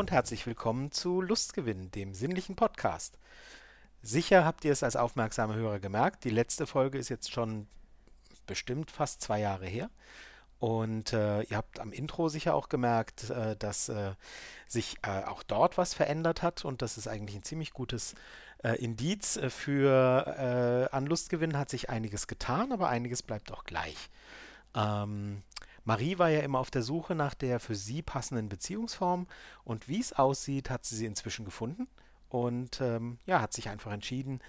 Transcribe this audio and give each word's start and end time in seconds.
Und 0.00 0.12
herzlich 0.12 0.46
willkommen 0.46 0.92
zu 0.92 1.20
Lustgewinn, 1.20 1.90
dem 1.90 2.14
sinnlichen 2.14 2.56
Podcast. 2.56 3.18
Sicher 4.00 4.46
habt 4.46 4.64
ihr 4.64 4.72
es 4.72 4.82
als 4.82 4.96
aufmerksame 4.96 5.54
Hörer 5.54 5.78
gemerkt, 5.78 6.24
die 6.24 6.30
letzte 6.30 6.66
Folge 6.66 6.96
ist 6.96 7.10
jetzt 7.10 7.30
schon 7.30 7.66
bestimmt 8.46 8.90
fast 8.90 9.20
zwei 9.20 9.40
Jahre 9.40 9.66
her. 9.66 9.90
Und 10.58 11.12
äh, 11.12 11.42
ihr 11.42 11.58
habt 11.58 11.80
am 11.80 11.92
Intro 11.92 12.30
sicher 12.30 12.54
auch 12.54 12.70
gemerkt, 12.70 13.28
äh, 13.28 13.56
dass 13.56 13.90
äh, 13.90 14.14
sich 14.66 14.96
äh, 15.02 15.24
auch 15.24 15.42
dort 15.42 15.76
was 15.76 15.92
verändert 15.92 16.40
hat 16.40 16.64
und 16.64 16.80
das 16.80 16.96
ist 16.96 17.06
eigentlich 17.06 17.36
ein 17.36 17.42
ziemlich 17.42 17.74
gutes 17.74 18.14
äh, 18.64 18.82
Indiz 18.82 19.36
äh, 19.36 19.50
für 19.50 20.88
an 20.92 21.04
Lustgewinn 21.04 21.58
hat 21.58 21.68
sich 21.68 21.90
einiges 21.90 22.26
getan, 22.26 22.72
aber 22.72 22.88
einiges 22.88 23.22
bleibt 23.22 23.52
auch 23.52 23.64
gleich. 23.64 24.08
Ähm, 24.74 25.42
Marie 25.90 26.18
war 26.18 26.28
ja 26.28 26.38
immer 26.40 26.60
auf 26.60 26.70
der 26.70 26.82
Suche 26.82 27.16
nach 27.16 27.34
der 27.34 27.58
für 27.58 27.74
sie 27.74 28.00
passenden 28.00 28.48
Beziehungsform 28.48 29.26
und 29.64 29.88
wie 29.88 29.98
es 29.98 30.12
aussieht, 30.12 30.70
hat 30.70 30.84
sie 30.84 30.94
sie 30.94 31.06
inzwischen 31.06 31.44
gefunden 31.44 31.88
und 32.28 32.80
ähm, 32.80 33.18
ja, 33.26 33.40
hat 33.40 33.52
sich 33.52 33.68
einfach 33.68 33.90
entschieden, 33.90 34.40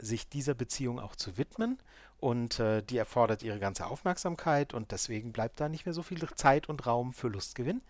sich 0.00 0.28
dieser 0.28 0.54
Beziehung 0.54 1.00
auch 1.00 1.16
zu 1.16 1.38
widmen 1.38 1.78
und 2.18 2.58
äh, 2.58 2.82
die 2.82 2.98
erfordert 2.98 3.42
ihre 3.42 3.58
ganze 3.58 3.86
Aufmerksamkeit 3.86 4.74
und 4.74 4.90
deswegen 4.92 5.32
bleibt 5.32 5.60
da 5.60 5.68
nicht 5.68 5.86
mehr 5.86 5.92
so 5.92 6.02
viel 6.02 6.26
Zeit 6.34 6.68
und 6.68 6.86
Raum 6.86 7.12
für 7.12 7.28
Lustgewinn, 7.28 7.80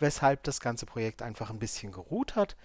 weshalb 0.00 0.42
das 0.42 0.60
ganze 0.60 0.86
Projekt 0.86 1.22
einfach 1.22 1.50
ein 1.50 1.58
bisschen 1.60 1.92
geruht 1.92 2.36
hat, 2.36 2.56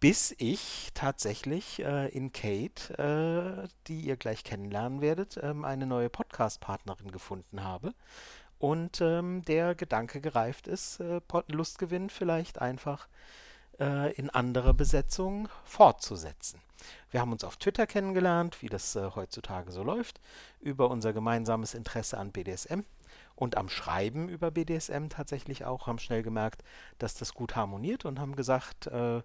bis 0.00 0.34
ich 0.38 0.90
tatsächlich 0.94 1.82
äh, 1.82 2.08
in 2.08 2.32
Kate, 2.32 2.98
äh, 2.98 3.68
die 3.86 4.00
ihr 4.00 4.16
gleich 4.16 4.44
kennenlernen 4.44 5.00
werdet, 5.00 5.38
ähm, 5.42 5.64
eine 5.64 5.86
neue 5.86 6.10
Podcast-Partnerin 6.10 7.10
gefunden 7.10 7.64
habe 7.64 7.94
und 8.64 9.02
ähm, 9.02 9.42
der 9.44 9.74
Gedanke 9.74 10.22
gereift 10.22 10.68
ist, 10.68 10.98
äh, 10.98 11.20
Lustgewinn 11.48 12.08
vielleicht 12.08 12.62
einfach 12.62 13.08
äh, 13.78 14.14
in 14.14 14.30
anderer 14.30 14.72
Besetzung 14.72 15.50
fortzusetzen. 15.64 16.58
Wir 17.10 17.20
haben 17.20 17.32
uns 17.32 17.44
auf 17.44 17.58
Twitter 17.58 17.86
kennengelernt, 17.86 18.62
wie 18.62 18.70
das 18.70 18.96
äh, 18.96 19.10
heutzutage 19.14 19.70
so 19.70 19.82
läuft, 19.82 20.18
über 20.60 20.88
unser 20.88 21.12
gemeinsames 21.12 21.74
Interesse 21.74 22.16
an 22.16 22.32
BDSM 22.32 22.80
und 23.36 23.58
am 23.58 23.68
Schreiben 23.68 24.30
über 24.30 24.50
BDSM 24.50 25.08
tatsächlich 25.10 25.66
auch, 25.66 25.86
haben 25.86 25.98
schnell 25.98 26.22
gemerkt, 26.22 26.64
dass 26.98 27.14
das 27.14 27.34
gut 27.34 27.56
harmoniert 27.56 28.06
und 28.06 28.18
haben 28.18 28.34
gesagt, 28.34 28.86
äh, 28.86 29.20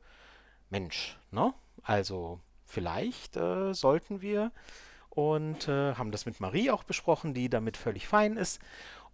Mensch, 0.69 1.17
ne? 1.31 1.53
Also 1.83 2.41
vielleicht 2.65 3.37
äh, 3.37 3.73
sollten 3.73 4.19
wir 4.19 4.51
und 5.09 5.67
äh, 5.67 5.95
haben 5.95 6.11
das 6.11 6.25
mit 6.25 6.39
Marie 6.39 6.71
auch 6.71 6.83
besprochen, 6.83 7.33
die 7.33 7.49
damit 7.49 7.77
völlig 7.77 8.07
fein 8.07 8.37
ist. 8.37 8.59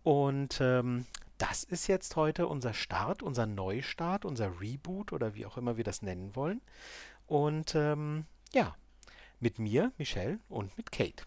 Und 0.06 0.62
ähm, 0.62 1.08
das 1.40 1.64
ist 1.64 1.88
jetzt 1.88 2.16
heute 2.16 2.46
unser 2.46 2.76
Start, 2.76 3.24
unser 3.24 3.48
Neustart, 3.48 4.24
unser 4.24 4.62
Reboot 4.62 5.12
oder 5.12 5.34
wie 5.34 5.48
auch 5.48 5.58
immer 5.58 5.78
wir 5.78 5.84
das 5.84 6.04
nennen 6.04 6.36
wollen. 6.36 6.62
Und 7.26 7.74
ähm, 7.74 8.26
ja, 8.54 8.76
mit 9.40 9.58
mir, 9.58 9.92
Michelle 9.98 10.38
und 10.48 10.78
mit 10.78 10.92
Kate. 10.92 11.24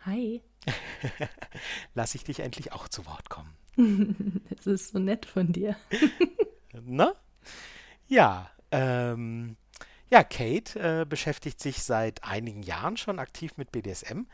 Hi. 0.00 0.42
Lass 1.94 2.16
ich 2.16 2.24
dich 2.24 2.40
endlich 2.40 2.72
auch 2.72 2.88
zu 2.88 3.06
Wort 3.06 3.30
kommen. 3.30 3.54
Das 4.56 4.66
ist 4.66 4.88
so 4.88 4.98
nett 4.98 5.24
von 5.24 5.52
dir. 5.52 5.76
Na? 6.82 7.14
Ja, 8.08 8.50
ähm, 8.72 9.56
ja, 10.10 10.24
Kate 10.24 11.02
äh, 11.02 11.06
beschäftigt 11.06 11.60
sich 11.60 11.84
seit 11.84 12.24
einigen 12.24 12.64
Jahren 12.64 12.96
schon 12.96 13.20
aktiv 13.20 13.56
mit 13.56 13.70
BDSM 13.70 14.26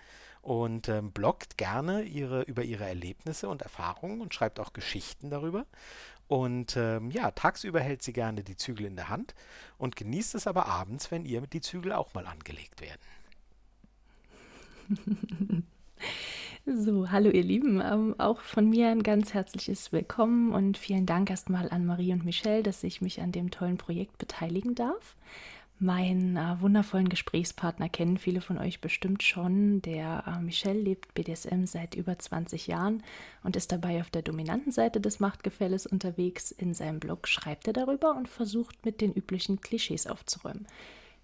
und 0.44 0.88
ähm, 0.90 1.10
bloggt 1.10 1.56
gerne 1.56 2.02
ihre, 2.02 2.42
über 2.42 2.62
ihre 2.62 2.84
Erlebnisse 2.84 3.48
und 3.48 3.62
Erfahrungen 3.62 4.20
und 4.20 4.34
schreibt 4.34 4.60
auch 4.60 4.74
Geschichten 4.74 5.30
darüber. 5.30 5.64
Und 6.28 6.76
ähm, 6.76 7.10
ja, 7.10 7.30
tagsüber 7.30 7.80
hält 7.80 8.02
sie 8.02 8.12
gerne 8.12 8.44
die 8.44 8.56
Zügel 8.56 8.86
in 8.86 8.96
der 8.96 9.08
Hand 9.08 9.34
und 9.78 9.96
genießt 9.96 10.34
es 10.34 10.46
aber 10.46 10.66
abends, 10.66 11.10
wenn 11.10 11.24
ihr 11.24 11.40
die 11.42 11.60
Zügel 11.60 11.92
auch 11.92 12.12
mal 12.14 12.26
angelegt 12.26 12.80
werden. 12.80 13.00
So, 16.66 17.10
hallo 17.10 17.28
ihr 17.28 17.42
Lieben, 17.42 17.82
ähm, 17.84 18.14
auch 18.16 18.40
von 18.40 18.70
mir 18.70 18.88
ein 18.88 19.02
ganz 19.02 19.34
herzliches 19.34 19.92
Willkommen 19.92 20.54
und 20.54 20.78
vielen 20.78 21.04
Dank 21.04 21.28
erstmal 21.28 21.68
an 21.68 21.84
Marie 21.84 22.14
und 22.14 22.24
Michelle, 22.24 22.62
dass 22.62 22.82
ich 22.84 23.02
mich 23.02 23.20
an 23.20 23.32
dem 23.32 23.50
tollen 23.50 23.76
Projekt 23.76 24.16
beteiligen 24.16 24.74
darf. 24.74 25.14
Meinen 25.84 26.38
äh, 26.38 26.62
wundervollen 26.62 27.10
Gesprächspartner 27.10 27.90
kennen 27.90 28.16
viele 28.16 28.40
von 28.40 28.56
euch 28.56 28.80
bestimmt 28.80 29.22
schon. 29.22 29.82
Der 29.82 30.24
äh, 30.26 30.40
Michel 30.40 30.78
lebt 30.78 31.12
BDSM 31.12 31.66
seit 31.66 31.94
über 31.94 32.18
20 32.18 32.68
Jahren 32.68 33.02
und 33.42 33.54
ist 33.54 33.70
dabei 33.70 34.00
auf 34.00 34.08
der 34.08 34.22
dominanten 34.22 34.72
Seite 34.72 34.98
des 34.98 35.20
Machtgefälles 35.20 35.86
unterwegs. 35.86 36.52
In 36.52 36.72
seinem 36.72 37.00
Blog 37.00 37.28
schreibt 37.28 37.66
er 37.66 37.74
darüber 37.74 38.16
und 38.16 38.30
versucht 38.30 38.86
mit 38.86 39.02
den 39.02 39.12
üblichen 39.12 39.60
Klischees 39.60 40.06
aufzuräumen. 40.06 40.66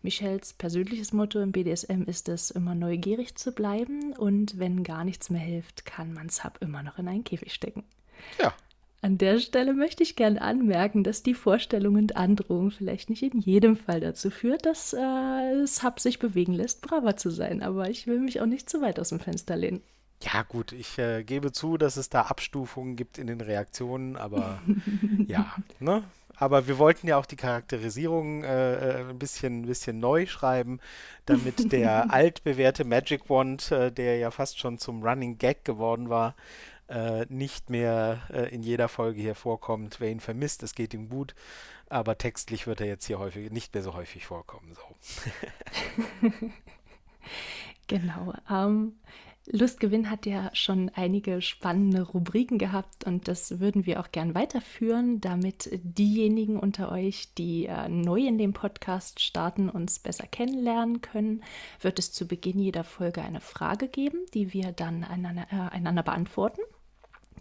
Michels 0.03 0.53
persönliches 0.53 1.15
Motto 1.15 1.41
im 1.41 1.53
BDSM 1.53 2.03
ist 2.03 2.29
es, 2.29 2.51
immer 2.51 2.75
neugierig 2.75 3.37
zu 3.37 3.53
bleiben 3.53 4.13
und 4.13 4.59
wenn 4.59 4.85
gar 4.85 5.05
nichts 5.05 5.31
mehr 5.31 5.41
hilft, 5.41 5.87
kann 5.87 6.13
man 6.13 6.29
Sub 6.29 6.59
immer 6.61 6.83
noch 6.83 6.99
in 6.99 7.09
einen 7.09 7.25
Käfig 7.25 7.55
stecken. 7.55 7.85
Ja, 8.39 8.53
an 9.03 9.17
der 9.17 9.39
Stelle 9.39 9.73
möchte 9.73 10.03
ich 10.03 10.15
gerne 10.15 10.43
anmerken, 10.43 11.05
dass 11.05 11.23
die 11.23 11.35
Vorstellung 11.35 11.95
und 11.95 12.17
Androhung 12.17 12.71
vielleicht 12.71 13.09
nicht 13.09 13.23
in 13.23 13.41
jedem 13.41 13.77
Fall 13.77 14.01
dazu 14.01 14.31
führt, 14.31 14.67
dass 14.67 14.93
äh, 14.93 15.67
Sub 15.67 16.01
sich 16.01 16.19
bewegen 16.19 16.53
lässt, 16.53 16.83
braver 16.83 17.17
zu 17.17 17.31
sein. 17.31 17.63
Aber 17.63 17.89
ich 17.89 18.07
will 18.07 18.21
mich 18.21 18.41
auch 18.43 18.47
nicht 18.47 18.69
zu 18.69 18.83
weit 18.83 19.01
aus 19.01 19.09
dem 19.09 19.21
Fenster 19.21 19.57
lehnen. 19.57 19.83
Ja, 20.23 20.43
gut, 20.43 20.73
ich 20.73 20.99
äh, 20.99 21.25
gebe 21.25 21.51
zu, 21.51 21.79
dass 21.79 21.97
es 21.97 22.11
da 22.11 22.23
Abstufungen 22.23 22.95
gibt 22.95 23.17
in 23.17 23.27
den 23.27 23.41
Reaktionen, 23.41 24.17
aber 24.17 24.61
ja, 25.27 25.55
ne? 25.79 26.05
Aber 26.37 26.67
wir 26.67 26.79
wollten 26.79 27.07
ja 27.07 27.19
auch 27.19 27.27
die 27.27 27.37
Charakterisierung 27.37 28.45
äh, 28.45 28.75
äh 28.75 29.11
ein 29.11 29.19
bisschen, 29.19 29.67
bisschen 29.67 29.99
neu 29.99 30.25
schreiben, 30.25 30.81
damit 31.27 31.71
der 31.71 32.11
altbewährte 32.13 32.85
Magic 32.85 33.29
Wand, 33.29 33.71
äh, 33.73 33.93
der 33.93 34.17
ja 34.17 34.31
fast 34.31 34.59
schon 34.59 34.79
zum 34.79 35.03
Running 35.03 35.37
Gag 35.37 35.65
geworden 35.67 36.09
war, 36.09 36.35
äh, 36.91 37.27
nicht 37.29 37.71
mehr 37.71 38.23
äh, 38.31 38.55
in 38.55 38.63
jeder 38.63 38.89
Folge 38.89 39.21
hier 39.21 39.35
vorkommt. 39.35 40.01
Wer 40.01 40.11
ihn 40.11 40.21
vermisst, 40.21 40.63
es 40.63 40.75
geht 40.75 40.93
ihm 40.93 41.09
gut, 41.09 41.35
aber 41.89 42.19
textlich 42.19 42.67
wird 42.67 42.81
er 42.81 42.87
jetzt 42.87 43.07
hier 43.07 43.19
häufig 43.19 43.51
nicht 43.51 43.73
mehr 43.75 43.83
so 43.83 43.95
häufig 43.95 44.27
vorkommen. 44.27 44.75
So. 44.75 46.31
genau. 47.87 48.35
Ähm, 48.51 48.95
Lustgewinn 49.47 50.11
hat 50.11 50.27
ja 50.27 50.51
schon 50.53 50.91
einige 50.91 51.41
spannende 51.43 52.03
Rubriken 52.03 52.59
gehabt 52.59 53.05
und 53.05 53.27
das 53.27 53.59
würden 53.59 53.87
wir 53.87 54.01
auch 54.01 54.13
gern 54.13 54.35
weiterführen, 54.35 55.21
damit 55.21 55.71
diejenigen 55.83 56.59
unter 56.59 56.93
euch, 56.93 57.35
die 57.35 57.67
äh, 57.67 57.89
neu 57.89 58.21
in 58.21 58.39
dem 58.39 58.53
Podcast 58.53 59.21
starten, 59.21 59.71
uns 59.71 59.99
besser 59.99 60.27
kennenlernen 60.27 61.01
können, 61.01 61.43
wird 61.81 61.99
es 61.99 62.13
zu 62.13 62.29
Beginn 62.29 62.59
jeder 62.59 62.85
Folge 62.85 63.23
eine 63.23 63.41
Frage 63.41 63.89
geben, 63.89 64.19
die 64.35 64.53
wir 64.53 64.73
dann 64.73 65.05
einander, 65.05 65.47
äh, 65.51 65.75
einander 65.75 66.03
beantworten. 66.03 66.61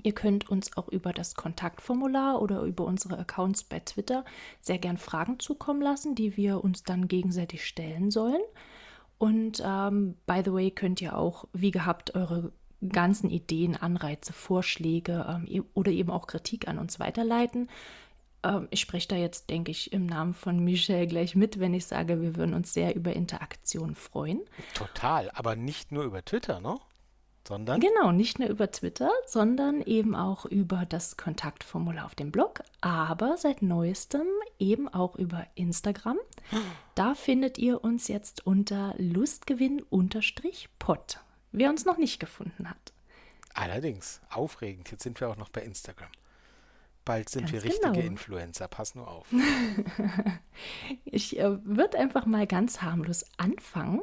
Ihr 0.03 0.13
könnt 0.13 0.49
uns 0.49 0.75
auch 0.77 0.87
über 0.89 1.13
das 1.13 1.35
Kontaktformular 1.35 2.41
oder 2.41 2.61
über 2.61 2.85
unsere 2.85 3.17
Accounts 3.17 3.63
bei 3.63 3.79
Twitter 3.79 4.25
sehr 4.61 4.77
gern 4.77 4.97
Fragen 4.97 5.39
zukommen 5.39 5.81
lassen, 5.81 6.15
die 6.15 6.37
wir 6.37 6.63
uns 6.63 6.83
dann 6.83 7.07
gegenseitig 7.07 7.65
stellen 7.65 8.11
sollen. 8.11 8.41
Und 9.17 9.61
ähm, 9.65 10.15
by 10.25 10.41
the 10.43 10.53
way 10.53 10.71
könnt 10.71 11.01
ihr 11.01 11.17
auch, 11.17 11.45
wie 11.53 11.71
gehabt, 11.71 12.15
eure 12.15 12.51
ganzen 12.87 13.29
Ideen, 13.29 13.75
Anreize, 13.75 14.33
Vorschläge 14.33 15.25
ähm, 15.29 15.45
e-, 15.47 15.61
oder 15.73 15.91
eben 15.91 16.09
auch 16.11 16.27
Kritik 16.27 16.67
an 16.67 16.79
uns 16.79 16.99
weiterleiten. 16.99 17.69
Ähm, 18.43 18.67
ich 18.71 18.79
spreche 18.79 19.09
da 19.09 19.15
jetzt, 19.15 19.49
denke 19.49 19.71
ich, 19.71 19.91
im 19.91 20.05
Namen 20.05 20.33
von 20.33 20.63
Michelle 20.63 21.07
gleich 21.07 21.35
mit, 21.35 21.59
wenn 21.59 21.73
ich 21.73 21.85
sage, 21.85 22.21
wir 22.21 22.35
würden 22.35 22.53
uns 22.53 22.73
sehr 22.73 22.95
über 22.95 23.13
Interaktion 23.13 23.95
freuen. 23.95 24.41
Total, 24.73 25.29
aber 25.33 25.55
nicht 25.55 25.91
nur 25.91 26.03
über 26.05 26.23
Twitter, 26.23 26.61
ne? 26.61 26.77
Sondern? 27.49 27.81
Genau, 27.81 28.11
nicht 28.11 28.37
nur 28.37 28.47
über 28.47 28.69
Twitter, 28.69 29.09
sondern 29.25 29.81
eben 29.81 30.15
auch 30.15 30.45
über 30.45 30.85
das 30.85 31.17
Kontaktformular 31.17 32.05
auf 32.05 32.13
dem 32.13 32.31
Blog, 32.31 32.61
aber 32.79 33.37
seit 33.37 33.63
neuestem 33.63 34.27
eben 34.59 34.87
auch 34.87 35.15
über 35.15 35.47
Instagram. 35.55 36.19
Da 36.93 37.15
findet 37.15 37.57
ihr 37.57 37.83
uns 37.83 38.07
jetzt 38.07 38.45
unter 38.45 38.93
Lustgewinn-Pod, 38.99 41.21
wer 41.51 41.71
uns 41.71 41.85
noch 41.85 41.97
nicht 41.97 42.19
gefunden 42.19 42.69
hat. 42.69 42.93
Allerdings, 43.55 44.21
aufregend, 44.29 44.91
jetzt 44.91 45.01
sind 45.01 45.19
wir 45.19 45.29
auch 45.29 45.37
noch 45.37 45.49
bei 45.49 45.63
Instagram. 45.63 46.11
Bald 47.03 47.29
sind 47.29 47.49
Ganz 47.49 47.53
wir 47.53 47.63
richtige 47.63 47.93
genau. 47.93 48.05
Influencer, 48.05 48.67
pass 48.67 48.93
nur 48.93 49.07
auf. 49.07 49.25
ich 51.05 51.39
äh, 51.39 51.65
würde 51.65 51.97
einfach 51.97 52.27
mal 52.27 52.45
ganz 52.45 52.83
harmlos 52.83 53.25
anfangen 53.37 54.01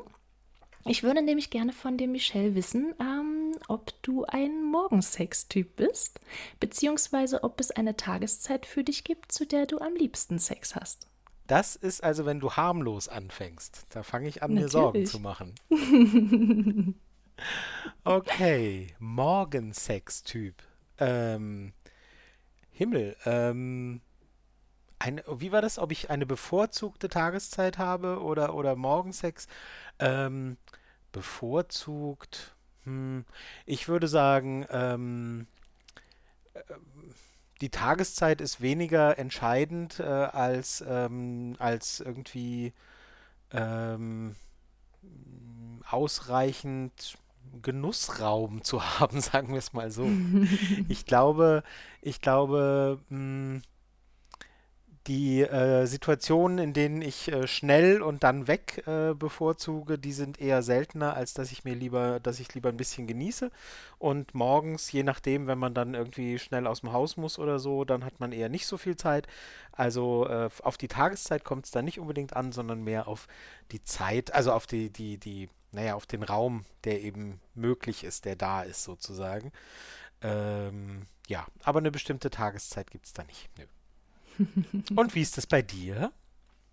ich 0.89 1.03
würde 1.03 1.21
nämlich 1.21 1.51
gerne 1.51 1.73
von 1.73 1.99
dem 1.99 2.13
Michelle 2.13 2.55
wissen, 2.55 2.95
ähm, 3.01 3.36
ob 3.69 3.93
du 4.03 4.25
ein 4.25 4.63
Morgensex-Typ 4.71 5.77
bist, 5.77 6.21
beziehungsweise 6.61 7.45
ob 7.45 7.61
es 7.61 7.71
eine 7.71 7.97
Tageszeit 7.97 8.67
für 8.67 8.85
dich 8.85 9.05
gibt, 9.05 9.33
zu 9.33 9.47
der 9.47 9.67
du 9.67 9.79
am 9.79 9.95
liebsten 9.95 10.39
Sex 10.39 10.75
hast. 10.75 11.09
Das 11.47 11.77
ist 11.77 12.03
also, 12.03 12.27
wenn 12.27 12.41
du 12.41 12.53
harmlos 12.53 13.09
anfängst. 13.09 13.87
Da 13.91 14.03
fange 14.03 14.29
ich 14.29 14.43
an, 14.43 14.55
Natürlich. 14.55 14.73
mir 14.73 14.81
Sorgen 14.81 15.07
zu 15.07 15.21
machen. 15.21 15.55
okay, 18.05 18.89
Morgensex-Typ. 18.99 20.63
Ähm, 20.99 21.73
Himmel, 22.71 23.17
ähm, 23.25 24.01
eine, 24.99 25.23
wie 25.29 25.53
war 25.53 25.63
das, 25.63 25.79
ob 25.79 25.93
ich 25.93 26.11
eine 26.11 26.27
bevorzugte 26.27 27.09
Tageszeit 27.09 27.79
habe 27.79 28.23
oder, 28.23 28.55
oder 28.55 28.75
Morgensex? 28.75 29.47
Ähm, 29.99 30.57
bevorzugt, 31.13 32.56
hm, 32.87 33.25
ich 33.67 33.89
würde 33.89 34.09
sagen, 34.09 34.65
ähm, 34.71 35.47
äh, 36.55 36.61
die 37.61 37.71
Tageszeit 37.71 38.41
ist 38.41 38.61
weniger 38.61 39.19
entscheidend 39.19 40.01
äh, 40.01 40.05
als, 40.05 40.85
ähm, 40.87 41.57
als 41.59 42.01
irgendwie 42.01 42.73
ähm, 43.51 44.37
ausreichend 45.89 47.19
Genussraum 47.63 48.63
zu 48.63 48.83
haben, 49.01 49.21
sagen 49.21 49.49
wir 49.49 49.59
es 49.59 49.73
mal 49.73 49.91
so. 49.91 50.09
ich 50.89 51.07
glaube, 51.07 51.63
ich 52.03 52.21
glaube, 52.21 53.01
mh, 53.09 53.17
hm, 53.19 53.63
die 55.07 55.43
äh, 55.43 55.87
Situationen, 55.87 56.59
in 56.59 56.73
denen 56.73 57.01
ich 57.01 57.29
äh, 57.29 57.47
schnell 57.47 58.03
und 58.03 58.25
dann 58.25 58.49
weg 58.49 58.83
äh, 58.87 59.15
bevorzuge, 59.15 59.99
die 59.99 60.13
sind 60.13 60.41
eher 60.41 60.63
seltener, 60.63 61.15
als 61.15 61.33
dass 61.35 61.53
ich 61.53 61.65
mir 61.65 61.75
lieber, 61.75 62.19
dass 62.21 62.41
ich 62.41 62.53
lieber 62.55 62.71
ein 62.71 62.77
bisschen 62.77 63.07
genieße. 63.07 63.51
Und 63.99 64.35
morgens, 64.35 64.91
je 64.91 65.05
nachdem, 65.05 65.47
wenn 65.47 65.59
man 65.59 65.75
dann 65.75 65.95
irgendwie 65.95 66.39
schnell 66.39 66.67
aus 66.67 66.81
dem 66.81 66.93
Haus 66.93 67.17
muss 67.17 67.39
oder 67.39 67.59
so, 67.59 67.85
dann 67.85 68.05
hat 68.05 68.19
man 68.19 68.33
eher 68.33 68.49
nicht 68.49 68.67
so 68.67 68.77
viel 68.77 68.97
Zeit. 68.97 69.29
Also 69.73 70.27
äh, 70.29 70.49
auf 70.63 70.77
die 70.77 70.89
Tageszeit 70.89 71.45
kommt 71.45 71.67
es 71.67 71.71
da 71.71 71.83
nicht 71.83 72.01
unbedingt 72.01 72.35
an, 72.35 72.51
sondern 72.53 72.83
mehr 72.83 73.07
auf 73.07 73.29
die 73.71 73.83
Zeit, 73.85 74.35
also 74.35 74.53
auf 74.53 74.67
die, 74.67 74.91
die, 74.91 75.19
die, 75.19 75.49
naja, 75.73 75.95
auf 75.95 76.07
den 76.07 76.23
Raum, 76.25 76.65
der 76.85 77.03
eben 77.03 77.41
möglich 77.55 78.03
ist, 78.03 78.25
der 78.25 78.37
da 78.37 78.63
ist 78.63 78.83
sozusagen. 78.83 79.53
Ähm, 80.23 81.07
ja, 81.29 81.47
aber 81.63 81.79
eine 81.79 81.91
bestimmte 81.91 82.31
Tageszeit 82.31 82.91
gibt 82.91 83.07
es 83.07 83.13
da 83.13 83.23
nicht. 83.25 83.49
Nö. 83.59 83.67
Und 84.95 85.15
wie 85.15 85.23
ist 85.23 85.37
das 85.37 85.47
bei 85.47 85.63
dir? 85.63 86.13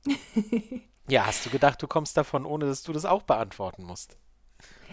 ja, 1.08 1.26
hast 1.26 1.46
du 1.46 1.50
gedacht, 1.50 1.82
du 1.82 1.88
kommst 1.88 2.18
davon, 2.18 2.46
ohne 2.46 2.66
dass 2.66 2.84
du 2.84 2.94
das 2.94 3.06
auch 3.06 3.24
beantworten 3.24 3.84
musst? 3.84 4.18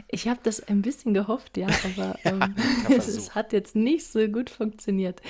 Ich 0.09 0.29
habe 0.29 0.41
das 0.43 0.61
ein 0.61 0.83
bisschen 0.83 1.15
gehofft, 1.15 1.57
ja, 1.57 1.69
aber 1.85 2.19
ja, 2.25 2.33
ähm, 2.33 2.57
es, 2.89 3.09
es, 3.09 3.35
hat 3.35 3.53
jetzt 3.53 3.77
nicht 3.77 4.07
so 4.07 4.27
gut 4.29 4.51
funktioniert. 4.51 5.21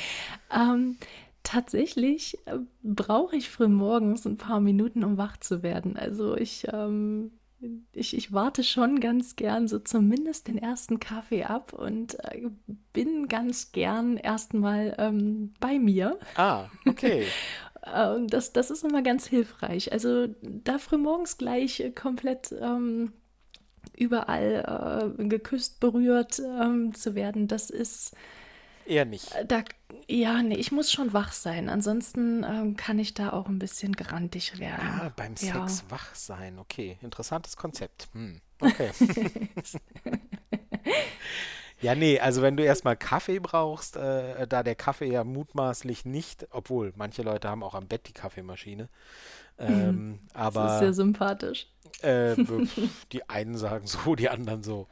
Ähm, 0.54 0.96
tatsächlich 1.42 2.38
äh, 2.46 2.58
brauche 2.82 3.36
ich 3.36 3.50
früh 3.50 3.68
morgens 3.68 4.26
ein 4.26 4.36
paar 4.36 4.60
Minuten, 4.60 5.04
um 5.04 5.16
wach 5.18 5.36
zu 5.38 5.62
werden. 5.62 5.96
Also 5.96 6.36
ich, 6.36 6.66
ähm, 6.72 7.32
ich, 7.92 8.16
ich 8.16 8.32
warte 8.32 8.64
schon 8.64 9.00
ganz 9.00 9.36
gern 9.36 9.68
so 9.68 9.78
zumindest 9.78 10.48
den 10.48 10.58
ersten 10.58 11.00
Kaffee 11.00 11.44
ab 11.44 11.72
und 11.72 12.18
äh, 12.24 12.48
bin 12.92 13.28
ganz 13.28 13.72
gern 13.72 14.16
erstmal 14.16 14.94
ähm, 14.98 15.54
bei 15.60 15.78
mir. 15.78 16.18
Ah, 16.36 16.66
okay. 16.86 17.26
Ähm, 17.82 18.26
das, 18.28 18.52
das 18.52 18.70
ist 18.70 18.84
immer 18.84 19.00
ganz 19.00 19.26
hilfreich. 19.26 19.90
Also 19.90 20.26
da 20.42 20.76
frühmorgens 20.76 21.38
gleich 21.38 21.80
äh, 21.80 21.90
komplett 21.90 22.54
ähm, 22.60 23.14
überall 23.96 25.16
äh, 25.18 25.24
geküsst, 25.24 25.80
berührt 25.80 26.40
ähm, 26.40 26.94
zu 26.94 27.14
werden, 27.14 27.48
das 27.48 27.70
ist 27.70 28.14
Eher 28.90 29.04
nicht. 29.04 29.32
Äh, 29.34 29.46
da, 29.46 29.62
ja, 30.10 30.42
nee, 30.42 30.56
ich 30.56 30.72
muss 30.72 30.90
schon 30.90 31.12
wach 31.12 31.32
sein. 31.32 31.68
Ansonsten 31.68 32.44
ähm, 32.44 32.76
kann 32.76 32.98
ich 32.98 33.14
da 33.14 33.32
auch 33.32 33.46
ein 33.46 33.58
bisschen 33.60 33.94
grantig 33.94 34.58
werden. 34.58 35.00
Ah, 35.00 35.12
beim 35.14 35.36
Sex 35.36 35.52
ja. 35.54 35.90
wach 35.90 36.14
sein. 36.14 36.58
Okay, 36.58 36.98
interessantes 37.00 37.56
Konzept. 37.56 38.08
Hm. 38.12 38.40
Okay. 38.62 38.90
ja, 41.80 41.94
nee, 41.94 42.20
also 42.20 42.42
wenn 42.42 42.58
du 42.58 42.62
erstmal 42.62 42.94
Kaffee 42.94 43.38
brauchst, 43.38 43.96
äh, 43.96 44.46
da 44.46 44.62
der 44.62 44.74
Kaffee 44.74 45.10
ja 45.10 45.24
mutmaßlich 45.24 46.04
nicht, 46.04 46.46
obwohl 46.50 46.92
manche 46.94 47.22
Leute 47.22 47.48
haben 47.48 47.62
auch 47.62 47.74
am 47.74 47.86
Bett 47.86 48.06
die 48.06 48.12
Kaffeemaschine. 48.12 48.90
Ähm, 49.58 50.18
aber, 50.34 50.60
das 50.64 50.72
ist 50.74 50.78
sehr 50.80 50.92
sympathisch. 50.92 51.68
Äh, 52.02 52.36
die 53.12 53.30
einen 53.30 53.56
sagen 53.56 53.86
so, 53.86 54.14
die 54.14 54.28
anderen 54.28 54.62
so. 54.62 54.88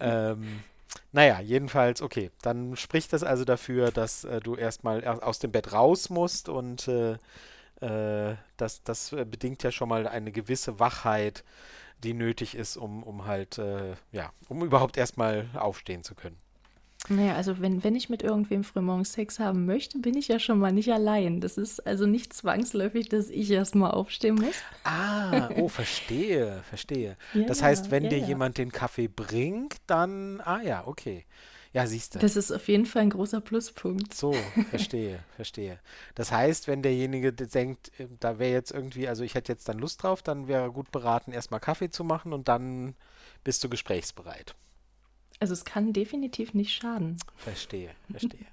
ähm, 0.00 0.64
naja, 1.12 1.40
jedenfalls, 1.40 2.02
okay. 2.02 2.30
Dann 2.42 2.76
spricht 2.76 3.12
das 3.12 3.22
also 3.22 3.44
dafür, 3.44 3.90
dass 3.90 4.24
äh, 4.24 4.40
du 4.40 4.56
erstmal 4.56 5.04
aus 5.04 5.38
dem 5.38 5.52
Bett 5.52 5.72
raus 5.72 6.10
musst 6.10 6.48
und 6.48 6.88
äh, 6.88 7.16
äh, 7.80 8.36
das, 8.56 8.82
das 8.82 9.10
bedingt 9.10 9.62
ja 9.62 9.70
schon 9.70 9.88
mal 9.88 10.06
eine 10.06 10.32
gewisse 10.32 10.78
Wachheit, 10.80 11.44
die 12.02 12.14
nötig 12.14 12.54
ist, 12.54 12.76
um, 12.76 13.02
um 13.02 13.26
halt, 13.26 13.58
äh, 13.58 13.94
ja, 14.12 14.32
um 14.48 14.62
überhaupt 14.62 14.96
erstmal 14.96 15.48
aufstehen 15.54 16.02
zu 16.02 16.14
können. 16.14 16.38
Naja, 17.08 17.34
also 17.34 17.60
wenn, 17.60 17.84
wenn 17.84 17.94
ich 17.94 18.08
mit 18.08 18.22
irgendwem 18.22 18.64
frühmorgens 18.64 19.12
Sex 19.12 19.38
haben 19.38 19.64
möchte, 19.64 19.98
bin 19.98 20.16
ich 20.16 20.28
ja 20.28 20.38
schon 20.38 20.58
mal 20.58 20.72
nicht 20.72 20.92
allein. 20.92 21.40
Das 21.40 21.56
ist 21.56 21.86
also 21.86 22.06
nicht 22.06 22.32
zwangsläufig, 22.32 23.08
dass 23.08 23.30
ich 23.30 23.50
erstmal 23.50 23.92
aufstehen 23.92 24.36
muss. 24.36 24.56
Ah, 24.84 25.48
oh, 25.56 25.68
verstehe, 25.68 26.62
verstehe. 26.68 27.16
Ja, 27.34 27.46
das 27.46 27.62
heißt, 27.62 27.90
wenn 27.90 28.04
ja, 28.04 28.10
dir 28.10 28.18
ja. 28.18 28.26
jemand 28.26 28.58
den 28.58 28.72
Kaffee 28.72 29.08
bringt, 29.08 29.76
dann, 29.86 30.40
ah 30.40 30.60
ja, 30.62 30.86
okay. 30.86 31.24
Ja, 31.72 31.86
siehst 31.86 32.14
du. 32.14 32.18
Das 32.18 32.36
ist 32.36 32.50
auf 32.52 32.68
jeden 32.68 32.86
Fall 32.86 33.02
ein 33.02 33.10
großer 33.10 33.42
Pluspunkt. 33.42 34.14
So, 34.14 34.34
verstehe, 34.70 35.18
verstehe. 35.36 35.78
Das 36.14 36.32
heißt, 36.32 36.68
wenn 36.68 36.82
derjenige 36.82 37.34
denkt, 37.34 37.92
äh, 38.00 38.06
da 38.18 38.38
wäre 38.38 38.52
jetzt 38.52 38.70
irgendwie, 38.70 39.06
also 39.06 39.24
ich 39.24 39.34
hätte 39.34 39.52
jetzt 39.52 39.68
dann 39.68 39.78
Lust 39.78 40.02
drauf, 40.02 40.22
dann 40.22 40.48
wäre 40.48 40.72
gut 40.72 40.90
beraten, 40.90 41.32
erstmal 41.32 41.60
Kaffee 41.60 41.90
zu 41.90 42.02
machen 42.02 42.32
und 42.32 42.48
dann 42.48 42.94
bist 43.44 43.62
du 43.62 43.68
gesprächsbereit. 43.68 44.54
Also 45.40 45.52
es 45.52 45.64
kann 45.64 45.92
definitiv 45.92 46.54
nicht 46.54 46.72
schaden. 46.72 47.18
Verstehe, 47.36 47.90
verstehe. 48.10 48.46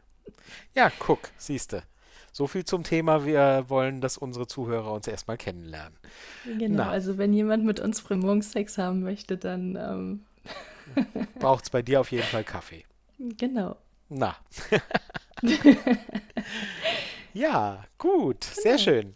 ja, 0.76 0.92
guck, 1.00 1.32
siehst 1.38 1.74
du. 1.74 1.84
So 2.32 2.48
viel 2.48 2.66
zum 2.66 2.84
Thema, 2.84 3.26
wir 3.26 3.66
wollen, 3.68 4.02
dass 4.02 4.18
unsere 4.18 4.48
Zuhörer 4.48 4.92
uns 4.92 5.08
erstmal 5.08 5.38
kennenlernen. 5.38 5.98
Genau, 6.58 6.86
Na. 6.86 6.90
also 6.90 7.20
wenn 7.20 7.32
jemand 7.32 7.64
mit 7.64 7.80
uns 7.80 8.00
frühmorgens 8.00 8.52
Sex 8.52 8.78
haben 8.80 9.04
möchte, 9.04 9.38
dann 9.38 9.76
ähm 9.76 10.26
braucht 11.40 11.66
es 11.66 11.70
bei 11.70 11.82
dir 11.82 12.02
auf 12.02 12.12
jeden 12.12 12.24
Fall 12.24 12.44
Kaffee. 12.44 12.86
Genau. 13.20 13.78
Na. 14.10 14.36
ja, 17.34 17.86
gut, 17.98 18.42
genau. 18.42 18.62
sehr 18.62 18.78
schön. 18.78 19.14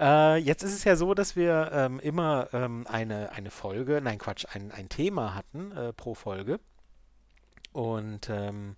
Äh, 0.00 0.38
jetzt 0.38 0.62
ist 0.62 0.72
es 0.72 0.84
ja 0.84 0.96
so, 0.96 1.14
dass 1.14 1.36
wir 1.36 1.70
ähm, 1.72 2.00
immer 2.00 2.48
ähm, 2.52 2.86
eine, 2.88 3.30
eine 3.32 3.50
Folge, 3.50 4.00
nein 4.02 4.18
Quatsch, 4.18 4.46
ein, 4.52 4.72
ein 4.72 4.88
Thema 4.88 5.34
hatten 5.34 5.70
äh, 5.72 5.92
pro 5.92 6.14
Folge. 6.14 6.58
Und 7.74 8.30
ähm, 8.30 8.74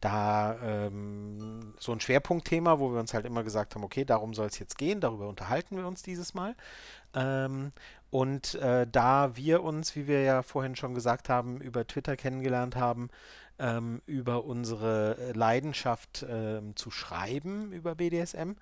da 0.00 0.56
ähm, 0.62 1.74
so 1.80 1.90
ein 1.90 2.00
Schwerpunktthema, 2.00 2.78
wo 2.78 2.92
wir 2.92 3.00
uns 3.00 3.14
halt 3.14 3.26
immer 3.26 3.42
gesagt 3.42 3.74
haben, 3.74 3.82
okay, 3.82 4.04
darum 4.04 4.34
soll 4.34 4.46
es 4.46 4.58
jetzt 4.58 4.78
gehen, 4.78 5.00
darüber 5.00 5.28
unterhalten 5.28 5.76
wir 5.76 5.86
uns 5.86 6.02
dieses 6.02 6.34
Mal. 6.34 6.54
Ähm, 7.14 7.72
und 8.10 8.54
äh, 8.56 8.86
da 8.86 9.36
wir 9.36 9.64
uns, 9.64 9.96
wie 9.96 10.06
wir 10.06 10.22
ja 10.22 10.42
vorhin 10.42 10.76
schon 10.76 10.94
gesagt 10.94 11.28
haben, 11.28 11.60
über 11.60 11.86
Twitter 11.86 12.16
kennengelernt 12.16 12.76
haben, 12.76 13.08
ähm, 13.58 14.02
über 14.06 14.44
unsere 14.44 15.32
Leidenschaft 15.32 16.24
ähm, 16.28 16.76
zu 16.76 16.90
schreiben 16.90 17.72
über 17.72 17.94
BDSM, 17.96 18.52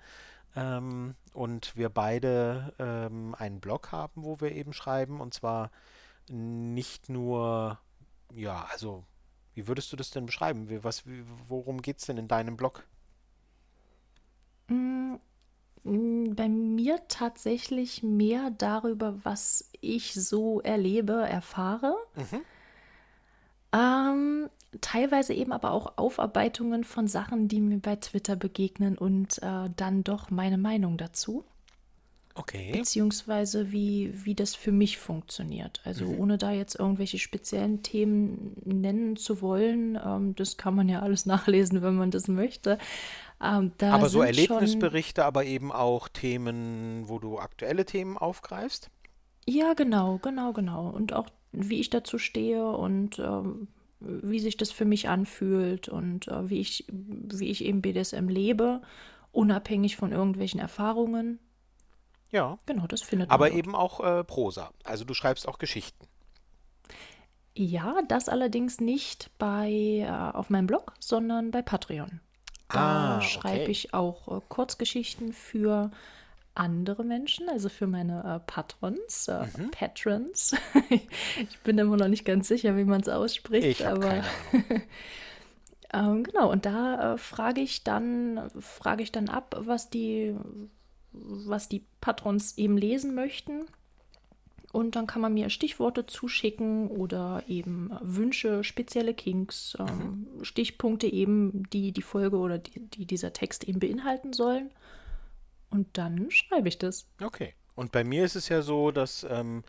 ähm, 0.55 1.15
und 1.33 1.75
wir 1.75 1.89
beide 1.89 2.73
ähm, 2.79 3.35
einen 3.37 3.59
Blog 3.59 3.91
haben, 3.91 4.23
wo 4.23 4.39
wir 4.39 4.53
eben 4.53 4.73
schreiben, 4.73 5.19
und 5.19 5.33
zwar 5.33 5.69
nicht 6.29 7.09
nur, 7.09 7.77
ja, 8.33 8.65
also 8.71 9.03
wie 9.55 9.67
würdest 9.67 9.91
du 9.91 9.95
das 9.95 10.11
denn 10.11 10.25
beschreiben? 10.25 10.69
Wie, 10.69 10.83
was, 10.83 11.07
wie, 11.07 11.23
worum 11.47 11.81
geht 11.81 11.99
es 11.99 12.05
denn 12.05 12.17
in 12.17 12.27
deinem 12.27 12.57
Blog? 12.57 12.85
Mm, 14.67 15.15
mm, 15.83 16.35
bei 16.35 16.49
mir 16.49 16.99
tatsächlich 17.07 18.03
mehr 18.03 18.51
darüber, 18.51 19.15
was 19.23 19.71
ich 19.81 20.13
so 20.13 20.61
erlebe, 20.61 21.13
erfahre. 21.13 21.95
Mhm. 22.15 22.41
Ähm, 23.73 24.49
teilweise 24.81 25.33
eben 25.33 25.51
aber 25.51 25.71
auch 25.71 25.97
Aufarbeitungen 25.97 26.83
von 26.83 27.07
Sachen, 27.07 27.47
die 27.47 27.61
mir 27.61 27.79
bei 27.79 27.95
Twitter 27.95 28.35
begegnen 28.35 28.97
und 28.97 29.41
äh, 29.41 29.69
dann 29.75 30.03
doch 30.03 30.29
meine 30.29 30.57
Meinung 30.57 30.97
dazu. 30.97 31.45
Okay. 32.37 32.73
Beziehungsweise 32.73 33.71
wie, 33.71 34.11
wie 34.25 34.35
das 34.35 34.55
für 34.55 34.73
mich 34.73 34.97
funktioniert. 34.97 35.81
Also 35.85 36.05
mhm. 36.05 36.19
ohne 36.19 36.37
da 36.37 36.51
jetzt 36.51 36.77
irgendwelche 36.77 37.17
speziellen 37.17 37.81
Themen 37.81 38.57
nennen 38.65 39.15
zu 39.15 39.41
wollen, 39.41 39.97
ähm, 40.03 40.35
das 40.35 40.57
kann 40.57 40.75
man 40.75 40.89
ja 40.89 40.99
alles 41.01 41.25
nachlesen, 41.25 41.81
wenn 41.81 41.95
man 41.95 42.11
das 42.11 42.27
möchte. 42.27 42.77
Ähm, 43.41 43.71
da 43.77 43.93
aber 43.93 44.09
so 44.09 44.21
Erlebnisberichte, 44.21 45.21
schon... 45.21 45.27
aber 45.27 45.45
eben 45.45 45.71
auch 45.71 46.09
Themen, 46.09 47.07
wo 47.07 47.19
du 47.19 47.39
aktuelle 47.39 47.85
Themen 47.85 48.17
aufgreifst? 48.17 48.89
Ja, 49.47 49.73
genau, 49.73 50.17
genau, 50.17 50.51
genau. 50.51 50.89
Und 50.89 51.13
auch 51.13 51.29
wie 51.53 51.79
ich 51.79 51.89
dazu 51.89 52.17
stehe 52.17 52.67
und 52.67 53.17
ähm, 53.19 53.69
wie 54.01 54.39
sich 54.39 54.57
das 54.57 54.71
für 54.71 54.85
mich 54.85 55.07
anfühlt 55.07 55.87
und 55.87 56.27
äh, 56.27 56.49
wie, 56.49 56.59
ich, 56.59 56.85
wie 56.89 57.49
ich 57.49 57.63
eben 57.63 57.81
BDSM 57.81 58.27
lebe, 58.27 58.81
unabhängig 59.31 59.95
von 59.95 60.11
irgendwelchen 60.11 60.59
Erfahrungen. 60.59 61.39
Ja. 62.35 62.57
Genau, 62.65 62.85
das 62.85 63.01
findet 63.01 63.29
man. 63.29 63.33
Aber 63.33 63.51
eben 63.51 63.75
auch 63.75 64.01
äh, 64.01 64.25
Prosa. 64.25 64.71
Also 64.83 65.05
du 65.05 65.13
schreibst 65.13 65.47
auch 65.47 65.57
Geschichten. 65.57 66.05
Ja, 67.55 68.01
das 68.09 68.27
allerdings 68.27 68.81
nicht 68.81 69.31
bei 69.37 69.71
äh, 69.71 70.09
auf 70.09 70.49
meinem 70.49 70.67
Blog, 70.67 70.93
sondern 70.99 71.51
bei 71.51 71.61
Patreon. 71.61 72.19
Da 72.67 73.17
ah, 73.17 73.21
schreibe 73.21 73.61
okay. 73.61 73.71
ich 73.71 73.93
auch 73.93 74.27
äh, 74.27 74.41
Kurzgeschichten 74.49 75.31
für 75.31 75.91
andere 76.55 77.05
Menschen, 77.05 77.47
also 77.47 77.69
für 77.69 77.87
meine 77.87 78.19
äh, 78.35 78.51
Patrons, 78.51 79.29
äh, 79.29 79.45
mhm. 79.57 79.71
Patrons. 79.71 80.55
ich 80.89 81.59
bin 81.63 81.77
immer 81.77 81.95
noch 81.95 82.09
nicht 82.09 82.25
ganz 82.25 82.49
sicher, 82.49 82.75
wie 82.75 82.83
man 82.83 82.99
es 82.99 83.07
ausspricht, 83.07 83.65
ich 83.65 83.87
aber 83.87 84.25
ähm, 85.93 86.23
genau. 86.25 86.51
Und 86.51 86.65
da 86.65 87.13
äh, 87.13 87.17
frage 87.17 87.61
ich 87.61 87.85
dann 87.85 88.49
frage 88.59 89.03
ich 89.03 89.13
dann 89.13 89.29
ab, 89.29 89.55
was 89.57 89.89
die 89.89 90.35
was 91.21 91.69
die 91.69 91.83
Patrons 92.01 92.57
eben 92.57 92.77
lesen 92.77 93.15
möchten. 93.15 93.65
Und 94.71 94.97
dann 94.97 95.07
kann 95.07 95.21
man 95.21 95.33
mir 95.33 95.49
Stichworte 95.49 96.05
zuschicken 96.05 96.89
oder 96.89 97.43
eben 97.47 97.91
Wünsche, 98.01 98.63
spezielle 98.65 99.13
Kinks, 99.13 99.77
ähm, 99.79 100.27
mhm. 100.35 100.43
Stichpunkte 100.43 101.07
eben, 101.07 101.63
die 101.71 101.93
die 101.93 102.01
Folge 102.01 102.37
oder 102.37 102.57
die, 102.57 102.81
die 102.81 103.05
dieser 103.05 103.31
Text 103.31 103.63
eben 103.63 103.79
beinhalten 103.79 104.33
sollen. 104.33 104.71
Und 105.69 105.97
dann 105.97 106.29
schreibe 106.29 106.67
ich 106.67 106.77
das. 106.77 107.07
Okay. 107.21 107.53
Und 107.75 107.91
bei 107.91 108.03
mir 108.03 108.25
ist 108.25 108.35
es 108.35 108.49
ja 108.49 108.61
so, 108.61 108.91
dass 108.91 109.25
ähm, 109.29 109.63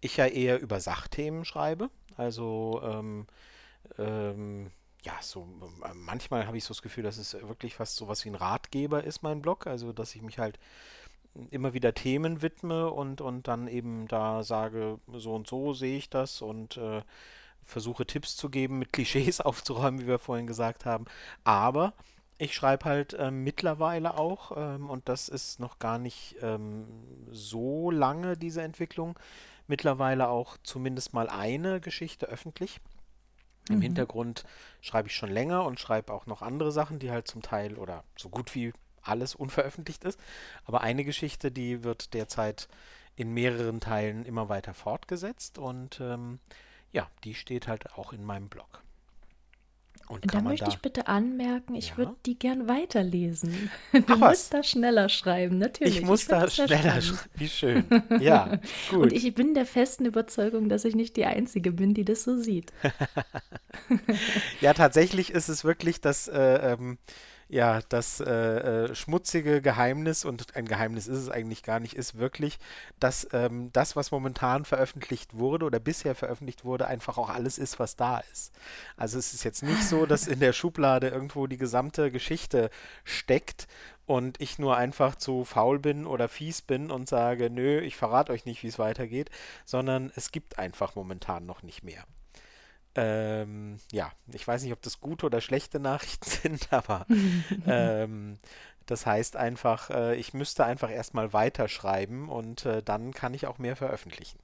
ich 0.00 0.16
ja 0.16 0.26
eher 0.26 0.60
über 0.60 0.80
Sachthemen 0.80 1.44
schreibe. 1.44 1.90
Also 2.16 2.80
ähm, 2.84 3.26
ähm, 3.98 4.70
ja, 5.04 5.14
so 5.20 5.46
äh, 5.84 5.94
manchmal 5.94 6.46
habe 6.46 6.56
ich 6.56 6.64
so 6.64 6.68
das 6.68 6.82
Gefühl, 6.82 7.04
dass 7.04 7.18
es 7.18 7.34
wirklich 7.34 7.74
fast 7.74 7.96
so 7.96 8.08
was 8.08 8.24
wie 8.24 8.30
ein 8.30 8.34
Ratgeber 8.34 9.04
ist, 9.04 9.22
mein 9.22 9.42
Blog. 9.42 9.66
Also 9.66 9.92
dass 9.92 10.14
ich 10.14 10.22
mich 10.22 10.38
halt 10.38 10.58
immer 11.50 11.72
wieder 11.74 11.94
Themen 11.94 12.42
widme 12.42 12.90
und, 12.90 13.20
und 13.20 13.48
dann 13.48 13.68
eben 13.68 14.08
da 14.08 14.42
sage, 14.42 14.98
so 15.12 15.34
und 15.34 15.46
so 15.46 15.72
sehe 15.72 15.96
ich 15.96 16.10
das 16.10 16.42
und 16.42 16.76
äh, 16.76 17.02
versuche 17.62 18.06
Tipps 18.06 18.36
zu 18.36 18.50
geben, 18.50 18.78
mit 18.78 18.92
Klischees 18.92 19.40
aufzuräumen, 19.40 20.00
wie 20.00 20.06
wir 20.06 20.18
vorhin 20.18 20.46
gesagt 20.46 20.84
haben. 20.84 21.06
Aber 21.44 21.92
ich 22.38 22.54
schreibe 22.54 22.86
halt 22.86 23.14
äh, 23.14 23.30
mittlerweile 23.30 24.16
auch, 24.16 24.52
ähm, 24.56 24.90
und 24.90 25.08
das 25.08 25.28
ist 25.28 25.60
noch 25.60 25.78
gar 25.78 25.98
nicht 25.98 26.36
ähm, 26.42 26.86
so 27.30 27.90
lange, 27.90 28.36
diese 28.36 28.62
Entwicklung, 28.62 29.18
mittlerweile 29.66 30.28
auch 30.28 30.56
zumindest 30.62 31.12
mal 31.12 31.28
eine 31.28 31.80
Geschichte 31.80 32.26
öffentlich. 32.26 32.80
Im 33.70 33.78
mhm. 33.78 33.82
Hintergrund 33.82 34.44
schreibe 34.80 35.08
ich 35.08 35.14
schon 35.14 35.30
länger 35.30 35.64
und 35.64 35.80
schreibe 35.80 36.12
auch 36.12 36.26
noch 36.26 36.42
andere 36.42 36.72
Sachen, 36.72 36.98
die 36.98 37.10
halt 37.10 37.28
zum 37.28 37.42
Teil 37.42 37.78
oder 37.78 38.04
so 38.16 38.28
gut 38.28 38.54
wie 38.54 38.72
alles 39.02 39.34
unveröffentlicht 39.34 40.04
ist. 40.04 40.20
Aber 40.64 40.82
eine 40.82 41.04
Geschichte, 41.04 41.50
die 41.50 41.84
wird 41.84 42.14
derzeit 42.14 42.68
in 43.16 43.32
mehreren 43.32 43.80
Teilen 43.80 44.24
immer 44.24 44.48
weiter 44.48 44.74
fortgesetzt 44.74 45.58
und 45.58 46.00
ähm, 46.00 46.38
ja, 46.92 47.08
die 47.24 47.34
steht 47.34 47.68
halt 47.68 47.94
auch 47.94 48.12
in 48.12 48.24
meinem 48.24 48.48
Blog. 48.48 48.82
Und 50.10 50.34
da 50.34 50.40
möchte 50.40 50.64
da, 50.64 50.70
ich 50.72 50.80
bitte 50.80 51.06
anmerken, 51.06 51.76
ich 51.76 51.90
ja? 51.90 51.98
würde 51.98 52.16
die 52.26 52.36
gern 52.36 52.68
weiterlesen. 52.68 53.70
Du 53.92 54.14
Ach, 54.14 54.30
musst 54.30 54.52
da 54.52 54.62
schneller 54.62 55.08
schreiben, 55.08 55.58
natürlich. 55.58 55.98
Ich 55.98 56.02
muss 56.02 56.22
ich 56.22 56.28
da 56.28 56.48
schneller 56.48 57.00
schreiben. 57.00 57.18
Wie 57.34 57.48
schön. 57.48 57.84
Ja, 58.20 58.58
gut. 58.90 59.04
Und 59.04 59.12
ich 59.12 59.32
bin 59.34 59.54
der 59.54 59.66
festen 59.66 60.04
Überzeugung, 60.04 60.68
dass 60.68 60.84
ich 60.84 60.94
nicht 60.96 61.16
die 61.16 61.24
Einzige 61.24 61.72
bin, 61.72 61.94
die 61.94 62.04
das 62.04 62.24
so 62.24 62.36
sieht. 62.36 62.72
ja, 64.60 64.74
tatsächlich 64.74 65.30
ist 65.30 65.48
es 65.48 65.64
wirklich 65.64 66.00
das. 66.00 66.28
Äh, 66.28 66.72
ähm, 66.72 66.98
ja, 67.50 67.80
das 67.88 68.20
äh, 68.20 68.30
äh, 68.30 68.94
schmutzige 68.94 69.60
Geheimnis, 69.60 70.24
und 70.24 70.54
ein 70.54 70.66
Geheimnis 70.66 71.08
ist 71.08 71.18
es 71.18 71.28
eigentlich 71.28 71.64
gar 71.64 71.80
nicht, 71.80 71.94
ist 71.94 72.16
wirklich, 72.16 72.60
dass 73.00 73.26
ähm, 73.32 73.72
das, 73.72 73.96
was 73.96 74.12
momentan 74.12 74.64
veröffentlicht 74.64 75.36
wurde 75.36 75.66
oder 75.66 75.80
bisher 75.80 76.14
veröffentlicht 76.14 76.64
wurde, 76.64 76.86
einfach 76.86 77.18
auch 77.18 77.28
alles 77.28 77.58
ist, 77.58 77.80
was 77.80 77.96
da 77.96 78.18
ist. 78.32 78.52
Also 78.96 79.18
es 79.18 79.34
ist 79.34 79.42
jetzt 79.42 79.64
nicht 79.64 79.82
so, 79.82 80.06
dass 80.06 80.28
in 80.28 80.38
der 80.38 80.52
Schublade 80.52 81.08
irgendwo 81.08 81.48
die 81.48 81.56
gesamte 81.56 82.12
Geschichte 82.12 82.70
steckt 83.02 83.66
und 84.06 84.40
ich 84.40 84.60
nur 84.60 84.76
einfach 84.76 85.16
zu 85.16 85.44
faul 85.44 85.80
bin 85.80 86.06
oder 86.06 86.28
fies 86.28 86.62
bin 86.62 86.92
und 86.92 87.08
sage, 87.08 87.50
nö, 87.50 87.80
ich 87.80 87.96
verrate 87.96 88.32
euch 88.32 88.44
nicht, 88.44 88.62
wie 88.62 88.68
es 88.68 88.78
weitergeht, 88.78 89.28
sondern 89.64 90.12
es 90.14 90.30
gibt 90.30 90.60
einfach 90.60 90.94
momentan 90.94 91.46
noch 91.46 91.64
nicht 91.64 91.82
mehr. 91.82 92.04
Ähm, 92.94 93.76
ja, 93.92 94.10
ich 94.32 94.46
weiß 94.46 94.62
nicht, 94.62 94.72
ob 94.72 94.82
das 94.82 95.00
gute 95.00 95.26
oder 95.26 95.40
schlechte 95.40 95.78
Nachrichten 95.78 96.28
sind, 96.42 96.72
aber 96.72 97.06
ähm, 97.66 98.38
das 98.86 99.06
heißt 99.06 99.36
einfach, 99.36 99.90
äh, 99.90 100.16
ich 100.16 100.34
müsste 100.34 100.64
einfach 100.64 100.90
erstmal 100.90 101.32
weiterschreiben 101.32 102.28
und 102.28 102.66
äh, 102.66 102.82
dann 102.82 103.12
kann 103.12 103.34
ich 103.34 103.46
auch 103.46 103.58
mehr 103.58 103.76
veröffentlichen. 103.76 104.38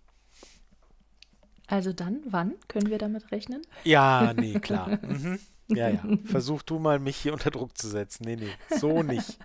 Also 1.67 1.93
dann, 1.93 2.21
wann 2.27 2.55
können 2.69 2.89
wir 2.91 2.99
damit 2.99 3.33
rechnen? 3.33 3.63
Ja, 3.83 4.33
nee, 4.37 4.59
klar. 4.61 4.99
Mhm. 5.03 5.41
Ja, 5.69 5.89
ja. 5.89 6.05
Versuch 6.25 6.63
du 6.63 6.79
mal, 6.79 7.01
mich 7.01 7.17
hier 7.17 7.33
unter 7.33 7.51
Druck 7.51 7.77
zu 7.77 7.89
setzen. 7.89 8.25
Nee, 8.25 8.37
nee, 8.37 8.53
so 8.79 9.03
nicht. 9.03 9.37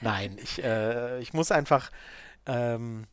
Nein, 0.00 0.36
ich, 0.42 0.62
äh, 0.64 1.20
ich 1.20 1.32
muss 1.32 1.52
einfach 1.52 1.92
ähm, 2.46 3.04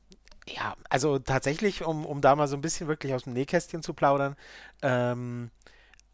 ja, 0.48 0.76
also 0.90 1.20
tatsächlich, 1.20 1.84
um, 1.84 2.06
um 2.06 2.22
da 2.22 2.36
mal 2.36 2.48
so 2.48 2.56
ein 2.56 2.62
bisschen 2.62 2.88
wirklich 2.88 3.14
aus 3.14 3.24
dem 3.24 3.34
Nähkästchen 3.34 3.82
zu 3.82 3.94
plaudern, 3.94 4.36
ähm, 4.82 5.50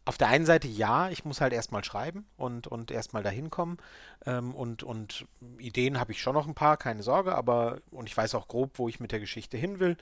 auf 0.04 0.18
der 0.18 0.28
einen 0.28 0.46
Seite 0.46 0.66
ja, 0.66 1.10
ich 1.10 1.24
muss 1.24 1.40
halt 1.40 1.52
erstmal 1.52 1.84
schreiben 1.84 2.26
und, 2.36 2.66
und 2.66 2.90
erstmal 2.90 3.22
dahin 3.22 3.50
kommen. 3.50 3.78
Ähm, 4.26 4.54
und, 4.54 4.82
und 4.82 5.26
Ideen 5.58 6.00
habe 6.00 6.12
ich 6.12 6.20
schon 6.20 6.34
noch 6.34 6.48
ein 6.48 6.54
paar, 6.54 6.76
keine 6.76 7.02
Sorge, 7.04 7.36
aber 7.36 7.78
und 7.90 8.08
ich 8.08 8.16
weiß 8.16 8.34
auch 8.34 8.48
grob, 8.48 8.78
wo 8.78 8.88
ich 8.88 8.98
mit 8.98 9.12
der 9.12 9.20
Geschichte 9.20 9.56
hin 9.56 9.78
will. 9.78 9.96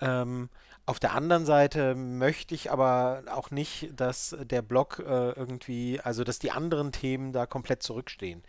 Ähm, 0.00 0.50
auf 0.84 0.98
der 0.98 1.14
anderen 1.14 1.46
Seite 1.46 1.94
möchte 1.94 2.54
ich 2.54 2.70
aber 2.70 3.22
auch 3.30 3.50
nicht, 3.50 3.90
dass 3.94 4.36
der 4.38 4.62
Blog 4.62 4.98
äh, 4.98 5.30
irgendwie, 5.30 6.00
also 6.00 6.24
dass 6.24 6.38
die 6.38 6.50
anderen 6.50 6.92
Themen 6.92 7.32
da 7.32 7.46
komplett 7.46 7.82
zurückstehen. 7.82 8.42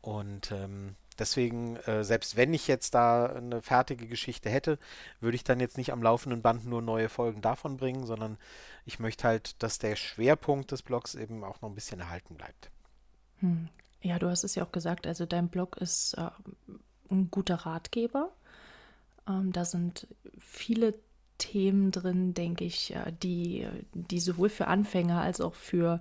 Und 0.00 0.50
ähm, 0.52 0.96
Deswegen, 1.18 1.76
äh, 1.76 2.04
selbst 2.04 2.36
wenn 2.36 2.52
ich 2.54 2.66
jetzt 2.66 2.94
da 2.94 3.26
eine 3.26 3.62
fertige 3.62 4.06
Geschichte 4.06 4.50
hätte, 4.50 4.78
würde 5.20 5.36
ich 5.36 5.44
dann 5.44 5.60
jetzt 5.60 5.78
nicht 5.78 5.92
am 5.92 6.02
laufenden 6.02 6.42
Band 6.42 6.66
nur 6.66 6.82
neue 6.82 7.08
Folgen 7.08 7.40
davon 7.40 7.76
bringen, 7.76 8.06
sondern 8.06 8.36
ich 8.84 8.98
möchte 8.98 9.28
halt, 9.28 9.62
dass 9.62 9.78
der 9.78 9.96
Schwerpunkt 9.96 10.72
des 10.72 10.82
Blogs 10.82 11.14
eben 11.14 11.44
auch 11.44 11.60
noch 11.62 11.68
ein 11.68 11.74
bisschen 11.74 12.00
erhalten 12.00 12.34
bleibt. 12.34 12.70
Hm. 13.38 13.68
Ja, 14.02 14.18
du 14.18 14.28
hast 14.28 14.44
es 14.44 14.54
ja 14.54 14.64
auch 14.64 14.72
gesagt, 14.72 15.06
also 15.06 15.24
dein 15.24 15.48
Blog 15.48 15.78
ist 15.78 16.14
äh, 16.14 16.28
ein 17.10 17.30
guter 17.30 17.54
Ratgeber. 17.54 18.30
Ähm, 19.26 19.52
da 19.52 19.64
sind 19.64 20.06
viele 20.38 20.94
Themen 21.38 21.90
drin, 21.90 22.34
denke 22.34 22.64
ich, 22.64 22.94
äh, 22.94 23.12
die, 23.22 23.66
die 23.94 24.20
sowohl 24.20 24.50
für 24.50 24.66
Anfänger 24.66 25.20
als 25.20 25.40
auch 25.40 25.54
für 25.54 26.00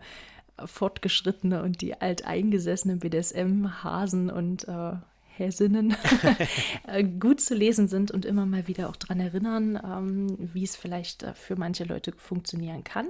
Fortgeschrittene 0.63 1.63
und 1.63 1.81
die 1.81 1.99
alteingesessenen 1.99 2.99
BDSM-Hasen 2.99 4.29
und 4.29 4.67
äh, 4.67 4.93
Häsinnen 5.35 5.95
äh, 6.87 7.03
gut 7.03 7.41
zu 7.41 7.55
lesen 7.55 7.87
sind 7.87 8.11
und 8.11 8.25
immer 8.25 8.45
mal 8.45 8.67
wieder 8.67 8.89
auch 8.89 8.95
daran 8.95 9.19
erinnern, 9.19 9.79
ähm, 9.83 10.37
wie 10.53 10.63
es 10.63 10.75
vielleicht 10.75 11.23
äh, 11.23 11.33
für 11.33 11.55
manche 11.55 11.85
Leute 11.85 12.13
funktionieren 12.15 12.83
kann. 12.83 13.07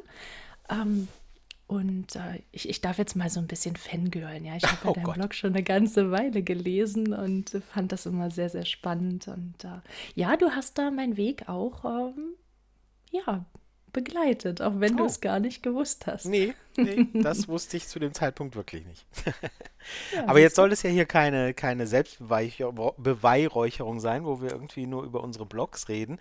Ähm, 0.69 1.07
und 1.67 2.15
äh, 2.15 2.41
ich, 2.51 2.69
ich, 2.69 2.81
darf 2.81 2.97
jetzt 2.97 3.15
mal 3.15 3.29
so 3.29 3.39
ein 3.39 3.47
bisschen 3.47 3.75
fangirlen. 3.75 4.45
Ja, 4.45 4.55
ich 4.55 4.63
habe 4.63 4.77
oh 4.89 4.93
deinen 4.93 5.03
Gott. 5.03 5.15
Blog 5.15 5.33
schon 5.33 5.53
eine 5.53 5.63
ganze 5.63 6.11
Weile 6.11 6.43
gelesen 6.43 7.13
und 7.13 7.61
fand 7.71 7.91
das 7.91 8.05
immer 8.05 8.31
sehr, 8.31 8.49
sehr 8.49 8.65
spannend. 8.65 9.27
Und 9.27 9.63
äh, 9.63 9.81
ja, 10.15 10.37
du 10.37 10.51
hast 10.51 10.77
da 10.77 10.91
meinen 10.91 11.17
Weg 11.17 11.49
auch 11.49 11.83
ähm, 11.83 12.35
ja, 13.11 13.45
begleitet, 13.93 14.61
auch 14.61 14.79
wenn 14.79 14.95
oh. 14.95 14.97
du 14.97 15.05
es 15.05 15.21
gar 15.21 15.39
nicht 15.39 15.63
gewusst 15.63 16.07
hast. 16.07 16.25
Nee, 16.25 16.53
nee 16.75 17.07
das 17.21 17.47
wusste 17.47 17.77
ich 17.77 17.87
zu 17.87 17.99
dem 17.99 18.13
Zeitpunkt 18.13 18.55
wirklich 18.55 18.85
nicht. 18.85 19.05
ja, 20.13 20.27
Aber 20.27 20.39
jetzt 20.39 20.55
soll 20.55 20.71
es 20.71 20.83
ja 20.83 20.89
hier 20.89 21.05
keine, 21.05 21.53
keine 21.53 21.87
Selbstbeweihräucherung 21.87 23.99
sein, 23.99 24.25
wo 24.25 24.41
wir 24.41 24.51
irgendwie 24.51 24.87
nur 24.87 25.03
über 25.03 25.23
unsere 25.23 25.45
Blogs 25.45 25.87
reden, 25.87 26.17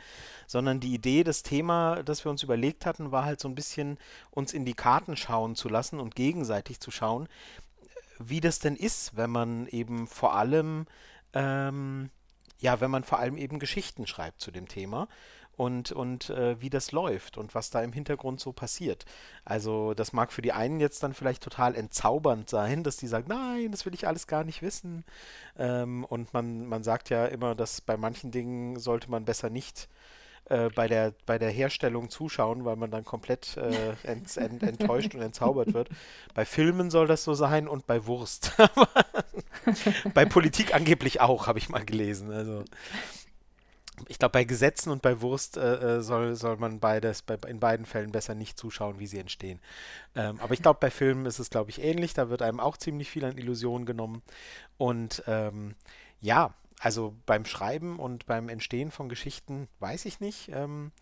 sondern 0.47 0.79
die 0.79 0.95
Idee, 0.95 1.25
das 1.25 1.43
Thema, 1.43 2.02
das 2.05 2.25
wir 2.25 2.31
uns 2.31 2.43
überlegt 2.43 2.87
hatten, 2.87 3.11
war 3.11 3.25
halt 3.25 3.41
so 3.41 3.49
ein 3.49 3.55
bisschen 3.55 3.99
uns 4.31 4.52
in 4.52 4.64
die 4.64 4.75
Karten 4.75 5.17
schauen 5.17 5.57
zu 5.57 5.69
lassen 5.69 5.99
und 5.99 6.14
gegenseitig 6.14 6.79
zu 6.79 6.91
schauen, 6.91 7.29
wie 8.19 8.41
das 8.41 8.61
denn 8.61 8.76
ist, 8.76 9.17
wenn 9.17 9.31
man 9.31 9.67
eben 9.67 10.07
vor 10.07 10.37
allem 10.37 10.87
ähm, 11.33 12.11
ja, 12.62 12.81
wenn 12.81 12.91
man 12.91 13.05
vor 13.05 13.19
allem 13.19 13.37
eben 13.37 13.59
Geschichten 13.59 14.07
schreibt 14.07 14.41
zu 14.41 14.50
dem 14.50 14.69
Thema 14.69 15.09
und, 15.62 15.92
und 15.92 16.28
äh, 16.31 16.61
wie 16.61 16.71
das 16.71 16.90
läuft 16.90 17.38
und 17.38 17.54
was 17.54 17.71
da 17.71 17.83
im 17.83 17.92
Hintergrund 17.92 18.40
so 18.40 18.50
passiert. 18.50 19.04
Also 19.45 19.95
das 19.95 20.12
mag 20.12 20.33
für 20.33 20.42
die 20.42 20.50
einen 20.50 20.81
jetzt 20.81 21.04
dann 21.04 21.14
vielleicht 21.14 21.40
total 21.40 21.76
entzaubernd 21.76 22.50
sein, 22.50 22.83
dass 22.83 22.97
die 22.97 23.07
sagen, 23.07 23.26
nein, 23.28 23.71
das 23.71 23.87
will 23.87 23.95
ich 23.95 24.09
alles 24.09 24.26
gar 24.26 24.42
nicht 24.42 24.61
wissen. 24.61 25.04
Ähm, 25.57 26.04
und 26.04 26.35
man, 26.35 26.66
man 26.66 26.83
sagt 26.83 27.11
ja 27.11 27.26
immer, 27.26 27.54
dass 27.54 27.81
bei 27.81 27.97
manchen 27.97 28.33
Dingen 28.33 28.81
sollte 28.81 29.09
man 29.09 29.25
besser 29.25 29.50
nicht 29.50 29.88
äh, 30.47 30.69
bei, 30.71 30.88
der, 30.88 31.14
bei 31.26 31.38
der 31.38 31.50
Herstellung 31.50 32.11
zuschauen, 32.11 32.64
weil 32.64 32.75
man 32.75 32.90
dann 32.90 33.04
komplett 33.04 33.57
äh, 33.57 33.95
ent, 34.02 34.37
ent, 34.37 34.64
enttäuscht 34.64 35.14
und 35.14 35.23
entzaubert 35.23 35.75
wird. 35.75 35.90
Bei 36.35 36.45
Filmen 36.45 36.90
soll 36.90 37.07
das 37.07 37.23
so 37.23 37.35
sein 37.35 37.69
und 37.69 37.87
bei 37.87 38.04
Wurst. 38.07 38.50
bei 40.14 40.25
Politik 40.25 40.75
angeblich 40.75 41.21
auch, 41.21 41.47
habe 41.47 41.61
ich 41.61 41.69
mal 41.69 41.85
gelesen. 41.85 42.33
Also 42.33 42.64
ich 44.09 44.19
glaube, 44.19 44.33
bei 44.33 44.45
Gesetzen 44.45 44.91
und 44.91 45.03
bei 45.03 45.21
Wurst 45.21 45.57
äh, 45.57 45.99
äh, 45.99 46.01
soll, 46.03 46.35
soll 46.35 46.57
man 46.57 46.81
beides, 46.81 47.23
bei, 47.23 47.37
in 47.47 47.61
beiden 47.61 47.87
Fällen 47.87 48.11
besser 48.11 48.35
nicht 48.35 48.59
zuschauen, 48.59 48.99
wie 48.99 49.07
sie 49.07 49.19
entstehen. 49.19 49.61
Ähm, 50.15 50.41
aber 50.41 50.55
ich 50.55 50.63
glaube, 50.63 50.81
bei 50.81 50.91
Filmen 50.91 51.27
ist 51.27 51.39
es, 51.39 51.51
glaube 51.51 51.71
ich, 51.71 51.83
ähnlich. 51.83 52.15
Da 52.15 52.31
wird 52.31 52.43
einem 52.43 52.61
auch 52.61 52.77
ziemlich 52.77 53.11
viel 53.11 53.25
an 53.25 53.37
Illusionen 53.37 53.87
genommen. 53.87 54.23
Und 54.79 55.23
ähm, 55.27 55.75
ja, 56.21 56.55
also 56.81 57.15
beim 57.27 57.45
Schreiben 57.45 57.99
und 57.99 58.27
beim 58.27 58.49
Entstehen 58.49 58.91
von 58.91 59.09
Geschichten 59.09 59.69
weiß 59.79 60.07
ich 60.07 60.21
nicht. 60.21 60.49
Ähm, 60.49 60.93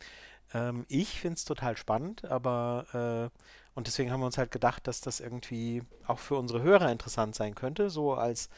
ähm, 0.52 0.84
ich 0.88 1.20
finde 1.20 1.36
es 1.36 1.44
total 1.44 1.76
spannend, 1.76 2.24
aber 2.24 3.30
äh, 3.32 3.40
und 3.74 3.86
deswegen 3.86 4.10
haben 4.10 4.20
wir 4.20 4.26
uns 4.26 4.38
halt 4.38 4.50
gedacht, 4.50 4.86
dass 4.86 5.00
das 5.00 5.20
irgendwie 5.20 5.82
auch 6.06 6.18
für 6.18 6.36
unsere 6.36 6.62
Hörer 6.62 6.90
interessant 6.90 7.34
sein 7.34 7.54
könnte, 7.54 7.88
so 7.88 8.14
als 8.14 8.50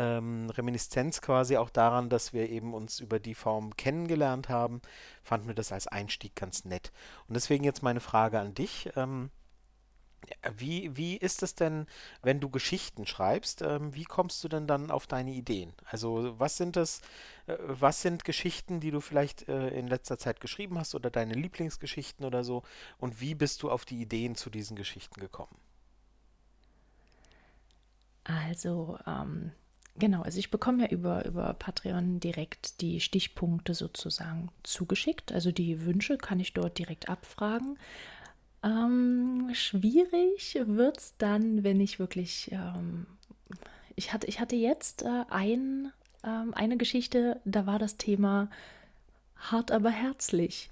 ähm, 0.00 0.48
Reminiszenz 0.48 1.20
quasi 1.20 1.58
auch 1.58 1.68
daran, 1.68 2.08
dass 2.08 2.32
wir 2.32 2.48
eben 2.48 2.72
uns 2.72 3.00
über 3.00 3.20
die 3.20 3.34
Form 3.34 3.76
kennengelernt 3.76 4.48
haben, 4.48 4.80
fanden 5.22 5.48
wir 5.48 5.54
das 5.54 5.72
als 5.72 5.86
Einstieg 5.86 6.34
ganz 6.34 6.64
nett. 6.64 6.90
Und 7.28 7.34
deswegen 7.34 7.64
jetzt 7.64 7.82
meine 7.82 8.00
Frage 8.00 8.40
an 8.40 8.54
dich. 8.54 8.90
Ähm, 8.96 9.30
wie, 10.56 10.96
wie 10.96 11.16
ist 11.16 11.42
es 11.42 11.54
denn, 11.54 11.86
wenn 12.22 12.40
du 12.40 12.50
Geschichten 12.50 13.06
schreibst? 13.06 13.62
Ähm, 13.62 13.94
wie 13.94 14.04
kommst 14.04 14.42
du 14.44 14.48
denn 14.48 14.66
dann 14.66 14.90
auf 14.90 15.06
deine 15.06 15.32
Ideen? 15.32 15.72
Also 15.84 16.38
was 16.38 16.56
sind 16.56 16.76
das, 16.76 17.00
äh, 17.46 17.56
was 17.60 18.00
sind 18.00 18.24
Geschichten, 18.24 18.80
die 18.80 18.90
du 18.90 19.00
vielleicht 19.00 19.48
äh, 19.48 19.68
in 19.68 19.86
letzter 19.86 20.18
Zeit 20.18 20.40
geschrieben 20.40 20.78
hast 20.78 20.94
oder 20.94 21.10
deine 21.10 21.34
Lieblingsgeschichten 21.34 22.24
oder 22.24 22.44
so? 22.44 22.62
Und 22.98 23.20
wie 23.20 23.34
bist 23.34 23.62
du 23.62 23.70
auf 23.70 23.84
die 23.84 24.00
Ideen 24.00 24.34
zu 24.34 24.50
diesen 24.50 24.76
Geschichten 24.76 25.20
gekommen? 25.20 25.56
Also, 28.24 28.98
ähm, 29.06 29.52
genau, 30.00 30.22
also 30.22 30.38
ich 30.38 30.50
bekomme 30.50 30.82
ja 30.82 30.88
über, 30.88 31.24
über 31.24 31.54
Patreon 31.54 32.18
direkt 32.18 32.80
die 32.80 33.00
Stichpunkte 33.00 33.74
sozusagen 33.74 34.48
zugeschickt. 34.64 35.32
Also 35.32 35.52
die 35.52 35.84
Wünsche 35.84 36.18
kann 36.18 36.40
ich 36.40 36.52
dort 36.52 36.78
direkt 36.78 37.08
abfragen. 37.08 37.78
Ähm, 38.62 39.50
schwierig 39.52 40.58
wird 40.66 40.98
es 40.98 41.16
dann, 41.16 41.62
wenn 41.62 41.80
ich 41.80 41.98
wirklich. 41.98 42.50
Ähm, 42.52 43.06
ich, 43.96 44.12
hatte, 44.12 44.26
ich 44.26 44.40
hatte 44.40 44.56
jetzt 44.56 45.02
äh, 45.02 45.24
ein, 45.30 45.92
ähm, 46.24 46.52
eine 46.54 46.76
Geschichte, 46.76 47.40
da 47.44 47.66
war 47.66 47.78
das 47.78 47.96
Thema 47.96 48.50
hart, 49.36 49.70
aber 49.70 49.90
herzlich. 49.90 50.68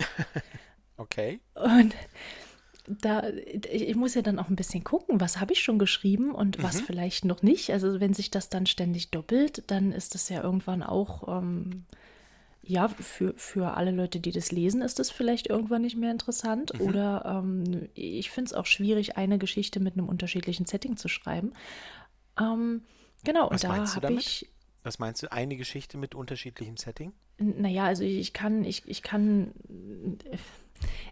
okay. 0.96 1.40
Und 1.54 1.94
da, 3.00 3.28
ich, 3.28 3.94
muss 3.96 4.14
ja 4.14 4.22
dann 4.22 4.38
auch 4.38 4.48
ein 4.48 4.56
bisschen 4.56 4.84
gucken, 4.84 5.20
was 5.20 5.40
habe 5.40 5.52
ich 5.52 5.62
schon 5.62 5.78
geschrieben 5.78 6.34
und 6.34 6.62
was 6.62 6.80
mhm. 6.80 6.84
vielleicht 6.86 7.24
noch 7.24 7.42
nicht. 7.42 7.70
Also 7.72 8.00
wenn 8.00 8.14
sich 8.14 8.30
das 8.30 8.48
dann 8.48 8.66
ständig 8.66 9.10
doppelt, 9.10 9.64
dann 9.66 9.92
ist 9.92 10.14
das 10.14 10.28
ja 10.28 10.42
irgendwann 10.42 10.82
auch 10.82 11.40
ähm, 11.40 11.84
ja, 12.62 12.88
für, 12.88 13.32
für 13.36 13.74
alle 13.76 13.90
Leute, 13.90 14.20
die 14.20 14.30
das 14.30 14.52
lesen, 14.52 14.82
ist 14.82 14.98
das 14.98 15.10
vielleicht 15.10 15.46
irgendwann 15.46 15.82
nicht 15.82 15.96
mehr 15.96 16.10
interessant. 16.10 16.72
Mhm. 16.74 16.86
Oder 16.86 17.42
ähm, 17.42 17.88
ich 17.94 18.30
finde 18.30 18.48
es 18.48 18.54
auch 18.54 18.66
schwierig, 18.66 19.16
eine 19.16 19.38
Geschichte 19.38 19.80
mit 19.80 19.94
einem 19.94 20.08
unterschiedlichen 20.08 20.66
Setting 20.66 20.96
zu 20.98 21.08
schreiben. 21.08 21.52
Ähm, 22.38 22.82
genau, 23.24 23.50
Was 23.50 23.64
und 23.64 23.70
da 23.70 23.94
habe 23.94 24.12
ich. 24.14 24.48
Was 24.82 24.98
meinst 24.98 25.22
du, 25.22 25.32
eine 25.32 25.56
Geschichte 25.56 25.96
mit 25.96 26.14
unterschiedlichem 26.14 26.76
Setting? 26.76 27.12
Naja, 27.38 27.84
also 27.84 28.04
ich 28.04 28.32
kann, 28.32 28.64
ich, 28.64 28.82
ich 28.86 29.02
kann 29.02 29.52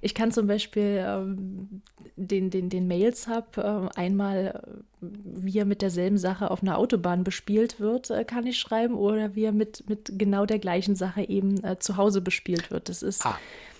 ich 0.00 0.14
kann 0.14 0.32
zum 0.32 0.46
Beispiel 0.46 1.04
ähm, 1.06 1.82
den, 2.16 2.50
den, 2.50 2.68
den 2.68 2.86
Mails-Hub 2.86 3.56
äh, 3.58 3.98
einmal, 3.98 4.78
wie 5.00 5.58
er 5.58 5.64
mit 5.64 5.82
derselben 5.82 6.18
Sache 6.18 6.50
auf 6.50 6.62
einer 6.62 6.78
Autobahn 6.78 7.24
bespielt 7.24 7.80
wird, 7.80 8.10
äh, 8.10 8.24
kann 8.24 8.46
ich 8.46 8.58
schreiben, 8.58 8.94
oder 8.94 9.34
wie 9.34 9.44
er 9.44 9.52
mit, 9.52 9.88
mit 9.88 10.12
genau 10.18 10.46
der 10.46 10.58
gleichen 10.58 10.96
Sache 10.96 11.22
eben 11.28 11.62
äh, 11.64 11.78
zu 11.78 11.96
Hause 11.96 12.20
bespielt 12.20 12.70
wird. 12.70 12.88
Das 12.88 13.02
ist. 13.02 13.24
Ah. 13.24 13.38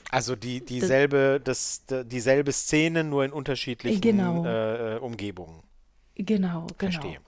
Also 0.09 0.37
die, 0.37 0.65
dieselbe, 0.65 1.41
das, 1.43 1.83
dieselbe 2.05 2.53
Szene, 2.53 3.03
nur 3.03 3.25
in 3.25 3.33
unterschiedlichen 3.33 4.01
genau. 4.01 4.45
Äh, 4.45 4.95
äh, 4.95 4.99
Umgebungen. 4.99 5.65
Genau, 6.15 6.69
genau. 6.79 6.93
Verstehe. 6.93 7.19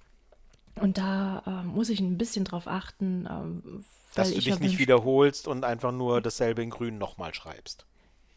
Und 0.80 0.96
da 0.96 1.64
muss 1.66 1.88
ich 1.88 1.98
ein 1.98 2.18
bisschen 2.18 2.44
drauf 2.44 2.68
achten. 2.68 3.26
Ähm, 3.28 3.84
Dass 4.14 4.32
du 4.32 4.38
dich 4.38 4.60
nicht 4.60 4.78
wiederholst 4.78 5.48
und 5.48 5.64
einfach 5.64 5.90
nur 5.90 6.20
dasselbe 6.20 6.62
in 6.62 6.70
Grün 6.70 6.98
nochmal 6.98 7.34
schreibst. 7.34 7.84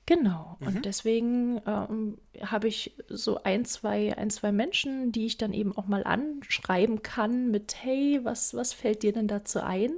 Genau. 0.07 0.57
Mhm. 0.59 0.67
Und 0.67 0.85
deswegen 0.85 1.61
ähm, 1.65 2.17
habe 2.41 2.67
ich 2.67 2.95
so 3.07 3.43
ein 3.43 3.65
zwei, 3.65 4.17
ein, 4.17 4.29
zwei 4.29 4.51
Menschen, 4.51 5.11
die 5.11 5.25
ich 5.25 5.37
dann 5.37 5.53
eben 5.53 5.77
auch 5.77 5.87
mal 5.87 6.03
anschreiben 6.03 7.03
kann 7.03 7.51
mit, 7.51 7.75
hey, 7.81 8.19
was, 8.23 8.53
was 8.53 8.73
fällt 8.73 9.03
dir 9.03 9.13
denn 9.13 9.27
dazu 9.27 9.61
ein? 9.61 9.91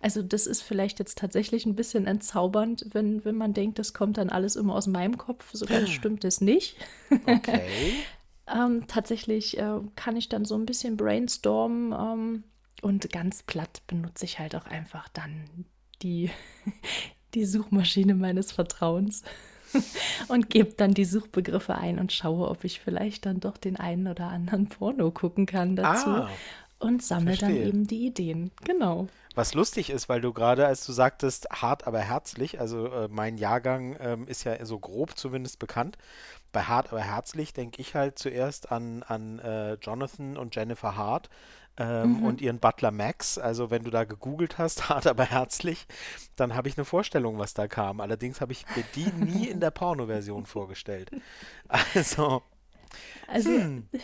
Also 0.00 0.22
das 0.22 0.46
ist 0.46 0.62
vielleicht 0.62 1.00
jetzt 1.00 1.18
tatsächlich 1.18 1.66
ein 1.66 1.76
bisschen 1.76 2.06
entzaubernd, 2.06 2.86
wenn, 2.92 3.24
wenn 3.24 3.36
man 3.36 3.52
denkt, 3.52 3.78
das 3.78 3.94
kommt 3.94 4.16
dann 4.16 4.30
alles 4.30 4.56
immer 4.56 4.74
aus 4.74 4.86
meinem 4.86 5.18
Kopf. 5.18 5.50
So 5.52 5.66
ganz 5.66 5.90
stimmt 5.90 6.24
es 6.24 6.40
nicht. 6.40 6.76
Okay. 7.26 7.94
ähm, 8.54 8.86
tatsächlich 8.86 9.58
äh, 9.58 9.80
kann 9.96 10.16
ich 10.16 10.28
dann 10.28 10.44
so 10.44 10.54
ein 10.54 10.66
bisschen 10.66 10.96
brainstormen 10.96 11.92
ähm, 11.92 12.44
und 12.80 13.10
ganz 13.10 13.42
platt 13.42 13.82
benutze 13.86 14.24
ich 14.24 14.38
halt 14.38 14.54
auch 14.54 14.66
einfach 14.66 15.08
dann 15.08 15.66
die, 16.02 16.30
die 17.38 17.46
Suchmaschine 17.46 18.14
meines 18.14 18.52
Vertrauens. 18.52 19.22
und 20.28 20.48
gebe 20.48 20.72
dann 20.72 20.94
die 20.94 21.04
Suchbegriffe 21.04 21.74
ein 21.74 21.98
und 21.98 22.10
schaue, 22.12 22.48
ob 22.48 22.64
ich 22.64 22.80
vielleicht 22.80 23.26
dann 23.26 23.40
doch 23.40 23.58
den 23.58 23.76
einen 23.76 24.06
oder 24.06 24.28
anderen 24.28 24.68
Porno 24.68 25.10
gucken 25.10 25.46
kann 25.46 25.76
dazu. 25.76 26.08
Ah, 26.08 26.30
und 26.78 27.02
sammle 27.02 27.36
dann 27.36 27.54
eben 27.54 27.86
die 27.86 28.06
Ideen. 28.06 28.50
Genau. 28.64 29.08
Was 29.34 29.54
lustig 29.54 29.90
ist, 29.90 30.08
weil 30.08 30.20
du 30.20 30.32
gerade, 30.32 30.66
als 30.66 30.86
du 30.86 30.92
sagtest, 30.92 31.48
hart 31.50 31.86
aber 31.86 32.00
herzlich, 32.00 32.60
also 32.60 32.86
äh, 32.86 33.08
mein 33.08 33.36
Jahrgang 33.36 33.96
ähm, 34.00 34.26
ist 34.26 34.44
ja 34.44 34.64
so 34.64 34.78
grob 34.78 35.16
zumindest 35.16 35.58
bekannt. 35.58 35.98
Bei 36.52 36.62
hart 36.62 36.92
aber 36.92 37.02
herzlich 37.02 37.52
denke 37.52 37.80
ich 37.80 37.94
halt 37.94 38.18
zuerst 38.18 38.72
an, 38.72 39.02
an 39.02 39.38
äh, 39.40 39.74
Jonathan 39.74 40.36
und 40.36 40.54
Jennifer 40.54 40.96
Hart, 40.96 41.28
ähm, 41.78 42.18
mhm. 42.18 42.24
und 42.24 42.40
ihren 42.40 42.58
Butler 42.58 42.90
Max. 42.90 43.38
Also 43.38 43.70
wenn 43.70 43.84
du 43.84 43.90
da 43.90 44.04
gegoogelt 44.04 44.58
hast, 44.58 44.88
hart 44.88 45.06
aber 45.06 45.24
herzlich, 45.24 45.86
dann 46.36 46.54
habe 46.54 46.68
ich 46.68 46.76
eine 46.76 46.84
Vorstellung, 46.84 47.38
was 47.38 47.54
da 47.54 47.68
kam. 47.68 48.00
Allerdings 48.00 48.40
habe 48.40 48.52
ich 48.52 48.64
mir 48.76 48.84
die 48.94 49.12
nie 49.24 49.48
in 49.48 49.60
der 49.60 49.70
Porno-Version 49.70 50.46
vorgestellt. 50.46 51.10
Also. 51.94 52.42
Also. 53.26 53.50
Hm. 53.50 53.88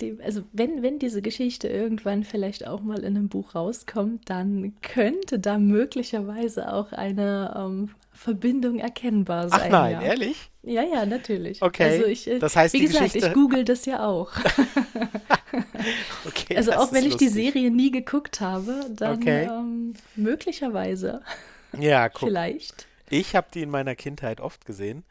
Die, 0.00 0.16
also 0.22 0.44
wenn, 0.52 0.82
wenn 0.82 1.00
diese 1.00 1.22
Geschichte 1.22 1.66
irgendwann 1.66 2.22
vielleicht 2.22 2.66
auch 2.68 2.82
mal 2.82 3.00
in 3.00 3.16
einem 3.16 3.28
Buch 3.28 3.56
rauskommt, 3.56 4.30
dann 4.30 4.74
könnte 4.80 5.40
da 5.40 5.58
möglicherweise 5.58 6.72
auch 6.72 6.92
eine 6.92 7.52
ähm, 7.56 7.90
Verbindung 8.12 8.78
erkennbar 8.78 9.48
sein. 9.48 9.60
Ach 9.64 9.68
nein, 9.68 9.92
ja. 9.94 10.02
ehrlich? 10.02 10.50
Ja, 10.66 10.82
ja, 10.82 11.06
natürlich. 11.06 11.62
Okay. 11.62 11.84
Also 11.84 12.06
ich, 12.06 12.26
äh, 12.26 12.38
das 12.40 12.56
heißt, 12.56 12.74
wie 12.74 12.80
gesagt, 12.80 13.04
Geschichte... 13.04 13.28
ich 13.28 13.34
google 13.34 13.64
das 13.64 13.86
ja 13.86 14.04
auch. 14.04 14.32
okay, 16.26 16.56
also 16.56 16.72
auch 16.72 16.92
wenn 16.92 17.04
ich 17.04 17.12
lustig. 17.12 17.28
die 17.28 17.34
Serie 17.34 17.70
nie 17.70 17.92
geguckt 17.92 18.40
habe, 18.40 18.84
dann 18.90 19.16
okay. 19.16 19.44
ähm, 19.44 19.94
möglicherweise. 20.16 21.22
Ja, 21.78 22.08
guck. 22.10 22.28
Vielleicht. 22.28 22.88
Ich 23.08 23.36
habe 23.36 23.46
die 23.54 23.62
in 23.62 23.70
meiner 23.70 23.94
Kindheit 23.94 24.40
oft 24.40 24.66
gesehen 24.66 25.04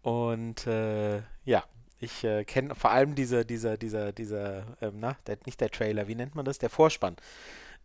und 0.00 0.66
äh, 0.66 1.18
ja, 1.44 1.64
ich 2.00 2.24
äh, 2.24 2.44
kenne 2.44 2.74
vor 2.74 2.90
allem 2.90 3.14
diese, 3.14 3.44
dieser, 3.44 3.76
dieser, 3.76 4.12
dieser, 4.12 4.64
ähm, 4.80 4.94
na, 5.00 5.18
der, 5.26 5.36
nicht 5.44 5.60
der 5.60 5.70
Trailer, 5.70 6.08
wie 6.08 6.14
nennt 6.14 6.34
man 6.34 6.46
das? 6.46 6.58
Der 6.58 6.70
Vorspann. 6.70 7.16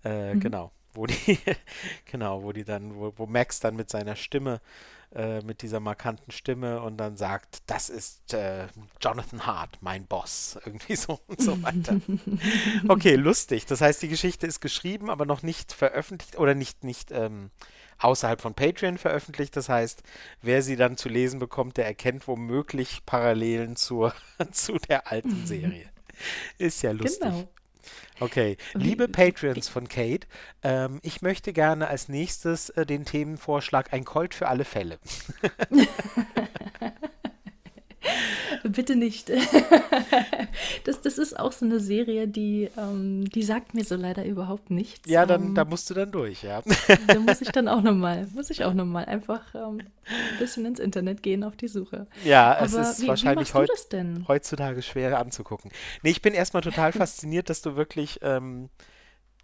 Äh, 0.05 0.35
mhm. 0.35 0.39
Genau 0.39 0.71
wo 0.93 1.05
die, 1.05 1.39
genau, 2.11 2.43
wo 2.43 2.51
die 2.51 2.63
dann, 2.63 2.95
wo, 2.95 3.13
wo 3.15 3.25
Max 3.25 3.59
dann 3.59 3.75
mit 3.75 3.89
seiner 3.89 4.15
Stimme, 4.15 4.59
äh, 5.15 5.41
mit 5.41 5.63
dieser 5.63 5.79
markanten 5.79 6.31
Stimme 6.31 6.81
und 6.81 6.97
dann 6.97 7.17
sagt, 7.17 7.63
das 7.65 7.89
ist 7.89 8.33
äh, 8.33 8.67
Jonathan 9.01 9.45
Hart, 9.47 9.79
mein 9.81 10.05
Boss, 10.05 10.59
irgendwie 10.65 10.95
so 10.95 11.19
und 11.25 11.41
so 11.41 11.61
weiter. 11.63 11.99
okay, 12.87 13.15
lustig. 13.15 13.65
Das 13.65 13.81
heißt, 13.81 14.03
die 14.03 14.07
Geschichte 14.07 14.45
ist 14.45 14.59
geschrieben, 14.59 15.09
aber 15.09 15.25
noch 15.25 15.41
nicht 15.41 15.73
veröffentlicht 15.73 16.37
oder 16.37 16.53
nicht, 16.53 16.83
nicht 16.83 17.09
ähm, 17.11 17.49
außerhalb 17.97 18.39
von 18.39 18.53
Patreon 18.53 18.99
veröffentlicht. 18.99 19.55
Das 19.55 19.67
heißt, 19.67 20.03
wer 20.43 20.61
sie 20.61 20.75
dann 20.75 20.95
zu 20.95 21.09
lesen 21.09 21.39
bekommt, 21.39 21.77
der 21.77 21.85
erkennt 21.85 22.27
womöglich 22.27 23.05
Parallelen 23.07 23.75
zur, 23.75 24.13
zu 24.51 24.77
der 24.77 25.11
alten 25.11 25.47
Serie. 25.47 25.89
Ist 26.59 26.83
ja 26.83 26.91
lustig. 26.91 27.21
Genau. 27.21 27.47
Okay, 28.19 28.57
liebe 28.73 29.07
Patreons 29.07 29.69
von 29.69 29.87
Kate, 29.87 30.27
ähm, 30.63 30.99
ich 31.03 31.21
möchte 31.21 31.53
gerne 31.53 31.87
als 31.87 32.09
nächstes 32.09 32.69
äh, 32.71 32.85
den 32.85 33.05
Themenvorschlag 33.05 33.93
ein 33.93 34.05
Colt 34.05 34.33
für 34.33 34.47
alle 34.47 34.65
Fälle. 34.65 34.99
Bitte 38.69 38.95
nicht. 38.95 39.29
das, 40.83 41.01
das 41.01 41.17
ist 41.17 41.39
auch 41.39 41.51
so 41.51 41.65
eine 41.65 41.79
Serie, 41.79 42.27
die, 42.27 42.69
ähm, 42.77 43.29
die 43.29 43.43
sagt 43.43 43.73
mir 43.73 43.83
so 43.83 43.95
leider 43.95 44.25
überhaupt 44.25 44.69
nichts. 44.69 45.09
Ja, 45.09 45.25
dann 45.25 45.47
ähm, 45.47 45.55
da 45.55 45.65
musst 45.65 45.89
du 45.89 45.93
dann 45.93 46.11
durch, 46.11 46.43
ja. 46.43 46.61
da 47.07 47.19
muss 47.19 47.41
ich 47.41 47.49
dann 47.49 47.67
auch 47.69 47.81
nochmal, 47.81 48.27
muss 48.33 48.49
ich 48.49 48.63
auch 48.63 48.73
nochmal 48.73 49.05
einfach 49.05 49.41
ähm, 49.55 49.79
ein 49.79 50.39
bisschen 50.39 50.65
ins 50.65 50.79
Internet 50.79 51.23
gehen 51.23 51.43
auf 51.43 51.55
die 51.55 51.67
Suche. 51.67 52.07
Ja, 52.23 52.57
Aber 52.57 52.65
es 52.65 52.73
ist 52.73 53.01
wie, 53.01 53.07
wahrscheinlich 53.07 53.53
wie 53.53 53.57
heut, 53.57 53.69
heutzutage 54.27 54.81
schwer 54.81 55.19
anzugucken. 55.19 55.71
Nee, 56.03 56.11
ich 56.11 56.21
bin 56.21 56.33
erstmal 56.33 56.61
total 56.63 56.91
fasziniert, 56.93 57.49
dass 57.49 57.61
du 57.61 57.75
wirklich 57.75 58.19
ähm, 58.21 58.69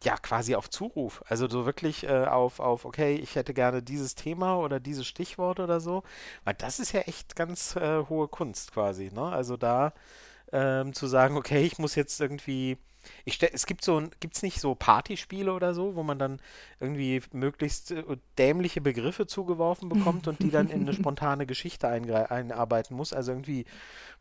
ja, 0.06 0.18
quasi 0.18 0.56
auf 0.56 0.70
Zuruf. 0.70 1.24
Also 1.28 1.50
so 1.50 1.66
wirklich 1.66 2.04
äh, 2.04 2.26
auf, 2.26 2.60
auf, 2.60 2.86
okay, 2.86 3.16
ich 3.16 3.36
hätte 3.36 3.54
gerne 3.54 3.82
dieses 3.82 4.14
Thema 4.16 4.58
oder 4.60 4.80
dieses 4.80 5.08
Stichwort 5.08 5.60
oder 5.60 5.80
so. 5.80 6.04
Weil 6.44 6.54
das 6.54 6.80
ist 6.80 6.92
ja 6.92 7.02
echt 7.02 7.36
ganz 7.36 7.76
äh, 7.76 8.04
hohe 8.08 8.28
Kunst 8.28 8.72
quasi, 8.72 9.10
ne? 9.12 9.24
Also 9.24 9.58
da 9.58 9.94
ähm, 10.54 10.94
zu 10.94 11.08
sagen, 11.08 11.38
okay, 11.38 11.64
ich 11.64 11.80
muss 11.80 11.96
jetzt 11.96 12.22
irgendwie 12.22 12.78
Ich 13.26 13.36
stell, 13.36 13.50
es 13.54 13.66
gibt 13.66 13.84
so 13.84 14.02
gibt's 14.20 14.44
nicht 14.44 14.60
so 14.60 14.76
Partyspiele 14.76 15.52
oder 15.54 15.74
so, 15.74 15.96
wo 15.96 16.04
man 16.04 16.20
dann 16.20 16.40
irgendwie 16.80 17.22
möglichst 17.34 17.92
äh, 17.92 18.04
dämliche 18.38 18.82
Begriffe 18.82 19.26
zugeworfen 19.28 19.90
bekommt 19.90 20.28
und 20.28 20.40
die 20.42 20.52
dann 20.52 20.70
in 20.70 20.82
eine 20.82 20.94
spontane 21.00 21.46
Geschichte 21.48 21.88
einarbeiten 21.88 22.96
muss. 22.96 23.14
Also 23.14 23.32
irgendwie, 23.32 23.66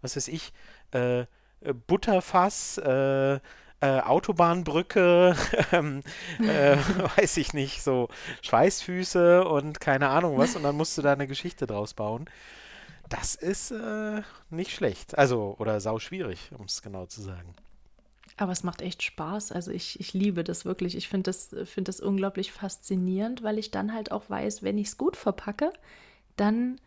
was 0.01 0.16
weiß 0.16 0.29
ich, 0.29 0.53
äh, 0.94 1.20
äh 1.20 1.27
Butterfass, 1.87 2.79
äh, 2.79 3.40
äh, 3.85 4.01
Autobahnbrücke, 4.01 5.37
ähm, 5.73 6.03
äh, 6.40 6.77
weiß 7.16 7.37
ich 7.37 7.53
nicht, 7.53 7.83
so 7.83 8.09
Schweißfüße 8.42 9.44
und 9.44 9.81
keine 9.81 10.09
Ahnung 10.09 10.38
was 10.38 10.57
und 10.57 10.62
dann 10.62 10.77
musst 10.77 10.97
du 10.97 11.03
da 11.03 11.12
eine 11.12 11.27
Geschichte 11.27 11.66
draus 11.66 11.92
bauen. 11.92 12.25
Das 13.11 13.35
ist 13.35 13.70
äh, 13.70 14.23
nicht 14.49 14.73
schlecht. 14.73 15.18
Also, 15.18 15.57
oder 15.59 15.81
sau 15.81 15.99
schwierig, 15.99 16.51
um 16.57 16.64
es 16.64 16.81
genau 16.81 17.05
zu 17.05 17.20
sagen. 17.20 17.55
Aber 18.38 18.53
es 18.53 18.64
macht 18.64 18.81
echt 18.81 19.03
Spaß. 19.03 19.53
Also 19.53 19.70
ich, 19.70 20.01
ich 20.01 20.14
liebe 20.14 20.42
das 20.42 20.64
wirklich. 20.64 20.97
Ich 20.97 21.09
finde 21.09 21.25
das, 21.25 21.55
find 21.66 21.87
das 21.87 22.01
unglaublich 22.01 22.51
faszinierend, 22.51 23.42
weil 23.42 23.59
ich 23.59 23.70
dann 23.70 23.92
halt 23.92 24.11
auch 24.11 24.31
weiß, 24.31 24.62
wenn 24.62 24.79
ich 24.79 24.88
es 24.88 24.99
gut 24.99 25.16
verpacke, 25.16 25.73
dann 26.37 26.81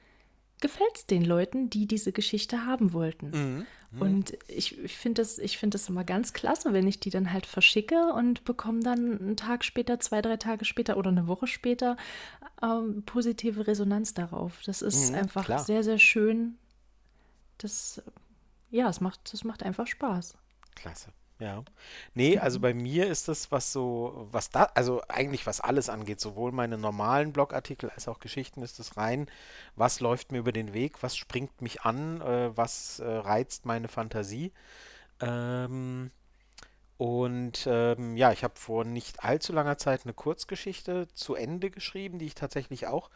gefällt 0.62 0.96
es 0.96 1.06
den 1.06 1.24
Leuten, 1.24 1.70
die 1.70 1.88
diese 1.88 2.12
Geschichte 2.12 2.66
haben 2.66 2.94
wollten. 2.94 3.30
Mhm. 3.30 3.68
Mhm. 3.92 4.02
Und 4.02 4.38
ich, 4.48 4.78
ich 4.84 4.98
finde 4.98 5.22
das, 5.22 5.40
find 5.40 5.74
das 5.74 5.90
immer 5.90 6.04
ganz 6.04 6.34
klasse, 6.34 6.74
wenn 6.74 6.88
ich 6.88 7.00
die 7.00 7.10
dann 7.10 7.32
halt 7.32 7.46
verschicke 7.46 8.14
und 8.14 8.44
bekomme 8.44 8.82
dann 8.82 9.20
einen 9.20 9.38
Tag 9.38 9.64
später, 9.64 10.00
zwei, 10.00 10.22
drei 10.22 10.38
Tage 10.38 10.66
später 10.66 10.98
oder 10.98 11.10
eine 11.10 11.28
Woche 11.28 11.48
später 11.48 11.96
ähm, 12.62 13.04
positive 13.06 13.68
Resonanz 13.68 14.14
darauf. 14.14 14.62
Das 14.66 14.82
ist 14.82 15.12
mhm, 15.12 15.20
einfach 15.20 15.46
klar. 15.46 15.60
sehr, 15.60 15.84
sehr 15.84 16.00
schön. 16.00 16.58
Das, 17.60 18.02
ja, 18.70 18.90
es 18.90 19.00
macht, 19.00 19.34
es 19.34 19.44
macht 19.44 19.64
einfach 19.64 19.88
Spaß. 19.88 20.38
Klasse. 20.76 21.12
Ja. 21.40 21.64
Nee, 22.16 22.40
also 22.40 22.60
bei 22.60 22.74
mir 22.74 23.08
ist 23.08 23.28
das, 23.28 23.52
was 23.52 23.72
so, 23.72 24.28
was 24.32 24.50
da, 24.50 24.64
also 24.74 25.04
eigentlich 25.08 25.46
was 25.46 25.62
alles 25.62 25.88
angeht, 25.88 26.20
sowohl 26.20 26.52
meine 26.52 26.80
normalen 26.80 27.32
Blogartikel 27.32 27.92
als 27.92 28.08
auch 28.08 28.20
Geschichten, 28.20 28.64
ist 28.64 28.80
das 28.80 28.98
rein, 28.98 29.30
was 29.76 30.00
läuft 30.00 30.32
mir 30.32 30.40
über 30.40 30.52
den 30.52 30.74
Weg, 30.74 31.04
was 31.04 31.16
springt 31.16 31.62
mich 31.62 31.82
an, 31.84 32.22
äh, 32.22 32.58
was 32.58 33.00
äh, 33.00 33.08
reizt 33.08 33.66
meine 33.68 33.88
Fantasie. 33.88 34.52
Ähm, 35.22 36.12
und 36.98 37.68
ähm, 37.70 38.18
ja, 38.18 38.32
ich 38.32 38.44
habe 38.44 38.56
vor 38.58 38.86
nicht 38.86 39.24
allzu 39.24 39.54
langer 39.54 39.78
Zeit 39.78 40.02
eine 40.06 40.14
Kurzgeschichte 40.14 41.08
zu 41.14 41.36
Ende 41.36 41.70
geschrieben, 41.72 42.20
die 42.20 42.26
ich 42.26 42.36
tatsächlich 42.36 42.88
auch 42.88 43.10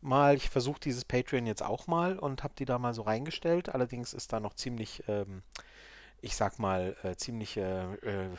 mal, 0.00 0.36
ich 0.36 0.50
versuche 0.50 0.80
dieses 0.80 1.04
Patreon 1.04 1.46
jetzt 1.46 1.62
auch 1.62 1.86
mal 1.88 2.18
und 2.18 2.44
habe 2.44 2.54
die 2.58 2.64
da 2.66 2.78
mal 2.78 2.94
so 2.94 3.02
reingestellt. 3.02 3.70
Allerdings 3.70 4.14
ist 4.14 4.32
da 4.32 4.40
noch 4.40 4.54
ziemlich 4.54 5.04
ähm, 5.08 5.42
ich 6.20 6.36
sag 6.36 6.58
mal, 6.58 6.96
äh, 7.02 7.16
ziemliche, 7.16 7.98
äh, 8.02 8.36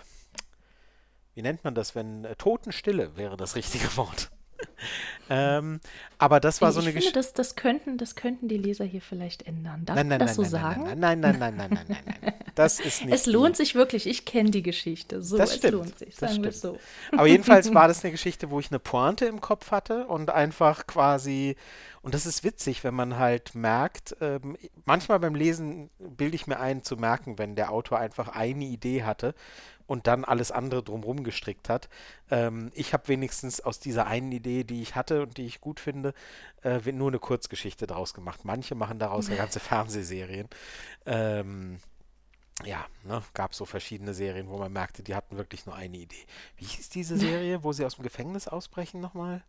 wie 1.33 1.41
nennt 1.41 1.63
man 1.63 1.75
das, 1.75 1.95
wenn 1.95 2.25
äh, 2.25 2.35
Totenstille 2.35 3.15
wäre 3.15 3.37
das 3.37 3.55
richtige 3.55 3.85
Wort. 3.97 4.31
ähm, 5.29 5.79
aber 6.17 6.39
das 6.39 6.61
war 6.61 6.69
ich 6.69 6.75
so 6.75 6.81
eine 6.81 6.93
Geschichte. 6.93 7.13
Das, 7.13 7.33
das, 7.33 7.55
könnten, 7.55 7.97
das 7.97 8.15
könnten 8.15 8.47
die 8.47 8.57
Leser 8.57 8.85
hier 8.85 9.01
vielleicht 9.01 9.47
ändern. 9.47 9.85
Darf 9.85 9.95
nein, 9.95 10.07
nein, 10.07 10.19
das 10.19 10.37
nein, 10.37 10.45
so 10.45 10.51
sagen? 10.51 10.83
Nein, 10.83 10.99
nein, 10.99 11.19
nein, 11.21 11.39
nein, 11.39 11.55
nein, 11.55 11.69
nein, 11.73 11.85
nein, 11.87 12.17
nein. 12.21 12.33
Das 12.55 12.81
ist 12.81 13.05
nicht. 13.05 13.13
Es 13.13 13.25
lohnt 13.25 13.55
sich 13.55 13.73
wirklich. 13.73 14.05
Ich 14.05 14.25
kenne 14.25 14.51
die 14.51 14.63
Geschichte. 14.63 15.21
So, 15.21 15.37
das 15.37 15.55
stimmt, 15.55 15.63
es 15.63 15.71
lohnt 15.71 15.97
sich. 15.97 16.15
Sagen 16.15 16.43
wir 16.43 16.51
so. 16.51 16.77
Aber 17.13 17.27
jedenfalls 17.27 17.73
war 17.73 17.87
das 17.87 18.03
eine 18.03 18.11
Geschichte, 18.11 18.49
wo 18.49 18.59
ich 18.59 18.69
eine 18.69 18.79
Pointe 18.79 19.25
im 19.27 19.39
Kopf 19.39 19.71
hatte 19.71 20.07
und 20.07 20.29
einfach 20.29 20.85
quasi 20.85 21.55
und 22.01 22.13
das 22.13 22.25
ist 22.25 22.43
witzig, 22.43 22.83
wenn 22.83 22.93
man 22.93 23.17
halt 23.17 23.55
merkt, 23.55 24.15
ähm, 24.21 24.57
manchmal 24.85 25.19
beim 25.19 25.35
Lesen 25.35 25.89
bilde 25.99 26.35
ich 26.35 26.47
mir 26.47 26.59
ein 26.59 26.83
zu 26.83 26.95
merken, 26.95 27.37
wenn 27.37 27.55
der 27.55 27.71
Autor 27.71 27.99
einfach 27.99 28.29
eine 28.29 28.65
Idee 28.65 29.03
hatte 29.03 29.35
und 29.89 30.06
dann 30.06 30.23
alles 30.23 30.52
andere 30.52 30.84
drumherum 30.84 31.23
gestrickt 31.23 31.67
hat. 31.67 31.89
Ähm, 32.30 32.71
ich 32.75 32.93
habe 32.93 33.08
wenigstens 33.08 33.60
aus 33.60 33.80
dieser 33.80 34.06
einen 34.06 34.32
Idee, 34.32 34.63
die 34.63 34.84
ich 34.84 34.93
hatte 34.93 35.23
und 35.23 35.38
die 35.38 35.47
ich 35.47 35.62
gut 35.62 35.80
finde, 35.80 36.13
äh, 36.63 36.80
nur 36.91 37.08
eine 37.08 37.17
Kurzgeschichte 37.17 37.88
draus 37.88 38.13
gemacht. 38.13 38.45
Manche 38.45 38.75
machen 38.75 38.99
daraus 38.99 39.30
ja 39.30 39.36
ganze 39.36 39.60
Fernsehserien. 39.60 40.47
Ähm, 41.08 41.80
ja, 42.63 42.86
ne, 43.04 43.23
gab 43.34 43.56
so 43.56 43.65
verschiedene 43.65 44.13
Serien, 44.13 44.49
wo 44.49 44.58
man 44.58 44.71
merkte, 44.71 45.02
die 45.02 45.15
hatten 45.15 45.38
wirklich 45.38 45.65
nur 45.65 45.75
eine 45.75 45.97
Idee. 45.97 46.25
Wie 46.58 46.65
hieß 46.65 46.89
diese 46.89 47.17
Serie, 47.17 47.63
wo 47.63 47.73
sie 47.73 47.86
aus 47.86 47.95
dem 47.95 48.04
Gefängnis 48.04 48.47
ausbrechen 48.47 49.02
nochmal? 49.02 49.43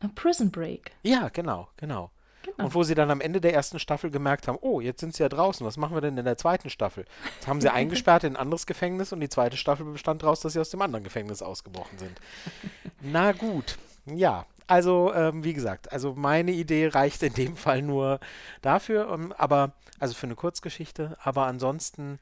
A 0.00 0.08
Prison 0.14 0.50
Break. 0.50 0.92
Ja, 1.02 1.28
genau, 1.28 1.68
genau, 1.76 2.10
genau. 2.46 2.64
Und 2.64 2.74
wo 2.74 2.82
sie 2.82 2.94
dann 2.94 3.10
am 3.10 3.20
Ende 3.20 3.40
der 3.40 3.54
ersten 3.54 3.78
Staffel 3.78 4.10
gemerkt 4.10 4.48
haben, 4.48 4.58
oh, 4.60 4.80
jetzt 4.80 5.00
sind 5.00 5.14
sie 5.14 5.22
ja 5.22 5.28
draußen, 5.28 5.66
was 5.66 5.76
machen 5.76 5.94
wir 5.94 6.00
denn 6.00 6.16
in 6.16 6.24
der 6.24 6.38
zweiten 6.38 6.70
Staffel? 6.70 7.04
Jetzt 7.34 7.46
haben 7.46 7.60
sie 7.60 7.68
eingesperrt 7.72 8.24
in 8.24 8.34
ein 8.34 8.40
anderes 8.40 8.66
Gefängnis 8.66 9.12
und 9.12 9.20
die 9.20 9.28
zweite 9.28 9.56
Staffel 9.56 9.86
bestand 9.86 10.22
daraus, 10.22 10.40
dass 10.40 10.54
sie 10.54 10.60
aus 10.60 10.70
dem 10.70 10.82
anderen 10.82 11.04
Gefängnis 11.04 11.42
ausgebrochen 11.42 11.98
sind. 11.98 12.20
Na 13.00 13.32
gut, 13.32 13.78
ja. 14.06 14.46
Also, 14.68 15.14
ähm, 15.14 15.44
wie 15.44 15.52
gesagt, 15.52 15.92
also 15.92 16.14
meine 16.14 16.50
Idee 16.50 16.88
reicht 16.88 17.22
in 17.22 17.34
dem 17.34 17.56
Fall 17.56 17.82
nur 17.82 18.18
dafür, 18.62 19.10
um, 19.10 19.26
ähm, 19.26 19.32
aber, 19.38 19.74
also 20.00 20.14
für 20.14 20.26
eine 20.26 20.34
Kurzgeschichte, 20.34 21.16
aber 21.22 21.46
ansonsten, 21.46 22.18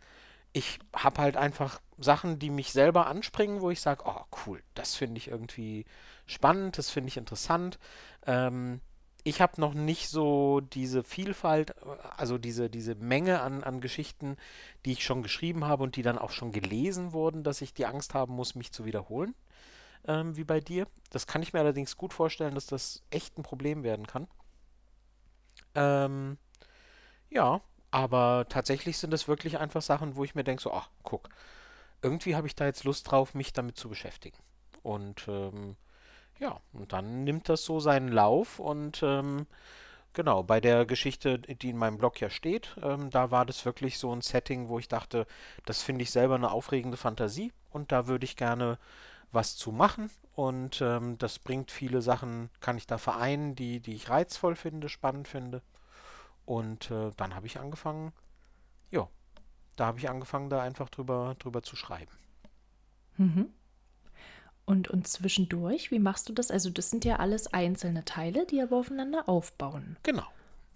ich 0.53 0.79
habe 0.95 1.23
halt 1.23 1.39
einfach 1.39 1.81
Sachen, 1.97 2.39
die 2.39 2.51
mich 2.51 2.73
selber 2.73 3.07
anspringen, 3.07 3.63
wo 3.63 3.71
ich 3.71 3.81
sage, 3.81 4.03
oh 4.05 4.21
cool, 4.47 4.63
das 4.75 4.95
finde 4.95 5.19
ich 5.19 5.29
irgendwie 5.29 5.87
spannend, 6.27 6.77
das 6.77 6.91
finde 6.91 7.09
ich 7.09 7.17
interessant. 7.17 7.79
Ähm, 8.27 8.81
ich 9.25 9.41
habe 9.41 9.59
noch 9.61 9.73
nicht 9.73 10.11
so 10.11 10.61
diese 10.61 11.03
Vielfalt, 11.03 11.75
also 12.17 12.37
diese, 12.37 12.69
diese 12.69 12.95
Menge 12.95 13.41
an, 13.41 13.65
an 13.65 13.81
Geschichten, 13.81 14.37
die 14.85 14.93
ich 14.93 15.05
schon 15.05 15.23
geschrieben 15.23 15.65
habe 15.65 15.83
und 15.83 15.97
die 15.97 16.03
dann 16.03 16.19
auch 16.19 16.31
schon 16.31 16.53
gelesen 16.53 17.13
wurden, 17.15 17.43
dass 17.43 17.63
ich 17.63 17.73
die 17.73 17.87
Angst 17.87 18.13
haben 18.13 18.35
muss, 18.35 18.55
mich 18.55 18.71
zu 18.71 18.85
wiederholen, 18.85 19.35
ähm, 20.07 20.37
wie 20.37 20.45
bei 20.45 20.61
dir. 20.61 20.87
Das 21.11 21.27
kann 21.27 21.43
ich 21.43 21.55
mir 21.55 21.61
allerdings 21.61 21.97
gut 21.97 22.13
vorstellen, 22.13 22.55
dass 22.55 22.67
das 22.67 23.03
echt 23.11 23.39
ein 23.39 23.43
Problem 23.43 23.83
werden 23.83 24.07
kann. 24.07 24.29
Ähm, 25.75 26.37
ja, 27.31 27.63
aber 27.91 28.45
tatsächlich 28.51 28.99
sind 28.99 29.11
das 29.11 29.27
wirklich 29.27 29.59
einfach 29.59 29.83
Sachen, 29.83 30.17
wo 30.17 30.25
ich 30.25 30.35
mir 30.35 30.45
denke, 30.45 30.63
so, 30.63 30.73
ach, 30.73 30.91
guck, 31.03 31.31
irgendwie 32.03 32.37
habe 32.37 32.47
ich 32.47 32.55
da 32.55 32.67
jetzt 32.67 32.85
Lust 32.85 33.11
drauf, 33.11 33.33
mich 33.33 33.55
damit 33.55 33.79
zu 33.79 33.89
beschäftigen. 33.89 34.37
Und 34.83 35.27
ähm, 35.29 35.77
ja, 36.39 36.61
und 36.73 36.93
dann 36.93 37.25
nimmt 37.25 37.49
das 37.49 37.65
so 37.65 37.81
seinen 37.81 38.09
Lauf 38.09 38.59
und 38.59 39.03
ähm, 39.03 39.47
genau, 40.13 40.43
bei 40.43 40.61
der 40.61 40.87
Geschichte, 40.87 41.39
die 41.39 41.71
in 41.71 41.77
meinem 41.77 41.99
Blog 41.99 42.21
ja 42.21 42.31
steht, 42.31 42.77
ähm, 42.83 43.11
da 43.11 43.31
war 43.31 43.47
das 43.47 43.65
wirklich 43.65 43.99
so 43.99 44.15
ein 44.15 44.21
Setting, 44.21 44.69
wo 44.69 44.79
ich 44.79 44.89
dachte, 44.89 45.27
das 45.65 45.83
finde 45.83 46.03
ich 46.03 46.11
selber 46.11 46.35
eine 46.35 46.51
aufregende 46.51 46.97
Fantasie 46.97 47.53
und 47.71 47.93
da 47.93 48.07
würde 48.07 48.25
ich 48.25 48.37
gerne 48.37 48.79
was 49.33 49.57
zu 49.57 49.73
machen 49.73 50.11
und 50.35 50.81
ähm, 50.81 51.19
das 51.19 51.39
bringt 51.39 51.71
viele 51.71 52.03
Sachen, 52.03 52.51
kann 52.61 52.77
ich 52.77 52.87
da 52.87 52.99
vereinen, 52.99 53.55
die, 53.55 53.81
die 53.81 53.95
ich 53.95 54.11
reizvoll 54.11 54.57
finde, 54.57 54.89
spannend 54.89 55.29
finde. 55.29 55.63
Und 56.45 56.91
äh, 56.91 57.11
dann 57.17 57.35
habe 57.35 57.47
ich 57.47 57.59
angefangen, 57.59 58.13
ja, 58.91 59.09
da 59.77 59.87
habe 59.87 59.99
ich 59.99 60.11
angefangen, 60.11 60.51
da 60.51 60.63
einfach 60.63 60.89
drüber, 60.89 61.37
drüber 61.39 61.63
zu 61.63 61.77
schreiben. 61.77 62.13
Mhm. 63.17 63.53
Und, 64.67 64.89
und 64.89 65.07
zwischendurch, 65.07 65.91
wie 65.91 65.99
machst 65.99 66.29
du 66.29 66.33
das? 66.33 66.51
Also 66.51 66.71
das 66.71 66.91
sind 66.91 67.05
ja 67.05 67.17
alles 67.17 67.53
einzelne 67.53 68.05
Teile, 68.05 68.47
die 68.47 68.63
aber 68.63 68.77
aufeinander 68.77 69.29
aufbauen. 69.29 69.97
Genau. 70.03 70.25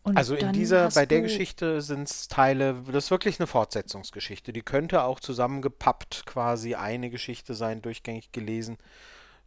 Und 0.02 0.16
also 0.16 0.34
in 0.34 0.52
dieser, 0.52 0.88
bei 0.90 1.06
der 1.06 1.22
Geschichte 1.22 1.82
sind 1.82 2.08
es 2.08 2.28
Teile, 2.28 2.82
das 2.86 3.04
ist 3.04 3.10
wirklich 3.10 3.40
eine 3.40 3.46
Fortsetzungsgeschichte. 3.46 4.52
Die 4.52 4.62
könnte 4.62 5.02
auch 5.02 5.20
zusammengepappt 5.20 6.24
quasi 6.24 6.74
eine 6.74 7.10
Geschichte 7.10 7.54
sein, 7.54 7.82
durchgängig 7.82 8.32
gelesen. 8.32 8.78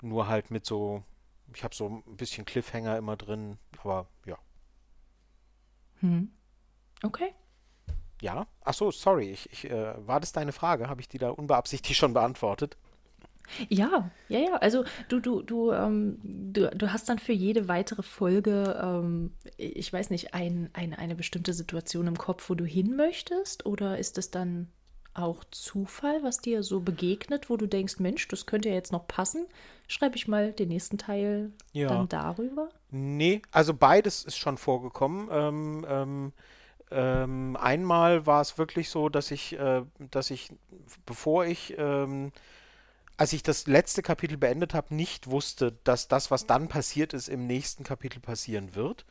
Nur 0.02 0.28
halt 0.28 0.52
mit 0.52 0.66
so, 0.66 1.04
ich 1.56 1.64
habe 1.64 1.74
so 1.74 1.88
ein 1.88 2.16
bisschen 2.18 2.46
Cliffhanger 2.46 2.98
immer 2.98 3.18
drin, 3.18 3.58
aber 3.80 4.08
ja. 4.26 4.38
Hm. 6.02 6.32
Okay. 7.04 7.34
Ja, 8.22 8.46
ach 8.64 8.74
so, 8.74 8.92
sorry, 8.92 9.32
ich, 9.32 9.52
ich, 9.52 9.70
äh, 9.70 10.08
war 10.08 10.20
das 10.20 10.32
deine 10.32 10.52
Frage? 10.52 10.90
Habe 10.90 11.02
ich 11.02 11.10
die 11.10 11.18
da 11.18 11.30
unbeabsichtigt 11.30 11.96
schon 11.98 12.14
beantwortet? 12.14 12.78
Ja, 13.70 14.10
ja, 14.30 14.40
ja. 14.40 14.56
Also 14.56 14.84
du, 15.10 15.20
du, 15.20 15.42
du, 15.42 15.72
ähm, 15.72 16.18
du, 16.24 16.70
du 16.70 16.94
hast 16.94 17.10
dann 17.10 17.20
für 17.20 17.34
jede 17.34 17.68
weitere 17.68 18.04
Folge, 18.04 18.80
ähm, 18.82 19.32
ich 19.58 19.92
weiß 19.92 20.10
nicht, 20.10 20.34
ein, 20.34 20.70
ein, 20.74 20.94
eine 20.94 21.16
bestimmte 21.16 21.54
Situation 21.54 22.08
im 22.08 22.18
Kopf, 22.18 22.50
wo 22.50 22.56
du 22.56 22.66
hin 22.66 22.96
möchtest? 22.96 23.66
Oder 23.66 23.98
ist 23.98 24.18
es 24.18 24.32
dann 24.32 24.68
auch 25.14 25.44
Zufall, 25.52 26.24
was 26.24 26.40
dir 26.40 26.64
so 26.64 26.80
begegnet, 26.80 27.50
wo 27.50 27.58
du 27.58 27.68
denkst, 27.68 28.00
Mensch, 28.00 28.28
das 28.28 28.46
könnte 28.46 28.70
ja 28.70 28.76
jetzt 28.76 28.92
noch 28.92 29.08
passen? 29.08 29.46
Schreibe 29.88 30.16
ich 30.16 30.28
mal 30.28 30.54
den 30.54 30.70
nächsten 30.70 30.98
Teil 30.98 31.52
ja. 31.74 31.90
dann 31.90 32.08
darüber? 32.08 32.70
Nee, 32.92 33.42
also 33.52 33.74
beides 33.74 34.24
ist 34.24 34.38
schon 34.38 34.58
vorgekommen. 34.58 35.28
Ähm, 35.32 35.86
ähm, 35.88 36.34
ähm, 36.92 37.58
einmal 37.60 38.26
war 38.26 38.42
es 38.42 38.58
wirklich 38.58 38.90
so, 38.90 39.10
dass 39.10 39.32
ich, 39.32 39.58
äh, 39.58 39.84
dass 40.12 40.30
ich, 40.30 40.52
bevor 41.06 41.46
ich 41.46 41.76
ähm, 41.78 42.32
als 43.22 43.34
ich 43.34 43.44
das 43.44 43.68
letzte 43.68 44.02
Kapitel 44.02 44.36
beendet 44.36 44.74
habe, 44.74 44.96
nicht 44.96 45.30
wusste, 45.30 45.74
dass 45.84 46.08
das, 46.08 46.32
was 46.32 46.48
dann 46.48 46.70
passiert 46.70 47.14
ist, 47.14 47.28
im 47.28 47.46
nächsten 47.46 47.84
Kapitel 47.84 48.20
passieren 48.20 48.74
wird. 48.74 49.06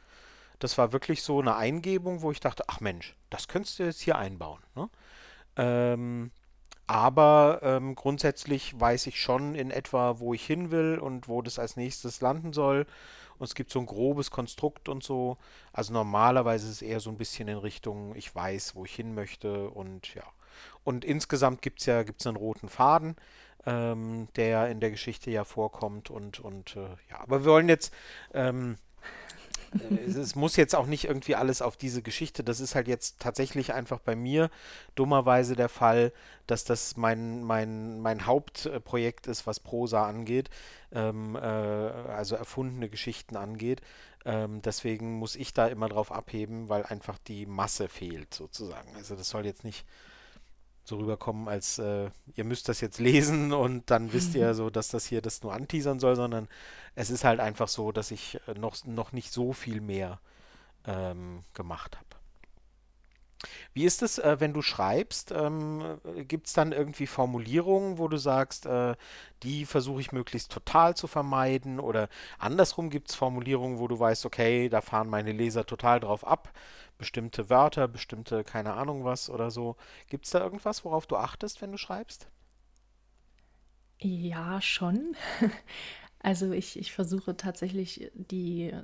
Das 0.59 0.77
war 0.79 0.93
wirklich 0.93 1.23
so 1.23 1.39
eine 1.39 1.55
Eingebung, 1.55 2.21
wo 2.21 2.33
ich 2.33 2.41
dachte, 2.41 2.65
ach 2.67 2.81
Mensch, 2.81 3.15
das 3.31 3.47
könntest 3.47 3.79
du 3.79 3.85
jetzt 3.85 4.01
hier 4.01 4.19
einbauen. 4.19 4.59
Ne? 4.75 4.91
Ähm, 5.55 6.33
aber 6.89 7.61
ähm, 7.63 7.95
grundsätzlich 7.95 8.81
weiß 8.81 9.07
ich 9.07 9.21
schon 9.21 9.55
in 9.55 9.71
etwa, 9.71 10.19
wo 10.19 10.35
ich 10.35 10.45
hin 10.45 10.73
will 10.73 10.99
und 10.99 11.29
wo 11.29 11.41
das 11.41 11.61
als 11.61 11.77
nächstes 11.77 12.21
landen 12.21 12.53
soll. 12.53 12.87
Und 13.39 13.45
es 13.45 13.55
gibt 13.55 13.71
so 13.71 13.79
ein 13.79 13.87
grobes 13.87 14.33
Konstrukt 14.33 14.89
und 14.89 15.05
so. 15.05 15.39
Also 15.73 15.93
normalerweise 15.93 16.67
ist 16.67 16.73
es 16.73 16.83
eher 16.83 16.99
so 16.99 17.11
ein 17.11 17.17
bisschen 17.17 17.47
in 17.47 17.59
Richtung, 17.59 18.17
ich 18.17 18.35
weiß, 18.35 18.75
wo 18.75 18.85
ich 18.85 18.93
hin 18.97 19.15
möchte 19.15 19.71
und 19.71 20.17
ja. 20.17 20.25
Und 20.83 21.05
insgesamt 21.05 21.63
gibt 21.63 21.79
es 21.79 21.87
ja 21.87 22.03
gibt's 22.03 22.27
einen 22.27 22.37
roten 22.37 22.69
Faden, 22.69 23.15
ähm, 23.67 24.29
der 24.37 24.69
in 24.69 24.81
der 24.81 24.91
Geschichte 24.91 25.31
ja 25.31 25.45
vorkommt 25.45 26.11
und, 26.11 26.41
und 26.41 26.77
äh, 26.77 26.89
ja, 27.11 27.21
aber 27.21 27.45
wir 27.45 27.51
wollen 27.53 27.69
jetzt 27.69 27.93
ähm, 28.35 28.77
es, 30.07 30.17
es, 30.17 30.35
muss 30.35 30.57
jetzt 30.57 30.75
auch 30.75 30.87
nicht 30.87 31.05
irgendwie 31.05 31.37
alles 31.37 31.63
auf 31.63 31.77
diese 31.77 32.03
Geschichte. 32.03 32.43
Das 32.43 32.61
ist 32.61 32.75
halt 32.75 32.89
jetzt 32.89 33.21
tatsächlich 33.21 33.73
einfach 33.73 34.01
bei 34.01 34.17
mir 34.17 34.51
dummerweise 34.95 35.55
der 35.55 35.69
Fall, 35.69 36.13
dass 36.47 36.65
das 36.65 36.97
mein, 36.97 37.45
mein, 37.45 38.01
mein 38.01 38.27
Hauptprojekt 38.27 39.27
ist, 39.27 39.47
was 39.47 39.61
Prosa 39.61 40.07
angeht, 40.07 40.51
ähm, 40.93 41.37
äh, 41.37 41.39
also 41.39 42.35
erfundene 42.37 42.89
Geschichten 42.89 43.37
angeht. 43.37 43.81
Ähm, 44.25 44.61
deswegen 44.63 45.15
muss 45.15 45.37
ich 45.37 45.55
da 45.55 45.69
immer 45.69 45.89
drauf 45.89 46.13
abheben, 46.13 46.69
weil 46.69 46.85
einfach 46.85 47.19
die 47.19 47.47
Masse 47.47 47.89
fehlt 47.89 48.35
sozusagen. 48.35 48.95
Also 48.97 49.15
das 49.15 49.29
soll 49.29 49.47
jetzt 49.47 49.65
nicht 49.65 49.87
so 50.91 50.99
rüberkommen, 50.99 51.49
als 51.49 51.79
äh, 51.79 52.11
ihr 52.35 52.45
müsst 52.45 52.69
das 52.69 52.81
jetzt 52.81 52.99
lesen 52.99 53.53
und 53.65 53.91
dann 53.91 54.13
wisst 54.13 54.35
ihr 54.35 54.55
so, 54.61 54.71
dass 54.71 54.89
das 54.89 55.07
hier 55.07 55.23
das 55.23 55.43
nur 55.43 55.55
anteasern 55.55 55.99
soll, 55.99 56.17
sondern 56.17 56.49
es 56.95 57.11
ist 57.11 57.25
halt 57.25 57.41
einfach 57.41 57.69
so, 57.69 57.93
dass 57.93 58.11
ich 58.11 58.39
äh, 58.47 58.55
noch, 58.55 58.85
noch 58.85 59.13
nicht 59.13 59.33
so 59.33 59.53
viel 59.53 59.81
mehr 59.81 60.21
ähm, 60.87 61.43
gemacht 61.55 61.97
habe. 61.97 62.07
Wie 63.73 63.85
ist 63.85 64.03
es, 64.03 64.19
äh, 64.19 64.37
wenn 64.39 64.53
du 64.53 64.63
schreibst? 64.63 65.33
Ähm, 65.33 65.99
Gibt 66.29 66.49
es 66.49 66.53
dann 66.53 66.73
irgendwie 66.73 67.07
Formulierungen, 67.07 67.99
wo 67.99 68.09
du 68.09 68.19
sagst, 68.19 68.67
äh, 68.67 68.97
die 69.43 69.65
versuche 69.65 70.01
ich 70.01 70.13
möglichst 70.13 70.53
total 70.53 70.97
zu 70.97 71.07
vermeiden? 71.07 71.81
Oder 71.81 72.09
andersrum 72.39 72.91
gibt 72.91 73.11
es 73.11 73.15
Formulierungen, 73.15 73.79
wo 73.79 73.89
du 73.89 73.99
weißt, 73.99 74.27
okay, 74.27 74.69
da 74.69 74.81
fahren 74.81 75.09
meine 75.09 75.33
Leser 75.33 75.65
total 75.65 76.01
drauf 76.01 76.27
ab, 76.27 76.53
bestimmte 77.01 77.51
Wörter, 77.51 77.89
bestimmte, 77.89 78.45
keine 78.45 78.75
Ahnung 78.75 79.05
was 79.05 79.29
oder 79.29 79.51
so. 79.51 79.77
Gibt 80.09 80.27
es 80.27 80.31
da 80.31 80.41
irgendwas, 80.41 80.85
worauf 80.85 81.07
du 81.09 81.17
achtest, 81.17 81.61
wenn 81.61 81.73
du 81.73 81.79
schreibst? 81.79 82.29
Ja, 83.99 84.61
schon. 84.61 85.17
Also 86.23 86.53
ich, 86.53 86.79
ich 86.79 86.93
versuche 86.93 87.35
tatsächlich 87.35 88.11
die 88.13 88.75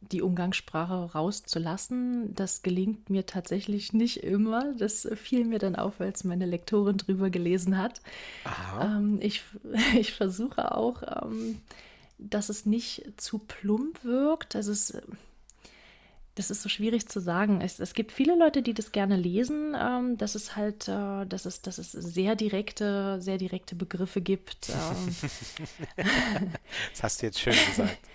die 0.00 0.22
Umgangssprache 0.22 1.12
rauszulassen. 1.12 2.34
Das 2.34 2.62
gelingt 2.62 3.10
mir 3.10 3.26
tatsächlich 3.26 3.92
nicht 3.92 4.22
immer. 4.22 4.72
Das 4.74 5.08
fiel 5.14 5.44
mir 5.44 5.58
dann 5.58 5.76
auf, 5.76 6.00
als 6.00 6.24
meine 6.24 6.46
Lektorin 6.46 6.96
drüber 6.96 7.30
gelesen 7.30 7.76
hat. 7.76 8.00
Ähm, 8.80 9.18
ich, 9.20 9.42
ich 9.98 10.12
versuche 10.12 10.74
auch, 10.74 11.02
ähm, 11.22 11.60
dass 12.18 12.48
es 12.48 12.66
nicht 12.66 13.12
zu 13.16 13.38
plump 13.38 14.04
wirkt. 14.04 14.56
Also 14.56 14.72
es, 14.72 14.96
das 16.34 16.50
ist 16.50 16.62
so 16.62 16.68
schwierig 16.68 17.08
zu 17.08 17.20
sagen. 17.20 17.60
Es, 17.60 17.80
es 17.80 17.94
gibt 17.94 18.12
viele 18.12 18.36
Leute, 18.36 18.62
die 18.62 18.74
das 18.74 18.92
gerne 18.92 19.16
lesen, 19.16 19.76
ähm, 19.78 20.16
dass 20.16 20.34
es 20.34 20.56
halt, 20.56 20.88
äh, 20.88 21.26
dass 21.26 21.44
es, 21.44 21.62
dass 21.62 21.78
es 21.78 21.92
sehr 21.92 22.36
direkte, 22.36 23.20
sehr 23.20 23.38
direkte 23.38 23.74
Begriffe 23.74 24.20
gibt. 24.20 24.70
Ähm. 24.70 25.16
das 26.92 27.02
hast 27.02 27.22
du 27.22 27.26
jetzt 27.26 27.40
schön 27.40 27.54
gesagt. 27.54 27.98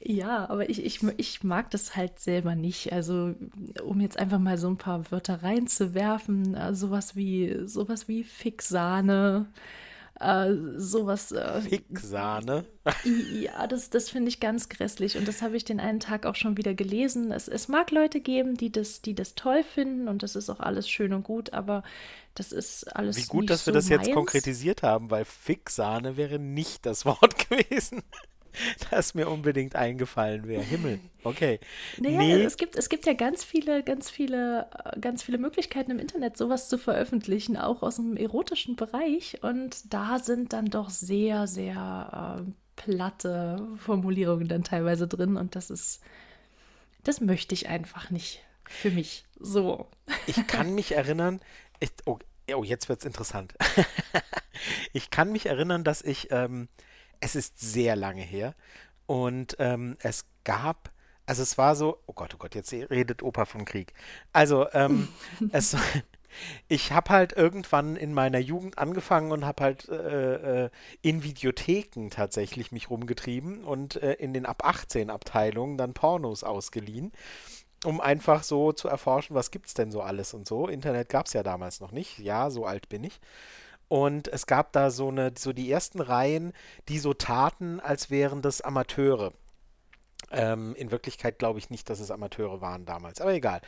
Ja, 0.00 0.48
aber 0.48 0.70
ich, 0.70 0.84
ich, 0.84 1.02
ich 1.16 1.42
mag 1.42 1.72
das 1.72 1.96
halt 1.96 2.20
selber 2.20 2.54
nicht. 2.54 2.92
Also, 2.92 3.34
um 3.82 4.00
jetzt 4.00 4.16
einfach 4.16 4.38
mal 4.38 4.56
so 4.56 4.68
ein 4.68 4.76
paar 4.76 5.10
Wörter 5.10 5.42
reinzuwerfen, 5.42 6.54
äh, 6.54 6.72
sowas 6.72 7.16
wie 7.16 7.66
sowas 7.66 8.06
wie 8.06 8.22
Fixsahne, 8.22 9.46
äh, 9.52 9.87
sowas. 10.76 11.32
Äh, 11.32 11.60
Fixsahne? 11.60 12.64
ja, 13.04 13.66
das, 13.66 13.90
das 13.90 14.10
finde 14.10 14.28
ich 14.28 14.40
ganz 14.40 14.68
grässlich. 14.68 15.16
Und 15.16 15.28
das 15.28 15.42
habe 15.42 15.56
ich 15.56 15.64
den 15.64 15.80
einen 15.80 16.00
Tag 16.00 16.26
auch 16.26 16.34
schon 16.34 16.56
wieder 16.56 16.74
gelesen. 16.74 17.30
Es, 17.30 17.48
es 17.48 17.68
mag 17.68 17.90
Leute 17.90 18.20
geben, 18.20 18.56
die 18.56 18.72
das, 18.72 19.00
die 19.02 19.14
das 19.14 19.34
toll 19.34 19.62
finden 19.62 20.08
und 20.08 20.22
das 20.22 20.36
ist 20.36 20.50
auch 20.50 20.60
alles 20.60 20.88
schön 20.88 21.12
und 21.12 21.22
gut, 21.22 21.52
aber 21.52 21.82
das 22.34 22.52
ist 22.52 22.84
alles. 22.96 23.16
Wie 23.16 23.26
gut, 23.26 23.50
dass 23.50 23.64
so 23.64 23.68
wir 23.68 23.74
das 23.74 23.88
meins. 23.88 24.06
jetzt 24.06 24.14
konkretisiert 24.14 24.82
haben, 24.82 25.10
weil 25.10 25.24
Fixsahne 25.24 26.16
wäre 26.16 26.38
nicht 26.38 26.86
das 26.86 27.04
Wort 27.06 27.48
gewesen 27.48 28.02
das 28.90 29.14
mir 29.14 29.28
unbedingt 29.28 29.76
eingefallen 29.76 30.46
wäre. 30.46 30.62
Himmel. 30.62 31.00
Okay. 31.24 31.60
Naja, 31.98 32.18
nee. 32.18 32.42
es, 32.42 32.56
gibt, 32.56 32.76
es 32.76 32.88
gibt 32.88 33.06
ja 33.06 33.12
ganz 33.12 33.44
viele, 33.44 33.82
ganz 33.82 34.10
viele, 34.10 34.68
äh, 34.84 35.00
ganz 35.00 35.22
viele 35.22 35.38
Möglichkeiten 35.38 35.90
im 35.90 35.98
Internet, 35.98 36.36
sowas 36.36 36.68
zu 36.68 36.78
veröffentlichen, 36.78 37.56
auch 37.56 37.82
aus 37.82 37.96
dem 37.96 38.16
erotischen 38.16 38.76
Bereich. 38.76 39.42
Und 39.42 39.92
da 39.92 40.18
sind 40.18 40.52
dann 40.52 40.66
doch 40.66 40.90
sehr, 40.90 41.46
sehr 41.46 42.40
äh, 42.40 42.50
platte 42.76 43.66
Formulierungen 43.78 44.48
dann 44.48 44.64
teilweise 44.64 45.08
drin. 45.08 45.36
Und 45.36 45.56
das 45.56 45.70
ist, 45.70 46.00
das 47.04 47.20
möchte 47.20 47.54
ich 47.54 47.68
einfach 47.68 48.10
nicht 48.10 48.42
für 48.64 48.90
mich. 48.90 49.24
So. 49.38 49.88
Ich 50.26 50.46
kann 50.46 50.74
mich 50.74 50.92
erinnern, 50.92 51.40
ich, 51.80 51.90
oh, 52.06 52.18
oh, 52.54 52.64
jetzt 52.64 52.88
wird 52.88 53.00
es 53.00 53.06
interessant. 53.06 53.54
ich 54.92 55.10
kann 55.10 55.32
mich 55.32 55.46
erinnern, 55.46 55.84
dass 55.84 56.02
ich. 56.02 56.28
Ähm, 56.30 56.68
es 57.20 57.34
ist 57.34 57.58
sehr 57.58 57.96
lange 57.96 58.22
her. 58.22 58.54
Und 59.06 59.56
ähm, 59.58 59.96
es 60.00 60.26
gab, 60.44 60.90
also 61.26 61.42
es 61.42 61.58
war 61.58 61.76
so, 61.76 61.98
oh 62.06 62.12
Gott, 62.12 62.34
oh 62.34 62.38
Gott, 62.38 62.54
jetzt 62.54 62.72
redet 62.72 63.22
Opa 63.22 63.44
vom 63.44 63.64
Krieg. 63.64 63.94
Also, 64.32 64.66
ähm, 64.72 65.08
es, 65.52 65.76
ich 66.68 66.92
habe 66.92 67.10
halt 67.10 67.32
irgendwann 67.32 67.96
in 67.96 68.12
meiner 68.12 68.38
Jugend 68.38 68.78
angefangen 68.78 69.32
und 69.32 69.44
habe 69.44 69.62
halt 69.62 69.88
äh, 69.88 70.64
äh, 70.64 70.70
in 71.02 71.22
Videotheken 71.22 72.10
tatsächlich 72.10 72.72
mich 72.72 72.90
rumgetrieben 72.90 73.64
und 73.64 73.96
äh, 73.96 74.14
in 74.14 74.34
den 74.34 74.46
ab 74.46 74.64
18 74.64 75.10
Abteilungen 75.10 75.78
dann 75.78 75.94
Pornos 75.94 76.44
ausgeliehen, 76.44 77.12
um 77.84 78.00
einfach 78.00 78.42
so 78.42 78.72
zu 78.72 78.88
erforschen, 78.88 79.34
was 79.34 79.50
gibt's 79.50 79.74
denn 79.74 79.90
so 79.90 80.02
alles 80.02 80.34
und 80.34 80.46
so. 80.46 80.68
Internet 80.68 81.08
gab 81.08 81.26
es 81.26 81.32
ja 81.32 81.42
damals 81.42 81.80
noch 81.80 81.92
nicht. 81.92 82.18
Ja, 82.18 82.50
so 82.50 82.66
alt 82.66 82.88
bin 82.88 83.04
ich. 83.04 83.20
Und 83.88 84.28
es 84.28 84.46
gab 84.46 84.72
da 84.72 84.90
so 84.90 85.08
eine, 85.08 85.32
so 85.36 85.52
die 85.52 85.70
ersten 85.70 86.00
Reihen, 86.00 86.52
die 86.88 86.98
so 86.98 87.14
taten, 87.14 87.80
als 87.80 88.10
wären 88.10 88.42
das 88.42 88.60
Amateure. 88.60 89.32
Ähm, 90.30 90.74
in 90.76 90.90
Wirklichkeit 90.90 91.38
glaube 91.38 91.58
ich 91.58 91.70
nicht, 91.70 91.88
dass 91.88 92.00
es 92.00 92.10
Amateure 92.10 92.60
waren 92.60 92.84
damals, 92.84 93.20
aber 93.20 93.32
egal. 93.32 93.60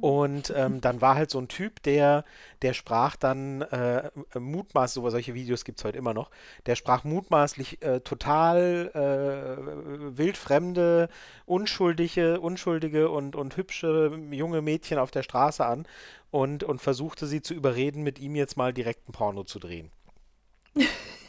Und 0.00 0.52
ähm, 0.56 0.80
dann 0.80 1.00
war 1.00 1.14
halt 1.14 1.30
so 1.30 1.38
ein 1.38 1.48
Typ, 1.48 1.82
der, 1.82 2.24
der 2.62 2.72
sprach 2.72 3.16
dann 3.16 3.62
äh, 3.62 4.10
mutmaßlich, 4.38 4.94
so 4.94 5.08
solche 5.10 5.34
Videos 5.34 5.64
gibt 5.64 5.78
es 5.78 5.84
heute 5.84 5.98
immer 5.98 6.14
noch, 6.14 6.30
der 6.66 6.74
sprach 6.74 7.04
mutmaßlich 7.04 7.82
äh, 7.82 8.00
total 8.00 8.90
äh, 8.94 10.18
wildfremde, 10.18 11.08
unschuldige, 11.46 12.40
unschuldige 12.40 13.10
und, 13.10 13.36
und 13.36 13.56
hübsche 13.56 14.18
junge 14.30 14.62
Mädchen 14.62 14.98
auf 14.98 15.10
der 15.10 15.22
Straße 15.22 15.64
an 15.64 15.86
und, 16.30 16.64
und 16.64 16.80
versuchte 16.80 17.26
sie 17.26 17.42
zu 17.42 17.54
überreden, 17.54 18.02
mit 18.02 18.18
ihm 18.18 18.34
jetzt 18.34 18.56
mal 18.56 18.72
direkt 18.72 19.08
ein 19.08 19.12
Porno 19.12 19.44
zu 19.44 19.58
drehen. 19.58 19.90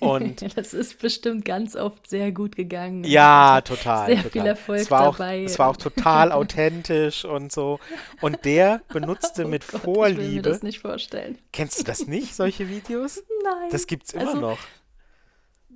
Und 0.02 0.42
das 0.58 0.74
ist 0.74 1.00
bestimmt 1.00 1.46
ganz 1.46 1.76
oft 1.76 2.10
sehr 2.10 2.32
gut 2.32 2.56
gegangen. 2.56 3.04
Ja, 3.04 3.62
total. 3.62 4.08
Sehr 4.08 4.16
total. 4.18 4.32
viel 4.32 4.46
Erfolg 4.46 4.80
es 4.82 4.92
war 4.92 5.08
auch, 5.08 5.18
dabei. 5.18 5.44
Es 5.44 5.60
war 5.60 5.70
auch 5.70 5.78
total 5.78 6.32
authentisch 6.34 7.24
und 7.24 7.52
so. 7.52 7.80
Und 8.20 8.44
der 8.46 8.82
benutzte 8.90 9.46
oh 9.46 9.48
mit 9.48 9.68
Gott, 9.68 9.82
Vorliebe. 9.82 10.22
Ich 10.22 10.28
will 10.28 10.36
mir 10.38 10.42
das 10.42 10.64
nicht 10.64 10.80
vorstellen. 10.80 11.38
Kennst 11.54 11.80
du 11.80 11.84
das 11.84 12.08
nicht, 12.08 12.36
solche 12.36 12.68
Videos? 12.68 13.24
Nein. 13.44 13.70
Das 13.72 13.88
gibt's 13.88 14.14
immer 14.14 14.28
Also, 14.28 14.40
noch. 14.42 14.60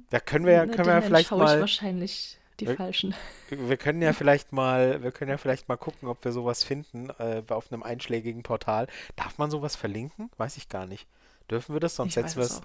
Da 0.09 0.19
können 0.19 0.45
wir, 0.45 0.53
ja- 0.53 0.65
können 0.67 0.85
wir 0.87 0.93
ja 0.93 1.01
vielleicht 1.01 1.29
schaue 1.29 1.39
ich 1.43 1.49
mal. 1.49 1.59
wahrscheinlich 1.61 2.37
die 2.59 2.67
Wir- 2.67 2.75
falschen. 2.77 3.13
Wir 3.49 3.77
können 3.77 4.01
ja 4.01 4.13
vielleicht 4.13 4.51
mal, 4.53 5.03
wir 5.03 5.11
können 5.11 5.29
ja 5.31 5.37
vielleicht 5.37 5.67
mal 5.69 5.77
gucken, 5.77 6.07
ob 6.09 6.23
wir 6.25 6.31
sowas 6.31 6.63
finden 6.63 7.09
äh, 7.19 7.43
auf 7.49 7.71
einem 7.71 7.83
einschlägigen 7.83 8.43
Portal. 8.43 8.87
Darf 9.15 9.37
man 9.37 9.51
sowas 9.51 9.75
verlinken? 9.75 10.29
Weiß 10.37 10.57
ich 10.57 10.69
gar 10.69 10.85
nicht. 10.87 11.05
Dürfen 11.49 11.75
wir 11.75 11.79
das? 11.79 11.95
Sonst 11.95 12.09
Ich 12.09 12.13
setzen 12.15 12.37
wir 12.37 12.45
es 12.45 12.61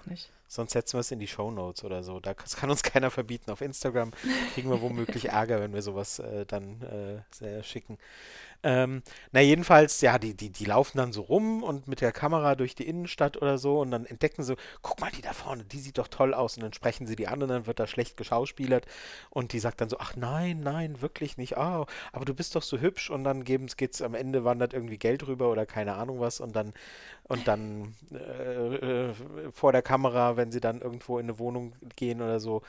sonst 0.47 0.73
setzen 0.73 0.93
wir 0.93 1.01
es 1.01 1.11
in 1.11 1.19
die 1.19 1.27
Shownotes 1.27 1.83
oder 1.83 2.03
so. 2.03 2.19
Da, 2.19 2.33
das 2.33 2.55
kann 2.55 2.69
uns 2.69 2.83
keiner 2.83 3.11
verbieten. 3.11 3.51
Auf 3.51 3.61
Instagram 3.61 4.11
kriegen 4.53 4.69
wir 4.69 4.81
womöglich 4.81 5.25
Ärger, 5.29 5.61
wenn 5.61 5.73
wir 5.73 5.81
sowas 5.81 6.19
äh, 6.19 6.45
dann 6.45 6.81
äh, 6.81 7.63
schicken. 7.63 7.97
Ähm, 8.63 9.01
na, 9.31 9.41
jedenfalls, 9.41 10.01
ja, 10.01 10.19
die, 10.19 10.35
die, 10.35 10.51
die 10.51 10.65
laufen 10.65 10.97
dann 10.97 11.11
so 11.13 11.21
rum 11.21 11.63
und 11.63 11.87
mit 11.87 12.01
der 12.01 12.11
Kamera 12.11 12.55
durch 12.55 12.75
die 12.75 12.87
Innenstadt 12.87 13.41
oder 13.41 13.57
so 13.57 13.79
und 13.79 13.91
dann 13.91 14.05
entdecken 14.05 14.43
sie, 14.43 14.55
guck 14.83 14.99
mal, 15.01 15.11
die 15.11 15.21
da 15.21 15.33
vorne, 15.33 15.63
die 15.65 15.79
sieht 15.79 15.97
doch 15.97 16.07
toll 16.07 16.33
aus. 16.33 16.57
Und 16.57 16.63
dann 16.63 16.73
sprechen 16.73 17.07
sie 17.07 17.15
die 17.15 17.27
an 17.27 17.41
und 17.41 17.49
dann 17.49 17.65
wird 17.67 17.79
da 17.79 17.87
schlecht 17.87 18.17
geschauspielert. 18.17 18.85
Und 19.29 19.53
die 19.53 19.59
sagt 19.59 19.81
dann 19.81 19.89
so, 19.89 19.97
ach 19.99 20.15
nein, 20.15 20.59
nein, 20.61 21.01
wirklich 21.01 21.37
nicht, 21.37 21.57
ah, 21.57 21.85
aber 22.11 22.25
du 22.25 22.33
bist 22.33 22.55
doch 22.55 22.63
so 22.63 22.79
hübsch. 22.79 23.09
Und 23.09 23.23
dann 23.23 23.43
geben's, 23.43 23.77
geht's 23.77 24.01
am 24.01 24.13
Ende 24.13 24.43
wandert 24.43 24.73
irgendwie 24.73 24.97
Geld 24.97 25.25
rüber 25.27 25.51
oder 25.51 25.65
keine 25.65 25.95
Ahnung 25.95 26.19
was. 26.19 26.39
Und 26.39 26.55
dann 26.55 26.73
und 27.23 27.47
dann 27.47 27.95
äh, 28.11 29.07
äh, 29.09 29.13
vor 29.53 29.71
der 29.71 29.81
Kamera, 29.81 30.35
wenn 30.35 30.51
sie 30.51 30.59
dann 30.59 30.81
irgendwo 30.81 31.17
in 31.17 31.25
eine 31.25 31.39
Wohnung 31.39 31.73
gehen 31.95 32.21
oder 32.21 32.41
so, 32.41 32.61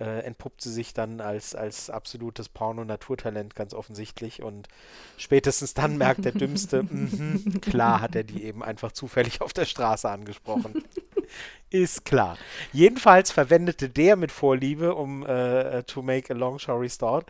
äh, 0.00 0.20
entpuppt 0.20 0.60
sie 0.62 0.72
sich 0.72 0.94
dann 0.94 1.20
als, 1.20 1.54
als 1.54 1.90
absolutes 1.90 2.48
Porno-Naturtalent 2.48 3.54
ganz 3.54 3.74
offensichtlich 3.74 4.42
und 4.42 4.68
spätestens 5.16 5.74
dann 5.74 5.96
merkt 5.98 6.24
der 6.24 6.32
Dümmste, 6.32 6.82
mhm, 6.82 7.60
klar 7.60 8.00
hat 8.00 8.14
er 8.14 8.24
die 8.24 8.44
eben 8.44 8.62
einfach 8.62 8.92
zufällig 8.92 9.40
auf 9.40 9.52
der 9.52 9.64
Straße 9.64 10.08
angesprochen. 10.08 10.84
Ist 11.70 12.04
klar. 12.04 12.38
Jedenfalls 12.72 13.32
verwendete 13.32 13.88
der 13.88 14.16
mit 14.16 14.30
Vorliebe, 14.30 14.94
um 14.94 15.26
äh, 15.26 15.82
to 15.82 16.02
make 16.02 16.32
a 16.32 16.36
long 16.36 16.58
story 16.58 16.88
short. 16.88 17.26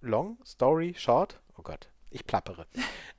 Long 0.00 0.38
story 0.44 0.94
short? 0.96 1.40
Oh 1.58 1.62
Gott, 1.62 1.88
ich 2.10 2.26
plappere. 2.26 2.66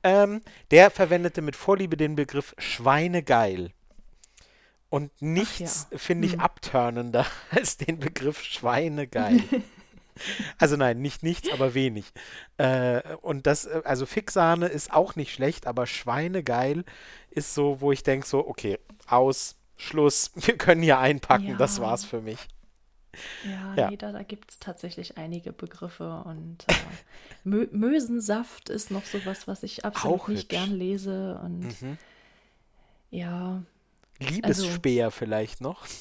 ähm, 0.04 0.42
der 0.72 0.92
verwendete 0.92 1.42
mit 1.42 1.56
Vorliebe 1.56 1.98
den 1.98 2.16
Begriff 2.16 2.56
Schweinegeil. 2.58 3.72
Und 4.90 5.12
nichts 5.22 5.88
ja. 5.92 5.98
finde 5.98 6.28
ich 6.28 6.34
hm. 6.34 6.40
abturnender 6.42 7.26
als 7.52 7.78
den 7.78 8.00
Begriff 8.00 8.42
Schweinegeil. 8.42 9.44
also 10.58 10.78
nein, 10.78 11.02
nicht 11.02 11.24
nichts, 11.24 11.52
aber 11.52 11.74
wenig. 11.74 12.06
Äh, 12.58 13.02
und 13.22 13.48
das, 13.48 13.66
äh, 13.66 13.82
also 13.84 14.06
Fixsahne 14.06 14.68
ist 14.68 14.94
auch 14.94 15.16
nicht 15.16 15.34
schlecht, 15.34 15.68
aber 15.68 15.88
Schweinegeil 15.88 16.86
ist 17.30 17.54
so, 17.54 17.82
wo 17.82 17.92
ich 17.92 18.04
denke 18.04 18.28
so, 18.28 18.48
okay, 18.48 18.80
aus, 19.08 19.56
Schluss, 19.78 20.32
wir 20.36 20.58
können 20.58 20.82
hier 20.82 21.00
einpacken, 21.00 21.50
ja. 21.50 21.58
das 21.58 21.82
war's 21.82 22.06
für 22.06 22.22
mich. 22.22 22.48
Ja, 23.46 23.74
ja. 23.76 23.90
Nee, 23.90 23.98
da, 23.98 24.12
da 24.12 24.24
gibt 24.24 24.52
es 24.52 24.60
tatsächlich 24.60 25.18
einige 25.18 25.54
Begriffe 25.54 26.24
und 26.26 26.66
äh, 26.68 26.74
Mö 27.46 27.68
Mösensaft 27.72 28.70
ist 28.70 28.92
noch 28.92 29.06
sowas, 29.06 29.48
was 29.48 29.64
ich 29.64 29.86
absolut 29.86 30.20
Auch 30.20 30.28
nicht 30.28 30.44
hübsch. 30.44 30.48
gern 30.50 30.72
lese 30.72 31.40
und 31.42 31.82
mhm. 31.82 31.98
ja, 33.12 33.64
Liebesspeer 34.20 35.06
also, 35.06 35.18
vielleicht 35.18 35.62
noch. 35.62 35.86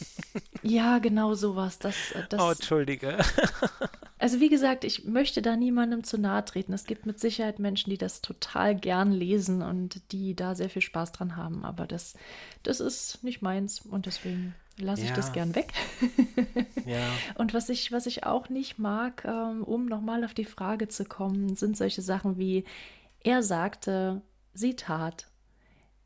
Ja, 0.67 0.99
genau 0.99 1.35
sowas. 1.35 1.79
Das, 1.79 2.13
äh, 2.13 2.23
das, 2.31 2.41
oh, 2.41 2.51
Entschuldige. 2.51 3.19
Also 4.17 4.41
wie 4.41 4.49
gesagt, 4.49 4.85
ich 4.85 5.05
möchte 5.05 5.43
da 5.43 5.55
niemandem 5.55 6.03
zu 6.03 6.17
nahe 6.17 6.43
treten. 6.43 6.73
Es 6.73 6.85
gibt 6.85 7.05
mit 7.05 7.21
Sicherheit 7.21 7.59
Menschen, 7.59 7.91
die 7.91 7.99
das 7.99 8.23
total 8.23 8.75
gern 8.75 9.13
lesen 9.13 9.61
und 9.61 10.01
die 10.13 10.35
da 10.35 10.55
sehr 10.55 10.71
viel 10.71 10.81
Spaß 10.81 11.13
dran 11.13 11.37
haben. 11.37 11.63
Aber 11.63 11.87
das, 11.87 12.15
das 12.63 12.81
ist 12.81 13.23
nicht 13.23 13.43
meins 13.43 13.83
und 13.83 14.07
deswegen 14.07 14.55
lasse 14.79 15.03
ich 15.03 15.11
ja. 15.11 15.15
das 15.15 15.33
gern 15.33 15.55
weg. 15.55 15.75
ja. 16.87 17.07
Und 17.35 17.53
was 17.53 17.69
ich, 17.69 17.93
was 17.93 18.07
ich 18.07 18.25
auch 18.25 18.49
nicht 18.49 18.79
mag, 18.79 19.27
ähm, 19.27 19.63
um 19.63 19.85
nochmal 19.85 20.25
auf 20.25 20.33
die 20.33 20.47
Frage 20.47 20.89
zu 20.89 21.05
kommen, 21.05 21.55
sind 21.55 21.77
solche 21.77 22.01
Sachen 22.01 22.39
wie, 22.39 22.65
er 23.21 23.43
sagte, 23.43 24.23
sie 24.55 24.75
tat, 24.75 25.27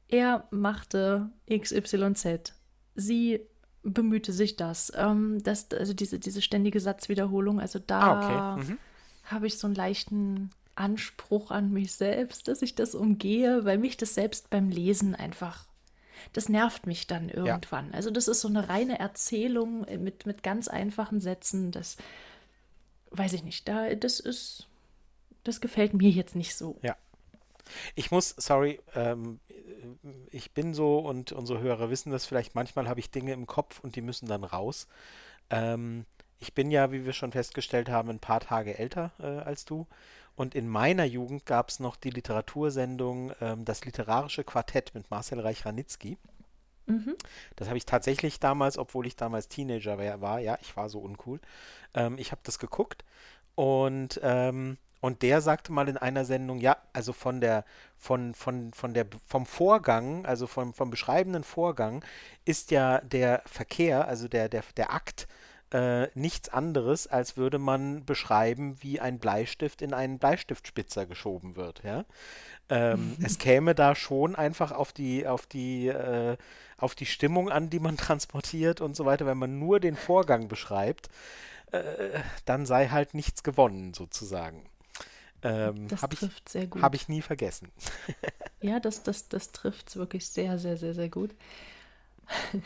er 0.08 0.48
machte 0.50 1.30
XYZ. 1.50 2.54
Sie 2.94 3.40
bemühte 3.82 4.32
sich 4.32 4.56
das. 4.56 4.92
Ähm, 4.96 5.42
das 5.42 5.70
also 5.70 5.94
diese, 5.94 6.18
diese 6.18 6.42
ständige 6.42 6.80
Satzwiederholung, 6.80 7.60
also 7.60 7.78
da 7.78 8.00
ah, 8.00 8.54
okay. 8.54 8.64
mhm. 8.66 8.78
habe 9.24 9.46
ich 9.46 9.58
so 9.58 9.66
einen 9.66 9.76
leichten 9.76 10.50
Anspruch 10.74 11.50
an 11.50 11.72
mich 11.72 11.92
selbst, 11.92 12.48
dass 12.48 12.62
ich 12.62 12.74
das 12.74 12.94
umgehe, 12.94 13.64
weil 13.64 13.78
mich 13.78 13.96
das 13.96 14.14
selbst 14.14 14.50
beim 14.50 14.70
Lesen 14.70 15.14
einfach, 15.14 15.66
das 16.32 16.48
nervt 16.48 16.86
mich 16.86 17.06
dann 17.06 17.28
irgendwann. 17.28 17.88
Ja. 17.88 17.94
Also 17.94 18.10
das 18.10 18.28
ist 18.28 18.40
so 18.40 18.48
eine 18.48 18.68
reine 18.68 18.98
Erzählung 18.98 19.86
mit, 20.02 20.26
mit 20.26 20.42
ganz 20.42 20.68
einfachen 20.68 21.20
Sätzen, 21.20 21.72
das 21.72 21.96
weiß 23.10 23.32
ich 23.32 23.42
nicht, 23.42 23.66
da, 23.66 23.94
das 23.94 24.20
ist, 24.20 24.68
das 25.44 25.60
gefällt 25.60 25.94
mir 25.94 26.10
jetzt 26.10 26.36
nicht 26.36 26.54
so. 26.54 26.78
Ja. 26.82 26.96
Ich 27.94 28.10
muss, 28.10 28.34
sorry, 28.36 28.80
ähm, 28.94 29.40
ich 30.30 30.52
bin 30.52 30.74
so 30.74 30.98
und 30.98 31.32
unsere 31.32 31.60
Hörer 31.60 31.90
wissen 31.90 32.10
das 32.10 32.26
vielleicht, 32.26 32.54
manchmal 32.54 32.88
habe 32.88 33.00
ich 33.00 33.10
Dinge 33.10 33.32
im 33.32 33.46
Kopf 33.46 33.80
und 33.80 33.96
die 33.96 34.02
müssen 34.02 34.28
dann 34.28 34.44
raus. 34.44 34.86
Ähm, 35.50 36.04
ich 36.40 36.54
bin 36.54 36.70
ja, 36.70 36.92
wie 36.92 37.04
wir 37.04 37.12
schon 37.12 37.32
festgestellt 37.32 37.88
haben, 37.88 38.10
ein 38.10 38.20
paar 38.20 38.40
Tage 38.40 38.78
älter 38.78 39.12
äh, 39.18 39.26
als 39.26 39.64
du. 39.64 39.86
Und 40.36 40.54
in 40.54 40.68
meiner 40.68 41.04
Jugend 41.04 41.46
gab 41.46 41.68
es 41.68 41.80
noch 41.80 41.96
die 41.96 42.10
Literatursendung 42.10 43.32
ähm, 43.40 43.64
Das 43.64 43.84
literarische 43.84 44.44
Quartett 44.44 44.94
mit 44.94 45.10
Marcel 45.10 45.40
Reich-Ranitzky. 45.40 46.16
Mhm. 46.86 47.16
Das 47.56 47.68
habe 47.68 47.76
ich 47.76 47.86
tatsächlich 47.86 48.38
damals, 48.38 48.78
obwohl 48.78 49.06
ich 49.06 49.16
damals 49.16 49.48
Teenager 49.48 49.98
war, 50.20 50.38
ja, 50.38 50.56
ich 50.62 50.76
war 50.76 50.88
so 50.88 51.00
uncool. 51.00 51.40
Ähm, 51.94 52.18
ich 52.18 52.30
habe 52.30 52.40
das 52.44 52.58
geguckt 52.58 53.04
und 53.56 54.20
ähm, 54.22 54.78
und 55.00 55.22
der 55.22 55.40
sagte 55.40 55.72
mal 55.72 55.88
in 55.88 55.96
einer 55.96 56.24
Sendung, 56.24 56.58
ja, 56.58 56.76
also 56.92 57.12
von 57.12 57.40
der, 57.40 57.64
von, 57.96 58.34
von, 58.34 58.72
von 58.72 58.94
der, 58.94 59.06
vom 59.26 59.46
Vorgang, 59.46 60.26
also 60.26 60.46
vom, 60.46 60.74
vom 60.74 60.90
beschreibenden 60.90 61.44
Vorgang, 61.44 62.04
ist 62.44 62.70
ja 62.70 63.00
der 63.00 63.42
Verkehr, 63.46 64.08
also 64.08 64.28
der, 64.28 64.48
der, 64.48 64.64
der 64.76 64.92
Akt, 64.92 65.28
äh, 65.70 66.08
nichts 66.18 66.48
anderes, 66.48 67.06
als 67.06 67.36
würde 67.36 67.58
man 67.58 68.04
beschreiben, 68.04 68.76
wie 68.80 69.00
ein 69.00 69.18
Bleistift 69.18 69.82
in 69.82 69.92
einen 69.92 70.18
Bleistiftspitzer 70.18 71.06
geschoben 71.06 71.56
wird, 71.56 71.82
ja. 71.84 72.04
Ähm, 72.70 73.16
es 73.22 73.38
käme 73.38 73.74
da 73.74 73.94
schon 73.94 74.34
einfach 74.34 74.72
auf 74.72 74.92
die, 74.92 75.26
auf 75.26 75.46
die, 75.46 75.88
äh, 75.88 76.36
auf 76.76 76.94
die 76.94 77.06
Stimmung 77.06 77.50
an, 77.50 77.70
die 77.70 77.80
man 77.80 77.96
transportiert 77.98 78.80
und 78.80 78.96
so 78.96 79.04
weiter, 79.04 79.26
wenn 79.26 79.38
man 79.38 79.58
nur 79.58 79.80
den 79.80 79.96
Vorgang 79.96 80.48
beschreibt, 80.48 81.08
äh, 81.70 81.82
dann 82.44 82.66
sei 82.66 82.88
halt 82.88 83.14
nichts 83.14 83.42
gewonnen, 83.42 83.94
sozusagen. 83.94 84.64
Ähm, 85.42 85.88
das 85.88 86.00
trifft 86.00 86.42
ich, 86.46 86.52
sehr 86.52 86.66
gut. 86.66 86.82
Habe 86.82 86.96
ich 86.96 87.08
nie 87.08 87.22
vergessen. 87.22 87.70
ja, 88.60 88.80
das, 88.80 89.02
das, 89.02 89.28
das 89.28 89.52
trifft 89.52 89.88
es 89.88 89.96
wirklich 89.96 90.26
sehr, 90.28 90.58
sehr, 90.58 90.76
sehr, 90.76 90.94
sehr 90.94 91.08
gut. 91.08 91.34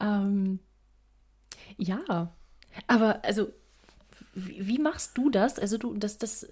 ähm, 0.00 0.60
ja, 1.76 2.32
aber 2.86 3.24
also, 3.24 3.52
wie, 4.34 4.66
wie, 4.66 4.78
machst 4.78 5.18
du 5.18 5.30
das? 5.30 5.58
Also, 5.58 5.78
du, 5.78 5.96
das, 5.96 6.18
das 6.18 6.48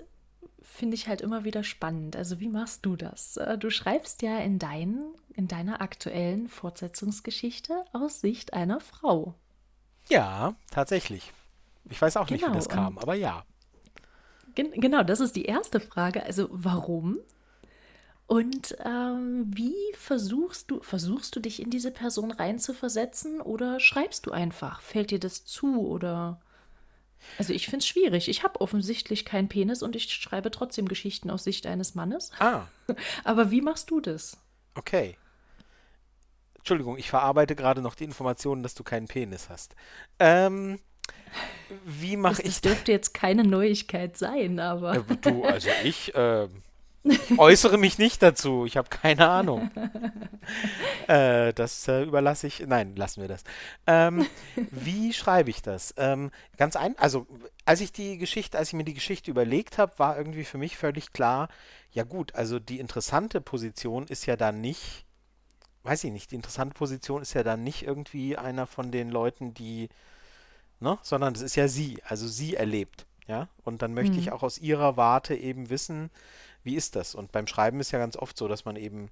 finde 0.63 0.95
ich 0.97 1.09
halt 1.09 1.21
immer 1.21 1.45
wieder 1.45 1.63
spannend. 1.63 2.17
Also, 2.17 2.41
wie 2.41 2.49
machst 2.49 2.85
du 2.85 2.97
das? 2.97 3.37
Äh, 3.37 3.57
du 3.57 3.71
schreibst 3.71 4.23
ja 4.23 4.39
in, 4.39 4.59
dein, 4.59 4.99
in 5.35 5.49
deiner 5.49 5.81
aktuellen 5.81 6.49
Fortsetzungsgeschichte 6.49 7.85
aus 7.93 8.21
Sicht 8.21 8.53
einer 8.53 8.81
Frau. 8.81 9.35
Ja, 10.09 10.55
tatsächlich. 10.71 11.33
Ich 11.89 12.03
weiß 12.03 12.17
auch 12.17 12.27
genau, 12.27 12.35
nicht, 12.35 12.43
wie 12.43 12.47
genau, 12.47 12.57
das 12.57 12.69
kam, 12.69 12.99
aber 12.99 13.15
ja. 13.15 13.45
Gen 14.57 14.73
genau, 14.73 15.05
das 15.05 15.21
ist 15.21 15.37
die 15.37 15.45
erste 15.45 15.79
Frage. 15.79 16.25
Also 16.25 16.49
warum? 16.51 17.19
Und 18.27 18.77
ähm, 18.85 19.45
wie 19.55 19.77
versuchst 19.95 20.71
du, 20.71 20.83
versuchst 20.83 21.37
du 21.37 21.41
dich 21.41 21.63
in 21.63 21.71
diese 21.71 21.93
Person 21.93 22.33
reinzuversetzen 22.33 23.41
oder 23.41 23.79
schreibst 23.79 24.27
du 24.27 24.33
einfach? 24.33 24.81
Fällt 24.81 25.13
dir 25.13 25.21
das 25.21 25.45
zu 25.45 25.87
oder? 25.87 26.41
Also 27.39 27.53
ich 27.53 27.67
finde 27.67 27.79
es 27.79 27.87
schwierig. 27.87 28.29
Ich 28.29 28.43
habe 28.43 28.61
offensichtlich 28.61 29.25
keinen 29.25 29.49
Penis 29.49 29.83
und 29.83 29.95
ich 29.95 30.13
schreibe 30.13 30.51
trotzdem 30.51 30.89
Geschichten 30.89 31.31
aus 31.31 31.45
Sicht 31.45 31.67
eines 31.67 31.95
Mannes. 31.95 32.33
Ah. 32.41 32.67
Aber 33.25 33.53
wie 33.53 33.61
machst 33.61 33.91
du 33.91 34.01
das? 34.01 34.39
Okay. 34.75 35.17
Entschuldigung, 36.57 36.99
ich 36.99 37.11
verarbeite 37.11 37.55
gerade 37.55 37.81
noch 37.81 37.95
die 37.95 38.05
Informationen, 38.05 38.65
dass 38.65 38.75
du 38.75 38.83
keinen 38.83 39.07
Penis 39.07 39.49
hast. 39.49 39.77
Ähm, 40.19 40.81
wie 41.85 42.17
mache 42.17 42.43
ich 42.43 42.49
das? 42.49 42.61
Das 42.61 42.73
dürfte 42.73 42.93
jetzt 42.93 43.15
keine 43.15 43.45
Neuigkeit 43.45 44.17
sein, 44.17 44.61
aber. 44.61 45.05
Du, 45.21 45.45
also 45.45 45.69
ich 45.85 46.15
äh, 46.15 46.49
äußere 47.37 47.79
mich 47.79 47.99
nicht 47.99 48.23
dazu. 48.23 48.67
Ich 48.67 48.77
habe 48.77 48.89
keine 48.89 49.29
Ahnung. 49.29 49.71
äh, 51.09 51.53
das 51.53 51.89
äh, 51.89 52.03
überlasse 52.03 52.47
ich. 52.47 52.65
Nein, 52.67 52.97
lassen 52.97 53.21
wir 53.21 53.29
das. 53.29 53.45
Ähm, 53.87 54.27
wie 54.71 55.13
schreibe 55.13 55.51
ich 55.51 55.63
das? 55.63 55.95
Ähm, 55.97 56.31
ganz 56.57 56.77
ein. 56.77 56.99
Also, 56.99 57.27
als 57.65 57.81
ich 57.81 57.93
die 57.93 58.19
Geschichte, 58.19 58.59
als 58.59 58.69
ich 58.69 58.75
mir 58.75 58.85
die 58.85 58.95
Geschichte 58.95 59.31
überlegt 59.31 59.79
habe, 59.79 59.99
war 59.99 60.17
irgendwie 60.17 60.45
für 60.45 60.59
mich 60.59 60.77
völlig 60.77 61.13
klar, 61.13 61.49
ja 61.91 62.05
gut, 62.05 62.35
also 62.35 62.59
die 62.59 62.79
interessante 62.79 63.41
Position 63.41 64.07
ist 64.07 64.27
ja 64.27 64.37
dann 64.37 64.61
nicht. 64.61 65.05
Weiß 65.83 66.03
ich 66.03 66.11
nicht, 66.11 66.33
die 66.33 66.35
interessante 66.35 66.75
Position 66.75 67.23
ist 67.23 67.35
ja 67.35 67.45
dann 67.45 67.63
nicht 67.63 67.85
irgendwie 67.85 68.37
einer 68.37 68.67
von 68.67 68.91
den 68.91 69.09
Leuten, 69.09 69.55
die 69.55 69.89
ne? 70.81 70.99
sondern 71.03 71.35
es 71.35 71.43
ist 71.43 71.57
ja 71.57 71.69
sie, 71.69 72.03
also 72.05 72.27
sie 72.27 72.55
erlebt. 72.55 73.07
Ja? 73.27 73.49
Und 73.65 73.83
dann 73.83 73.95
möchte 73.95 74.15
mhm. 74.15 74.19
ich 74.19 74.33
auch 74.33 74.43
aus 74.43 74.59
ihrer 74.59 74.97
Warte 74.97 75.35
eben 75.35 75.71
wissen, 75.71 76.11
wie 76.63 76.75
ist 76.75 76.97
das? 76.97 77.15
Und 77.15 77.33
beim 77.33 77.47
Schreiben 77.47 77.81
ist 77.81 77.93
ja 77.93 77.99
ganz 77.99 78.17
oft 78.17 78.37
so, 78.37 78.49
dass 78.49 78.65
man 78.65 78.77
eben, 78.77 79.11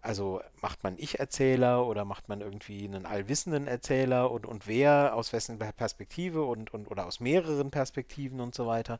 also 0.00 0.40
macht 0.62 0.84
man 0.84 0.96
Ich-Erzähler 0.96 1.86
oder 1.86 2.04
macht 2.04 2.28
man 2.28 2.40
irgendwie 2.40 2.84
einen 2.84 3.04
allwissenden 3.04 3.66
Erzähler 3.66 4.30
und, 4.30 4.46
und 4.46 4.66
wer, 4.66 5.14
aus 5.14 5.32
wessen 5.32 5.58
Perspektive 5.58 6.44
und, 6.44 6.72
und 6.72 6.90
oder 6.90 7.06
aus 7.06 7.20
mehreren 7.20 7.70
Perspektiven 7.70 8.40
und 8.40 8.54
so 8.54 8.66
weiter. 8.66 8.98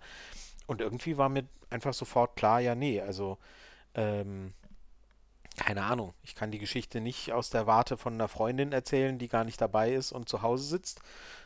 Und 0.66 0.82
irgendwie 0.82 1.16
war 1.16 1.30
mir 1.30 1.44
einfach 1.70 1.94
sofort 1.94 2.36
klar, 2.36 2.60
ja, 2.60 2.74
nee, 2.74 3.00
also 3.00 3.38
ähm, 3.94 4.52
keine 5.58 5.82
Ahnung, 5.82 6.14
ich 6.22 6.34
kann 6.34 6.50
die 6.50 6.58
Geschichte 6.58 7.00
nicht 7.00 7.32
aus 7.32 7.50
der 7.50 7.66
Warte 7.66 7.96
von 7.96 8.14
einer 8.14 8.28
Freundin 8.28 8.72
erzählen, 8.72 9.18
die 9.18 9.28
gar 9.28 9.44
nicht 9.44 9.60
dabei 9.60 9.92
ist 9.92 10.12
und 10.12 10.28
zu 10.28 10.42
Hause 10.42 10.64
sitzt, 10.64 11.00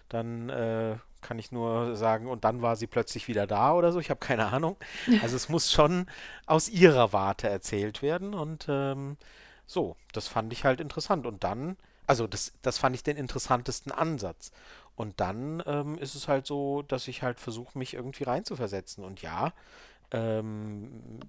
dann 0.09 0.48
äh, 0.48 0.96
kann 1.22 1.38
ich 1.38 1.53
nur 1.53 1.96
sagen, 1.96 2.26
und 2.26 2.44
dann 2.44 2.62
war 2.62 2.76
sie 2.76 2.86
plötzlich 2.86 3.28
wieder 3.28 3.46
da 3.46 3.72
oder 3.72 3.92
so. 3.92 4.00
Ich 4.00 4.11
habe 4.11 4.20
keine 4.20 4.46
Ahnung. 4.46 4.76
Also 5.22 5.36
es 5.36 5.48
muss 5.48 5.70
schon 5.70 6.07
aus 6.46 6.68
ihrer 6.68 7.12
Warte 7.12 7.48
erzählt 7.48 8.03
werden. 8.03 8.34
Und 8.34 8.66
ähm, 8.68 9.16
so, 9.66 9.96
das 10.12 10.28
fand 10.28 10.53
ich 10.53 10.64
halt 10.64 10.80
interessant. 10.80 11.26
Und 11.26 11.44
dann, 11.44 11.76
also 12.07 12.26
das, 12.26 12.53
das 12.62 12.78
fand 12.78 12.94
ich 12.96 13.03
den 13.03 13.16
interessantesten 13.16 13.92
Ansatz. 13.92 14.53
Und 14.96 15.20
dann 15.20 15.62
ähm, 15.66 15.96
ist 15.98 16.14
es 16.14 16.28
halt 16.28 16.46
so, 16.46 16.82
dass 16.82 17.09
ich 17.09 17.22
halt 17.22 17.40
versuche, 17.40 17.78
mich 17.78 17.94
irgendwie 17.94 18.24
reinzuversetzen. 18.24 19.05
Und 19.05 19.22
ja, 19.22 19.53
ähm, 20.11 21.20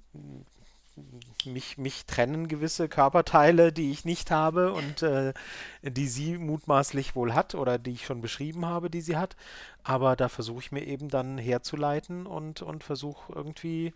mich, 1.46 1.78
mich 1.78 2.06
trennen 2.06 2.48
gewisse 2.48 2.88
Körperteile, 2.88 3.72
die 3.74 3.92
ich 3.92 4.06
nicht 4.06 4.32
habe 4.32 4.74
und 4.74 5.02
äh, 5.02 5.34
die 5.82 6.08
sie 6.08 6.38
mutmaßlich 6.38 7.16
wohl 7.16 7.34
hat 7.34 7.56
oder 7.56 7.80
die 7.80 7.92
ich 7.92 8.06
schon 8.06 8.22
beschrieben 8.22 8.66
habe, 8.66 8.90
die 8.90 9.02
sie 9.02 9.18
hat. 9.18 9.36
Aber 9.84 10.16
da 10.16 10.30
versuche 10.30 10.60
ich 10.60 10.72
mir 10.72 10.86
eben 10.86 11.10
dann 11.10 11.38
herzuleiten 11.38 12.26
und, 12.26 12.62
und 12.62 12.84
versuche 12.84 13.34
irgendwie, 13.34 13.94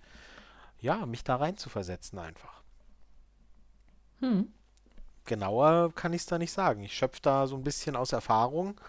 ja, 0.79 1.05
mich 1.05 1.23
da 1.23 1.35
rein 1.35 1.57
zu 1.57 1.69
versetzen 1.69 2.17
einfach. 2.19 2.61
Hm. 4.19 4.51
Genauer 5.25 5.93
kann 5.93 6.13
ich 6.13 6.21
es 6.21 6.25
da 6.25 6.37
nicht 6.37 6.51
sagen. 6.51 6.83
Ich 6.83 6.93
schöpfe 6.93 7.21
da 7.21 7.47
so 7.47 7.55
ein 7.55 7.63
bisschen 7.63 7.95
aus 7.95 8.13
Erfahrung 8.13 8.79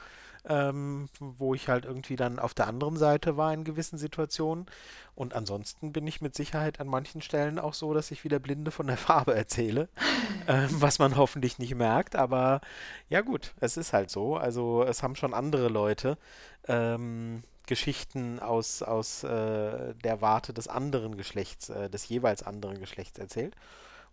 ähm, 0.49 1.09
wo 1.20 1.55
ich 1.55 1.68
halt 1.68 1.84
irgendwie 1.84 2.16
dann 2.16 2.38
auf 2.38 2.55
der 2.55 2.66
anderen 2.66 2.96
Seite 2.96 3.36
war 3.36 3.53
in 3.53 3.64
gewissen 3.64 3.99
Situationen. 3.99 4.66
Und 5.14 5.34
ansonsten 5.34 5.92
bin 5.92 6.07
ich 6.07 6.20
mit 6.20 6.34
Sicherheit 6.34 6.80
an 6.80 6.86
manchen 6.86 7.22
Stellen 7.22 7.59
auch 7.59 7.74
so, 7.74 7.92
dass 7.94 8.11
ich 8.11 8.24
wieder 8.24 8.38
Blinde 8.38 8.70
von 8.70 8.86
der 8.86 8.96
Farbe 8.99 9.34
erzähle, 9.34 9.88
ähm, 10.49 10.68
was 10.70 10.99
man 10.99 11.16
hoffentlich 11.16 11.59
nicht 11.59 11.74
merkt. 11.74 12.16
Aber 12.16 12.61
ja 13.09 13.20
gut, 13.20 13.55
es 13.61 13.76
ist 13.76 13.92
halt 13.92 14.11
so. 14.11 14.36
Also 14.36 14.82
es 14.84 15.03
haben 15.03 15.16
schon 15.16 15.34
andere 15.34 15.68
Leute 15.68 16.18
ähm, 16.66 17.42
Geschichten 17.66 18.40
aus, 18.40 18.82
aus 18.82 19.22
äh, 19.24 19.94
der 19.94 20.20
Warte 20.20 20.55
des 20.55 20.68
anderen 20.68 21.16
Geschlechts, 21.16 21.68
äh, 21.68 21.90
des 21.90 22.09
jeweils 22.09 22.42
anderen 22.42 22.80
Geschlechts 22.80 23.18
erzählt. 23.18 23.55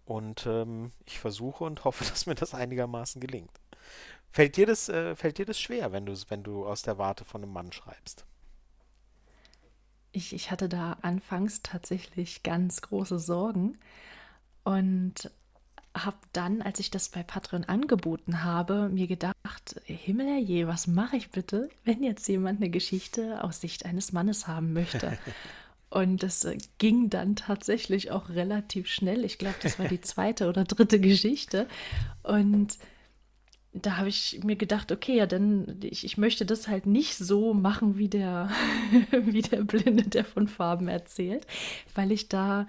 Und 0.05 0.45
ähm, 0.45 0.91
ich 1.05 1.19
versuche 1.19 1.63
und 1.63 1.83
hoffe, 1.83 2.03
dass 2.09 2.25
mir 2.25 2.36
das 2.36 2.53
einigermaßen 2.53 3.21
gelingt. 3.21 3.51
Fällt 4.36 4.57
dir 4.57 4.65
das, 4.65 4.89
äh, 4.89 5.15
fällt 5.15 5.38
dir 5.38 5.45
das 5.45 5.57
schwer, 5.57 5.93
wenn 5.93 6.05
du, 6.05 6.13
wenn 6.27 6.43
du 6.43 6.65
aus 6.65 6.81
der 6.81 6.97
Warte 6.97 7.23
von 7.23 7.41
einem 7.41 7.53
Mann 7.53 7.71
schreibst? 7.71 8.25
Ich, 10.11 10.33
ich 10.33 10.51
hatte 10.51 10.67
da 10.67 10.97
anfangs 11.03 11.61
tatsächlich 11.63 12.43
ganz 12.43 12.81
große 12.81 13.17
Sorgen 13.17 13.77
und 14.65 15.31
habe 15.95 16.17
dann, 16.33 16.61
als 16.61 16.81
ich 16.81 16.91
das 16.91 17.07
bei 17.07 17.23
Patreon 17.23 17.63
angeboten 17.63 18.43
habe, 18.43 18.89
mir 18.89 19.07
gedacht, 19.07 19.79
Himmel 19.86 20.27
herrje, 20.27 20.67
was 20.67 20.88
mache 20.88 21.15
ich 21.15 21.31
bitte, 21.31 21.69
wenn 21.86 22.03
jetzt 22.03 22.27
jemand 22.27 22.59
eine 22.59 22.69
Geschichte 22.69 23.41
aus 23.41 23.61
Sicht 23.61 23.86
eines 23.86 24.11
Mannes 24.11 24.49
haben 24.49 24.73
möchte? 24.73 25.17
Und 25.89 26.23
das 26.23 26.43
äh, 26.43 26.57
ging 26.77 27.09
dann 27.09 27.38
tatsächlich 27.38 28.11
auch 28.11 28.27
relativ 28.27 28.88
schnell. 28.88 29.23
Ich 29.23 29.38
glaube, 29.38 29.55
das 29.61 29.79
war 29.79 29.88
die 29.88 30.01
zweite 30.01 30.49
oder 30.49 30.65
dritte 30.65 30.99
Geschichte. 30.99 31.69
Und 32.21 32.77
da 33.82 33.97
habe 33.97 34.07
ich 34.07 34.39
mir 34.43 34.55
gedacht, 34.55 34.91
okay, 34.91 35.17
ja, 35.17 35.26
dann 35.26 35.80
ich, 35.84 36.05
ich 36.05 36.17
möchte 36.17 36.45
das 36.45 36.67
halt 36.67 36.86
nicht 36.86 37.17
so 37.17 37.53
machen 37.53 37.97
wie 37.97 38.07
der, 38.07 38.49
wie 39.11 39.41
der 39.41 39.63
Blinde, 39.63 40.03
der 40.03 40.23
von 40.23 40.47
Farben 40.47 40.88
erzählt, 40.88 41.45
weil 41.93 42.11
ich 42.11 42.30
da 42.30 42.67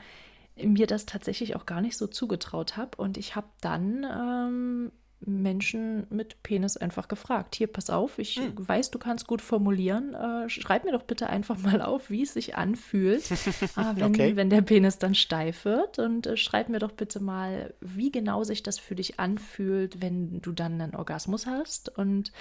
mir 0.56 0.86
das 0.86 1.06
tatsächlich 1.06 1.54
auch 1.54 1.66
gar 1.66 1.80
nicht 1.80 1.96
so 1.96 2.06
zugetraut 2.06 2.76
habe. 2.76 2.96
Und 2.96 3.18
ich 3.18 3.36
habe 3.36 3.48
dann 3.60 4.04
ähm, 4.04 4.92
Menschen 5.20 6.06
mit 6.10 6.42
Penis 6.42 6.76
einfach 6.76 7.08
gefragt. 7.08 7.54
Hier, 7.56 7.66
pass 7.66 7.90
auf, 7.90 8.18
ich 8.18 8.36
hm. 8.36 8.52
weiß, 8.56 8.90
du 8.90 8.98
kannst 8.98 9.26
gut 9.26 9.40
formulieren. 9.40 10.14
Äh, 10.14 10.48
schreib 10.48 10.84
mir 10.84 10.92
doch 10.92 11.02
bitte 11.02 11.28
einfach 11.28 11.58
mal 11.62 11.80
auf, 11.80 12.10
wie 12.10 12.22
es 12.22 12.34
sich 12.34 12.56
anfühlt, 12.56 13.24
ah, 13.76 13.92
wenn, 13.94 14.04
okay. 14.04 14.36
wenn 14.36 14.50
der 14.50 14.62
Penis 14.62 14.98
dann 14.98 15.14
steif 15.14 15.64
wird. 15.64 15.98
Und 15.98 16.26
äh, 16.26 16.36
schreib 16.36 16.68
mir 16.68 16.78
doch 16.78 16.92
bitte 16.92 17.20
mal, 17.20 17.74
wie 17.80 18.12
genau 18.12 18.44
sich 18.44 18.62
das 18.62 18.78
für 18.78 18.94
dich 18.94 19.18
anfühlt, 19.18 20.02
wenn 20.02 20.40
du 20.42 20.52
dann 20.52 20.80
einen 20.80 20.94
Orgasmus 20.94 21.46
hast. 21.46 21.96
Und 21.96 22.32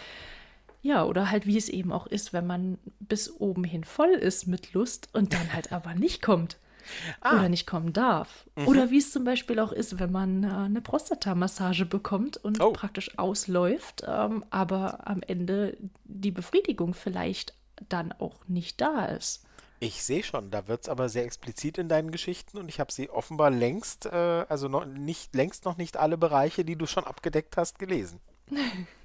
ja, 0.81 1.05
oder 1.05 1.31
halt 1.31 1.47
wie 1.47 1.57
es 1.57 1.69
eben 1.69 1.91
auch 1.91 2.07
ist, 2.07 2.33
wenn 2.33 2.45
man 2.45 2.77
bis 2.99 3.31
oben 3.31 3.63
hin 3.63 3.83
voll 3.83 4.11
ist 4.11 4.47
mit 4.47 4.73
Lust 4.73 5.09
und 5.13 5.33
dann 5.33 5.53
halt 5.53 5.71
aber 5.71 5.95
nicht 5.95 6.21
kommt 6.21 6.57
ah. 7.21 7.39
oder 7.39 7.49
nicht 7.49 7.67
kommen 7.67 7.93
darf. 7.93 8.47
Mhm. 8.55 8.67
Oder 8.67 8.91
wie 8.91 8.97
es 8.97 9.11
zum 9.11 9.23
Beispiel 9.23 9.59
auch 9.59 9.71
ist, 9.71 9.99
wenn 9.99 10.11
man 10.11 10.43
äh, 10.43 10.47
eine 10.47 10.81
Prostata-Massage 10.81 11.85
bekommt 11.85 12.37
und 12.37 12.61
oh. 12.61 12.71
praktisch 12.73 13.17
ausläuft, 13.17 14.03
ähm, 14.07 14.43
aber 14.49 15.07
am 15.07 15.21
Ende 15.21 15.77
die 16.03 16.31
Befriedigung 16.31 16.93
vielleicht 16.93 17.53
dann 17.89 18.13
auch 18.13 18.47
nicht 18.47 18.81
da 18.81 19.05
ist. 19.05 19.45
Ich 19.79 20.03
sehe 20.03 20.23
schon, 20.23 20.51
da 20.51 20.67
wird 20.67 20.83
es 20.83 20.89
aber 20.89 21.09
sehr 21.09 21.25
explizit 21.25 21.77
in 21.77 21.89
deinen 21.89 22.11
Geschichten 22.11 22.57
und 22.57 22.69
ich 22.69 22.79
habe 22.79 22.91
sie 22.91 23.09
offenbar 23.09 23.51
längst, 23.51 24.05
äh, 24.05 24.45
also 24.47 24.67
noch 24.69 24.85
nicht, 24.85 25.35
längst 25.35 25.65
noch 25.65 25.77
nicht 25.77 25.97
alle 25.97 26.17
Bereiche, 26.17 26.63
die 26.63 26.77
du 26.77 26.85
schon 26.85 27.03
abgedeckt 27.03 27.57
hast, 27.57 27.79
gelesen. 27.79 28.19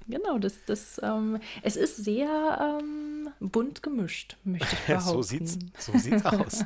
Genau, 0.07 0.39
das, 0.39 0.65
das, 0.65 0.99
ähm, 1.03 1.39
es 1.61 1.75
ist 1.75 1.97
sehr 1.97 2.79
ähm, 2.81 3.29
bunt 3.39 3.83
gemischt, 3.83 4.35
möchte 4.43 4.75
ich 4.75 4.81
behaupten. 4.87 5.09
so 5.09 5.21
sieht's, 5.21 5.59
so 5.77 5.97
sieht's 5.97 6.25
aus. 6.25 6.65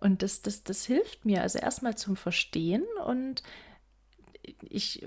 Und 0.00 0.22
das, 0.22 0.42
das, 0.42 0.64
das 0.64 0.86
hilft 0.86 1.24
mir 1.24 1.42
also 1.42 1.58
erstmal 1.58 1.96
zum 1.96 2.16
Verstehen 2.16 2.84
und 3.06 3.42
ich 4.62 5.06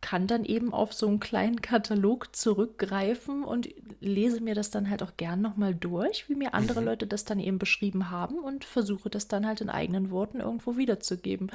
kann 0.00 0.26
dann 0.26 0.44
eben 0.44 0.72
auf 0.72 0.92
so 0.92 1.06
einen 1.06 1.20
kleinen 1.20 1.62
Katalog 1.62 2.34
zurückgreifen 2.34 3.44
und 3.44 3.68
lese 4.00 4.40
mir 4.40 4.54
das 4.54 4.70
dann 4.70 4.90
halt 4.90 5.02
auch 5.02 5.16
gern 5.16 5.40
nochmal 5.40 5.74
durch, 5.74 6.28
wie 6.28 6.34
mir 6.34 6.54
andere 6.54 6.80
mhm. 6.80 6.86
Leute 6.86 7.06
das 7.06 7.24
dann 7.24 7.38
eben 7.38 7.58
beschrieben 7.58 8.10
haben 8.10 8.38
und 8.38 8.64
versuche 8.64 9.10
das 9.10 9.28
dann 9.28 9.46
halt 9.46 9.60
in 9.60 9.70
eigenen 9.70 10.10
Worten 10.10 10.40
irgendwo 10.40 10.76
wiederzugeben. 10.76 11.50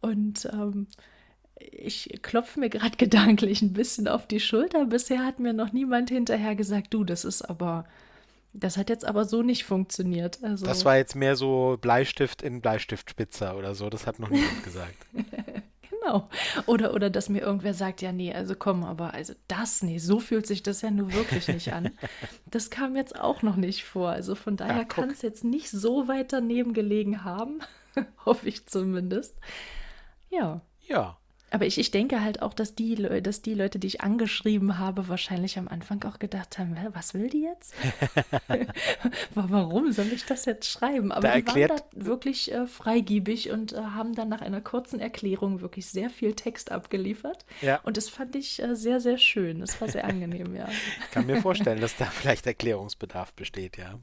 Und 0.00 0.48
ähm, 0.52 0.86
ich 1.56 2.20
klopfe 2.22 2.60
mir 2.60 2.70
gerade 2.70 2.96
gedanklich 2.98 3.62
ein 3.62 3.72
bisschen 3.72 4.08
auf 4.08 4.26
die 4.26 4.40
Schulter. 4.40 4.84
Bisher 4.86 5.24
hat 5.24 5.40
mir 5.40 5.52
noch 5.52 5.72
niemand 5.72 6.10
hinterher 6.10 6.54
gesagt, 6.54 6.92
du, 6.94 7.04
das 7.04 7.24
ist 7.24 7.42
aber 7.42 7.86
das 8.52 8.76
hat 8.76 8.90
jetzt 8.90 9.04
aber 9.04 9.24
so 9.24 9.42
nicht 9.42 9.64
funktioniert. 9.64 10.42
Also 10.42 10.66
das 10.66 10.84
war 10.84 10.96
jetzt 10.96 11.14
mehr 11.14 11.36
so 11.36 11.78
Bleistift 11.80 12.42
in 12.42 12.60
Bleistiftspitzer 12.60 13.56
oder 13.56 13.74
so. 13.74 13.90
Das 13.90 14.06
hat 14.06 14.18
noch 14.18 14.30
niemand 14.30 14.64
gesagt. 14.64 15.06
genau. 15.88 16.28
Oder, 16.66 16.94
oder 16.94 17.10
dass 17.10 17.28
mir 17.28 17.40
irgendwer 17.40 17.74
sagt, 17.74 18.02
ja, 18.02 18.12
nee, 18.12 18.32
also 18.34 18.54
komm, 18.56 18.82
aber 18.82 19.14
also 19.14 19.34
das, 19.46 19.82
nee, 19.82 19.98
so 19.98 20.18
fühlt 20.18 20.46
sich 20.46 20.62
das 20.62 20.82
ja 20.82 20.90
nur 20.90 21.12
wirklich 21.12 21.48
nicht 21.48 21.72
an. 21.72 21.90
Das 22.50 22.68
kam 22.68 22.96
jetzt 22.96 23.18
auch 23.20 23.42
noch 23.42 23.54
nicht 23.54 23.84
vor. 23.84 24.08
Also 24.08 24.34
von 24.34 24.56
daher 24.56 24.78
ja, 24.78 24.84
kann 24.84 25.10
es 25.10 25.22
jetzt 25.22 25.44
nicht 25.44 25.70
so 25.70 26.08
weit 26.08 26.32
daneben 26.32 26.72
gelegen 26.72 27.22
haben. 27.22 27.60
Hoffe 28.26 28.48
ich 28.48 28.66
zumindest. 28.66 29.38
Ja. 30.30 30.62
Ja. 30.80 31.19
Aber 31.50 31.66
ich, 31.66 31.78
ich 31.78 31.90
denke 31.90 32.22
halt 32.22 32.42
auch, 32.42 32.54
dass 32.54 32.74
die, 32.74 32.94
dass 33.22 33.42
die 33.42 33.54
Leute, 33.54 33.78
die 33.78 33.88
ich 33.88 34.00
angeschrieben 34.00 34.78
habe, 34.78 35.08
wahrscheinlich 35.08 35.58
am 35.58 35.68
Anfang 35.68 36.02
auch 36.04 36.18
gedacht 36.18 36.58
haben, 36.58 36.76
was 36.92 37.14
will 37.14 37.28
die 37.28 37.42
jetzt? 37.42 37.74
Warum 39.34 39.92
soll 39.92 40.06
ich 40.12 40.24
das 40.24 40.44
jetzt 40.44 40.70
schreiben? 40.70 41.12
Aber 41.12 41.28
da 41.28 41.40
die 41.40 41.46
waren 41.46 41.68
da 41.68 41.76
wirklich 41.92 42.52
äh, 42.52 42.66
freigiebig 42.66 43.50
und 43.50 43.72
äh, 43.72 43.76
haben 43.76 44.14
dann 44.14 44.28
nach 44.28 44.40
einer 44.40 44.60
kurzen 44.60 45.00
Erklärung 45.00 45.60
wirklich 45.60 45.86
sehr 45.86 46.10
viel 46.10 46.34
Text 46.34 46.70
abgeliefert. 46.70 47.44
Ja. 47.60 47.80
Und 47.82 47.96
das 47.96 48.08
fand 48.08 48.36
ich 48.36 48.62
äh, 48.62 48.76
sehr, 48.76 49.00
sehr 49.00 49.18
schön. 49.18 49.60
Das 49.60 49.80
war 49.80 49.88
sehr 49.88 50.04
angenehm, 50.10 50.54
ja. 50.54 50.68
Ich 50.68 51.10
kann 51.10 51.26
mir 51.26 51.40
vorstellen, 51.42 51.80
dass 51.80 51.96
da 51.96 52.06
vielleicht 52.06 52.46
Erklärungsbedarf 52.46 53.32
besteht, 53.32 53.76
ja. 53.76 53.98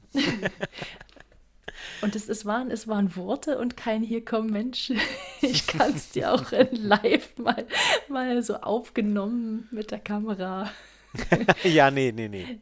Und 2.00 2.14
es, 2.16 2.28
es, 2.28 2.44
waren, 2.44 2.70
es 2.70 2.88
waren 2.88 3.16
Worte 3.16 3.58
und 3.58 3.76
kein 3.76 4.02
Hier 4.02 4.24
komm 4.24 4.48
Mensch. 4.48 4.92
Ich 5.40 5.68
kann 5.68 5.94
es 5.94 6.10
dir 6.10 6.32
auch 6.32 6.50
in 6.50 6.74
live 6.74 7.38
mal, 7.38 7.64
mal 8.08 8.42
so 8.42 8.56
aufgenommen 8.56 9.68
mit 9.70 9.92
der 9.92 10.00
Kamera. 10.00 10.68
ja, 11.62 11.92
nee, 11.92 12.12
nee, 12.12 12.28
nee. 12.28 12.58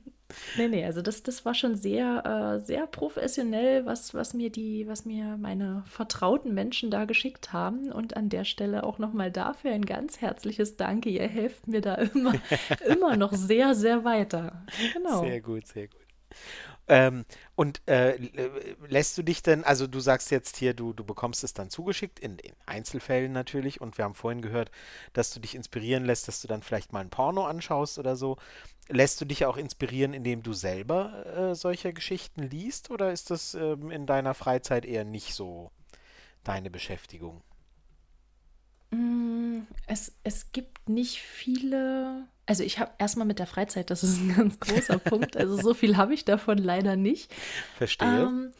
Nee, 0.56 0.68
nee, 0.68 0.84
also 0.84 1.02
das, 1.02 1.22
das 1.22 1.44
war 1.44 1.54
schon 1.54 1.76
sehr, 1.76 2.56
äh, 2.56 2.60
sehr 2.60 2.86
professionell, 2.86 3.86
was, 3.86 4.12
was 4.12 4.34
mir 4.34 4.50
die, 4.50 4.86
was 4.88 5.04
mir 5.04 5.36
meine 5.36 5.84
vertrauten 5.86 6.52
Menschen 6.52 6.90
da 6.90 7.04
geschickt 7.04 7.52
haben. 7.52 7.92
Und 7.92 8.16
an 8.16 8.28
der 8.28 8.44
Stelle 8.44 8.84
auch 8.84 8.98
nochmal 8.98 9.30
dafür 9.30 9.72
ein 9.72 9.86
ganz 9.86 10.20
herzliches 10.20 10.76
Danke. 10.76 11.10
Ihr 11.10 11.28
helft 11.28 11.66
mir 11.68 11.80
da 11.80 11.94
immer, 11.94 12.34
immer 12.86 13.16
noch 13.16 13.32
sehr, 13.32 13.74
sehr 13.74 14.04
weiter. 14.04 14.64
Genau. 14.92 15.20
Sehr 15.20 15.40
gut, 15.40 15.66
sehr 15.66 15.88
gut. 15.88 16.00
Ähm, 16.88 17.24
und 17.56 17.82
äh, 17.86 18.16
lässt 18.86 19.18
du 19.18 19.22
dich 19.22 19.42
denn, 19.42 19.64
also 19.64 19.86
du 19.88 19.98
sagst 19.98 20.30
jetzt 20.30 20.56
hier, 20.56 20.72
du, 20.72 20.92
du 20.92 21.04
bekommst 21.04 21.42
es 21.42 21.52
dann 21.52 21.68
zugeschickt, 21.68 22.20
in, 22.20 22.38
in, 22.38 22.52
Einzelfällen 22.64 23.32
natürlich, 23.32 23.80
und 23.80 23.98
wir 23.98 24.04
haben 24.04 24.14
vorhin 24.14 24.40
gehört, 24.40 24.70
dass 25.12 25.32
du 25.32 25.40
dich 25.40 25.56
inspirieren 25.56 26.04
lässt, 26.04 26.28
dass 26.28 26.40
du 26.40 26.48
dann 26.48 26.62
vielleicht 26.62 26.92
mal 26.92 27.00
ein 27.00 27.10
Porno 27.10 27.44
anschaust 27.44 27.98
oder 27.98 28.14
so. 28.14 28.36
Lässt 28.88 29.20
du 29.20 29.24
dich 29.24 29.46
auch 29.46 29.56
inspirieren, 29.56 30.14
indem 30.14 30.44
du 30.44 30.52
selber 30.52 31.26
äh, 31.26 31.54
solche 31.56 31.92
Geschichten 31.92 32.44
liest, 32.44 32.90
oder 32.90 33.12
ist 33.12 33.30
das 33.30 33.54
ähm, 33.54 33.90
in 33.90 34.06
deiner 34.06 34.34
Freizeit 34.34 34.84
eher 34.84 35.04
nicht 35.04 35.34
so 35.34 35.72
deine 36.44 36.70
Beschäftigung? 36.70 37.42
Mm, 38.92 39.62
es, 39.88 40.12
es 40.22 40.52
gibt 40.52 40.88
nicht 40.88 41.20
viele 41.20 42.28
also 42.46 42.62
ich 42.62 42.78
habe 42.78 42.92
erstmal 42.98 43.26
mit 43.26 43.38
der 43.38 43.46
Freizeit, 43.46 43.90
das 43.90 44.04
ist 44.04 44.20
ein 44.20 44.34
ganz 44.34 44.60
großer 44.60 44.98
Punkt. 44.98 45.36
Also 45.36 45.56
so 45.56 45.74
viel 45.74 45.96
habe 45.96 46.14
ich 46.14 46.24
davon 46.24 46.58
leider 46.58 46.96
nicht. 46.96 47.32
Verstehe. 47.76 48.22
Ähm, 48.22 48.52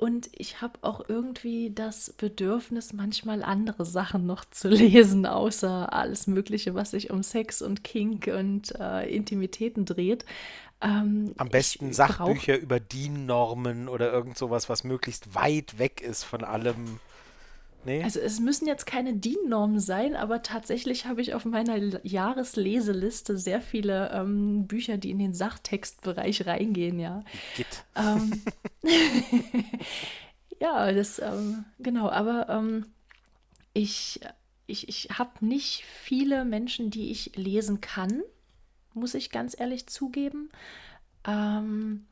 und 0.00 0.30
ich 0.32 0.62
habe 0.62 0.78
auch 0.80 1.08
irgendwie 1.08 1.72
das 1.74 2.14
Bedürfnis, 2.14 2.94
manchmal 2.94 3.42
andere 3.42 3.84
Sachen 3.84 4.26
noch 4.26 4.44
zu 4.46 4.68
lesen, 4.68 5.26
außer 5.26 5.92
alles 5.92 6.26
Mögliche, 6.26 6.74
was 6.74 6.92
sich 6.92 7.10
um 7.10 7.22
Sex 7.22 7.62
und 7.62 7.84
Kink 7.84 8.26
und 8.26 8.74
äh, 8.80 9.14
Intimitäten 9.14 9.84
dreht. 9.84 10.24
Ähm, 10.80 11.34
Am 11.36 11.50
besten 11.50 11.92
Sachbücher 11.92 12.58
über 12.58 12.80
DIN-Normen 12.80 13.88
oder 13.88 14.10
irgend 14.10 14.38
sowas, 14.38 14.70
was 14.70 14.84
möglichst 14.84 15.34
weit 15.34 15.78
weg 15.78 16.00
ist 16.00 16.24
von 16.24 16.44
allem 16.44 16.98
Nee? 17.84 18.02
Also 18.02 18.20
es 18.20 18.40
müssen 18.40 18.66
jetzt 18.66 18.84
keine 18.84 19.14
DIN-Normen 19.14 19.80
sein, 19.80 20.14
aber 20.14 20.42
tatsächlich 20.42 21.06
habe 21.06 21.22
ich 21.22 21.34
auf 21.34 21.46
meiner 21.46 21.78
Jahresleseliste 22.04 23.38
sehr 23.38 23.62
viele 23.62 24.10
ähm, 24.12 24.66
Bücher, 24.66 24.98
die 24.98 25.10
in 25.10 25.18
den 25.18 25.32
Sachtextbereich 25.32 26.46
reingehen, 26.46 27.00
ja. 27.00 27.24
Git. 27.56 27.84
Ähm, 27.96 28.42
ja, 30.60 30.92
das, 30.92 31.20
ähm, 31.20 31.64
genau, 31.78 32.10
aber 32.10 32.50
ähm, 32.50 32.86
ich, 33.72 34.20
ich, 34.66 34.88
ich 34.88 35.08
habe 35.18 35.44
nicht 35.44 35.84
viele 35.84 36.44
Menschen, 36.44 36.90
die 36.90 37.10
ich 37.10 37.34
lesen 37.36 37.80
kann, 37.80 38.22
muss 38.92 39.14
ich 39.14 39.30
ganz 39.30 39.58
ehrlich 39.58 39.86
zugeben, 39.86 40.50
ähm, 41.26 42.04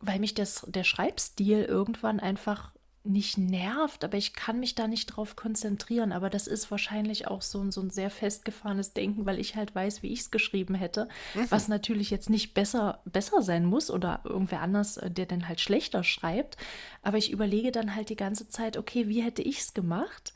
weil 0.00 0.18
mich 0.18 0.34
das, 0.34 0.66
der 0.68 0.84
Schreibstil 0.84 1.64
irgendwann 1.64 2.20
einfach 2.20 2.73
nicht 3.04 3.36
nervt, 3.36 4.02
aber 4.02 4.16
ich 4.16 4.32
kann 4.32 4.58
mich 4.58 4.74
da 4.74 4.88
nicht 4.88 5.06
drauf 5.06 5.36
konzentrieren. 5.36 6.10
Aber 6.10 6.30
das 6.30 6.46
ist 6.46 6.70
wahrscheinlich 6.70 7.28
auch 7.28 7.42
so 7.42 7.60
ein, 7.60 7.70
so 7.70 7.82
ein 7.82 7.90
sehr 7.90 8.08
festgefahrenes 8.08 8.94
Denken, 8.94 9.26
weil 9.26 9.38
ich 9.38 9.56
halt 9.56 9.74
weiß, 9.74 10.02
wie 10.02 10.12
ich 10.12 10.20
es 10.20 10.30
geschrieben 10.30 10.74
hätte. 10.74 11.08
Mhm. 11.34 11.50
Was 11.50 11.68
natürlich 11.68 12.10
jetzt 12.10 12.30
nicht 12.30 12.54
besser, 12.54 13.02
besser 13.04 13.42
sein 13.42 13.66
muss 13.66 13.90
oder 13.90 14.20
irgendwer 14.24 14.62
anders, 14.62 14.96
äh, 14.96 15.10
der 15.10 15.26
dann 15.26 15.46
halt 15.46 15.60
schlechter 15.60 16.02
schreibt. 16.02 16.56
Aber 17.02 17.18
ich 17.18 17.30
überlege 17.30 17.72
dann 17.72 17.94
halt 17.94 18.08
die 18.08 18.16
ganze 18.16 18.48
Zeit, 18.48 18.78
okay, 18.78 19.06
wie 19.06 19.22
hätte 19.22 19.42
ich 19.42 19.60
es 19.60 19.74
gemacht? 19.74 20.32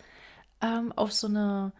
Ähm, 0.60 0.92
auf 0.92 1.12
so 1.12 1.26
eine, 1.26 1.72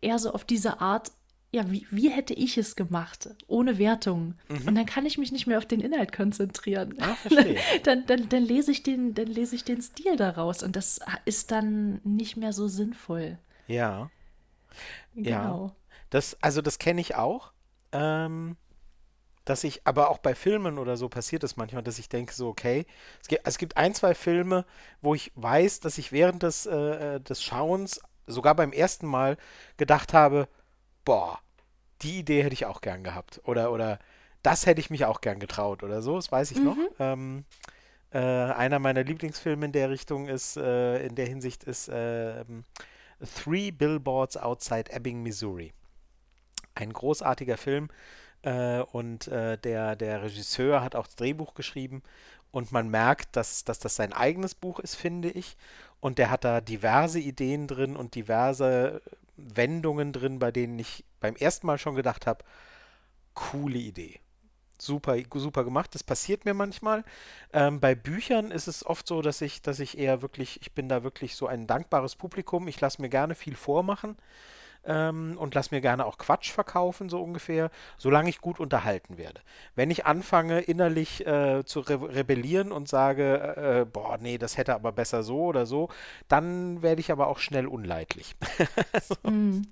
eher 0.00 0.20
so 0.20 0.32
auf 0.32 0.44
diese 0.44 0.80
Art, 0.80 1.10
ja, 1.50 1.70
wie, 1.70 1.86
wie 1.90 2.10
hätte 2.10 2.34
ich 2.34 2.58
es 2.58 2.76
gemacht, 2.76 3.30
ohne 3.46 3.78
Wertung? 3.78 4.34
Mhm. 4.48 4.68
Und 4.68 4.74
dann 4.74 4.86
kann 4.86 5.06
ich 5.06 5.16
mich 5.16 5.32
nicht 5.32 5.46
mehr 5.46 5.58
auf 5.58 5.66
den 5.66 5.80
Inhalt 5.80 6.12
konzentrieren. 6.12 6.94
Ah, 7.00 7.14
verstehe. 7.14 7.56
dann, 7.84 8.04
dann, 8.06 8.28
dann, 8.28 8.42
lese 8.42 8.70
ich 8.70 8.82
den, 8.82 9.14
dann 9.14 9.28
lese 9.28 9.56
ich 9.56 9.64
den 9.64 9.80
Stil 9.80 10.16
daraus 10.16 10.62
und 10.62 10.76
das 10.76 11.00
ist 11.24 11.50
dann 11.50 12.00
nicht 12.04 12.36
mehr 12.36 12.52
so 12.52 12.68
sinnvoll. 12.68 13.38
Ja. 13.66 14.10
Genau. 15.14 15.66
Ja. 15.68 15.76
Das, 16.10 16.36
also 16.42 16.60
das 16.60 16.78
kenne 16.78 17.00
ich 17.00 17.14
auch. 17.14 17.52
Ähm, 17.92 18.56
dass 19.46 19.64
ich, 19.64 19.86
aber 19.86 20.10
auch 20.10 20.18
bei 20.18 20.34
Filmen 20.34 20.78
oder 20.78 20.98
so 20.98 21.08
passiert 21.08 21.42
es 21.42 21.56
manchmal, 21.56 21.82
dass 21.82 21.98
ich 21.98 22.10
denke, 22.10 22.34
so, 22.34 22.48
okay, 22.48 22.84
es 23.22 23.28
gibt, 23.28 23.48
es 23.48 23.56
gibt 23.56 23.78
ein, 23.78 23.94
zwei 23.94 24.14
Filme, 24.14 24.66
wo 25.00 25.14
ich 25.14 25.32
weiß, 25.36 25.80
dass 25.80 25.96
ich 25.96 26.12
während 26.12 26.42
des, 26.42 26.66
äh, 26.66 27.16
äh 27.16 27.20
des 27.20 27.42
Schauens, 27.42 28.02
sogar 28.26 28.54
beim 28.54 28.72
ersten 28.72 29.06
Mal, 29.06 29.38
gedacht 29.78 30.12
habe, 30.12 30.48
boah, 31.08 31.40
die 32.02 32.18
Idee 32.18 32.42
hätte 32.42 32.52
ich 32.52 32.66
auch 32.66 32.82
gern 32.82 33.02
gehabt. 33.02 33.40
Oder, 33.44 33.72
oder 33.72 33.98
das 34.42 34.66
hätte 34.66 34.80
ich 34.80 34.90
mich 34.90 35.06
auch 35.06 35.22
gern 35.22 35.40
getraut 35.40 35.82
oder 35.82 36.02
so, 36.02 36.16
das 36.16 36.30
weiß 36.30 36.50
ich 36.50 36.58
mhm. 36.58 36.64
noch. 36.64 36.76
Ähm, 36.98 37.44
äh, 38.10 38.18
einer 38.18 38.78
meiner 38.78 39.04
Lieblingsfilme 39.04 39.64
in 39.64 39.72
der 39.72 39.88
Richtung 39.88 40.28
ist, 40.28 40.58
äh, 40.58 41.06
in 41.06 41.14
der 41.14 41.26
Hinsicht 41.26 41.64
ist 41.64 41.88
äh, 41.88 42.44
Three 43.42 43.70
Billboards 43.70 44.36
Outside 44.36 44.92
Ebbing, 44.92 45.22
Missouri. 45.22 45.72
Ein 46.74 46.92
großartiger 46.92 47.56
Film 47.56 47.88
äh, 48.42 48.80
und 48.80 49.28
äh, 49.28 49.56
der, 49.56 49.96
der 49.96 50.22
Regisseur 50.22 50.82
hat 50.82 50.94
auch 50.94 51.06
das 51.06 51.16
Drehbuch 51.16 51.54
geschrieben 51.54 52.02
und 52.50 52.70
man 52.70 52.90
merkt, 52.90 53.34
dass, 53.34 53.64
dass 53.64 53.78
das 53.78 53.96
sein 53.96 54.12
eigenes 54.12 54.54
Buch 54.54 54.78
ist, 54.78 54.94
finde 54.94 55.30
ich. 55.30 55.56
Und 56.00 56.18
der 56.18 56.30
hat 56.30 56.44
da 56.44 56.60
diverse 56.60 57.18
Ideen 57.18 57.66
drin 57.66 57.96
und 57.96 58.14
diverse 58.14 59.00
Wendungen 59.38 60.12
drin, 60.12 60.38
bei 60.38 60.52
denen 60.52 60.78
ich 60.78 61.04
beim 61.20 61.36
ersten 61.36 61.66
Mal 61.66 61.78
schon 61.78 61.94
gedacht 61.94 62.26
habe, 62.26 62.44
coole 63.34 63.78
Idee. 63.78 64.20
Super, 64.80 65.16
super 65.34 65.64
gemacht. 65.64 65.94
Das 65.94 66.04
passiert 66.04 66.44
mir 66.44 66.54
manchmal. 66.54 67.04
Ähm, 67.52 67.80
bei 67.80 67.94
Büchern 67.94 68.50
ist 68.50 68.68
es 68.68 68.86
oft 68.86 69.08
so, 69.08 69.22
dass 69.22 69.40
ich, 69.40 69.62
dass 69.62 69.80
ich 69.80 69.98
eher 69.98 70.22
wirklich, 70.22 70.60
ich 70.62 70.72
bin 70.72 70.88
da 70.88 71.02
wirklich 71.02 71.34
so 71.34 71.46
ein 71.46 71.66
dankbares 71.66 72.14
Publikum. 72.14 72.68
Ich 72.68 72.80
lasse 72.80 73.02
mir 73.02 73.08
gerne 73.08 73.34
viel 73.34 73.56
vormachen 73.56 74.16
ähm, 74.84 75.36
und 75.38 75.54
lass 75.54 75.70
mir 75.70 75.80
gerne 75.80 76.06
auch 76.06 76.18
Quatsch 76.18 76.50
verkaufen, 76.50 77.08
so 77.08 77.22
ungefähr, 77.22 77.70
solange 77.96 78.28
ich 78.30 78.40
gut 78.40 78.60
unterhalten 78.60 79.18
werde. 79.18 79.40
Wenn 79.74 79.90
ich 79.90 80.06
anfange, 80.06 80.60
innerlich 80.60 81.26
äh, 81.26 81.64
zu 81.64 81.80
re 81.80 81.98
rebellieren 82.14 82.72
und 82.72 82.88
sage, 82.88 83.84
äh, 83.84 83.84
boah, 83.84 84.18
nee, 84.18 84.38
das 84.38 84.56
hätte 84.56 84.74
aber 84.74 84.92
besser 84.92 85.22
so 85.22 85.44
oder 85.44 85.66
so, 85.66 85.88
dann 86.28 86.82
werde 86.82 87.00
ich 87.00 87.12
aber 87.12 87.26
auch 87.28 87.38
schnell 87.38 87.66
unleidlich. 87.66 88.36
also, 88.92 89.14
mm. 89.22 89.62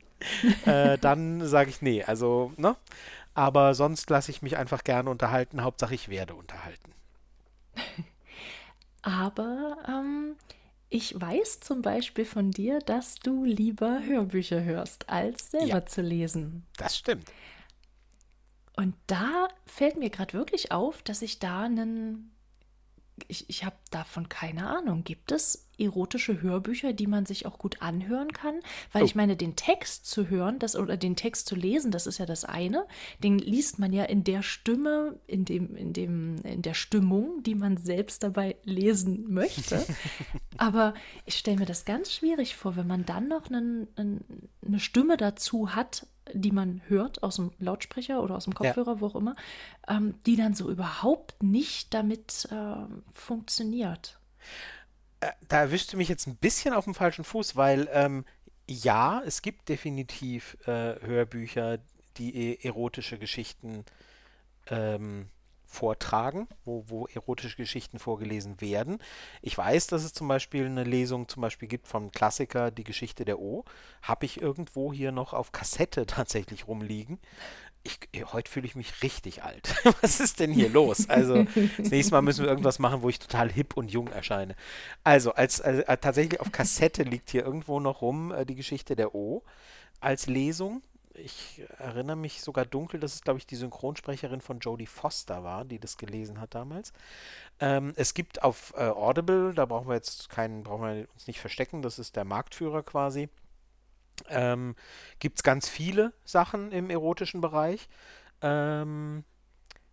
äh, 0.67 0.99
dann 0.99 1.47
sage 1.47 1.71
ich, 1.71 1.83
nee, 1.83 2.03
also, 2.05 2.53
ne? 2.57 2.77
Aber 3.35 3.75
sonst 3.75 4.09
lasse 4.09 4.31
ich 4.31 4.41
mich 4.41 4.57
einfach 4.57 4.83
gerne 4.83 5.11
unterhalten. 5.11 5.63
Hauptsache, 5.63 5.95
ich 5.95 6.09
werde 6.09 6.35
unterhalten. 6.35 6.95
Aber 9.03 9.77
ähm, 9.87 10.37
ich 10.89 11.21
weiß 11.21 11.61
zum 11.61 11.83
Beispiel 11.83 12.25
von 12.25 12.51
dir, 12.51 12.79
dass 12.79 13.17
du 13.17 13.45
lieber 13.45 14.03
Hörbücher 14.05 14.63
hörst, 14.63 15.09
als 15.09 15.51
selber 15.51 15.67
ja, 15.67 15.87
zu 15.87 16.03
lesen. 16.03 16.65
Das 16.77 16.97
stimmt. 16.97 17.31
Und 18.77 18.95
da 19.07 19.49
fällt 19.65 19.97
mir 19.97 20.11
gerade 20.11 20.35
wirklich 20.35 20.71
auf, 20.71 21.03
dass 21.03 21.23
ich 21.23 21.39
da 21.39 21.63
einen 21.63 22.37
ich, 23.29 23.49
ich 23.49 23.65
habe 23.65 23.77
davon 23.91 24.29
keine 24.29 24.69
Ahnung. 24.69 25.05
Gibt 25.05 25.33
es 25.33 25.66
erotische 25.79 26.41
Hörbücher, 26.43 26.93
die 26.93 27.07
man 27.07 27.27
sich 27.27 27.47
auch 27.47 27.59
gut 27.59 27.83
anhören 27.83 28.33
kann? 28.33 28.61
Weil 28.93 29.03
oh. 29.03 29.05
ich 29.07 29.15
meine, 29.15 29.37
den 29.37 29.57
Text 29.57 30.07
zu 30.07 30.29
hören, 30.29 30.59
das 30.59 30.77
oder 30.77 30.97
den 30.97 31.17
Text 31.17 31.49
zu 31.49 31.55
lesen, 31.55 31.91
das 31.91 32.07
ist 32.07 32.19
ja 32.19 32.27
das 32.27 32.45
eine. 32.45 32.87
Den 33.23 33.39
liest 33.39 33.79
man 33.79 33.93
ja 33.93 34.05
in 34.05 34.25
der 34.25 34.43
Stimme, 34.43 35.19
in 35.27 35.45
dem, 35.45 35.77
in 35.77 35.93
dem, 35.93 36.37
in 36.43 36.63
der 36.63 36.75
Stimmung, 36.75 37.43
die 37.43 37.55
man 37.55 37.77
selbst 37.77 38.23
dabei 38.23 38.57
lesen 38.65 39.33
möchte. 39.33 39.85
Aber 40.57 40.95
ich 41.25 41.37
stelle 41.37 41.59
mir 41.59 41.67
das 41.67 41.85
ganz 41.85 42.13
schwierig 42.13 42.57
vor, 42.57 42.77
wenn 42.77 42.87
man 42.87 43.05
dann 43.05 43.29
noch 43.29 43.49
einen, 43.51 43.89
einen, 43.97 44.49
eine 44.67 44.81
Stimme 44.81 45.17
dazu 45.17 45.75
hat, 45.75 46.07
die 46.33 46.51
man 46.51 46.83
hört 46.89 47.23
aus 47.23 47.37
dem 47.37 47.53
Lautsprecher 47.59 48.23
oder 48.23 48.37
aus 48.37 48.45
dem 48.45 48.55
Kopfhörer, 48.55 48.95
ja. 48.95 49.01
wo 49.01 49.07
auch 49.07 49.17
immer, 49.17 49.37
ähm, 49.89 50.15
die 50.27 50.37
dann 50.37 50.55
so 50.55 50.71
überhaupt 50.71 51.43
nicht 51.43 51.95
damit 51.95 52.49
äh, 52.51 52.87
funktioniert. 53.13 54.19
Äh, 55.27 55.33
da 55.49 55.61
erwischte 55.61 55.97
mich 55.97 56.09
jetzt 56.09 56.27
ein 56.27 56.37
bisschen 56.37 56.75
auf 56.75 56.85
dem 56.85 56.95
falschen 56.95 57.25
Fuß, 57.25 57.57
weil 57.57 57.89
ähm, 57.93 58.25
ja, 58.69 59.23
es 59.25 59.43
gibt 59.43 59.69
definitiv 59.69 60.57
äh, 60.67 61.01
Hörbücher, 61.01 61.79
die 62.17 62.35
e 62.35 62.59
erotische 62.63 63.19
Geschichten 63.19 63.85
ähm, 64.69 65.29
vortragen, 65.67 66.49
wo, 66.65 66.85
wo 66.89 67.07
erotische 67.07 67.57
Geschichten 67.57 67.99
vorgelesen 67.99 68.61
werden. 68.61 68.99
Ich 69.43 69.59
weiß, 69.59 69.89
dass 69.89 70.05
es 70.05 70.13
zum 70.13 70.29
Beispiel 70.29 70.65
eine 70.65 70.85
Lesung 70.85 71.29
zum 71.29 71.43
Beispiel 71.43 71.69
gibt 71.69 71.87
vom 71.87 72.11
Klassiker 72.13 72.71
Die 72.71 72.85
Geschichte 72.85 73.25
der 73.25 73.39
O. 73.39 73.65
Habe 74.03 74.27
ich 74.27 74.41
irgendwo 74.41 74.93
hier 74.93 75.13
noch 75.13 75.33
auf 75.33 75.53
Kassette 75.53 76.07
tatsächlich 76.07 76.67
rumliegen. 76.67 77.19
Ich, 77.87 77.99
äh, 78.13 78.25
heute 78.25 78.51
fühle 78.51 78.67
ich 78.67 78.77
mich 78.77 79.03
richtig 79.03 79.43
alt. 79.43 79.75
Was 80.03 80.21
ist 80.21 80.41
denn 80.41 80.53
hier 80.53 80.69
los? 80.69 81.09
Also, 81.09 81.45
das 81.79 81.91
nächste 81.91 82.13
Mal 82.13 82.23
müssen 82.23 82.43
wir 82.43 82.51
irgendwas 82.51 82.79
machen, 82.79 83.03
wo 83.03 83.09
ich 83.09 83.19
total 83.19 83.51
hip 83.51 83.77
und 83.77 83.91
jung 83.91 84.09
erscheine. 84.09 84.57
Also, 85.05 85.33
als, 85.33 85.61
äh, 85.61 85.97
tatsächlich 85.99 86.41
auf 86.41 86.53
Kassette 86.53 87.03
liegt 87.05 87.31
hier 87.31 87.45
irgendwo 87.45 87.81
noch 87.81 88.03
rum 88.03 88.33
äh, 88.33 88.45
die 88.45 88.57
Geschichte 88.57 88.97
der 88.97 89.15
O 89.15 89.43
als 90.01 90.27
Lesung 90.27 90.83
ich 91.19 91.63
erinnere 91.79 92.17
mich 92.17 92.43
sogar 92.43 92.65
dunkel, 92.65 93.01
dass 93.01 93.15
es, 93.15 93.23
glaube 93.23 93.39
ich, 93.39 93.47
die 93.47 93.57
Synchronsprecherin 93.57 94.41
von 94.41 94.59
Jodie 94.59 94.87
Foster 94.87 95.45
war, 95.45 95.65
die 95.65 95.79
das 95.79 95.97
gelesen 95.97 96.41
hat 96.41 96.55
damals. 96.55 96.93
Ähm, 97.61 97.93
es 97.97 98.15
gibt 98.15 98.43
auf 98.43 98.75
äh, 98.77 98.83
Audible, 98.83 99.55
da 99.55 99.65
brauchen 99.65 99.89
wir 99.89 99.95
jetzt 99.95 100.29
keinen, 100.29 100.63
brauchen 100.63 100.83
wir 100.83 101.09
uns 101.15 101.27
nicht 101.27 101.41
verstecken, 101.41 101.83
das 101.83 101.99
ist 101.99 102.17
der 102.17 102.25
Marktführer 102.25 102.83
quasi. 102.83 103.29
Ähm, 104.29 104.77
gibt 105.19 105.39
es 105.39 105.43
ganz 105.43 105.69
viele 105.69 106.13
Sachen 106.25 106.73
im 106.73 106.91
erotischen 106.91 107.41
Bereich. 107.41 107.89
Ähm, 108.43 109.25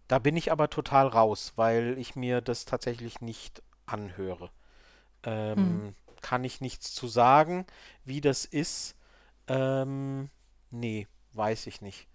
da 0.07 0.19
bin 0.19 0.35
ich 0.37 0.51
aber 0.51 0.69
total 0.69 1.07
raus, 1.07 1.53
weil 1.55 1.97
ich 1.97 2.15
mir 2.15 2.41
das 2.41 2.65
tatsächlich 2.65 3.21
nicht 3.21 3.63
anhöre. 3.85 4.51
Ähm, 5.23 5.57
hm. 5.57 5.95
Kann 6.21 6.43
ich 6.43 6.61
nichts 6.61 6.93
zu 6.93 7.07
sagen, 7.07 7.65
wie 8.05 8.21
das 8.21 8.45
ist. 8.45 8.95
Ähm, 9.47 10.29
nee, 10.71 11.07
weiß 11.33 11.67
ich 11.67 11.81
nicht. 11.81 12.07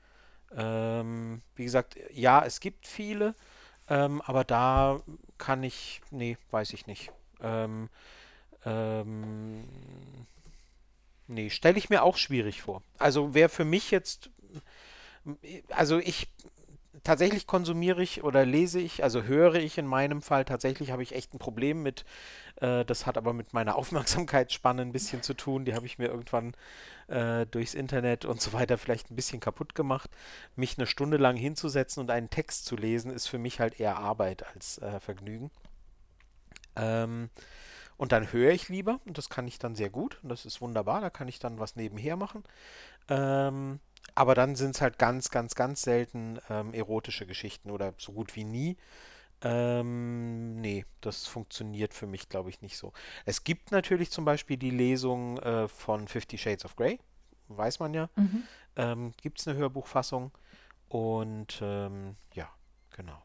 Ähm, 0.54 1.42
wie 1.56 1.64
gesagt, 1.64 1.98
ja, 2.12 2.44
es 2.44 2.60
gibt 2.60 2.86
viele, 2.86 3.34
ähm, 3.88 4.22
aber 4.22 4.44
da 4.44 5.00
kann 5.36 5.62
ich, 5.62 6.00
nee, 6.10 6.38
weiß 6.50 6.72
ich 6.72 6.86
nicht. 6.86 7.12
Ähm, 7.40 7.90
ähm, 8.64 9.64
nee, 11.28 11.50
stelle 11.50 11.78
ich 11.78 11.90
mir 11.90 12.02
auch 12.02 12.16
schwierig 12.16 12.62
vor. 12.62 12.82
Also 12.98 13.34
wäre 13.34 13.48
für 13.48 13.64
mich 13.64 13.90
jetzt, 13.90 14.30
also 15.70 15.98
ich 15.98 16.28
tatsächlich 17.04 17.46
konsumiere 17.46 18.02
ich 18.02 18.24
oder 18.24 18.44
lese 18.44 18.80
ich, 18.80 19.02
also 19.02 19.22
höre 19.22 19.54
ich 19.54 19.78
in 19.78 19.86
meinem 19.86 20.22
Fall 20.22 20.44
tatsächlich, 20.44 20.90
habe 20.90 21.02
ich 21.02 21.14
echt 21.14 21.34
ein 21.34 21.38
Problem 21.38 21.82
mit, 21.82 22.04
äh, 22.56 22.84
das 22.84 23.06
hat 23.06 23.16
aber 23.16 23.32
mit 23.32 23.52
meiner 23.52 23.76
Aufmerksamkeitsspanne 23.78 24.82
ein 24.82 24.92
bisschen 24.92 25.22
zu 25.22 25.34
tun, 25.34 25.64
die 25.64 25.74
habe 25.74 25.86
ich 25.86 25.98
mir 25.98 26.08
irgendwann 26.08 26.54
äh, 27.08 27.46
durchs 27.46 27.74
Internet 27.74 28.24
und 28.24 28.40
so 28.40 28.52
weiter 28.52 28.78
vielleicht 28.78 29.10
ein 29.10 29.16
bisschen 29.16 29.40
kaputt 29.40 29.74
gemacht. 29.74 30.10
Mich 30.56 30.76
eine 30.76 30.86
Stunde 30.86 31.16
lang 31.16 31.36
hinzusetzen 31.36 32.02
und 32.02 32.10
einen 32.10 32.30
Text 32.30 32.66
zu 32.66 32.76
lesen, 32.76 33.10
ist 33.10 33.26
für 33.26 33.38
mich 33.38 33.60
halt 33.60 33.80
eher 33.80 33.98
Arbeit 33.98 34.46
als 34.54 34.78
äh, 34.78 35.00
Vergnügen. 35.00 35.50
Ähm, 36.76 37.30
Und 37.98 38.12
dann 38.12 38.32
höre 38.32 38.52
ich 38.52 38.68
lieber, 38.68 39.00
und 39.04 39.18
das 39.18 39.28
kann 39.28 39.46
ich 39.46 39.58
dann 39.58 39.74
sehr 39.74 39.90
gut, 39.90 40.18
und 40.22 40.30
das 40.30 40.46
ist 40.46 40.60
wunderbar, 40.60 41.00
da 41.00 41.10
kann 41.10 41.28
ich 41.28 41.40
dann 41.40 41.58
was 41.58 41.76
nebenher 41.76 42.16
machen. 42.16 42.44
Ähm, 43.08 43.80
aber 44.14 44.34
dann 44.34 44.56
sind 44.56 44.76
es 44.76 44.80
halt 44.80 44.98
ganz, 44.98 45.30
ganz, 45.30 45.54
ganz 45.54 45.82
selten 45.82 46.38
ähm, 46.48 46.72
erotische 46.72 47.26
Geschichten 47.26 47.70
oder 47.70 47.92
so 47.98 48.12
gut 48.12 48.36
wie 48.36 48.44
nie. 48.44 48.76
Ähm, 49.42 50.60
nee, 50.60 50.84
das 51.00 51.26
funktioniert 51.26 51.92
für 51.92 52.06
mich, 52.06 52.28
glaube 52.28 52.50
ich, 52.50 52.60
nicht 52.60 52.76
so. 52.76 52.92
Es 53.24 53.44
gibt 53.44 53.72
natürlich 53.72 54.10
zum 54.10 54.24
Beispiel 54.24 54.56
die 54.56 54.70
Lesung 54.70 55.38
äh, 55.38 55.68
von 55.68 56.08
Fifty 56.08 56.38
Shades 56.38 56.64
of 56.64 56.76
Grey, 56.76 56.98
weiß 57.48 57.80
man 57.80 57.94
ja. 57.94 58.08
Mhm. 58.16 58.42
Ähm, 58.76 59.12
gibt 59.20 59.40
es 59.40 59.48
eine 59.48 59.58
Hörbuchfassung 59.58 60.32
und 60.88 61.58
ähm, 61.62 62.16
ja, 62.34 62.48
genau. 62.90 63.22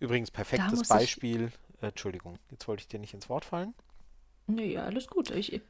Übrigens, 0.00 0.30
perfektes 0.30 0.88
Beispiel. 0.88 1.44
Äh, 1.44 1.50
Entschuldigung, 1.88 2.38
jetzt 2.50 2.66
wollte 2.68 2.82
ich 2.82 2.88
dir 2.88 3.00
nicht 3.00 3.14
ins 3.14 3.28
Wort 3.28 3.44
fallen. 3.44 3.74
Nee, 4.46 4.76
alles 4.76 5.06
gut. 5.06 5.30
Ich, 5.30 5.60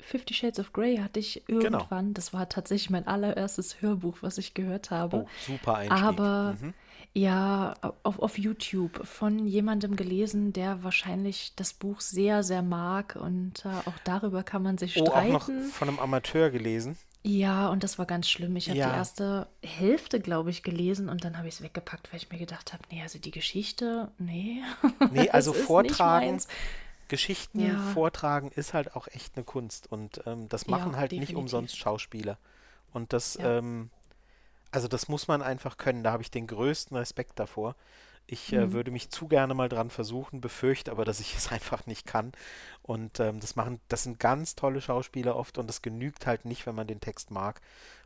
Fifty 0.00 0.34
Shades 0.34 0.58
of 0.58 0.72
Grey 0.72 0.96
hatte 0.96 1.20
ich 1.20 1.44
genau. 1.46 1.60
irgendwann. 1.60 2.06
Genau. 2.06 2.14
Das 2.14 2.32
war 2.32 2.48
tatsächlich 2.48 2.90
mein 2.90 3.06
allererstes 3.06 3.80
Hörbuch, 3.80 4.18
was 4.22 4.38
ich 4.38 4.54
gehört 4.54 4.90
habe. 4.90 5.18
Oh, 5.18 5.28
super 5.46 5.76
Einstieg. 5.76 6.02
Aber 6.02 6.56
mhm. 6.60 6.74
ja, 7.12 7.74
auf, 8.02 8.18
auf 8.18 8.36
YouTube 8.36 9.06
von 9.06 9.46
jemandem 9.46 9.94
gelesen, 9.94 10.52
der 10.52 10.82
wahrscheinlich 10.82 11.54
das 11.54 11.74
Buch 11.74 12.00
sehr, 12.00 12.42
sehr 12.42 12.62
mag. 12.62 13.16
Und 13.20 13.64
äh, 13.64 13.88
auch 13.88 13.98
darüber 14.02 14.42
kann 14.42 14.64
man 14.64 14.78
sich 14.78 15.00
oh, 15.00 15.06
streiten. 15.06 15.36
Auch 15.36 15.48
noch 15.48 15.70
von 15.72 15.88
einem 15.88 16.00
Amateur 16.00 16.50
gelesen. 16.50 16.96
Ja, 17.26 17.68
und 17.68 17.82
das 17.82 17.98
war 17.98 18.04
ganz 18.04 18.28
schlimm. 18.28 18.54
Ich 18.56 18.68
habe 18.68 18.78
ja. 18.78 18.90
die 18.90 18.96
erste 18.96 19.46
Hälfte, 19.62 20.20
glaube 20.20 20.50
ich, 20.50 20.62
gelesen 20.62 21.08
und 21.08 21.24
dann 21.24 21.38
habe 21.38 21.48
ich 21.48 21.54
es 21.54 21.62
weggepackt, 21.62 22.12
weil 22.12 22.18
ich 22.18 22.30
mir 22.30 22.38
gedacht 22.38 22.74
habe, 22.74 22.82
nee, 22.90 23.00
also 23.00 23.18
die 23.18 23.30
Geschichte, 23.30 24.10
nee. 24.18 24.60
Nee, 25.10 25.30
also 25.30 25.54
vortragen, 25.54 26.38
Geschichten 27.08 27.60
ja. 27.60 27.78
vortragen 27.92 28.50
ist 28.50 28.74
halt 28.74 28.94
auch 28.94 29.08
echt 29.08 29.36
eine 29.36 29.44
Kunst 29.44 29.90
und 29.90 30.22
ähm, 30.26 30.48
das 30.48 30.66
machen 30.66 30.92
ja, 30.92 30.98
halt 30.98 31.12
definitiv. 31.12 31.36
nicht 31.36 31.38
umsonst 31.38 31.76
Schauspieler. 31.76 32.38
Und 32.92 33.12
das, 33.12 33.38
ähm, 33.40 33.90
also 34.70 34.88
das 34.88 35.08
muss 35.08 35.28
man 35.28 35.42
einfach 35.42 35.76
können. 35.76 36.04
Da 36.04 36.12
habe 36.12 36.22
ich 36.22 36.30
den 36.30 36.46
größten 36.46 36.96
Respekt 36.96 37.38
davor. 37.38 37.74
Ich 38.26 38.52
äh, 38.52 38.66
mhm. 38.66 38.72
würde 38.72 38.90
mich 38.90 39.10
zu 39.10 39.28
gerne 39.28 39.52
mal 39.52 39.68
dran 39.68 39.90
versuchen, 39.90 40.40
befürchte 40.40 40.90
aber, 40.90 41.04
dass 41.04 41.20
ich 41.20 41.36
es 41.36 41.48
einfach 41.52 41.86
nicht 41.86 42.06
kann. 42.06 42.32
Und 42.82 43.20
ähm, 43.20 43.40
das 43.40 43.56
machen, 43.56 43.80
das 43.88 44.04
sind 44.04 44.18
ganz 44.18 44.54
tolle 44.54 44.80
Schauspieler 44.80 45.36
oft 45.36 45.58
und 45.58 45.66
das 45.66 45.82
genügt 45.82 46.26
halt 46.26 46.44
nicht, 46.44 46.66
wenn 46.66 46.74
man 46.74 46.86
den 46.86 47.00
Text 47.00 47.30
mag 47.30 47.60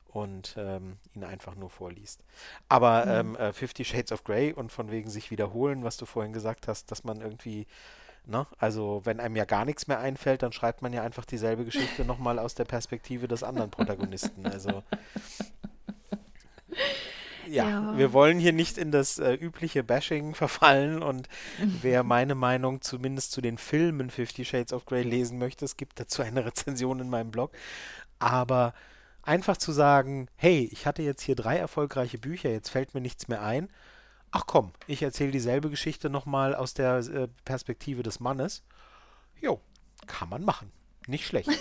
und 0.09 0.55
ähm, 0.59 0.97
ihn 1.15 1.25
einfach 1.25 1.55
nur 1.55 1.71
vorliest. 1.71 2.25
Aber 2.69 3.05
mhm. 3.05 3.35
ähm, 3.35 3.37
äh, 3.37 3.53
Fifty 3.53 3.85
Shades 3.85 4.13
of 4.13 4.25
Grey 4.25 4.53
und 4.53 4.73
von 4.73 4.91
wegen 4.91 5.11
sich 5.11 5.31
wiederholen, 5.31 5.85
was 5.85 5.97
du 5.97 6.07
vorhin 6.07 6.33
gesagt 6.33 6.67
hast, 6.67 6.91
dass 6.91 7.05
man 7.05 7.21
irgendwie, 7.21 7.67
ne, 8.29 8.47
also 8.59 9.01
wenn 9.05 9.21
einem 9.21 9.37
ja 9.37 9.45
gar 9.45 9.65
nichts 9.65 9.89
mehr 9.89 9.99
einfällt, 9.99 10.43
dann 10.43 10.53
schreibt 10.53 10.83
man 10.83 10.93
ja 10.93 11.03
einfach 11.03 11.25
dieselbe 11.25 11.65
Geschichte 11.65 12.05
nochmal 12.05 12.39
aus 12.39 12.55
der 12.55 12.65
Perspektive 12.65 13.27
des 13.27 13.43
anderen 13.43 13.71
Protagonisten. 13.71 14.47
Also 14.47 14.83
ja, 17.49 17.69
ja, 17.69 17.97
wir 17.97 18.13
wollen 18.13 18.39
hier 18.39 18.53
nicht 18.53 18.77
in 18.77 18.93
das 18.93 19.19
äh, 19.19 19.33
übliche 19.33 19.83
Bashing 19.83 20.35
verfallen 20.35 21.03
und 21.03 21.29
wer 21.81 22.03
meine 22.03 22.35
Meinung 22.35 22.83
zumindest 22.83 23.33
zu 23.33 23.41
den 23.41 23.57
Filmen 23.57 24.11
Fifty 24.11 24.45
Shades 24.45 24.73
of 24.73 24.85
Grey 24.85 25.03
lesen 25.03 25.39
möchte, 25.39 25.65
es 25.65 25.77
gibt 25.77 25.99
dazu 25.99 26.23
eine 26.23 26.45
Rezension 26.45 27.01
in 27.01 27.09
meinem 27.09 27.31
Blog. 27.31 27.53
Aber 28.19 28.75
einfach 29.23 29.57
zu 29.57 29.73
sagen, 29.73 30.29
hey, 30.37 30.69
ich 30.73 30.87
hatte 30.87 31.03
jetzt 31.03 31.23
hier 31.23 31.37
drei 31.37 31.57
erfolgreiche 31.57 32.19
Bücher, 32.19 32.51
jetzt 32.51 32.71
fällt 32.71 32.95
mir 32.95 33.01
nichts 33.01 33.29
mehr 33.29 33.43
ein. 33.43 33.69
Ach 34.31 34.45
komm, 34.47 34.73
ich 34.87 35.03
erzähle 35.03 35.31
dieselbe 35.31 35.71
Geschichte 35.71 36.11
nochmal 36.11 36.55
aus 36.55 36.75
der 36.75 36.99
äh, 36.99 37.29
Perspektive 37.45 38.03
des 38.03 38.21
Mannes. 38.21 38.63
Jo, 39.41 39.61
kann 40.07 40.29
man 40.29 40.45
machen. 40.45 40.71
Nicht 41.07 41.27
schlecht. 41.27 41.51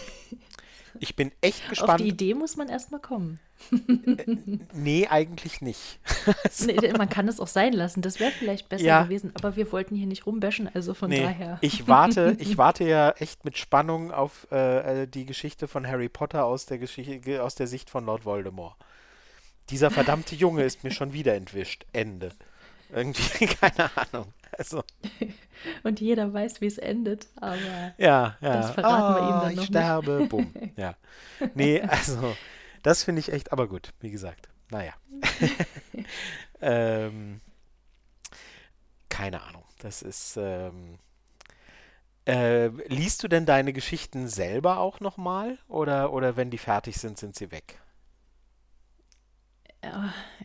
Ich 0.99 1.15
bin 1.15 1.31
echt 1.41 1.69
gespannt. 1.69 1.91
Auf 1.91 1.97
die 1.97 2.07
Idee 2.07 2.33
muss 2.33 2.55
man 2.55 2.69
erstmal 2.69 2.99
kommen. 2.99 3.39
Äh, 3.71 4.37
nee, 4.73 5.07
eigentlich 5.07 5.61
nicht. 5.61 5.99
also. 6.43 6.65
nee, 6.67 6.91
man 6.97 7.09
kann 7.09 7.27
es 7.27 7.39
auch 7.39 7.47
sein 7.47 7.73
lassen, 7.73 8.01
das 8.01 8.19
wäre 8.19 8.31
vielleicht 8.31 8.69
besser 8.69 8.85
ja. 8.85 9.03
gewesen, 9.03 9.31
aber 9.35 9.55
wir 9.55 9.71
wollten 9.71 9.95
hier 9.95 10.07
nicht 10.07 10.25
rumbashen, 10.25 10.69
also 10.73 10.93
von 10.93 11.09
nee, 11.09 11.21
daher. 11.21 11.57
Ich 11.61 11.87
warte, 11.87 12.35
ich 12.39 12.57
warte 12.57 12.83
ja 12.83 13.11
echt 13.11 13.45
mit 13.45 13.57
Spannung 13.57 14.11
auf 14.11 14.47
äh, 14.51 15.03
äh, 15.03 15.07
die 15.07 15.25
Geschichte 15.25 15.67
von 15.67 15.87
Harry 15.87 16.09
Potter 16.09 16.45
aus 16.45 16.65
der 16.65 16.77
Geschichte, 16.77 17.43
aus 17.43 17.55
der 17.55 17.67
Sicht 17.67 17.89
von 17.89 18.05
Lord 18.05 18.25
Voldemort. 18.25 18.75
Dieser 19.69 19.91
verdammte 19.91 20.35
Junge 20.35 20.63
ist 20.63 20.83
mir 20.83 20.91
schon 20.91 21.13
wieder 21.13 21.35
entwischt. 21.35 21.85
Ende. 21.91 22.31
Irgendwie, 22.91 23.45
keine 23.61 23.89
Ahnung. 23.97 24.33
Also. 24.57 24.83
Und 25.83 25.99
jeder 25.99 26.33
weiß, 26.33 26.61
wie 26.61 26.67
es 26.67 26.77
endet, 26.77 27.27
aber 27.35 27.57
ja, 27.97 28.37
ja. 28.39 28.53
das 28.53 28.71
verraten 28.71 29.13
oh, 29.13 29.15
wir 29.15 29.21
ihm 29.21 29.29
dann 29.29 29.41
ah, 29.41 29.51
noch 29.51 29.63
ich 29.63 29.67
sterbe, 29.67 30.11
nicht. 30.19 30.29
bumm. 30.29 30.53
Ja. 30.75 30.95
Nee, 31.55 31.81
also, 31.81 32.35
das 32.83 33.03
finde 33.03 33.19
ich 33.19 33.31
echt, 33.31 33.51
aber 33.51 33.67
gut, 33.67 33.93
wie 33.99 34.11
gesagt. 34.11 34.49
Naja. 34.69 34.93
ähm, 36.61 37.41
keine 39.09 39.41
Ahnung. 39.41 39.63
Das 39.79 40.01
ist. 40.01 40.37
Ähm, 40.37 40.99
äh, 42.27 42.67
liest 42.87 43.23
du 43.23 43.29
denn 43.29 43.45
deine 43.45 43.71
Geschichten 43.71 44.27
selber 44.27 44.79
auch 44.79 44.99
nochmal? 44.99 45.57
Oder, 45.69 46.11
oder 46.11 46.35
wenn 46.35 46.49
die 46.49 46.57
fertig 46.57 46.97
sind, 46.97 47.17
sind 47.17 47.35
sie 47.35 47.51
weg? 47.51 47.79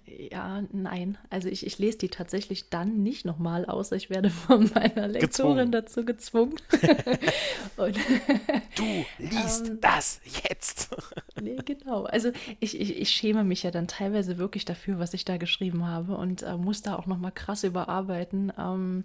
Ja, 0.06 0.62
nein. 0.72 1.18
Also 1.30 1.48
ich, 1.48 1.66
ich 1.66 1.78
lese 1.78 1.98
die 1.98 2.08
tatsächlich 2.08 2.70
dann 2.70 3.02
nicht 3.02 3.24
nochmal, 3.24 3.66
außer 3.66 3.96
ich 3.96 4.10
werde 4.10 4.30
von 4.30 4.70
meiner 4.74 5.08
Lektorin 5.08 5.20
gezwungen. 5.20 5.72
dazu 5.72 6.04
gezwungen. 6.04 6.56
du 7.76 9.04
liest 9.18 9.68
ähm, 9.68 9.80
das 9.80 10.20
jetzt. 10.24 10.90
nee, 11.40 11.56
genau. 11.64 12.04
Also 12.04 12.32
ich, 12.60 12.80
ich, 12.80 12.96
ich 13.00 13.10
schäme 13.10 13.44
mich 13.44 13.62
ja 13.62 13.70
dann 13.70 13.88
teilweise 13.88 14.38
wirklich 14.38 14.64
dafür, 14.64 14.98
was 14.98 15.14
ich 15.14 15.24
da 15.24 15.36
geschrieben 15.36 15.86
habe 15.86 16.16
und 16.16 16.42
äh, 16.42 16.56
muss 16.56 16.82
da 16.82 16.96
auch 16.96 17.06
nochmal 17.06 17.32
krass 17.32 17.64
überarbeiten. 17.64 18.52
Ähm, 18.58 19.04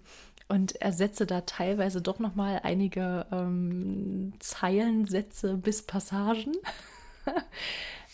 und 0.50 0.80
ersetze 0.80 1.26
da 1.26 1.42
teilweise 1.42 2.00
doch 2.00 2.18
nochmal 2.18 2.60
einige 2.62 3.26
ähm, 3.30 4.32
Zeilensätze 4.38 5.58
bis 5.58 5.82
Passagen. 5.82 6.54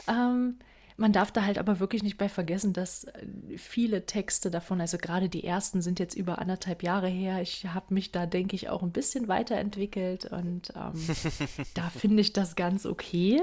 ähm, 0.09 0.59
man 0.97 1.13
darf 1.13 1.33
da 1.33 1.45
halt 1.45 1.59
aber 1.59 1.81
wirklich 1.81 2.03
nicht 2.03 2.19
bei 2.19 2.29
vergessen, 2.29 2.73
dass 2.73 3.05
äh, 3.05 3.27
viele 3.57 4.07
Texte 4.07 4.51
davon, 4.51 4.81
also 4.81 4.99
gerade 4.99 5.29
die 5.29 5.45
ersten 5.45 5.83
sind 5.83 5.99
jetzt 5.99 6.15
über 6.15 6.39
anderthalb 6.39 6.83
Jahre 6.83 7.09
her. 7.09 7.43
Ich 7.43 7.67
habe 7.67 7.93
mich 7.95 8.13
da, 8.13 8.27
denke 8.27 8.55
ich, 8.55 8.69
auch 8.69 8.83
ein 8.83 8.93
bisschen 8.93 9.27
weiterentwickelt 9.29 10.27
und 10.27 10.73
ähm, 10.77 10.93
da 11.75 11.91
finde 11.91 12.21
ich 12.21 12.33
das 12.33 12.55
ganz 12.55 12.87
okay, 12.87 13.41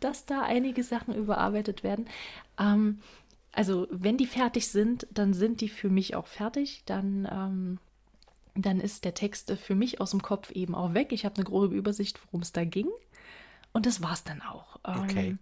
dass 0.00 0.26
da 0.26 0.42
einige 0.42 0.82
Sachen 0.82 1.14
überarbeitet 1.14 1.84
werden. 1.84 2.06
Ähm, 2.58 3.00
also 3.52 3.86
wenn 3.90 4.16
die 4.16 4.26
fertig 4.26 4.68
sind, 4.68 5.06
dann 5.10 5.34
sind 5.34 5.60
die 5.60 5.68
für 5.68 5.90
mich 5.90 6.16
auch 6.16 6.26
fertig. 6.26 6.82
Dann, 6.86 7.28
ähm, 7.30 7.78
dann 8.54 8.80
ist 8.80 9.04
der 9.04 9.14
Text 9.14 9.52
für 9.52 9.74
mich 9.74 10.00
aus 10.00 10.10
dem 10.10 10.22
Kopf 10.22 10.50
eben 10.50 10.74
auch 10.74 10.94
weg. 10.94 11.12
Ich 11.12 11.24
habe 11.24 11.36
eine 11.36 11.44
grobe 11.44 11.74
Übersicht, 11.74 12.20
worum 12.26 12.42
es 12.42 12.52
da 12.52 12.64
ging. 12.64 12.88
Und 13.72 13.86
das 13.86 14.02
war 14.02 14.12
es 14.12 14.24
dann 14.24 14.42
auch. 14.42 14.78
okay. 14.82 15.28
Ähm, 15.28 15.38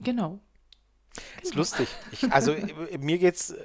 genau. 0.00 0.40
Ist 1.42 1.54
lustig. 1.54 1.88
Ich, 2.12 2.30
also 2.32 2.54
mir 2.98 3.18
geht's, 3.18 3.50
äh, 3.50 3.62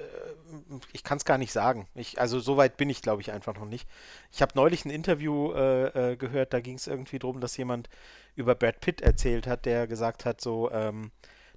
ich 0.92 1.04
kann 1.04 1.18
es 1.18 1.24
gar 1.24 1.38
nicht 1.38 1.52
sagen. 1.52 1.86
Ich, 1.94 2.20
also 2.20 2.40
so 2.40 2.56
weit 2.56 2.76
bin 2.76 2.90
ich, 2.90 3.02
glaube 3.02 3.22
ich, 3.22 3.32
einfach 3.32 3.54
noch 3.54 3.66
nicht. 3.66 3.88
Ich 4.32 4.42
habe 4.42 4.52
neulich 4.54 4.84
ein 4.84 4.90
Interview 4.90 5.52
äh, 5.52 6.12
äh, 6.12 6.16
gehört, 6.16 6.52
da 6.52 6.60
ging 6.60 6.76
es 6.76 6.86
irgendwie 6.86 7.18
darum, 7.18 7.40
dass 7.40 7.56
jemand 7.56 7.88
über 8.34 8.54
Brad 8.54 8.80
Pitt 8.80 9.00
erzählt 9.00 9.46
hat, 9.46 9.64
der 9.64 9.86
gesagt 9.86 10.24
hat, 10.24 10.40
so, 10.40 10.70
ähm, 10.70 11.10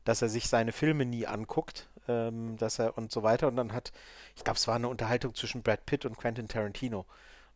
dass 0.05 0.21
er 0.21 0.29
sich 0.29 0.47
seine 0.47 0.71
Filme 0.71 1.05
nie 1.05 1.27
anguckt, 1.27 1.89
ähm, 2.07 2.57
dass 2.57 2.79
er 2.79 2.97
und 2.97 3.11
so 3.11 3.23
weiter. 3.23 3.47
Und 3.47 3.55
dann 3.55 3.73
hat, 3.73 3.91
ich 4.35 4.43
glaube, 4.43 4.57
es 4.57 4.67
war 4.67 4.75
eine 4.75 4.87
Unterhaltung 4.87 5.35
zwischen 5.35 5.63
Brad 5.63 5.85
Pitt 5.85 6.05
und 6.05 6.17
Quentin 6.17 6.47
Tarantino. 6.47 7.05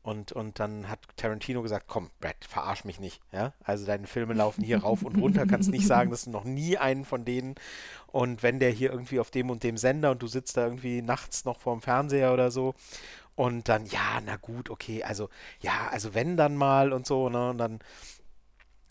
Und, 0.04 0.34
und 0.34 0.60
dann 0.60 0.90
hat 0.90 1.00
Tarantino 1.16 1.62
gesagt, 1.62 1.86
komm, 1.88 2.10
Brad, 2.20 2.36
verarsch 2.42 2.84
mich 2.84 3.00
nicht. 3.00 3.22
Ja? 3.32 3.54
Also 3.64 3.86
deine 3.86 4.06
Filme 4.06 4.34
laufen 4.34 4.62
hier 4.62 4.80
rauf 4.80 5.04
und 5.04 5.18
runter, 5.18 5.46
kannst 5.48 5.72
nicht 5.72 5.88
sagen, 5.88 6.12
das 6.12 6.24
sind 6.24 6.34
noch 6.34 6.44
nie 6.44 6.78
einen 6.78 7.06
von 7.06 7.24
denen. 7.24 7.56
Und 8.08 8.44
wenn 8.44 8.60
der 8.60 8.70
hier 8.70 8.92
irgendwie 8.92 9.22
auf 9.22 9.32
dem 9.32 9.50
und 9.50 9.64
dem 9.64 9.78
Sender 9.78 10.12
und 10.12 10.22
du 10.22 10.28
sitzt 10.28 10.58
da 10.58 10.66
irgendwie 10.66 11.02
nachts 11.02 11.46
noch 11.46 11.58
vorm 11.58 11.82
Fernseher 11.82 12.34
oder 12.34 12.52
so 12.52 12.76
und 13.36 13.70
dann, 13.70 13.86
ja, 13.86 14.22
na 14.26 14.36
gut, 14.36 14.70
okay, 14.70 15.04
also, 15.04 15.30
ja, 15.62 15.88
also 15.90 16.14
wenn 16.14 16.38
dann 16.38 16.56
mal 16.56 16.94
und 16.94 17.08
so, 17.08 17.30
ne? 17.30 17.50
Und 17.50 17.58
dann 17.58 17.80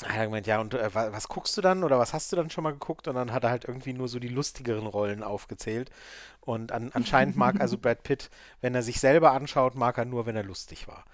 hat 0.04 0.16
er 0.16 0.24
gemeint, 0.26 0.46
ja, 0.46 0.60
und 0.60 0.74
äh, 0.74 0.94
was 0.94 1.28
guckst 1.28 1.56
du 1.56 1.60
dann 1.60 1.84
oder 1.84 1.98
was 1.98 2.12
hast 2.12 2.32
du 2.32 2.36
dann 2.36 2.50
schon 2.50 2.64
mal 2.64 2.72
geguckt? 2.72 3.08
Und 3.08 3.14
dann 3.14 3.32
hat 3.32 3.44
er 3.44 3.50
halt 3.50 3.64
irgendwie 3.64 3.92
nur 3.92 4.08
so 4.08 4.18
die 4.18 4.28
lustigeren 4.28 4.86
Rollen 4.86 5.22
aufgezählt. 5.22 5.90
Und 6.40 6.72
an, 6.72 6.90
anscheinend 6.92 7.36
mag 7.36 7.60
also 7.60 7.78
Brad 7.80 8.02
Pitt, 8.02 8.30
wenn 8.60 8.74
er 8.74 8.82
sich 8.82 9.00
selber 9.00 9.32
anschaut, 9.32 9.74
mag 9.74 9.98
er 9.98 10.04
nur, 10.04 10.26
wenn 10.26 10.36
er 10.36 10.44
lustig 10.44 10.88
war. 10.88 11.04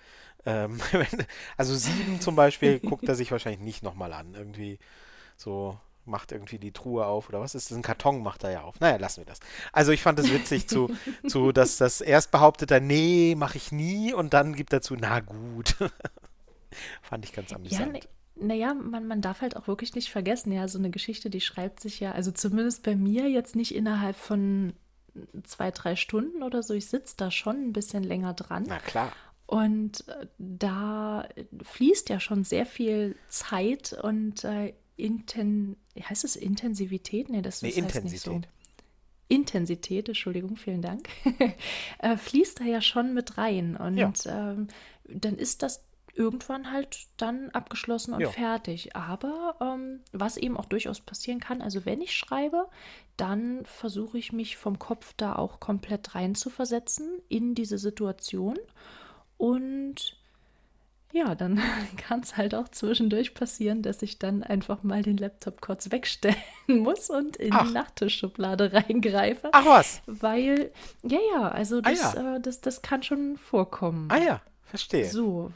Ähm, 0.47 0.81
also 1.57 1.75
sieben 1.75 2.21
zum 2.21 2.37
Beispiel 2.37 2.81
guckt 2.81 3.09
er 3.09 3.15
sich 3.15 3.31
wahrscheinlich 3.33 3.61
nicht 3.61 3.83
nochmal 3.83 4.13
an. 4.13 4.35
Irgendwie 4.35 4.79
so 5.37 5.79
macht 6.05 6.33
irgendwie 6.33 6.59
die 6.59 6.73
Truhe 6.73 7.05
auf 7.05 7.29
oder 7.29 7.41
was 7.41 7.55
ist 7.55 7.71
das? 7.71 7.77
Ein 7.77 7.83
Karton 7.83 8.23
macht 8.23 8.43
er 8.45 8.51
ja 8.51 8.63
auf. 8.63 8.81
Naja, 8.81 8.97
lassen 8.97 9.19
wir 9.19 9.27
das. 9.27 9.41
Also 9.73 9.93
ich 9.93 10.03
fand 10.03 10.19
es 10.19 10.33
witzig 10.33 10.69
zu, 10.69 10.91
zu, 11.29 11.53
dass 11.53 11.77
das 11.77 12.01
erst 12.01 12.31
behauptet 12.31 12.71
er, 12.71 12.81
nee, 12.81 13.35
mache 13.37 13.59
ich 13.59 13.73
nie 13.73 14.15
und 14.15 14.33
dann 14.33 14.55
gibt 14.55 14.73
er 14.73 14.81
zu, 14.81 14.97
na 14.97 15.21
gut. 15.21 15.77
Fand 17.03 17.25
ich 17.25 17.33
ganz 17.33 17.53
amüsant. 17.53 18.05
Ja, 18.05 18.11
naja, 18.41 18.75
man, 18.75 19.07
man 19.07 19.21
darf 19.21 19.41
halt 19.41 19.57
auch 19.57 19.67
wirklich 19.67 19.95
nicht 19.95 20.11
vergessen, 20.11 20.53
ja, 20.53 20.69
so 20.69 20.79
eine 20.79 20.91
Geschichte, 20.91 21.31
die 21.31 21.41
schreibt 21.41 21.81
sich 21.81 22.01
ja, 22.01 22.13
also 22.13 22.31
zumindest 22.31 22.83
bei 22.83 22.97
mir 22.97 23.29
jetzt 23.29 23.57
nicht 23.57 23.75
innerhalb 23.75 24.17
von 24.17 24.73
zwei, 25.45 25.71
drei 25.71 25.97
Stunden 25.97 26.43
oder 26.43 26.63
so. 26.63 26.75
Ich 26.75 26.87
sitze 26.87 27.15
da 27.17 27.31
schon 27.31 27.57
ein 27.57 27.73
bisschen 27.73 28.03
länger 28.03 28.35
dran. 28.35 28.65
Na 28.69 28.79
klar. 28.79 29.13
Und 29.47 30.07
äh, 30.09 30.27
da 30.39 31.29
fließt 31.63 32.11
ja 32.11 32.21
schon 32.21 32.45
sehr 32.45 32.67
viel 32.67 33.17
Zeit 33.29 33.97
und 34.03 34.45
äh, 34.45 34.75
Inten 34.97 35.77
heißt 35.99 36.25
es 36.25 36.37
Intensivität? 36.37 37.31
Nee, 37.31 37.41
das, 37.41 37.61
das 37.61 37.63
nee, 37.63 37.69
heißt 37.69 37.79
Intensität. 37.79 38.13
nicht 38.13 38.23
so. 38.23 38.41
Intensität, 39.29 40.09
Entschuldigung, 40.09 40.57
vielen 40.57 40.83
Dank, 40.83 41.09
äh, 41.99 42.17
fließt 42.17 42.61
da 42.61 42.65
ja 42.65 42.81
schon 42.81 43.15
mit 43.15 43.39
rein. 43.39 43.77
Und 43.77 43.97
ja. 43.97 44.13
ähm, 44.27 44.69
dann 45.05 45.37
ist 45.37 45.63
das 45.63 45.88
irgendwann 46.19 46.73
halt 46.73 47.07
dann 47.17 47.51
abgeschlossen 47.51 48.13
und 48.13 48.21
ja. 48.21 48.31
fertig. 48.31 48.97
Aber 48.97 49.55
ähm, 49.61 50.01
was 50.13 50.37
eben 50.37 50.57
auch 50.57 50.67
durchaus 50.67 51.01
passieren 51.01 51.41
kann, 51.41 51.63
also 51.63 51.87
wenn 51.87 52.01
ich 52.03 52.15
schreibe, 52.17 52.67
dann 53.17 53.65
versuche 53.65 54.19
ich 54.19 54.33
mich 54.33 54.57
vom 54.57 54.79
Kopf 54.79 55.15
da 55.17 55.37
auch 55.37 55.61
komplett 55.61 56.15
rein 56.15 56.35
zu 56.35 56.51
versetzen 56.51 57.09
in 57.29 57.55
diese 57.55 57.79
Situation. 57.79 58.59
Und 59.37 60.17
ja, 61.13 61.35
dann 61.35 61.61
kann 61.97 62.21
es 62.21 62.37
halt 62.37 62.55
auch 62.55 62.69
zwischendurch 62.69 63.35
passieren, 63.35 63.83
dass 63.83 64.03
ich 64.03 64.19
dann 64.19 64.43
einfach 64.43 64.83
mal 64.83 65.03
den 65.03 65.17
Laptop 65.17 65.61
kurz 65.61 65.91
wegstellen 65.93 66.37
muss 66.67 67.11
und 67.11 67.37
in 67.37 67.53
Ach. 67.53 67.67
die 67.67 67.73
Nachttischschublade 67.73 68.73
reingreife. 68.89 69.51
Ach 69.53 69.67
was? 69.67 70.03
Weil, 70.07 70.73
ja, 71.03 71.19
ja, 71.35 71.49
also 71.49 71.81
das, 71.81 72.17
ah, 72.17 72.23
ja. 72.23 72.37
Äh, 72.37 72.41
das, 72.41 72.61
das 72.61 72.83
kann 72.83 73.05
schon 73.05 73.37
vorkommen. 73.37 74.09
Ah 74.11 74.19
ja, 74.19 74.43
verstehe. 74.65 75.09
So, 75.09 75.53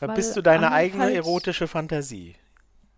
da 0.00 0.06
bist 0.08 0.36
du 0.36 0.42
deine 0.42 0.72
eigene 0.72 1.12
erotische 1.12 1.68
Fantasie. 1.68 2.36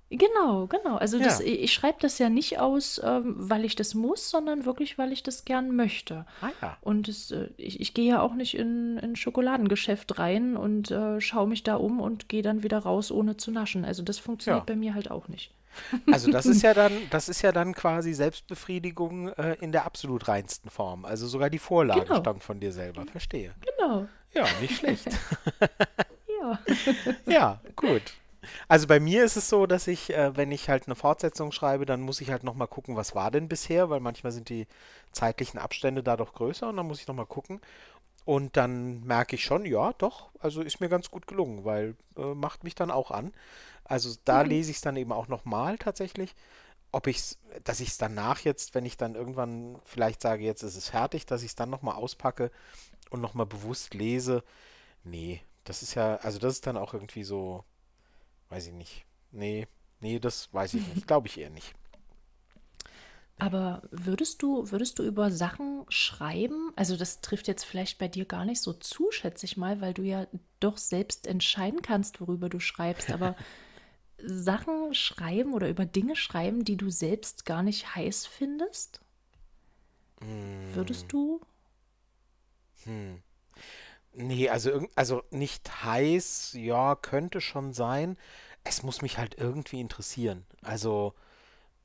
Genau, 0.08 0.68
genau. 0.68 0.96
Also 0.96 1.18
das, 1.18 1.40
ja. 1.40 1.46
ich 1.46 1.72
schreibe 1.72 1.98
das 2.00 2.18
ja 2.18 2.28
nicht 2.28 2.60
aus, 2.60 3.00
ähm, 3.02 3.34
weil 3.36 3.64
ich 3.64 3.74
das 3.74 3.94
muss, 3.94 4.30
sondern 4.30 4.64
wirklich, 4.64 4.98
weil 4.98 5.10
ich 5.10 5.24
das 5.24 5.44
gern 5.44 5.74
möchte. 5.74 6.26
Ah, 6.40 6.50
ja. 6.62 6.76
Und 6.80 7.08
das, 7.08 7.32
äh, 7.32 7.48
ich, 7.56 7.80
ich 7.80 7.92
gehe 7.92 8.10
ja 8.10 8.20
auch 8.20 8.34
nicht 8.34 8.56
in 8.56 8.98
ein 9.00 9.16
Schokoladengeschäft 9.16 10.18
rein 10.18 10.56
und 10.56 10.92
äh, 10.92 11.20
schaue 11.20 11.48
mich 11.48 11.64
da 11.64 11.74
um 11.74 12.00
und 12.00 12.28
gehe 12.28 12.42
dann 12.42 12.62
wieder 12.62 12.78
raus, 12.78 13.10
ohne 13.10 13.36
zu 13.36 13.50
naschen. 13.50 13.84
Also 13.84 14.04
das 14.04 14.18
funktioniert 14.18 14.62
ja. 14.62 14.74
bei 14.74 14.76
mir 14.76 14.94
halt 14.94 15.10
auch 15.10 15.28
nicht. 15.28 15.52
Also 16.10 16.30
das 16.30 16.46
ist 16.46 16.62
ja 16.62 16.72
dann, 16.72 16.92
das 17.10 17.28
ist 17.28 17.42
ja 17.42 17.52
dann 17.52 17.74
quasi 17.74 18.14
Selbstbefriedigung 18.14 19.28
äh, 19.30 19.56
in 19.60 19.72
der 19.72 19.84
absolut 19.84 20.28
reinsten 20.28 20.70
Form. 20.70 21.04
Also 21.04 21.26
sogar 21.26 21.50
die 21.50 21.58
Vorlage 21.58 22.02
genau. 22.02 22.20
stammt 22.20 22.44
von 22.44 22.60
dir 22.60 22.72
selber. 22.72 23.04
Verstehe. 23.10 23.54
Genau. 23.76 24.06
Ja, 24.32 24.46
nicht 24.60 24.76
schlecht. 24.78 25.08
ja. 26.46 26.58
ja, 27.26 27.60
gut. 27.74 28.02
Also 28.68 28.86
bei 28.86 29.00
mir 29.00 29.24
ist 29.24 29.36
es 29.36 29.48
so, 29.48 29.66
dass 29.66 29.86
ich, 29.86 30.10
äh, 30.10 30.36
wenn 30.36 30.52
ich 30.52 30.68
halt 30.68 30.86
eine 30.86 30.94
Fortsetzung 30.94 31.52
schreibe, 31.52 31.86
dann 31.86 32.00
muss 32.00 32.20
ich 32.20 32.30
halt 32.30 32.44
nochmal 32.44 32.68
gucken, 32.68 32.96
was 32.96 33.14
war 33.14 33.30
denn 33.30 33.48
bisher, 33.48 33.90
weil 33.90 34.00
manchmal 34.00 34.32
sind 34.32 34.48
die 34.48 34.66
zeitlichen 35.12 35.58
Abstände 35.58 36.02
dadurch 36.02 36.32
größer 36.32 36.68
und 36.68 36.76
dann 36.76 36.86
muss 36.86 37.00
ich 37.00 37.08
nochmal 37.08 37.26
gucken. 37.26 37.60
Und 38.24 38.56
dann 38.56 39.04
merke 39.04 39.36
ich 39.36 39.44
schon, 39.44 39.64
ja, 39.64 39.92
doch, 39.94 40.30
also 40.40 40.60
ist 40.60 40.80
mir 40.80 40.88
ganz 40.88 41.10
gut 41.10 41.28
gelungen, 41.28 41.64
weil 41.64 41.94
äh, 42.16 42.34
macht 42.34 42.64
mich 42.64 42.74
dann 42.74 42.90
auch 42.90 43.12
an. 43.12 43.32
Also 43.84 44.14
da 44.24 44.42
mhm. 44.42 44.50
lese 44.50 44.70
ich 44.70 44.78
es 44.78 44.82
dann 44.82 44.96
eben 44.96 45.12
auch 45.12 45.28
nochmal 45.28 45.78
tatsächlich. 45.78 46.34
Ob 46.90 47.06
ich 47.06 47.18
es, 47.18 47.38
dass 47.62 47.80
ich 47.80 47.88
es 47.90 47.98
danach 47.98 48.40
jetzt, 48.40 48.74
wenn 48.74 48.84
ich 48.84 48.96
dann 48.96 49.14
irgendwann 49.14 49.78
vielleicht 49.84 50.22
sage, 50.22 50.44
jetzt 50.44 50.62
ist 50.62 50.76
es 50.76 50.88
fertig, 50.88 51.26
dass 51.26 51.42
ich 51.42 51.50
es 51.50 51.54
dann 51.54 51.70
nochmal 51.70 51.94
auspacke 51.94 52.50
und 53.10 53.20
nochmal 53.20 53.46
bewusst 53.46 53.94
lese. 53.94 54.42
Nee, 55.04 55.40
das 55.66 55.82
ist 55.82 55.94
ja, 55.94 56.16
also 56.16 56.38
das 56.38 56.54
ist 56.54 56.66
dann 56.66 56.76
auch 56.76 56.94
irgendwie 56.94 57.24
so, 57.24 57.64
weiß 58.48 58.68
ich 58.68 58.72
nicht. 58.72 59.04
Nee, 59.32 59.66
nee, 60.00 60.18
das 60.18 60.52
weiß 60.52 60.74
ich 60.74 60.86
nicht. 60.94 61.06
Glaube 61.06 61.26
ich 61.28 61.38
eher 61.38 61.50
nicht. 61.50 61.74
Aber 63.38 63.82
würdest 63.90 64.42
du, 64.42 64.70
würdest 64.70 64.98
du 64.98 65.02
über 65.02 65.30
Sachen 65.30 65.84
schreiben? 65.90 66.72
Also 66.74 66.96
das 66.96 67.20
trifft 67.20 67.48
jetzt 67.48 67.64
vielleicht 67.64 67.98
bei 67.98 68.08
dir 68.08 68.24
gar 68.24 68.46
nicht 68.46 68.62
so 68.62 68.72
zu, 68.72 69.10
schätze 69.10 69.44
ich 69.44 69.58
mal, 69.58 69.82
weil 69.82 69.92
du 69.92 70.02
ja 70.02 70.26
doch 70.58 70.78
selbst 70.78 71.26
entscheiden 71.26 71.82
kannst, 71.82 72.20
worüber 72.20 72.48
du 72.48 72.60
schreibst. 72.60 73.10
Aber 73.10 73.36
Sachen 74.18 74.94
schreiben 74.94 75.52
oder 75.52 75.68
über 75.68 75.84
Dinge 75.84 76.16
schreiben, 76.16 76.64
die 76.64 76.78
du 76.78 76.88
selbst 76.88 77.44
gar 77.44 77.62
nicht 77.62 77.94
heiß 77.94 78.26
findest? 78.26 79.00
Hm. 80.22 80.74
Würdest 80.74 81.12
du? 81.12 81.42
Hm. 82.84 83.22
Nee, 84.18 84.48
also, 84.48 84.86
also 84.94 85.22
nicht 85.30 85.84
heiß, 85.84 86.54
ja, 86.54 86.94
könnte 86.94 87.42
schon 87.42 87.74
sein. 87.74 88.16
Es 88.64 88.82
muss 88.82 89.02
mich 89.02 89.18
halt 89.18 89.36
irgendwie 89.38 89.78
interessieren. 89.78 90.46
Also, 90.62 91.14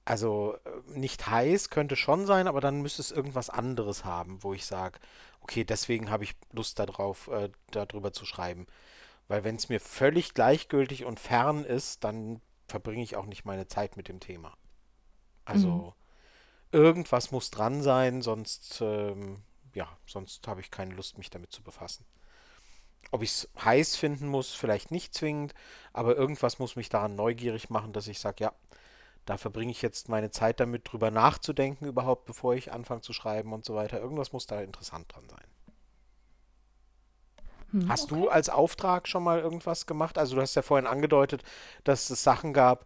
also 0.05 0.55
äh, 0.63 0.97
nicht 0.97 1.27
heiß 1.27 1.69
könnte 1.69 1.97
schon 1.97 2.25
sein, 2.25 2.47
aber 2.47 2.61
dann 2.61 2.81
müsste 2.81 3.01
es 3.01 3.11
irgendwas 3.11 3.49
anderes 3.49 4.05
haben, 4.05 4.43
wo 4.43 4.53
ich 4.53 4.65
sage, 4.65 4.99
okay, 5.41 5.65
deswegen 5.65 6.09
habe 6.09 6.23
ich 6.23 6.35
Lust 6.53 6.79
darauf, 6.79 7.27
äh, 7.27 7.49
darüber 7.71 8.13
zu 8.13 8.25
schreiben. 8.25 8.65
Weil 9.27 9.43
wenn 9.43 9.57
es 9.57 9.67
mir 9.67 9.81
völlig 9.81 10.33
gleichgültig 10.33 11.03
und 11.03 11.19
fern 11.19 11.65
ist, 11.65 12.05
dann 12.05 12.39
verbringe 12.69 13.03
ich 13.03 13.17
auch 13.17 13.25
nicht 13.25 13.43
meine 13.43 13.67
Zeit 13.67 13.97
mit 13.97 14.07
dem 14.07 14.21
Thema. 14.21 14.55
Also 15.43 15.67
mhm. 16.71 16.79
irgendwas 16.79 17.31
muss 17.31 17.51
dran 17.51 17.81
sein, 17.81 18.21
sonst, 18.21 18.79
ähm, 18.81 19.43
ja, 19.73 19.89
sonst 20.05 20.47
habe 20.47 20.61
ich 20.61 20.71
keine 20.71 20.95
Lust, 20.95 21.17
mich 21.17 21.29
damit 21.29 21.51
zu 21.51 21.61
befassen. 21.61 22.05
Ob 23.11 23.23
ich 23.23 23.31
es 23.31 23.49
heiß 23.63 23.97
finden 23.97 24.27
muss, 24.27 24.53
vielleicht 24.53 24.89
nicht 24.89 25.13
zwingend, 25.13 25.53
aber 25.93 26.15
irgendwas 26.15 26.59
muss 26.59 26.75
mich 26.75 26.89
daran 26.89 27.15
neugierig 27.15 27.69
machen, 27.69 27.93
dass 27.93 28.07
ich 28.07 28.19
sage, 28.19 28.45
ja, 28.45 28.53
da 29.25 29.37
verbringe 29.37 29.71
ich 29.71 29.81
jetzt 29.81 30.09
meine 30.09 30.31
Zeit 30.31 30.59
damit, 30.59 30.91
drüber 30.91 31.11
nachzudenken 31.11 31.85
überhaupt, 31.85 32.25
bevor 32.25 32.55
ich 32.55 32.71
anfange 32.71 33.01
zu 33.01 33.13
schreiben 33.13 33.53
und 33.53 33.65
so 33.65 33.75
weiter. 33.75 33.99
Irgendwas 33.99 34.33
muss 34.33 34.47
da 34.47 34.61
interessant 34.61 35.13
dran 35.13 35.29
sein. 35.29 35.45
Hm, 37.71 37.89
hast 37.89 38.11
okay. 38.11 38.21
du 38.21 38.29
als 38.29 38.49
Auftrag 38.49 39.07
schon 39.07 39.23
mal 39.23 39.39
irgendwas 39.39 39.85
gemacht? 39.85 40.17
Also 40.17 40.35
du 40.35 40.41
hast 40.41 40.55
ja 40.55 40.61
vorhin 40.61 40.87
angedeutet, 40.87 41.43
dass 41.83 42.09
es 42.09 42.23
Sachen 42.23 42.53
gab, 42.53 42.85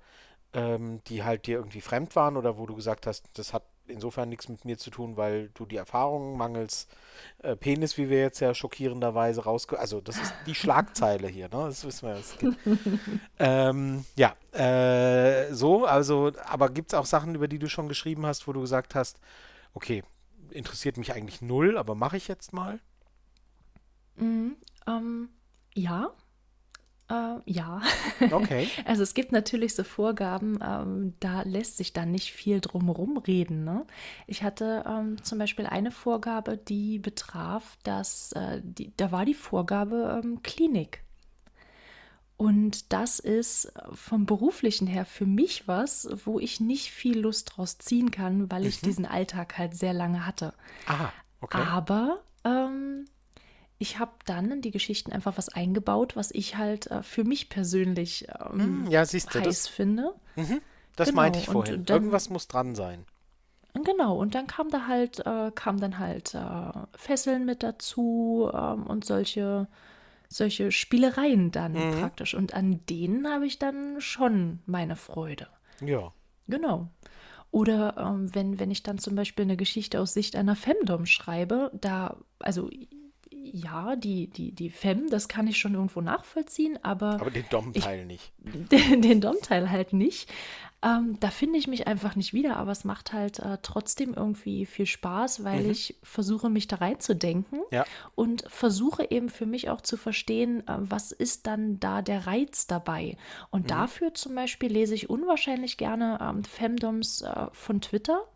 ähm, 0.53 1.01
die 1.05 1.23
halt 1.23 1.47
dir 1.47 1.57
irgendwie 1.57 1.81
fremd 1.81 2.15
waren 2.15 2.37
oder 2.37 2.57
wo 2.57 2.65
du 2.65 2.75
gesagt 2.75 3.07
hast, 3.07 3.25
das 3.33 3.53
hat 3.53 3.63
insofern 3.87 4.29
nichts 4.29 4.49
mit 4.49 4.65
mir 4.65 4.77
zu 4.77 4.89
tun, 4.89 5.17
weil 5.17 5.49
du 5.53 5.65
die 5.65 5.75
Erfahrung 5.75 6.37
mangels 6.37 6.87
äh, 7.39 7.55
Penis, 7.55 7.97
wie 7.97 8.09
wir 8.09 8.19
jetzt 8.19 8.39
ja 8.39 8.53
schockierenderweise 8.53 9.43
rausge... 9.43 9.79
Also 9.79 10.01
das 10.01 10.17
ist 10.17 10.33
die 10.45 10.55
Schlagzeile 10.55 11.27
hier, 11.27 11.45
ne? 11.45 11.65
Das 11.67 11.85
wissen 11.85 12.07
wir. 12.07 12.15
Das 12.15 12.37
ähm, 13.39 14.05
ja, 14.15 14.35
äh, 14.51 15.53
so, 15.53 15.85
also, 15.85 16.31
aber 16.45 16.69
gibt 16.69 16.93
es 16.93 16.97
auch 16.97 17.05
Sachen, 17.05 17.35
über 17.35 17.47
die 17.47 17.59
du 17.59 17.69
schon 17.69 17.87
geschrieben 17.87 18.25
hast, 18.25 18.47
wo 18.47 18.53
du 18.53 18.61
gesagt 18.61 18.95
hast, 18.95 19.19
okay, 19.73 20.03
interessiert 20.51 20.97
mich 20.97 21.13
eigentlich 21.13 21.41
null, 21.41 21.77
aber 21.77 21.95
mache 21.95 22.17
ich 22.17 22.27
jetzt 22.27 22.53
mal? 22.53 22.79
Mm, 24.15 24.51
ähm, 24.87 25.29
ja, 25.73 26.11
äh, 27.09 27.35
ja. 27.45 27.81
Okay. 28.31 28.67
also 28.85 29.03
es 29.03 29.13
gibt 29.13 29.31
natürlich 29.31 29.75
so 29.75 29.83
Vorgaben, 29.83 30.59
ähm, 30.63 31.13
da 31.19 31.43
lässt 31.43 31.77
sich 31.77 31.93
dann 31.93 32.11
nicht 32.11 32.31
viel 32.31 32.61
drumherum 32.61 33.17
reden. 33.17 33.63
Ne? 33.63 33.85
Ich 34.27 34.43
hatte 34.43 34.83
ähm, 34.87 35.23
zum 35.23 35.37
Beispiel 35.37 35.67
eine 35.67 35.91
Vorgabe, 35.91 36.57
die 36.57 36.99
betraf, 36.99 37.77
dass 37.83 38.31
äh, 38.31 38.61
die, 38.63 38.91
da 38.97 39.11
war 39.11 39.25
die 39.25 39.35
Vorgabe 39.35 40.21
ähm, 40.23 40.41
Klinik. 40.41 41.03
Und 42.37 42.91
das 42.91 43.19
ist 43.19 43.71
vom 43.93 44.25
beruflichen 44.25 44.87
her 44.87 45.05
für 45.05 45.25
mich 45.25 45.69
was, 45.69 46.09
wo 46.25 46.39
ich 46.39 46.59
nicht 46.59 46.91
viel 46.91 47.19
Lust 47.19 47.53
draus 47.55 47.77
ziehen 47.77 48.11
kann, 48.11 48.51
weil 48.51 48.65
ich 48.65 48.81
mhm. 48.81 48.87
diesen 48.87 49.05
Alltag 49.05 49.57
halt 49.57 49.73
sehr 49.73 49.93
lange 49.93 50.25
hatte. 50.25 50.53
Aha, 50.87 51.13
okay. 51.39 51.61
Aber 51.61 52.19
ähm, 52.43 53.05
ich 53.77 53.99
habe 53.99 54.13
dann 54.25 54.51
in 54.51 54.61
die 54.61 54.71
Geschichten 54.71 55.11
einfach 55.11 55.37
was 55.37 55.49
eingebaut, 55.49 56.15
was 56.15 56.31
ich 56.31 56.57
halt 56.57 56.87
äh, 56.87 57.03
für 57.03 57.23
mich 57.23 57.49
persönlich 57.49 58.27
ähm, 58.39 58.85
hm, 58.85 58.87
ja, 58.87 59.01
heiß 59.01 59.25
du, 59.27 59.41
das, 59.41 59.67
finde. 59.67 60.13
Mhm, 60.35 60.61
das 60.95 61.09
genau, 61.09 61.21
meinte 61.21 61.39
ich 61.39 61.45
vorhin. 61.45 61.85
Dann, 61.85 61.95
Irgendwas 61.97 62.29
muss 62.29 62.47
dran 62.47 62.75
sein. 62.75 63.05
Genau, 63.83 64.17
und 64.17 64.35
dann 64.35 64.47
kam 64.47 64.69
da 64.69 64.87
halt, 64.87 65.19
äh, 65.25 65.51
kam 65.53 65.79
dann 65.79 65.99
halt 65.99 66.33
äh, 66.33 66.71
Fesseln 66.97 67.45
mit 67.45 67.61
dazu 67.61 68.49
ähm, 68.53 68.87
und 68.87 69.03
solche, 69.03 69.67
solche 70.29 70.71
Spielereien 70.71 71.51
dann 71.51 71.73
mhm. 71.73 71.99
praktisch. 71.99 72.33
Und 72.33 72.53
an 72.53 72.79
denen 72.89 73.27
habe 73.27 73.45
ich 73.45 73.59
dann 73.59 73.99
schon 73.99 74.59
meine 74.65 74.95
Freude. 74.95 75.47
Ja. 75.81 76.13
Genau. 76.47 76.87
Oder 77.51 77.95
ähm, 77.97 78.33
wenn, 78.33 78.59
wenn 78.59 78.71
ich 78.71 78.83
dann 78.83 78.97
zum 78.97 79.15
Beispiel 79.15 79.43
eine 79.43 79.57
Geschichte 79.57 79.99
aus 79.99 80.13
Sicht 80.13 80.37
einer 80.37 80.55
Femdom 80.55 81.05
schreibe, 81.05 81.71
da, 81.73 82.17
also 82.39 82.69
ja, 83.55 83.95
die, 83.95 84.27
die, 84.27 84.51
die 84.51 84.69
Femme, 84.69 85.09
das 85.09 85.29
kann 85.29 85.47
ich 85.47 85.57
schon 85.57 85.75
irgendwo 85.75 86.01
nachvollziehen, 86.01 86.77
aber. 86.83 87.13
Aber 87.21 87.31
den 87.31 87.45
Dom-Teil 87.49 88.05
nicht. 88.05 88.33
Den, 88.43 89.01
den 89.01 89.21
Dom-Teil 89.21 89.71
halt 89.71 89.93
nicht. 89.93 90.29
Ähm, 90.83 91.17
da 91.19 91.29
finde 91.29 91.57
ich 91.57 91.67
mich 91.67 91.87
einfach 91.87 92.15
nicht 92.15 92.33
wieder, 92.33 92.57
aber 92.57 92.71
es 92.71 92.83
macht 92.83 93.13
halt 93.13 93.39
äh, 93.39 93.57
trotzdem 93.61 94.13
irgendwie 94.13 94.65
viel 94.65 94.85
Spaß, 94.85 95.43
weil 95.43 95.63
mhm. 95.63 95.71
ich 95.71 95.97
versuche, 96.03 96.49
mich 96.49 96.67
da 96.67 96.75
reinzudenken 96.75 97.61
ja. 97.71 97.85
und 98.13 98.43
versuche 98.49 99.09
eben 99.09 99.29
für 99.29 99.45
mich 99.45 99.69
auch 99.69 99.81
zu 99.81 99.97
verstehen, 99.97 100.67
äh, 100.67 100.77
was 100.77 101.11
ist 101.11 101.47
dann 101.47 101.79
da 101.79 102.01
der 102.01 102.27
Reiz 102.27 102.67
dabei. 102.67 103.17
Und 103.49 103.63
mhm. 103.63 103.67
dafür 103.67 104.13
zum 104.13 104.35
Beispiel 104.35 104.71
lese 104.71 104.93
ich 104.95 105.09
unwahrscheinlich 105.09 105.77
gerne 105.77 106.19
ähm, 106.21 106.43
Femdoms 106.43 107.21
äh, 107.21 107.47
von 107.53 107.81
Twitter 107.81 108.27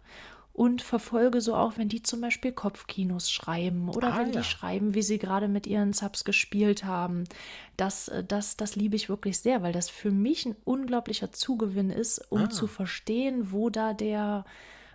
und 0.60 0.82
verfolge 0.82 1.40
so 1.40 1.56
auch, 1.56 1.78
wenn 1.78 1.88
die 1.88 2.04
zum 2.04 2.20
Beispiel 2.20 2.52
Kopfkinos 2.52 3.32
schreiben 3.32 3.88
oder 3.88 4.14
ah, 4.14 4.18
wenn 4.18 4.34
ja. 4.34 4.42
die 4.42 4.44
schreiben, 4.44 4.94
wie 4.94 5.02
sie 5.04 5.18
gerade 5.18 5.48
mit 5.48 5.66
ihren 5.66 5.94
Subs 5.94 6.26
gespielt 6.26 6.84
haben. 6.84 7.24
Das, 7.78 8.10
äh, 8.10 8.26
das, 8.26 8.58
das 8.58 8.76
liebe 8.76 8.98
ich 8.98 9.08
wirklich 9.08 9.40
sehr, 9.40 9.64
weil 9.64 9.72
das 9.72 9.90
für 9.90 10.12
mich 10.12 10.46
ein 10.46 10.58
unglaublicher 10.66 11.32
Zugewinn 11.32 11.92
ist, 11.92 12.20
um 12.30 12.44
ah. 12.44 12.50
zu 12.50 12.68
verstehen, 12.68 13.54
wo 13.54 13.70
da 13.70 13.94
der, 13.94 14.44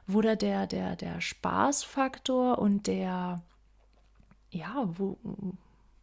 wo 0.07 0.21
da 0.21 0.37
der, 0.37 0.67
der, 0.67 0.97
der 0.97 1.23
Spaßfaktor 1.23 2.59
und 2.59 2.87
der, 2.87 3.41
ja, 4.51 4.87
wo, 4.99 5.17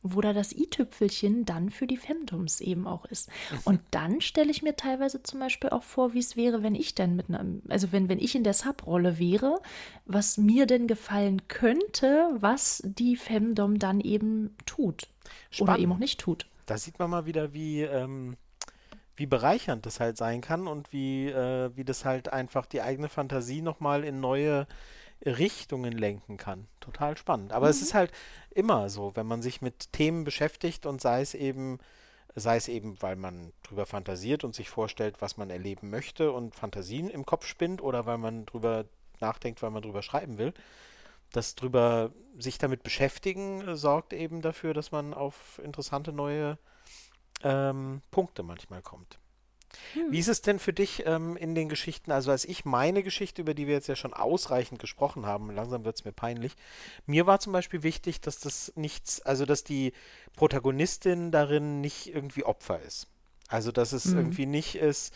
wo 0.04 0.22
da 0.22 0.34
das 0.34 0.52
i-Tüpfelchen 0.52 1.46
dann 1.46 1.70
für 1.70 1.86
die 1.86 1.98
Femdoms 1.98 2.60
eben 2.62 2.88
auch 2.88 3.06
ist. 3.06 3.30
Und 3.66 3.82
dann 3.92 4.22
stelle 4.22 4.50
ich 4.50 4.64
mir 4.64 4.76
teilweise 4.76 5.22
zum 5.22 5.40
Beispiel 5.40 5.70
auch 5.70 5.84
vor, 5.84 6.14
wie 6.14 6.20
es 6.20 6.36
wäre, 6.36 6.64
wenn 6.64 6.76
ich 6.76 6.96
denn 6.96 7.16
mit 7.16 7.30
einem, 7.30 7.62
also 7.70 7.92
wenn, 7.92 8.10
wenn 8.10 8.20
ich 8.20 8.36
in 8.36 8.44
der 8.44 8.54
Sub-Rolle 8.54 9.20
wäre, 9.20 9.62
was 10.06 10.38
mir 10.38 10.66
denn 10.66 10.88
gefallen 10.88 11.48
könnte, 11.48 12.30
was 12.40 12.82
die 12.86 13.16
Femdom 13.16 13.80
dann 13.80 14.00
eben 14.00 14.56
tut. 14.66 15.08
Spannend. 15.50 15.62
Oder 15.62 15.80
eben 15.80 15.92
auch 15.94 16.00
nicht 16.00 16.20
tut. 16.20 16.48
Da 16.66 16.78
sieht 16.78 16.98
man 16.98 17.10
mal 17.10 17.26
wieder, 17.26 17.54
wie, 17.54 17.82
ähm, 17.82 18.38
wie 19.16 19.26
bereichernd 19.28 19.86
das 19.86 20.00
halt 20.00 20.18
sein 20.18 20.42
kann 20.42 20.68
und 20.68 20.92
wie, 20.92 21.28
äh, 21.28 21.70
wie 21.76 21.84
das 21.84 22.06
halt 22.06 22.34
einfach 22.34 22.66
die 22.66 22.82
eigene 22.82 23.10
Fantasie 23.10 23.62
nochmal 23.62 24.04
in 24.04 24.20
neue 24.20 24.68
Richtungen 25.26 25.94
lenken 25.94 26.38
kann. 26.38 26.68
Total 26.80 27.18
spannend. 27.18 27.54
Aber 27.54 27.68
mhm. 27.68 27.72
es 27.72 27.82
ist 27.82 27.94
halt 27.94 28.12
immer 28.50 28.90
so, 28.90 29.16
wenn 29.16 29.28
man 29.28 29.42
sich 29.42 29.62
mit 29.62 29.94
Themen 29.94 30.24
beschäftigt 30.24 30.86
und 30.86 31.02
sei 31.02 31.22
es 31.22 31.34
eben, 31.34 31.80
sei 32.36 32.58
es 32.58 32.68
eben, 32.68 33.02
weil 33.02 33.16
man 33.16 33.54
drüber 33.64 33.86
fantasiert 33.86 34.44
und 34.44 34.56
sich 34.56 34.70
vorstellt, 34.70 35.22
was 35.22 35.38
man 35.38 35.50
erleben 35.50 35.90
möchte 35.90 36.32
und 36.32 36.56
Fantasien 36.56 37.10
im 37.10 37.26
Kopf 37.26 37.46
spinnt 37.46 37.82
oder 37.82 38.06
weil 38.06 38.18
man 38.18 38.46
drüber 38.46 38.86
nachdenkt, 39.20 39.62
weil 39.62 39.72
man 39.72 39.84
drüber 39.84 40.02
schreiben 40.02 40.38
will. 40.38 40.54
Das 41.32 41.56
drüber 41.56 42.12
sich 42.38 42.58
damit 42.58 42.84
beschäftigen 42.84 43.68
äh, 43.68 43.76
sorgt 43.78 44.14
eben 44.14 44.42
dafür, 44.42 44.74
dass 44.74 44.92
man 44.92 45.14
auf 45.14 45.60
interessante 45.64 46.12
neue 46.12 46.58
ähm, 47.44 48.02
Punkte 48.12 48.44
manchmal 48.44 48.82
kommt. 48.82 49.20
Hm. 49.94 50.12
Wie 50.12 50.20
ist 50.20 50.28
es 50.28 50.42
denn 50.42 50.60
für 50.60 50.74
dich 50.74 51.04
ähm, 51.06 51.38
in 51.38 51.56
den 51.56 51.70
Geschichten, 51.70 52.12
also 52.12 52.32
als 52.32 52.46
ich 52.46 52.66
meine 52.66 53.04
Geschichte, 53.04 53.42
über 53.42 53.54
die 53.54 53.68
wir 53.68 53.74
jetzt 53.74 53.88
ja 53.88 53.96
schon 53.96 54.14
ausreichend 54.14 54.80
gesprochen 54.80 55.26
haben, 55.26 55.52
langsam 55.52 55.86
wird 55.86 55.98
es 55.98 56.06
mir 56.06 56.12
peinlich, 56.12 56.56
mir 57.06 57.26
war 57.26 57.40
zum 57.40 57.54
Beispiel 57.54 57.84
wichtig, 57.84 58.22
dass 58.22 58.40
das 58.40 58.74
nichts, 58.76 59.22
also 59.22 59.46
dass 59.46 59.64
die 59.64 59.94
Protagonistin 60.36 61.32
darin 61.32 61.82
nicht 61.82 62.14
irgendwie 62.14 62.44
Opfer 62.44 62.82
ist. 62.82 63.08
Also 63.48 63.72
dass 63.72 63.92
es 63.92 64.06
hm. 64.06 64.18
irgendwie 64.18 64.46
nicht 64.46 64.76
ist, 64.76 65.14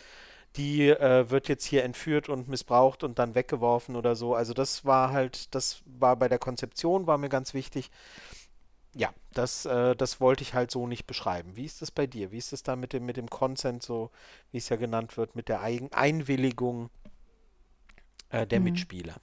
die 0.56 0.88
äh, 0.88 1.30
wird 1.30 1.48
jetzt 1.48 1.64
hier 1.64 1.84
entführt 1.84 2.28
und 2.28 2.48
missbraucht 2.48 3.02
und 3.04 3.18
dann 3.18 3.34
weggeworfen 3.34 3.96
oder 3.96 4.16
so. 4.16 4.34
Also 4.34 4.54
das 4.54 4.84
war 4.84 5.12
halt, 5.12 5.54
das 5.54 5.82
war 5.84 6.16
bei 6.16 6.28
der 6.28 6.38
Konzeption, 6.38 7.06
war 7.06 7.18
mir 7.18 7.28
ganz 7.28 7.52
wichtig, 7.54 7.90
ja, 8.96 9.12
das, 9.32 9.66
äh, 9.66 9.94
das 9.94 10.20
wollte 10.20 10.42
ich 10.42 10.54
halt 10.54 10.70
so 10.70 10.86
nicht 10.86 11.06
beschreiben. 11.06 11.56
Wie 11.56 11.64
ist 11.64 11.82
das 11.82 11.90
bei 11.90 12.06
dir? 12.06 12.32
Wie 12.32 12.38
ist 12.38 12.52
es 12.52 12.62
da 12.62 12.76
mit 12.76 12.92
dem, 12.92 13.04
mit 13.04 13.16
dem 13.16 13.28
Consent, 13.28 13.82
so 13.82 14.10
wie 14.50 14.58
es 14.58 14.68
ja 14.68 14.76
genannt 14.76 15.16
wird, 15.16 15.36
mit 15.36 15.48
der 15.48 15.60
Eigen 15.60 15.92
Einwilligung 15.92 16.90
äh, 18.30 18.46
der 18.46 18.60
mhm. 18.60 18.64
Mitspieler? 18.64 19.16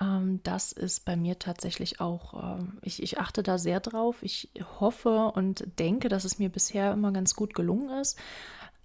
Ähm, 0.00 0.40
das 0.44 0.72
ist 0.72 1.04
bei 1.04 1.16
mir 1.16 1.38
tatsächlich 1.38 2.00
auch, 2.00 2.58
äh, 2.58 2.64
ich, 2.82 3.02
ich 3.02 3.18
achte 3.18 3.42
da 3.42 3.58
sehr 3.58 3.80
drauf. 3.80 4.22
Ich 4.22 4.50
hoffe 4.78 5.32
und 5.34 5.66
denke, 5.78 6.08
dass 6.08 6.24
es 6.24 6.38
mir 6.38 6.48
bisher 6.48 6.92
immer 6.92 7.12
ganz 7.12 7.34
gut 7.34 7.54
gelungen 7.54 7.90
ist. 8.00 8.18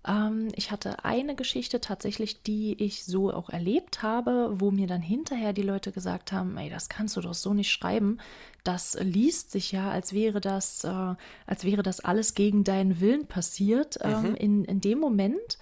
Ähm, 0.08 0.50
ich 0.56 0.72
hatte 0.72 1.04
eine 1.04 1.36
Geschichte 1.36 1.82
tatsächlich, 1.82 2.44
die 2.44 2.82
ich 2.82 3.06
so 3.06 3.32
auch 3.32 3.50
erlebt 3.50 4.02
habe, 4.02 4.54
wo 4.56 4.72
mir 4.72 4.88
dann 4.88 5.02
hinterher 5.02 5.54
die 5.54 5.64
Leute 5.64 5.92
gesagt 5.92 6.32
haben, 6.32 6.58
ey, 6.58 6.70
das 6.70 6.90
kannst 6.90 7.18
du 7.18 7.22
doch 7.22 7.34
so 7.34 7.54
nicht 7.54 7.72
schreiben. 7.72 8.20
Das 8.64 8.98
liest 9.00 9.52
sich 9.52 9.72
ja, 9.72 9.90
als 9.92 10.14
wäre 10.14 10.42
das, 10.42 10.84
äh, 10.84 11.16
als 11.46 11.64
wäre 11.64 11.84
das 11.84 12.00
alles 12.00 12.34
gegen 12.34 12.64
deinen 12.64 13.00
Willen 13.00 13.28
passiert. 13.28 14.00
Ähm, 14.02 14.30
mhm. 14.30 14.36
in, 14.36 14.66
in 14.66 14.82
dem 14.82 15.00
Moment, 15.00 15.58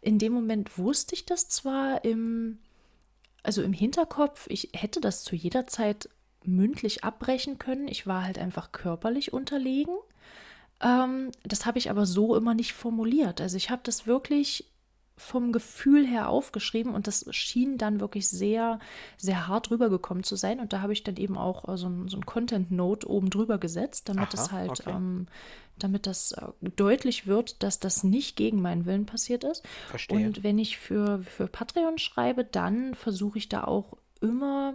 in 0.00 0.18
dem 0.18 0.32
Moment 0.32 0.78
wusste 0.78 1.14
ich 1.14 1.24
das 1.24 1.48
zwar 1.48 2.04
im, 2.04 2.58
also 3.42 3.62
im 3.62 3.72
Hinterkopf, 3.72 4.46
ich 4.48 4.70
hätte 4.74 5.00
das 5.00 5.24
zu 5.24 5.34
jeder 5.34 5.66
Zeit 5.66 6.08
mündlich 6.44 7.04
abbrechen 7.04 7.58
können. 7.58 7.88
Ich 7.88 8.06
war 8.06 8.24
halt 8.24 8.38
einfach 8.38 8.72
körperlich 8.72 9.32
unterlegen. 9.32 9.96
Ähm, 10.80 11.32
das 11.42 11.66
habe 11.66 11.78
ich 11.78 11.90
aber 11.90 12.06
so 12.06 12.36
immer 12.36 12.54
nicht 12.54 12.72
formuliert. 12.72 13.40
Also 13.40 13.56
ich 13.56 13.70
habe 13.70 13.82
das 13.84 14.06
wirklich 14.06 14.70
vom 15.18 15.52
Gefühl 15.52 16.06
her 16.06 16.28
aufgeschrieben 16.28 16.94
und 16.94 17.06
das 17.06 17.26
schien 17.34 17.76
dann 17.76 18.00
wirklich 18.00 18.28
sehr, 18.28 18.78
sehr 19.16 19.48
hart 19.48 19.70
rübergekommen 19.70 20.22
zu 20.22 20.36
sein. 20.36 20.60
Und 20.60 20.72
da 20.72 20.80
habe 20.80 20.92
ich 20.92 21.02
dann 21.02 21.16
eben 21.16 21.36
auch 21.36 21.68
äh, 21.68 21.76
so 21.76 21.88
ein, 21.88 22.08
so 22.08 22.16
ein 22.16 22.24
Content-Note 22.24 23.08
oben 23.08 23.30
drüber 23.30 23.58
gesetzt, 23.58 24.08
damit 24.08 24.32
es 24.32 24.52
halt, 24.52 24.70
okay. 24.70 24.90
ähm, 24.90 25.26
damit 25.78 26.06
das 26.06 26.32
äh, 26.32 26.46
deutlich 26.76 27.26
wird, 27.26 27.62
dass 27.62 27.80
das 27.80 28.04
nicht 28.04 28.36
gegen 28.36 28.62
meinen 28.62 28.86
Willen 28.86 29.06
passiert 29.06 29.44
ist. 29.44 29.66
Verstehe. 29.88 30.16
Und 30.16 30.44
wenn 30.44 30.58
ich 30.58 30.78
für, 30.78 31.20
für 31.20 31.48
Patreon 31.48 31.98
schreibe, 31.98 32.44
dann 32.44 32.94
versuche 32.94 33.38
ich 33.38 33.48
da 33.48 33.64
auch 33.64 33.96
immer 34.20 34.74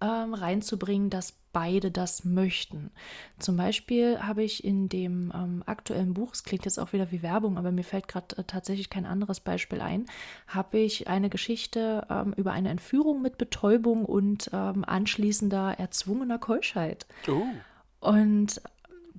ähm, 0.00 0.34
reinzubringen, 0.34 1.10
dass 1.10 1.32
beide 1.52 1.90
das 1.90 2.24
möchten. 2.24 2.90
Zum 3.38 3.56
Beispiel 3.56 4.20
habe 4.20 4.44
ich 4.44 4.62
in 4.62 4.88
dem 4.88 5.32
ähm, 5.34 5.62
aktuellen 5.66 6.14
Buch, 6.14 6.32
es 6.32 6.44
klingt 6.44 6.64
jetzt 6.64 6.78
auch 6.78 6.92
wieder 6.92 7.10
wie 7.10 7.22
Werbung, 7.22 7.58
aber 7.58 7.72
mir 7.72 7.84
fällt 7.84 8.06
gerade 8.06 8.36
äh, 8.36 8.44
tatsächlich 8.44 8.90
kein 8.90 9.06
anderes 9.06 9.40
Beispiel 9.40 9.80
ein, 9.80 10.06
habe 10.46 10.78
ich 10.78 11.08
eine 11.08 11.30
Geschichte 11.30 12.06
ähm, 12.10 12.32
über 12.36 12.52
eine 12.52 12.68
Entführung 12.68 13.22
mit 13.22 13.38
Betäubung 13.38 14.04
und 14.04 14.50
ähm, 14.52 14.84
anschließender 14.84 15.78
erzwungener 15.78 16.38
Keuschheit. 16.38 17.06
Oh. 17.26 17.42
Und 18.00 18.60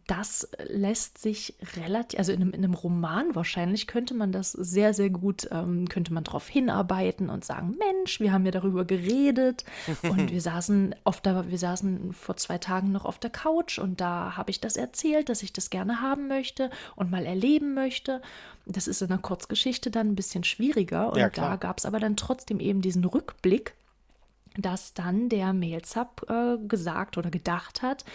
das 0.09 0.49
lässt 0.67 1.19
sich 1.19 1.53
relativ, 1.75 2.17
also 2.17 2.31
in 2.31 2.41
einem, 2.41 2.51
in 2.51 2.63
einem, 2.63 2.73
Roman 2.73 3.35
wahrscheinlich 3.35 3.85
könnte 3.85 4.15
man 4.15 4.31
das 4.31 4.53
sehr, 4.53 4.95
sehr 4.95 5.11
gut, 5.11 5.47
ähm, 5.51 5.87
könnte 5.87 6.13
man 6.13 6.23
darauf 6.23 6.47
hinarbeiten 6.47 7.29
und 7.29 7.45
sagen, 7.45 7.77
Mensch, 7.77 8.19
wir 8.19 8.33
haben 8.33 8.43
ja 8.43 8.51
darüber 8.51 8.85
geredet 8.85 9.65
und 10.01 10.31
wir 10.31 10.41
saßen 10.41 10.95
auf 11.03 11.21
der, 11.21 11.51
wir 11.51 11.59
saßen 11.59 12.13
vor 12.13 12.37
zwei 12.37 12.57
Tagen 12.57 12.91
noch 12.91 13.05
auf 13.05 13.19
der 13.19 13.29
Couch 13.29 13.77
und 13.77 14.01
da 14.01 14.35
habe 14.35 14.49
ich 14.49 14.59
das 14.59 14.77
erzählt, 14.77 15.29
dass 15.29 15.43
ich 15.43 15.53
das 15.53 15.69
gerne 15.69 16.01
haben 16.01 16.27
möchte 16.27 16.71
und 16.95 17.11
mal 17.11 17.27
erleben 17.27 17.75
möchte. 17.75 18.23
Das 18.65 18.87
ist 18.87 19.03
in 19.03 19.11
einer 19.11 19.21
Kurzgeschichte 19.21 19.91
dann 19.91 20.07
ein 20.07 20.15
bisschen 20.15 20.43
schwieriger 20.43 21.13
und 21.13 21.19
ja, 21.19 21.29
da 21.29 21.55
gab 21.55 21.77
es 21.77 21.85
aber 21.85 21.99
dann 21.99 22.15
trotzdem 22.15 22.59
eben 22.59 22.81
diesen 22.81 23.05
Rückblick, 23.05 23.75
dass 24.57 24.95
dann 24.95 25.29
der 25.29 25.53
Mailsub 25.53 26.25
äh, 26.29 26.57
gesagt 26.67 27.19
oder 27.19 27.29
gedacht 27.29 27.83
hat, 27.83 28.05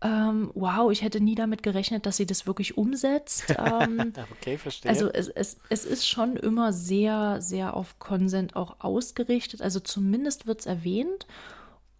ähm, 0.00 0.50
wow, 0.54 0.92
ich 0.92 1.02
hätte 1.02 1.20
nie 1.20 1.34
damit 1.34 1.62
gerechnet, 1.62 2.06
dass 2.06 2.16
sie 2.16 2.26
das 2.26 2.46
wirklich 2.46 2.76
umsetzt. 2.76 3.44
Ähm, 3.58 4.12
okay, 4.32 4.56
verstehe. 4.56 4.88
Also 4.88 5.10
es, 5.12 5.28
es, 5.28 5.58
es 5.68 5.84
ist 5.84 6.06
schon 6.06 6.36
immer 6.36 6.72
sehr, 6.72 7.40
sehr 7.40 7.74
auf 7.74 7.98
Consent 7.98 8.56
auch 8.56 8.76
ausgerichtet. 8.78 9.60
Also 9.62 9.80
zumindest 9.80 10.46
wird 10.46 10.60
es 10.60 10.66
erwähnt. 10.66 11.26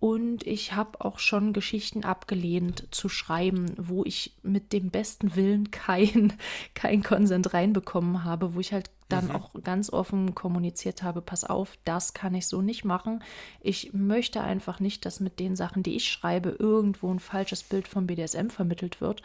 Und 0.01 0.47
ich 0.47 0.75
habe 0.75 1.05
auch 1.05 1.19
schon 1.19 1.53
Geschichten 1.53 2.05
abgelehnt 2.05 2.87
zu 2.93 3.09
schreiben, 3.09 3.75
wo 3.77 4.05
ich 4.05 4.33
mit 4.43 4.73
dem 4.73 4.91
besten 4.91 5.35
Willen 5.35 5.73
kein, 5.73 6.35
kein 6.75 7.03
Konsent 7.03 7.53
reinbekommen 7.53 8.25
habe, 8.25 8.55
wo 8.55 8.61
ich 8.61 8.73
halt 8.73 8.91
dann 9.09 9.27
mhm. 9.27 9.31
auch 9.33 9.51
ganz 9.65 9.91
offen 9.91 10.35
kommuniziert 10.35 11.03
habe, 11.03 11.23
pass 11.23 11.45
auf, 11.45 11.79
das 11.85 12.15
kann 12.15 12.35
ich 12.35 12.47
so 12.47 12.63
nicht 12.63 12.85
machen. 12.85 13.25
Ich 13.61 13.93
möchte 13.93 14.43
einfach 14.43 14.81
nicht, 14.81 15.05
dass 15.05 15.21
mit 15.21 15.41
den 15.41 15.57
Sachen, 15.57 15.83
die 15.83 15.97
ich 15.97 16.11
schreibe, 16.11 16.51
irgendwo 16.51 17.13
ein 17.13 17.19
falsches 17.19 17.63
Bild 17.63 17.89
vom 17.89 18.07
BDSM 18.07 18.51
vermittelt 18.51 19.01
wird. 19.01 19.23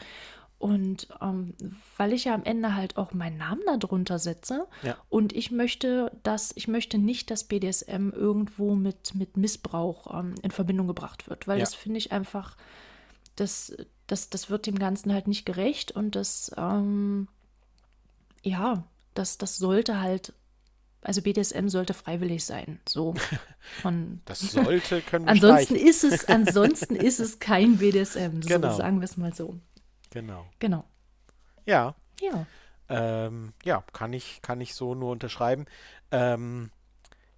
Und 0.63 1.09
ähm, 1.21 1.55
weil 1.97 2.13
ich 2.13 2.23
ja 2.23 2.33
am 2.33 2.45
Ende 2.45 2.73
halt 2.73 2.95
auch 2.95 3.11
meinen 3.11 3.35
Namen 3.35 3.63
darunter 3.81 4.17
setze 4.17 4.65
ja. 4.81 4.95
und 5.09 5.33
ich 5.33 5.51
möchte, 5.51 6.09
dass 6.23 6.53
ich 6.55 6.69
möchte 6.69 6.97
nicht, 6.97 7.29
dass 7.31 7.43
BDSM 7.43 8.11
irgendwo 8.11 8.73
mit, 8.73 9.13
mit 9.13 9.35
Missbrauch 9.35 10.17
ähm, 10.17 10.35
in 10.41 10.51
Verbindung 10.51 10.87
gebracht 10.87 11.29
wird, 11.29 11.49
weil 11.49 11.57
ja. 11.57 11.65
das 11.65 11.75
finde 11.75 11.97
ich 11.97 12.13
einfach, 12.13 12.55
das, 13.35 13.75
das, 14.07 14.29
das 14.29 14.49
wird 14.49 14.65
dem 14.65 14.79
Ganzen 14.79 15.11
halt 15.11 15.27
nicht 15.27 15.45
gerecht 15.45 15.91
und 15.91 16.15
das, 16.15 16.49
ähm, 16.55 17.27
ja, 18.41 18.85
das, 19.15 19.37
das 19.37 19.57
sollte 19.57 19.99
halt 19.99 20.31
also 21.01 21.21
BDSM 21.21 21.67
sollte 21.67 21.93
freiwillig 21.93 22.45
sein. 22.45 22.79
So 22.87 23.15
von 23.81 24.21
das 24.23 24.39
sollte 24.39 25.01
können 25.01 25.25
wir 25.25 25.31
Ansonsten 25.33 25.75
streichen. 25.75 25.89
ist 25.89 26.03
es 26.05 26.29
ansonsten 26.29 26.95
ist 26.95 27.19
es 27.19 27.39
kein 27.39 27.79
BDSM, 27.79 28.41
so 28.41 28.47
genau. 28.47 28.73
sagen 28.77 29.01
wir 29.01 29.05
es 29.05 29.17
mal 29.17 29.33
so. 29.33 29.59
Genau. 30.13 30.45
Genau. 30.59 30.85
Ja. 31.65 31.95
Ja. 32.21 32.45
Ähm, 32.87 33.53
ja, 33.63 33.83
kann 33.93 34.13
ich, 34.13 34.41
kann 34.43 34.61
ich 34.61 34.75
so 34.75 34.93
nur 34.93 35.11
unterschreiben. 35.11 35.65
Ähm, 36.11 36.69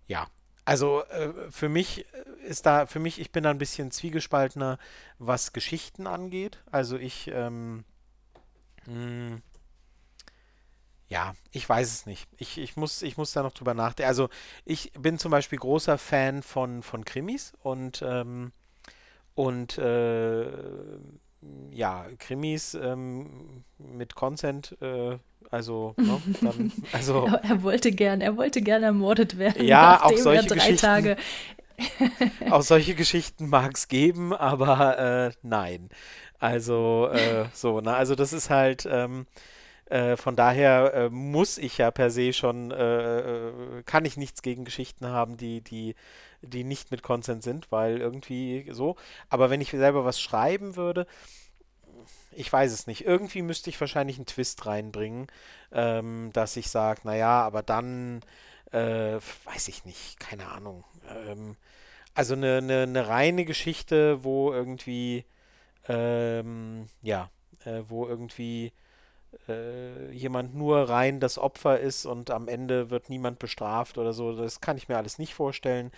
ja, 0.08 0.28
also 0.66 1.04
äh, 1.06 1.50
für 1.52 1.70
mich 1.70 2.06
ist 2.46 2.66
da, 2.66 2.86
für 2.86 3.00
mich, 3.00 3.20
ich 3.20 3.32
bin 3.32 3.44
da 3.44 3.52
ein 3.52 3.58
bisschen 3.58 3.92
zwiegespaltener, 3.92 4.78
was 5.20 5.54
Geschichten 5.54 6.06
angeht. 6.06 6.62
Also 6.70 6.98
ich, 6.98 7.30
ähm, 7.32 7.86
mh, 8.86 8.94
hm, 8.94 9.42
ja, 11.08 11.36
ich 11.52 11.70
weiß 11.70 11.88
es 11.88 12.06
nicht. 12.06 12.28
Ich, 12.36 12.58
ich, 12.58 12.76
muss, 12.76 13.02
ich 13.04 13.16
muss 13.16 13.32
da 13.32 13.44
noch 13.44 13.54
drüber 13.54 13.74
nachdenken. 13.74 14.10
Also 14.10 14.30
ich 14.66 14.92
bin 15.00 15.18
zum 15.20 15.32
Beispiel 15.32 15.60
großer 15.60 15.98
Fan 15.98 16.44
von, 16.44 16.84
von 16.84 17.06
Krimis 17.06 17.54
und, 17.62 18.02
ähm, 18.02 18.52
und 19.36 19.78
äh, 19.78 20.52
ja, 21.72 22.06
Krimis 22.20 22.74
ähm, 22.74 23.64
mit 23.78 24.16
Consent, 24.16 24.78
äh, 24.82 25.18
also, 25.52 25.94
ne, 25.98 26.22
dann, 26.42 26.72
also 26.92 27.30
er, 27.44 27.64
wollte 27.64 27.92
gern, 27.92 28.22
er 28.22 28.36
wollte 28.38 28.62
gern 28.62 28.84
ermordet 28.84 29.38
werden. 29.38 29.66
Ja, 29.66 30.02
auch 30.04 30.18
solche 30.18 30.48
Geschichten. 30.48 30.78
Tage 30.78 31.18
auch 32.50 32.62
solche 32.62 32.96
Geschichten 32.96 33.50
mag 33.50 33.74
es 33.76 33.88
geben, 33.88 34.34
aber 34.34 34.98
äh, 34.98 35.32
nein. 35.42 35.90
Also 36.40 37.10
äh, 37.12 37.46
so, 37.54 37.82
ne? 37.82 37.94
Also 37.94 38.16
das 38.16 38.34
ist 38.34 38.50
halt, 38.50 38.88
ähm, 38.90 39.26
äh, 39.86 40.18
von 40.18 40.36
daher 40.36 40.94
äh, 40.94 41.10
muss 41.10 41.58
ich 41.58 41.78
ja 41.78 41.92
per 41.92 42.10
se 42.10 42.34
schon, 42.34 42.72
äh, 42.72 43.20
äh, 43.20 43.84
kann 43.86 44.06
ich 44.06 44.18
nichts 44.18 44.42
gegen 44.42 44.66
Geschichten 44.66 45.08
haben, 45.08 45.38
die, 45.38 45.62
die, 45.62 45.96
die 46.42 46.64
nicht 46.64 46.92
mit 46.92 47.04
Consent 47.04 47.44
sind, 47.44 47.72
weil 47.72 48.00
irgendwie 48.00 48.68
so. 48.72 48.96
Aber 49.30 49.50
wenn 49.50 49.62
ich 49.62 49.72
selber 49.72 50.06
was 50.06 50.20
schreiben 50.20 50.76
würde, 50.76 51.06
ich 52.32 52.52
weiß 52.52 52.72
es 52.72 52.88
nicht. 52.88 53.06
Irgendwie 53.06 53.42
müsste 53.42 53.70
ich 53.70 53.80
wahrscheinlich 53.80 54.18
einen 54.18 54.26
Twist 54.26 54.66
reinbringen, 54.66 55.28
ähm, 55.72 56.32
dass 56.34 56.58
ich 56.58 56.70
sage, 56.70 57.02
naja, 57.04 57.42
aber 57.42 57.64
dann, 57.64 58.22
äh, 58.72 59.20
weiß 59.46 59.68
ich 59.70 59.86
nicht, 59.86 60.20
keine 60.20 60.48
Ahnung. 60.48 60.84
Ähm, 61.10 61.56
also 62.14 62.34
eine, 62.34 62.58
eine, 62.58 62.84
eine, 62.84 63.08
reine 63.08 63.46
Geschichte, 63.46 64.24
wo 64.24 64.52
irgendwie, 64.54 65.26
ähm, 65.88 66.88
ja, 67.02 67.30
äh, 67.66 67.82
wo 67.88 68.08
irgendwie 68.08 68.74
äh, 69.48 70.12
jemand 70.12 70.56
nur 70.56 70.90
rein 70.90 71.20
das 71.20 71.38
Opfer 71.38 71.80
ist 71.80 72.06
und 72.06 72.32
am 72.32 72.48
Ende 72.48 72.90
wird 72.90 73.10
niemand 73.10 73.40
bestraft 73.40 73.98
oder 73.98 74.14
so, 74.14 74.36
das 74.36 74.62
kann 74.62 74.78
ich 74.78 74.88
mir 74.90 74.98
alles 74.98 75.20
nicht 75.20 75.34
vorstellen. 75.34 75.92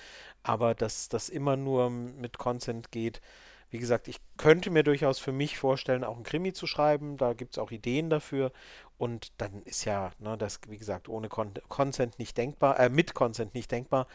Aber 0.44 0.76
dass 0.76 1.10
das 1.10 1.30
immer 1.30 1.58
nur 1.58 1.90
mit 1.90 2.38
Consent 2.38 2.92
geht, 2.92 3.22
wie 3.70 3.80
gesagt, 3.80 4.08
ich 4.08 4.20
könnte 4.38 4.70
mir 4.70 4.84
durchaus 4.84 5.20
für 5.20 5.34
mich 5.34 5.58
vorstellen, 5.58 6.04
auch 6.04 6.16
ein 6.18 6.24
Krimi 6.24 6.54
zu 6.54 6.68
schreiben. 6.68 7.18
Da 7.18 7.34
gibt 7.34 7.54
es 7.56 7.60
auch 7.60 7.72
Ideen 7.72 8.10
dafür. 8.10 8.52
Und 8.98 9.34
dann 9.38 9.62
ist 9.64 9.86
ja, 9.86 10.12
ne, 10.20 10.38
das, 10.38 10.62
wie 10.70 10.78
gesagt, 10.78 11.10
ohne 11.10 11.28
Con 11.28 11.54
Consent 11.68 12.18
nicht 12.18 12.38
denkbar, 12.38 12.80
äh, 12.80 12.90
mit 12.90 13.14
Consent 13.14 13.54
nicht 13.54 13.72
denkbar. 13.72 14.08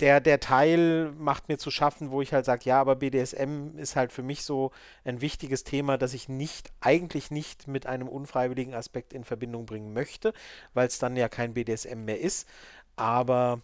Der, 0.00 0.20
der 0.20 0.40
Teil 0.40 1.12
macht 1.18 1.48
mir 1.48 1.58
zu 1.58 1.70
schaffen, 1.70 2.10
wo 2.10 2.22
ich 2.22 2.32
halt 2.32 2.44
sage, 2.44 2.64
ja, 2.64 2.80
aber 2.80 2.96
BDSM 2.96 3.78
ist 3.78 3.96
halt 3.96 4.12
für 4.12 4.22
mich 4.22 4.44
so 4.44 4.70
ein 5.04 5.20
wichtiges 5.20 5.64
Thema, 5.64 5.98
das 5.98 6.14
ich 6.14 6.28
nicht, 6.28 6.72
eigentlich 6.80 7.30
nicht 7.30 7.68
mit 7.68 7.86
einem 7.86 8.08
unfreiwilligen 8.08 8.74
Aspekt 8.74 9.12
in 9.12 9.24
Verbindung 9.24 9.66
bringen 9.66 9.92
möchte, 9.92 10.32
weil 10.72 10.86
es 10.88 10.98
dann 10.98 11.16
ja 11.16 11.28
kein 11.28 11.54
BDSM 11.54 12.04
mehr 12.04 12.20
ist. 12.20 12.48
Aber 12.96 13.60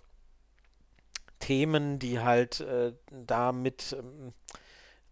Themen, 1.40 1.98
die 1.98 2.20
halt 2.20 2.60
äh, 2.60 2.92
damit 3.10 3.96
ähm, 3.98 4.32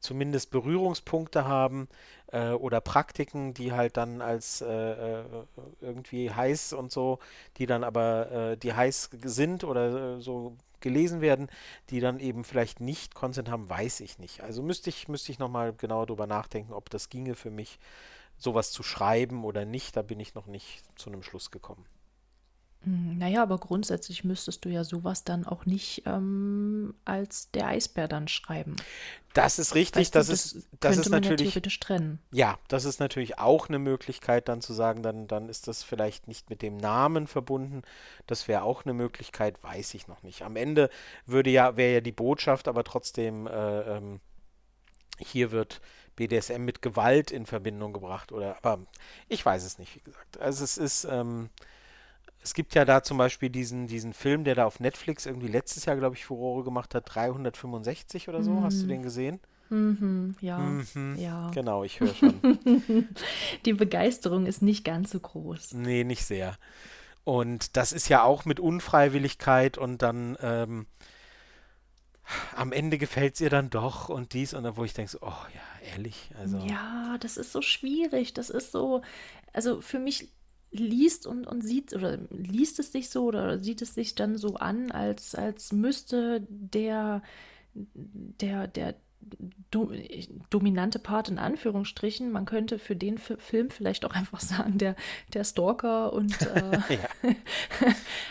zumindest 0.00 0.50
Berührungspunkte 0.50 1.46
haben 1.46 1.88
äh, 2.32 2.50
oder 2.50 2.80
Praktiken, 2.80 3.54
die 3.54 3.72
halt 3.72 3.96
dann 3.96 4.20
als 4.22 4.60
äh, 4.60 4.66
äh 4.66 5.24
irgendwie 5.80 6.30
heiß 6.30 6.72
und 6.72 6.92
so, 6.92 7.18
die 7.56 7.66
dann 7.66 7.84
aber, 7.84 8.30
äh, 8.30 8.56
die 8.56 8.72
heiß 8.74 9.10
sind 9.24 9.64
oder 9.64 10.16
äh, 10.16 10.20
so 10.20 10.56
gelesen 10.80 11.20
werden, 11.20 11.48
die 11.90 12.00
dann 12.00 12.20
eben 12.20 12.44
vielleicht 12.44 12.80
nicht 12.80 13.14
Consent 13.14 13.50
haben, 13.50 13.68
weiß 13.68 14.00
ich 14.00 14.18
nicht. 14.18 14.42
Also 14.42 14.62
müsste 14.62 14.90
ich, 14.90 15.08
müsste 15.08 15.32
ich 15.32 15.38
nochmal 15.38 15.72
genauer 15.72 16.06
drüber 16.06 16.26
nachdenken, 16.26 16.72
ob 16.72 16.90
das 16.90 17.08
ginge 17.08 17.34
für 17.34 17.50
mich, 17.50 17.78
sowas 18.36 18.70
zu 18.70 18.82
schreiben 18.82 19.44
oder 19.44 19.64
nicht. 19.64 19.96
Da 19.96 20.02
bin 20.02 20.20
ich 20.20 20.34
noch 20.34 20.46
nicht 20.46 20.84
zu 20.96 21.10
einem 21.10 21.22
Schluss 21.22 21.50
gekommen. 21.50 21.84
Hm, 22.84 23.18
naja, 23.18 23.42
aber 23.42 23.58
grundsätzlich 23.58 24.22
müsstest 24.22 24.64
du 24.64 24.68
ja 24.68 24.84
sowas 24.84 25.24
dann 25.24 25.44
auch 25.44 25.66
nicht 25.66 26.02
ähm, 26.06 26.94
als 27.04 27.50
der 27.50 27.66
Eisbär 27.66 28.06
dann 28.06 28.28
schreiben. 28.28 28.76
Das 29.34 29.58
ist 29.58 29.74
richtig, 29.74 30.00
weißt 30.00 30.14
du, 30.14 30.18
das, 30.18 30.26
das, 30.28 30.52
ist 30.52 30.68
das 30.78 30.96
ist 30.96 31.08
natürlich 31.10 31.54
ja 31.54 31.60
trennen. 31.60 32.20
Ja, 32.30 32.58
das 32.68 32.84
ist 32.84 33.00
natürlich 33.00 33.38
auch 33.38 33.68
eine 33.68 33.80
Möglichkeit 33.80 34.48
dann 34.48 34.60
zu 34.60 34.72
sagen, 34.72 35.02
dann 35.02 35.26
dann 35.26 35.48
ist 35.48 35.66
das 35.66 35.82
vielleicht 35.82 36.28
nicht 36.28 36.50
mit 36.50 36.62
dem 36.62 36.76
Namen 36.76 37.26
verbunden. 37.26 37.82
Das 38.26 38.46
wäre 38.46 38.62
auch 38.62 38.84
eine 38.84 38.94
Möglichkeit, 38.94 39.62
weiß 39.62 39.94
ich 39.94 40.06
noch 40.06 40.22
nicht. 40.22 40.42
Am 40.42 40.54
Ende 40.54 40.88
würde 41.26 41.50
ja 41.50 41.76
wäre 41.76 41.94
ja 41.94 42.00
die 42.00 42.12
Botschaft, 42.12 42.68
aber 42.68 42.84
trotzdem 42.84 43.48
äh, 43.48 43.96
ähm, 43.96 44.20
hier 45.18 45.50
wird 45.50 45.80
BDSM 46.14 46.64
mit 46.64 46.80
Gewalt 46.80 47.32
in 47.32 47.44
Verbindung 47.44 47.92
gebracht 47.92 48.30
oder 48.30 48.56
aber 48.56 48.86
ich 49.28 49.44
weiß 49.44 49.64
es 49.64 49.78
nicht, 49.78 49.96
wie 49.96 50.00
gesagt. 50.00 50.38
Also 50.38 50.62
es 50.62 50.78
ist 50.78 51.04
ähm, 51.04 51.50
es 52.42 52.54
gibt 52.54 52.74
ja 52.74 52.84
da 52.84 53.02
zum 53.02 53.18
Beispiel 53.18 53.50
diesen, 53.50 53.86
diesen 53.86 54.12
Film, 54.12 54.44
der 54.44 54.54
da 54.54 54.64
auf 54.64 54.80
Netflix 54.80 55.26
irgendwie 55.26 55.48
letztes 55.48 55.84
Jahr, 55.84 55.96
glaube 55.96 56.16
ich, 56.16 56.24
Furore 56.24 56.64
gemacht 56.64 56.94
hat, 56.94 57.04
365 57.14 58.28
oder 58.28 58.42
so. 58.42 58.52
Mhm. 58.52 58.64
Hast 58.64 58.80
du 58.80 58.84
mhm. 58.84 58.88
den 58.88 59.02
gesehen? 59.02 59.40
Mhm, 59.70 60.34
ja, 60.40 60.58
mhm. 60.58 61.16
ja. 61.18 61.50
Genau, 61.50 61.84
ich 61.84 62.00
höre 62.00 62.14
schon. 62.14 62.34
Die 63.64 63.74
Begeisterung 63.74 64.46
ist 64.46 64.62
nicht 64.62 64.84
ganz 64.84 65.10
so 65.10 65.20
groß. 65.20 65.74
Nee, 65.74 66.04
nicht 66.04 66.24
sehr. 66.24 66.56
Und 67.24 67.76
das 67.76 67.92
ist 67.92 68.08
ja 68.08 68.22
auch 68.22 68.46
mit 68.46 68.60
Unfreiwilligkeit 68.60 69.76
und 69.76 70.00
dann 70.00 70.38
ähm, 70.40 70.86
am 72.56 72.72
Ende 72.72 72.96
gefällt 72.96 73.34
es 73.34 73.40
ihr 73.40 73.50
dann 73.50 73.68
doch 73.68 74.08
und 74.08 74.32
dies 74.32 74.54
und 74.54 74.62
dann, 74.62 74.76
wo 74.76 74.84
ich 74.84 74.94
denke, 74.94 75.10
so, 75.10 75.18
oh 75.20 75.46
ja, 75.54 75.90
ehrlich. 75.92 76.30
Also. 76.38 76.58
Ja, 76.58 77.16
das 77.20 77.36
ist 77.36 77.52
so 77.52 77.60
schwierig. 77.60 78.32
Das 78.32 78.48
ist 78.48 78.72
so, 78.72 79.02
also 79.52 79.82
für 79.82 79.98
mich 79.98 80.30
liest 80.70 81.26
und, 81.26 81.46
und 81.46 81.62
sieht 81.62 81.94
oder 81.94 82.18
liest 82.30 82.78
es 82.78 82.92
sich 82.92 83.08
so 83.10 83.24
oder 83.24 83.58
sieht 83.58 83.82
es 83.82 83.94
sich 83.94 84.14
dann 84.14 84.36
so 84.36 84.56
an, 84.56 84.90
als, 84.90 85.34
als 85.34 85.72
müsste 85.72 86.46
der, 86.48 87.22
der, 87.72 88.66
der 88.66 88.94
do, 89.70 89.92
dominante 90.50 90.98
Part 90.98 91.28
in 91.28 91.38
Anführungsstrichen, 91.38 92.30
man 92.30 92.44
könnte 92.44 92.78
für 92.78 92.96
den 92.96 93.16
F 93.16 93.36
Film 93.38 93.70
vielleicht 93.70 94.04
auch 94.04 94.14
einfach 94.14 94.40
sagen, 94.40 94.78
der, 94.78 94.96
der 95.34 95.44
Stalker 95.44 96.12
und 96.12 96.40
äh, 96.54 96.78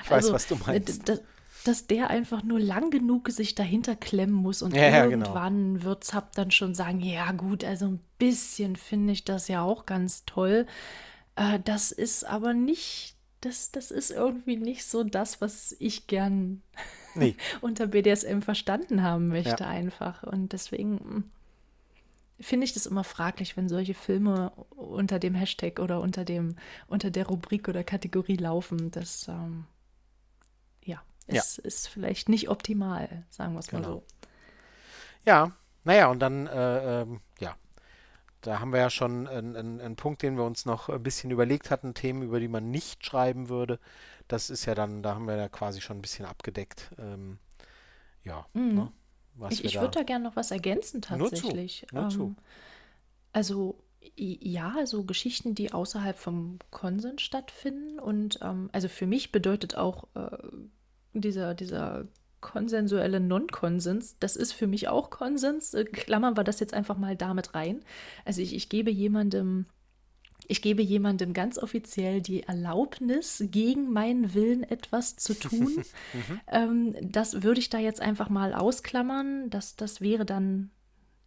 ich 0.03 0.11
weiß, 0.11 0.25
also, 0.25 0.33
was 0.33 0.47
du 0.47 0.55
meinst. 0.55 1.21
dass 1.65 1.87
der 1.87 2.09
einfach 2.09 2.43
nur 2.43 2.59
lang 2.59 2.91
genug 2.91 3.29
sich 3.29 3.55
dahinter 3.55 3.95
klemmen 3.95 4.35
muss 4.35 4.61
und 4.61 4.75
ja, 4.75 5.03
irgendwann 5.03 5.73
genau. 5.75 5.83
wird 5.83 6.03
Zapp 6.03 6.33
dann 6.35 6.51
schon 6.51 6.73
sagen, 6.73 6.99
ja 6.99 7.31
gut, 7.31 7.63
also 7.63 7.87
ein 7.87 7.99
bisschen 8.19 8.75
finde 8.75 9.13
ich 9.13 9.25
das 9.25 9.47
ja 9.47 9.63
auch 9.63 9.85
ganz 9.85 10.25
toll. 10.25 10.65
Äh, 11.37 11.59
das 11.63 11.91
ist 11.91 12.25
aber 12.25 12.53
nicht, 12.53 13.15
das, 13.41 13.71
das 13.71 13.91
ist 13.91 14.11
irgendwie 14.11 14.57
nicht 14.57 14.85
so 14.85 15.03
das, 15.03 15.39
was 15.39 15.75
ich 15.79 16.07
gern 16.07 16.63
nee. 17.15 17.35
unter 17.61 17.87
BDSM 17.87 18.41
verstanden 18.41 19.03
haben 19.03 19.29
möchte, 19.29 19.63
ja. 19.63 19.69
einfach. 19.69 20.23
Und 20.23 20.51
deswegen 20.51 20.99
hm, 20.99 21.31
finde 22.39 22.65
ich 22.65 22.73
das 22.73 22.87
immer 22.87 23.03
fraglich, 23.03 23.55
wenn 23.55 23.69
solche 23.69 23.93
Filme 23.93 24.51
unter 24.75 25.19
dem 25.19 25.35
Hashtag 25.35 25.79
oder 25.79 26.01
unter 26.01 26.25
dem, 26.25 26.55
unter 26.87 27.11
der 27.11 27.27
Rubrik 27.27 27.69
oder 27.69 27.83
Kategorie 27.83 28.37
laufen. 28.37 28.89
Das 28.89 29.27
ähm, 29.27 29.65
ja, 30.83 31.01
ist, 31.27 31.57
ja. 31.57 31.63
ist 31.63 31.87
vielleicht 31.87 32.29
nicht 32.29 32.49
optimal, 32.49 33.25
sagen 33.29 33.53
wir 33.53 33.59
es 33.59 33.67
genau. 33.67 33.81
mal 33.81 33.87
so. 33.93 34.03
Ja, 35.23 35.51
naja, 35.83 36.07
und 36.07 36.19
dann, 36.19 36.47
äh, 36.47 37.01
ähm, 37.01 37.21
ja, 37.39 37.55
da 38.47 38.61
haben 38.61 38.71
wir 38.71 38.79
ja 38.79 38.89
schon 38.89 39.27
einen, 39.27 39.81
einen, 39.81 39.95
Punkt, 39.97 40.21
den 40.21 40.37
wir 40.37 40.45
uns 40.45 40.65
noch 40.65 40.87
ein 40.87 41.03
bisschen 41.03 41.31
überlegt 41.31 41.69
hatten, 41.69 41.93
Themen, 41.93 42.21
über 42.21 42.39
die 42.39 42.47
man 42.47 42.71
nicht 42.71 43.05
schreiben 43.05 43.49
würde. 43.49 43.77
Das 44.29 44.49
ist 44.49 44.65
ja 44.65 44.73
dann, 44.73 45.03
da 45.03 45.15
haben 45.15 45.27
wir 45.27 45.35
ja 45.35 45.49
quasi 45.49 45.81
schon 45.81 45.97
ein 45.97 46.01
bisschen 46.01 46.25
abgedeckt. 46.25 46.91
Ähm, 46.97 47.39
ja, 48.23 48.45
mhm. 48.53 48.89
ne, 49.35 49.47
ich, 49.49 49.65
ich 49.65 49.75
würde 49.79 49.99
da 49.99 50.03
gerne 50.03 50.23
noch 50.23 50.37
was 50.37 50.51
ergänzen 50.51 51.01
tatsächlich. 51.01 51.85
Nur 51.91 52.09
zu. 52.09 52.17
Nur 52.19 52.27
ähm, 52.29 52.35
zu. 52.35 52.43
Also 53.33 53.83
ja, 54.15 54.73
also 54.77 55.03
Geschichten, 55.03 55.53
die 55.53 55.73
außerhalb 55.73 56.17
vom 56.17 56.59
Konsens 56.71 57.21
stattfinden. 57.21 57.99
Und 57.99 58.39
ähm, 58.41 58.69
also 58.71 58.87
für 58.87 59.07
mich 59.07 59.33
bedeutet 59.33 59.75
auch 59.75 60.05
äh, 60.15 60.37
dieser, 61.13 61.53
dieser 61.53 62.05
konsensuelle 62.47 63.19
Non-Konsens, 63.19 64.19
das 64.19 64.37
ist 64.37 64.53
für 64.53 64.67
mich 64.67 64.87
auch 64.87 65.09
Konsens. 65.09 65.73
Äh, 65.73 65.83
klammern 65.83 66.37
wir 66.37 66.45
das 66.45 66.61
jetzt 66.61 66.73
einfach 66.73 66.97
mal 66.97 67.17
damit 67.17 67.53
rein. 67.53 67.81
Also 68.23 68.41
ich, 68.41 68.55
ich 68.55 68.69
gebe 68.69 68.89
jemandem 68.89 69.65
ich 70.49 70.61
gebe 70.61 70.81
jemandem 70.81 71.33
ganz 71.33 71.57
offiziell 71.57 72.21
die 72.21 72.43
Erlaubnis, 72.43 73.43
gegen 73.51 73.91
meinen 73.91 74.33
Willen 74.33 74.63
etwas 74.63 75.17
zu 75.17 75.33
tun. 75.39 75.83
mhm. 76.13 76.39
ähm, 76.47 76.95
das 77.01 77.43
würde 77.43 77.59
ich 77.59 77.69
da 77.69 77.79
jetzt 77.79 77.99
einfach 78.01 78.29
mal 78.29 78.53
ausklammern. 78.53 79.49
Das, 79.49 79.75
das 79.75 79.99
wäre 79.99 80.25
dann 80.25 80.69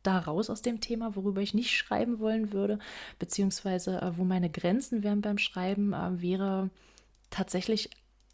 da 0.02 0.20
raus 0.20 0.48
aus 0.48 0.62
dem 0.62 0.80
Thema, 0.80 1.16
worüber 1.16 1.42
ich 1.42 1.52
nicht 1.52 1.76
schreiben 1.76 2.18
wollen 2.18 2.52
würde, 2.54 2.78
beziehungsweise 3.18 4.00
äh, 4.00 4.16
wo 4.16 4.24
meine 4.24 4.48
Grenzen 4.48 5.02
wären 5.02 5.20
beim 5.20 5.36
Schreiben, 5.36 5.92
äh, 5.92 6.22
wäre 6.22 6.70
tatsächlich 7.28 7.90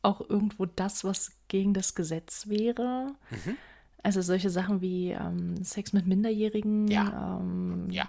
auch 0.06 0.20
irgendwo 0.28 0.66
das, 0.66 1.04
was 1.04 1.32
gegen 1.48 1.74
das 1.74 1.94
Gesetz 1.94 2.48
wäre. 2.48 3.14
Mhm. 3.30 3.56
Also 4.02 4.22
solche 4.22 4.50
Sachen 4.50 4.80
wie 4.80 5.10
ähm, 5.10 5.62
Sex 5.64 5.92
mit 5.92 6.06
Minderjährigen, 6.06 6.86
ja. 6.86 7.40
Ähm, 7.40 7.90
ja, 7.90 8.06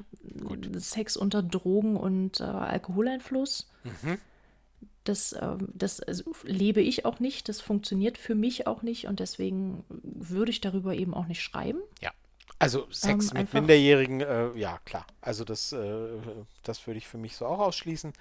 Sex 0.75 1.17
unter 1.17 1.41
Drogen 1.41 1.97
und 1.97 2.39
äh, 2.39 2.43
Alkoholeinfluss. 2.43 3.67
Mhm. 3.83 4.19
Das, 5.03 5.33
äh, 5.33 5.57
das 5.73 5.99
also, 6.01 6.33
lebe 6.43 6.81
ich 6.81 7.05
auch 7.05 7.19
nicht, 7.19 7.49
das 7.49 7.61
funktioniert 7.61 8.17
für 8.19 8.35
mich 8.35 8.67
auch 8.67 8.83
nicht 8.83 9.07
und 9.07 9.19
deswegen 9.19 9.83
würde 9.89 10.51
ich 10.51 10.61
darüber 10.61 10.93
eben 10.93 11.15
auch 11.15 11.25
nicht 11.25 11.41
schreiben. 11.41 11.79
Ja. 12.01 12.11
Also 12.59 12.87
Sex 12.91 13.31
ähm, 13.31 13.39
mit 13.39 13.53
Minderjährigen, 13.53 14.21
äh, 14.21 14.51
ja 14.55 14.79
klar. 14.85 15.05
Also 15.21 15.45
das, 15.45 15.71
äh, 15.71 16.09
das 16.63 16.85
würde 16.85 16.97
ich 16.99 17.07
für 17.07 17.17
mich 17.17 17.35
so 17.37 17.45
auch 17.45 17.59
ausschließen. 17.59 18.13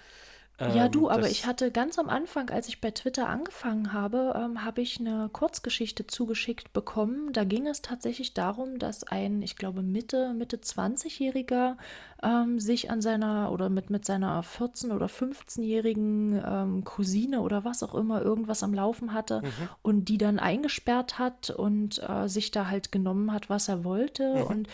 Ja, 0.58 0.88
du, 0.88 1.08
ähm, 1.08 1.12
aber 1.12 1.28
ich 1.28 1.44
hatte 1.44 1.70
ganz 1.70 1.98
am 1.98 2.08
Anfang, 2.08 2.48
als 2.48 2.68
ich 2.68 2.80
bei 2.80 2.90
Twitter 2.90 3.28
angefangen 3.28 3.92
habe, 3.92 4.32
ähm, 4.36 4.64
habe 4.64 4.80
ich 4.80 4.98
eine 4.98 5.28
Kurzgeschichte 5.30 6.06
zugeschickt 6.06 6.72
bekommen. 6.72 7.32
Da 7.34 7.44
ging 7.44 7.66
es 7.66 7.82
tatsächlich 7.82 8.32
darum, 8.32 8.78
dass 8.78 9.04
ein, 9.04 9.42
ich 9.42 9.56
glaube, 9.56 9.82
Mitte, 9.82 10.32
Mitte 10.32 10.56
20-Jähriger 10.56 11.76
ähm, 12.22 12.58
sich 12.58 12.90
an 12.90 13.02
seiner 13.02 13.52
oder 13.52 13.68
mit, 13.68 13.90
mit 13.90 14.06
seiner 14.06 14.42
14- 14.42 14.94
oder 14.94 15.06
15-jährigen 15.06 16.42
ähm, 16.42 16.84
Cousine 16.84 17.42
oder 17.42 17.64
was 17.64 17.82
auch 17.82 17.94
immer 17.94 18.22
irgendwas 18.22 18.62
am 18.62 18.72
Laufen 18.72 19.12
hatte 19.12 19.42
mhm. 19.42 19.68
und 19.82 20.04
die 20.06 20.16
dann 20.16 20.38
eingesperrt 20.38 21.18
hat 21.18 21.50
und 21.50 22.02
äh, 22.08 22.28
sich 22.28 22.50
da 22.50 22.68
halt 22.68 22.92
genommen 22.92 23.30
hat, 23.30 23.50
was 23.50 23.68
er 23.68 23.84
wollte. 23.84 24.36
Mhm. 24.36 24.42
Und 24.42 24.68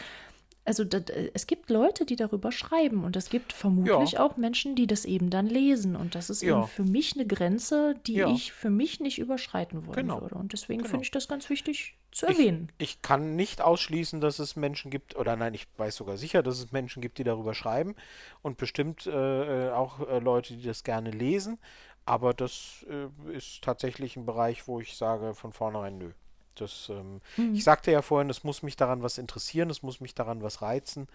also 0.65 0.85
das, 0.85 1.05
es 1.35 1.47
gibt 1.49 1.71
Leute, 1.71 2.07
die 2.07 2.15
darüber 2.15 2.53
schreiben 2.53 3.05
und 3.05 3.17
es 3.17 3.31
gibt 3.31 3.53
vermutlich 3.53 4.13
ja. 4.13 4.21
auch 4.21 4.37
Menschen, 4.37 4.77
die 4.77 4.87
das 4.87 5.05
eben 5.05 5.29
dann 5.29 5.47
lesen. 5.47 5.97
Und 5.97 6.15
das 6.15 6.31
ist 6.31 6.43
ja. 6.43 6.59
eben 6.59 6.69
für 6.69 6.85
mich 6.85 7.15
eine 7.15 7.27
Grenze, 7.27 7.97
die 8.07 8.15
ja. 8.15 8.29
ich 8.29 8.53
für 8.53 8.71
mich 8.71 9.01
nicht 9.01 9.19
überschreiten 9.19 9.87
wollen 9.87 9.97
genau. 9.97 10.21
würde. 10.21 10.37
Und 10.37 10.53
deswegen 10.53 10.83
genau. 10.83 10.91
finde 10.91 11.05
ich 11.05 11.11
das 11.11 11.27
ganz 11.27 11.51
wichtig 11.51 11.97
zu 12.13 12.27
erwähnen. 12.27 12.71
Ich, 12.79 12.91
ich, 12.91 13.03
kann 13.03 13.35
nicht 13.35 13.61
ausschließen, 13.61 14.21
dass 14.21 14.39
es 14.39 14.55
Menschen 14.55 14.91
gibt, 14.91 15.17
oder 15.17 15.35
nein, 15.35 15.55
ich 15.55 15.67
weiß 15.79 15.97
sogar 15.97 16.17
sicher, 16.17 16.45
dass 16.45 16.61
es 16.61 16.71
Menschen 16.71 17.03
gibt, 17.03 17.19
die 17.19 17.25
darüber 17.25 17.55
schreiben 17.55 17.97
und 18.43 18.57
bestimmt 18.57 19.07
äh, 19.07 19.69
äh 19.69 19.71
auch 19.73 20.07
äh, 20.07 20.21
Leute, 20.21 20.55
die 20.55 20.63
das 20.65 20.85
gerne 20.85 21.11
lesen. 21.11 21.59
Aber 22.05 22.35
das 22.35 22.87
äh, 22.89 23.37
ist 23.37 23.63
tatsächlich 23.63 24.17
ein 24.17 24.27
Bereich, 24.27 24.69
wo 24.69 24.81
ich 24.81 24.97
sage 24.97 25.35
von 25.35 25.53
vornherein 25.53 25.99
nö. 25.99 26.13
Das, 26.61 26.89
ähm, 26.91 27.21
mhm. 27.37 27.55
Ich 27.55 27.65
sagte 27.65 27.91
ja 27.91 28.03
vorhin, 28.03 28.31
es 28.31 28.45
muss 28.45 28.63
mich 28.63 28.77
daran 28.77 29.03
was 29.03 29.19
interessieren, 29.19 29.71
es 29.71 29.83
muss 29.83 30.01
mich 30.01 30.15
daran 30.15 30.43
was 30.43 30.63
reizen 30.63 31.09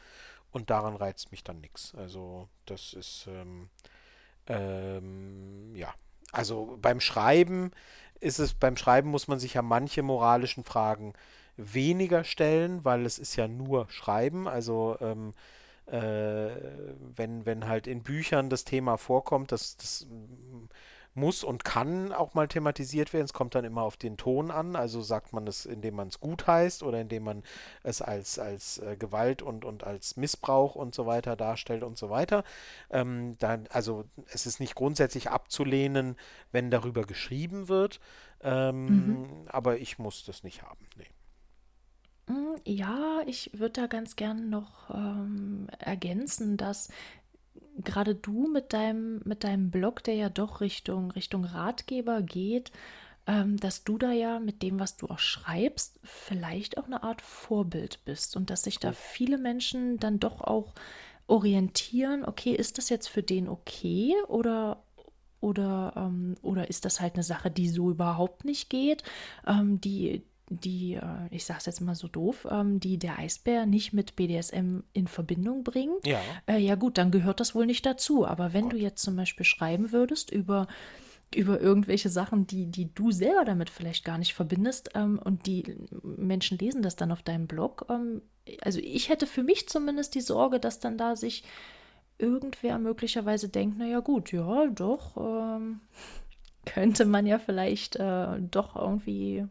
und 0.52 0.70
daran 0.70 0.96
reizt 0.96 1.32
mich 1.32 1.44
dann 1.44 1.62
nichts. 1.62 1.94
Also 1.96 2.48
das 2.66 2.94
ist 2.94 3.28
ähm, 3.28 3.70
ähm, 4.48 5.76
ja, 5.76 5.94
also 6.32 6.78
beim 6.82 7.00
Schreiben 7.00 7.72
ist 8.20 8.40
es, 8.40 8.54
beim 8.54 8.78
Schreiben 8.78 9.10
muss 9.10 9.28
man 9.28 9.40
sich 9.40 9.54
ja 9.54 9.62
manche 9.62 10.02
moralischen 10.02 10.64
Fragen 10.64 11.14
weniger 11.56 12.24
stellen, 12.24 12.84
weil 12.86 13.06
es 13.06 13.20
ist 13.20 13.36
ja 13.36 13.48
nur 13.48 13.90
Schreiben. 13.90 14.48
Also 14.48 14.98
ähm, 15.02 15.34
äh, 15.88 16.50
wenn, 17.16 17.46
wenn 17.46 17.68
halt 17.68 17.88
in 17.88 18.04
Büchern 18.04 18.50
das 18.50 18.64
Thema 18.64 18.98
vorkommt, 18.98 19.52
das, 19.52 19.78
das 19.78 20.08
muss 21.18 21.44
und 21.44 21.66
kann 21.66 22.14
auch 22.14 22.34
mal 22.34 22.48
thematisiert 22.48 23.12
werden. 23.12 23.26
Es 23.26 23.34
kommt 23.34 23.56
dann 23.56 23.66
immer 23.66 23.82
auf 23.82 23.98
den 23.98 24.16
Ton 24.18 24.52
an. 24.52 24.76
Also 24.76 25.02
sagt 25.02 25.34
man 25.34 25.48
es, 25.48 25.66
indem 25.66 25.96
man 25.96 26.08
es 26.08 26.20
gut 26.20 26.48
heißt 26.48 26.84
oder 26.84 27.02
indem 27.02 27.24
man 27.24 27.44
es 27.84 28.02
als, 28.02 28.40
als 28.40 28.78
äh, 28.78 28.96
Gewalt 28.98 29.42
und, 29.42 29.66
und 29.66 29.84
als 29.84 30.16
Missbrauch 30.16 30.76
und 30.76 30.96
so 30.96 31.06
weiter 31.06 31.36
darstellt 31.36 31.84
und 31.84 31.98
so 31.98 32.10
weiter. 32.10 32.44
Ähm, 32.90 33.36
dann, 33.40 33.68
also 33.70 34.06
es 34.32 34.46
ist 34.46 34.60
nicht 34.60 34.76
grundsätzlich 34.76 35.30
abzulehnen, 35.30 36.16
wenn 36.52 36.72
darüber 36.72 37.04
geschrieben 37.04 37.68
wird. 37.68 38.00
Ähm, 38.42 38.86
mhm. 38.86 39.28
Aber 39.48 39.80
ich 39.80 40.00
muss 40.00 40.24
das 40.24 40.44
nicht 40.44 40.62
haben. 40.62 40.86
Nee. 40.96 42.34
Mm, 42.34 42.56
ja, 42.66 43.22
ich 43.26 43.52
würde 43.54 43.82
da 43.82 43.88
ganz 43.88 44.16
gern 44.16 44.50
noch 44.50 44.90
ähm, 44.94 45.68
ergänzen, 45.80 46.58
dass 46.58 46.90
gerade 47.84 48.16
du 48.16 48.48
mit 48.48 48.74
deinem, 48.74 49.22
mit 49.26 49.44
deinem 49.44 49.72
Blog, 49.72 50.04
der 50.04 50.16
ja 50.16 50.30
doch 50.30 50.62
Richtung, 50.62 51.12
Richtung 51.12 51.46
Ratgeber 51.46 52.22
geht, 52.22 52.72
ähm, 53.28 53.58
dass 53.58 53.84
du 53.84 53.98
da 53.98 54.12
ja 54.12 54.40
mit 54.40 54.64
dem, 54.64 54.80
was 54.80 54.98
du 54.98 55.08
auch 55.08 55.20
schreibst, 55.20 56.00
vielleicht 56.04 56.78
auch 56.78 56.86
eine 56.86 57.04
Art 57.04 57.22
Vorbild 57.22 58.04
bist 58.06 58.36
und 58.36 58.50
dass 58.50 58.64
sich 58.64 58.80
da 58.80 58.94
viele 58.94 59.38
Menschen 59.38 59.98
dann 59.98 60.20
doch 60.20 60.42
auch 60.42 60.74
orientieren, 61.28 62.24
okay, 62.26 62.54
ist 62.54 62.78
das 62.78 62.90
jetzt 62.90 63.08
für 63.08 63.24
den 63.24 63.50
okay 63.50 64.16
oder 64.28 64.84
oder, 65.40 65.94
ähm, 65.96 66.36
oder 66.42 66.68
ist 66.70 66.84
das 66.86 67.00
halt 67.00 67.14
eine 67.14 67.24
Sache, 67.24 67.52
die 67.52 67.70
so 67.70 67.92
überhaupt 67.92 68.44
nicht 68.44 68.70
geht, 68.72 69.04
ähm, 69.46 69.80
die, 69.80 70.24
die, 70.50 70.96
äh, 70.96 71.28
ich 71.32 71.46
sage 71.46 71.60
es 71.60 71.66
jetzt 71.66 71.82
mal 71.82 71.96
so 71.96 72.08
doof, 72.08 72.48
ähm, 72.50 72.80
die 72.80 72.98
der 72.98 73.20
Eisbär 73.20 73.66
nicht 73.66 73.94
mit 73.94 74.16
BDSM 74.16 74.80
in 74.94 75.08
Verbindung 75.08 75.64
bringt, 75.64 76.06
ja, 76.06 76.20
äh, 76.48 76.58
ja 76.58 76.76
gut, 76.76 76.98
dann 76.98 77.12
gehört 77.12 77.40
das 77.40 77.56
wohl 77.56 77.66
nicht 77.66 77.86
dazu. 77.86 78.26
Aber 78.26 78.54
wenn 78.54 78.64
Gott. 78.64 78.74
du 78.74 78.78
jetzt 78.78 79.04
zum 79.04 79.16
Beispiel 79.16 79.46
schreiben 79.46 79.92
würdest 79.92 80.32
über 80.32 80.68
über 81.36 81.60
irgendwelche 81.60 82.10
Sachen, 82.10 82.48
die, 82.48 82.68
die 82.68 82.94
du 82.94 83.12
selber 83.12 83.44
damit 83.44 83.70
vielleicht 83.70 84.06
gar 84.06 84.18
nicht 84.18 84.34
verbindest 84.34 84.92
ähm, 84.96 85.20
und 85.22 85.46
die 85.46 85.76
Menschen 86.02 86.58
lesen 86.58 86.82
das 86.82 86.96
dann 86.96 87.12
auf 87.12 87.22
deinem 87.22 87.48
Blog. 87.48 87.86
Ähm, 87.90 88.22
also 88.62 88.80
ich 88.82 89.10
hätte 89.10 89.28
für 89.28 89.44
mich 89.44 89.68
zumindest 89.68 90.16
die 90.16 90.22
Sorge, 90.22 90.60
dass 90.60 90.80
dann 90.80 90.98
da 90.98 91.16
sich 91.18 91.44
irgendwer 92.18 92.80
möglicherweise 92.80 93.50
denkt, 93.50 93.78
naja 93.78 94.00
gut, 94.00 94.32
ja, 94.32 94.68
doch, 94.68 95.18
ähm, 95.18 95.82
könnte 96.66 97.06
man 97.06 97.26
ja 97.26 97.40
vielleicht 97.40 97.98
äh, 97.98 98.40
doch 98.40 98.76
irgendwie 98.76 99.46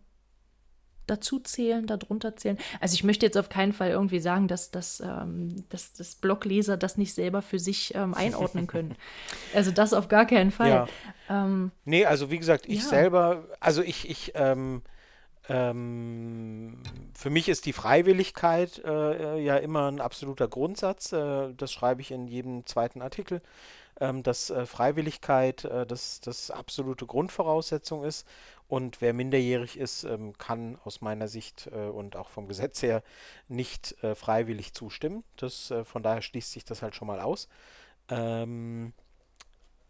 dazu 1.07 1.39
zählen, 1.41 1.87
darunter 1.87 2.37
zählen. 2.37 2.59
Also 2.81 2.95
ich 2.95 3.05
möchte 3.05 3.27
jetzt 3.27 3.37
auf 3.37 3.49
keinen 3.49 3.73
Fall 3.73 3.91
irgendwie 3.91 4.21
sagen, 4.21 4.49
dass, 4.49 4.71
dass, 4.71 5.01
ähm, 5.01 5.65
dass, 5.69 5.93
dass 5.93 6.15
Blogleser 6.15 6.77
das 6.77 6.97
nicht 6.97 7.15
selber 7.15 7.43
für 7.43 7.59
sich 7.59 7.95
ähm, 7.95 8.15
einordnen 8.15 8.67
können. 8.67 8.97
also 9.55 9.71
das 9.71 9.93
auf 9.93 10.09
gar 10.09 10.27
keinen 10.27 10.51
Fall. 10.51 10.71
Ja. 10.71 10.87
Ähm, 11.29 11.71
nee, 11.85 12.05
also 12.05 12.31
wie 12.31 12.39
gesagt, 12.39 12.67
ich 12.67 12.83
ja. 12.83 12.89
selber, 12.89 13.45
also 13.61 13.83
ich, 13.83 14.09
ich, 14.09 14.33
ähm, 14.35 14.83
ähm, 15.49 16.79
für 17.15 17.31
mich 17.31 17.49
ist 17.49 17.67
die 17.67 17.73
Freiwilligkeit 17.73 18.83
äh, 18.85 19.39
ja 19.39 19.57
immer 19.57 19.91
ein 19.91 20.01
absoluter 20.01 20.49
Grundsatz. 20.49 21.13
Äh, 21.13 21.55
das 21.55 21.73
schreibe 21.73 22.01
ich 22.01 22.11
in 22.11 22.27
jedem 22.27 22.67
zweiten 22.67 23.01
Artikel, 23.01 23.43
ähm, 24.01 24.23
dass 24.23 24.51
äh, 24.51 24.67
Freiwilligkeit 24.67 25.65
äh, 25.65 25.87
das, 25.87 26.21
das 26.21 26.51
absolute 26.51 27.07
Grundvoraussetzung 27.07 28.05
ist. 28.05 28.27
Und 28.69 29.01
wer 29.01 29.13
minderjährig 29.13 29.79
ist, 29.79 30.05
ähm, 30.05 30.37
kann 30.39 30.79
aus 30.85 31.01
meiner 31.01 31.29
Sicht 31.29 31.69
äh, 31.73 31.87
und 31.87 32.17
auch 32.17 32.29
vom 32.29 32.49
Gesetz 32.49 32.83
her 32.83 33.03
nicht 33.49 34.03
äh, 34.03 34.15
freiwillig 34.15 34.73
zustimmen. 34.73 35.23
Das, 35.37 35.71
äh, 35.71 35.85
von 35.85 36.03
daher 36.03 36.23
schließt 36.23 36.53
sich 36.53 36.65
das 36.65 36.83
halt 36.83 36.95
schon 36.95 37.07
mal 37.07 37.21
aus. 37.21 37.49
Ähm, 38.09 38.93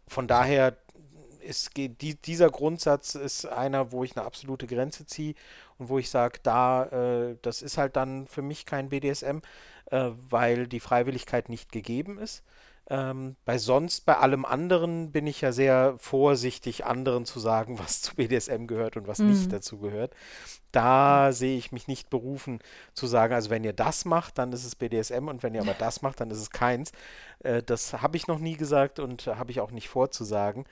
von 0.07 0.27
daher 0.27 0.77
ist 1.41 1.77
die, 1.77 1.89
dieser 1.89 2.49
Grundsatz 2.49 3.15
ist 3.15 3.45
einer, 3.45 3.91
wo 3.91 4.03
ich 4.03 4.15
eine 4.15 4.25
absolute 4.25 4.67
Grenze 4.67 5.05
ziehe 5.05 5.33
und 5.77 5.89
wo 5.89 5.97
ich 5.97 6.09
sage, 6.09 6.39
da, 6.43 6.85
äh, 6.85 7.37
das 7.41 7.61
ist 7.61 7.77
halt 7.77 7.95
dann 7.95 8.27
für 8.27 8.41
mich 8.41 8.65
kein 8.65 8.89
BDSM, 8.89 9.39
äh, 9.91 10.11
weil 10.29 10.67
die 10.67 10.79
Freiwilligkeit 10.79 11.49
nicht 11.49 11.71
gegeben 11.71 12.19
ist. 12.19 12.43
Ähm, 12.89 13.35
bei 13.43 13.57
sonst, 13.57 14.05
bei 14.05 14.17
allem 14.17 14.45
anderen 14.45 15.11
bin 15.11 15.27
ich 15.27 15.41
ja 15.41 15.51
sehr 15.51 15.95
vorsichtig, 15.97 16.85
anderen 16.85 17.25
zu 17.25 17.39
sagen, 17.39 17.79
was 17.79 18.01
zu 18.01 18.15
BDSM 18.15 18.65
gehört 18.65 18.97
und 18.97 19.07
was 19.07 19.19
mhm. 19.19 19.29
nicht 19.29 19.51
dazu 19.51 19.77
gehört. 19.79 20.13
Da 20.71 21.31
sehe 21.33 21.57
ich 21.57 21.71
mich 21.71 21.87
nicht 21.87 22.09
berufen 22.09 22.59
zu 22.93 23.07
sagen, 23.07 23.33
also 23.33 23.49
wenn 23.49 23.63
ihr 23.63 23.73
das 23.73 24.05
macht, 24.05 24.37
dann 24.37 24.53
ist 24.53 24.65
es 24.65 24.75
BDSM 24.75 25.27
und 25.27 25.43
wenn 25.43 25.53
ihr 25.53 25.61
aber 25.61 25.73
das 25.73 26.01
macht, 26.01 26.21
dann 26.21 26.31
ist 26.31 26.39
es 26.39 26.49
keins. 26.49 26.91
Äh, 27.39 27.61
das 27.63 28.01
habe 28.01 28.15
ich 28.17 28.27
noch 28.27 28.39
nie 28.39 28.55
gesagt 28.55 28.99
und 28.99 29.27
habe 29.27 29.51
ich 29.51 29.59
auch 29.59 29.71
nicht 29.71 29.89
vorzusagen. 29.89 30.65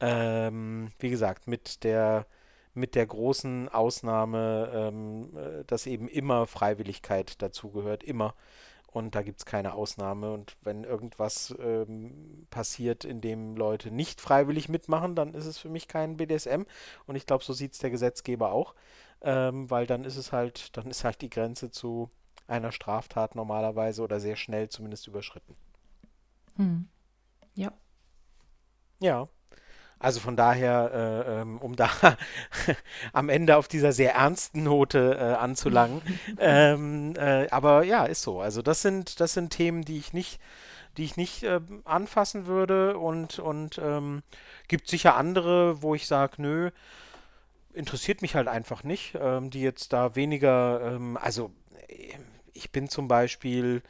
Ähm, 0.00 0.90
wie 0.98 1.10
gesagt, 1.10 1.46
mit 1.46 1.84
der 1.84 2.26
mit 2.72 2.94
der 2.94 3.06
großen 3.06 3.68
Ausnahme, 3.68 4.70
ähm, 4.72 5.36
äh, 5.36 5.64
dass 5.66 5.86
eben 5.86 6.08
immer 6.08 6.46
Freiwilligkeit 6.46 7.42
dazugehört, 7.42 8.04
immer. 8.04 8.34
Und 8.92 9.14
da 9.14 9.22
gibt 9.22 9.38
es 9.40 9.46
keine 9.46 9.74
Ausnahme. 9.74 10.32
Und 10.32 10.56
wenn 10.62 10.84
irgendwas 10.84 11.54
ähm, 11.60 12.46
passiert, 12.50 13.04
in 13.04 13.20
dem 13.20 13.56
Leute 13.56 13.90
nicht 13.90 14.20
freiwillig 14.20 14.68
mitmachen, 14.68 15.14
dann 15.14 15.34
ist 15.34 15.46
es 15.46 15.58
für 15.58 15.68
mich 15.68 15.86
kein 15.86 16.16
BDSM. 16.16 16.62
Und 17.06 17.16
ich 17.16 17.26
glaube, 17.26 17.44
so 17.44 17.52
sieht 17.52 17.72
es 17.72 17.78
der 17.78 17.90
Gesetzgeber 17.90 18.52
auch. 18.52 18.74
Ähm, 19.22 19.70
weil 19.70 19.86
dann 19.86 20.04
ist 20.04 20.16
es 20.16 20.32
halt, 20.32 20.76
dann 20.76 20.88
ist 20.88 21.04
halt 21.04 21.20
die 21.20 21.30
Grenze 21.30 21.70
zu 21.70 22.08
einer 22.46 22.72
Straftat 22.72 23.34
normalerweise 23.36 24.02
oder 24.02 24.18
sehr 24.18 24.36
schnell 24.36 24.68
zumindest 24.68 25.06
überschritten. 25.06 25.54
Hm. 26.56 26.88
Ja. 27.54 27.72
Ja. 29.00 29.28
Also 30.00 30.18
von 30.18 30.34
daher, 30.34 31.26
äh, 31.28 31.40
ähm, 31.42 31.58
um 31.58 31.76
da 31.76 31.90
am 33.12 33.28
Ende 33.28 33.58
auf 33.58 33.68
dieser 33.68 33.92
sehr 33.92 34.14
ernsten 34.14 34.62
Note 34.62 35.18
äh, 35.20 35.34
anzulangen. 35.34 36.00
ähm, 36.38 37.14
äh, 37.16 37.48
aber 37.50 37.84
ja, 37.84 38.06
ist 38.06 38.22
so. 38.22 38.40
Also 38.40 38.62
das 38.62 38.80
sind, 38.80 39.20
das 39.20 39.34
sind 39.34 39.50
Themen, 39.50 39.82
die 39.84 39.98
ich 39.98 40.14
nicht, 40.14 40.40
die 40.96 41.04
ich 41.04 41.18
nicht 41.18 41.42
äh, 41.42 41.60
anfassen 41.84 42.46
würde 42.46 42.96
und, 42.96 43.38
und 43.38 43.78
ähm, 43.78 44.22
gibt 44.68 44.88
sicher 44.88 45.16
andere, 45.16 45.82
wo 45.82 45.94
ich 45.94 46.06
sage, 46.06 46.34
nö, 46.38 46.70
interessiert 47.74 48.22
mich 48.22 48.34
halt 48.34 48.48
einfach 48.48 48.82
nicht, 48.82 49.18
ähm, 49.20 49.50
die 49.50 49.60
jetzt 49.60 49.92
da 49.92 50.16
weniger, 50.16 50.80
ähm, 50.82 51.18
also 51.20 51.52
ich 52.54 52.72
bin 52.72 52.88
zum 52.88 53.06
Beispiel, 53.06 53.82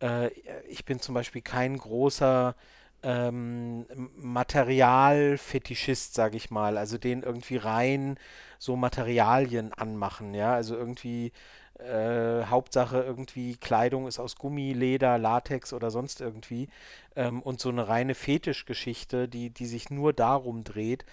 äh, 0.00 0.28
ich 0.68 0.86
bin 0.86 1.00
zum 1.00 1.14
Beispiel 1.14 1.42
kein 1.42 1.76
großer 1.76 2.54
ähm, 3.02 3.86
Materialfetischist, 4.16 6.14
sage 6.14 6.36
ich 6.36 6.50
mal, 6.50 6.76
also 6.78 6.98
den 6.98 7.22
irgendwie 7.22 7.56
rein 7.56 8.18
so 8.58 8.76
Materialien 8.76 9.72
anmachen, 9.72 10.34
ja, 10.34 10.52
also 10.54 10.76
irgendwie 10.76 11.32
äh, 11.80 12.44
Hauptsache 12.44 12.98
irgendwie 13.00 13.56
Kleidung 13.56 14.06
ist 14.06 14.18
aus 14.18 14.36
Gummi, 14.36 14.72
Leder, 14.74 15.18
Latex 15.18 15.72
oder 15.72 15.90
sonst 15.90 16.20
irgendwie. 16.20 16.68
Ähm, 17.16 17.40
und 17.42 17.60
so 17.60 17.70
eine 17.70 17.88
reine 17.88 18.14
Fetischgeschichte, 18.14 19.28
die, 19.28 19.50
die 19.50 19.66
sich 19.66 19.90
nur 19.90 20.12
darum 20.12 20.62
dreht, 20.64 21.04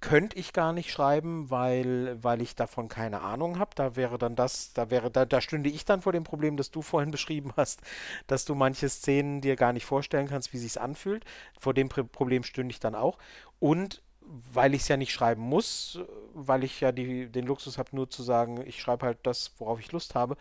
könnte 0.00 0.36
ich 0.36 0.52
gar 0.52 0.72
nicht 0.72 0.90
schreiben, 0.90 1.50
weil, 1.50 2.22
weil 2.22 2.42
ich 2.42 2.56
davon 2.56 2.88
keine 2.88 3.20
Ahnung 3.20 3.58
habe. 3.58 3.70
Da 3.74 3.96
wäre 3.96 4.18
dann 4.18 4.34
das, 4.34 4.72
da 4.72 4.90
wäre, 4.90 5.10
da, 5.10 5.24
da 5.24 5.40
stünde 5.40 5.70
ich 5.70 5.84
dann 5.84 6.02
vor 6.02 6.12
dem 6.12 6.24
Problem, 6.24 6.56
das 6.56 6.70
du 6.70 6.82
vorhin 6.82 7.10
beschrieben 7.10 7.52
hast, 7.56 7.80
dass 8.26 8.44
du 8.44 8.54
manche 8.54 8.88
Szenen 8.88 9.40
dir 9.40 9.56
gar 9.56 9.72
nicht 9.72 9.86
vorstellen 9.86 10.28
kannst, 10.28 10.52
wie 10.52 10.58
sich's 10.58 10.76
anfühlt. 10.76 11.24
Vor 11.58 11.74
dem 11.74 11.88
Problem 11.88 12.42
stünde 12.42 12.72
ich 12.72 12.80
dann 12.80 12.94
auch. 12.94 13.18
Und 13.60 14.02
weil 14.52 14.74
ich 14.74 14.82
es 14.82 14.88
ja 14.88 14.96
nicht 14.96 15.12
schreiben 15.12 15.42
muss, 15.42 15.98
weil 16.34 16.62
ich 16.64 16.80
ja 16.80 16.92
die, 16.92 17.30
den 17.30 17.46
Luxus 17.46 17.78
habe, 17.78 17.96
nur 17.96 18.10
zu 18.10 18.22
sagen, 18.22 18.62
ich 18.66 18.80
schreibe 18.80 19.06
halt 19.06 19.18
das, 19.22 19.52
worauf 19.58 19.80
ich 19.80 19.90
Lust 19.92 20.14
habe, 20.14 20.36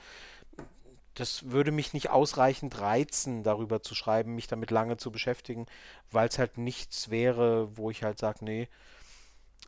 das 1.14 1.52
würde 1.52 1.72
mich 1.72 1.94
nicht 1.94 2.10
ausreichend 2.10 2.80
reizen, 2.80 3.44
darüber 3.44 3.82
zu 3.82 3.96
schreiben, 3.96 4.36
mich 4.36 4.48
damit 4.48 4.72
lange 4.72 4.98
zu 4.98 5.12
beschäftigen, 5.12 5.66
weil 6.12 6.28
es 6.28 6.38
halt 6.38 6.58
nichts 6.58 7.10
wäre, 7.10 7.76
wo 7.78 7.90
ich 7.90 8.04
halt 8.04 8.20
sage, 8.20 8.44
nee, 8.44 8.68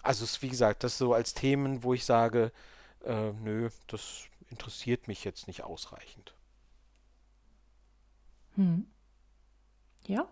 also 0.01 0.23
es, 0.23 0.41
wie 0.41 0.49
gesagt, 0.49 0.83
das 0.83 0.97
so 0.97 1.13
als 1.13 1.33
Themen, 1.33 1.83
wo 1.83 1.93
ich 1.93 2.05
sage, 2.05 2.51
äh, 3.03 3.31
nö, 3.31 3.69
das 3.87 4.25
interessiert 4.49 5.07
mich 5.07 5.23
jetzt 5.23 5.47
nicht 5.47 5.63
ausreichend. 5.63 6.33
Hm. 8.55 8.85
Ja. 10.05 10.27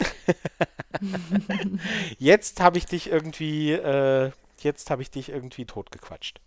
jetzt 2.18 2.60
habe 2.60 2.78
ich 2.78 2.86
dich 2.86 3.10
irgendwie, 3.10 3.72
äh, 3.72 4.30
jetzt 4.60 4.90
habe 4.90 5.02
ich 5.02 5.10
dich 5.10 5.30
irgendwie 5.30 5.64
totgequatscht. 5.64 6.40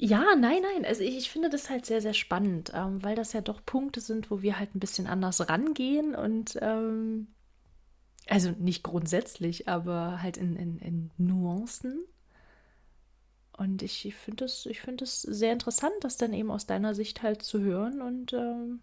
Ja, 0.00 0.36
nein, 0.36 0.62
nein. 0.62 0.84
Also 0.84 1.02
ich, 1.02 1.16
ich 1.16 1.30
finde 1.30 1.50
das 1.50 1.70
halt 1.70 1.84
sehr, 1.86 2.00
sehr 2.00 2.14
spannend, 2.14 2.70
ähm, 2.74 3.02
weil 3.02 3.16
das 3.16 3.32
ja 3.32 3.40
doch 3.40 3.64
Punkte 3.64 4.00
sind, 4.00 4.30
wo 4.30 4.42
wir 4.42 4.58
halt 4.58 4.74
ein 4.74 4.80
bisschen 4.80 5.06
anders 5.08 5.48
rangehen 5.48 6.14
und 6.14 6.56
ähm, 6.62 7.26
also 8.28 8.50
nicht 8.58 8.82
grundsätzlich, 8.82 9.68
aber 9.68 10.22
halt 10.22 10.36
in, 10.36 10.56
in, 10.56 10.78
in 10.78 11.10
Nuancen. 11.16 12.04
Und 13.56 13.82
ich 13.82 14.14
finde 14.14 14.44
es 14.44 14.68
find 14.74 15.02
sehr 15.04 15.52
interessant, 15.52 15.94
das 16.02 16.16
dann 16.16 16.32
eben 16.32 16.50
aus 16.50 16.66
deiner 16.66 16.94
Sicht 16.94 17.22
halt 17.22 17.42
zu 17.42 17.60
hören 17.60 18.00
und 18.00 18.32
ähm, 18.32 18.80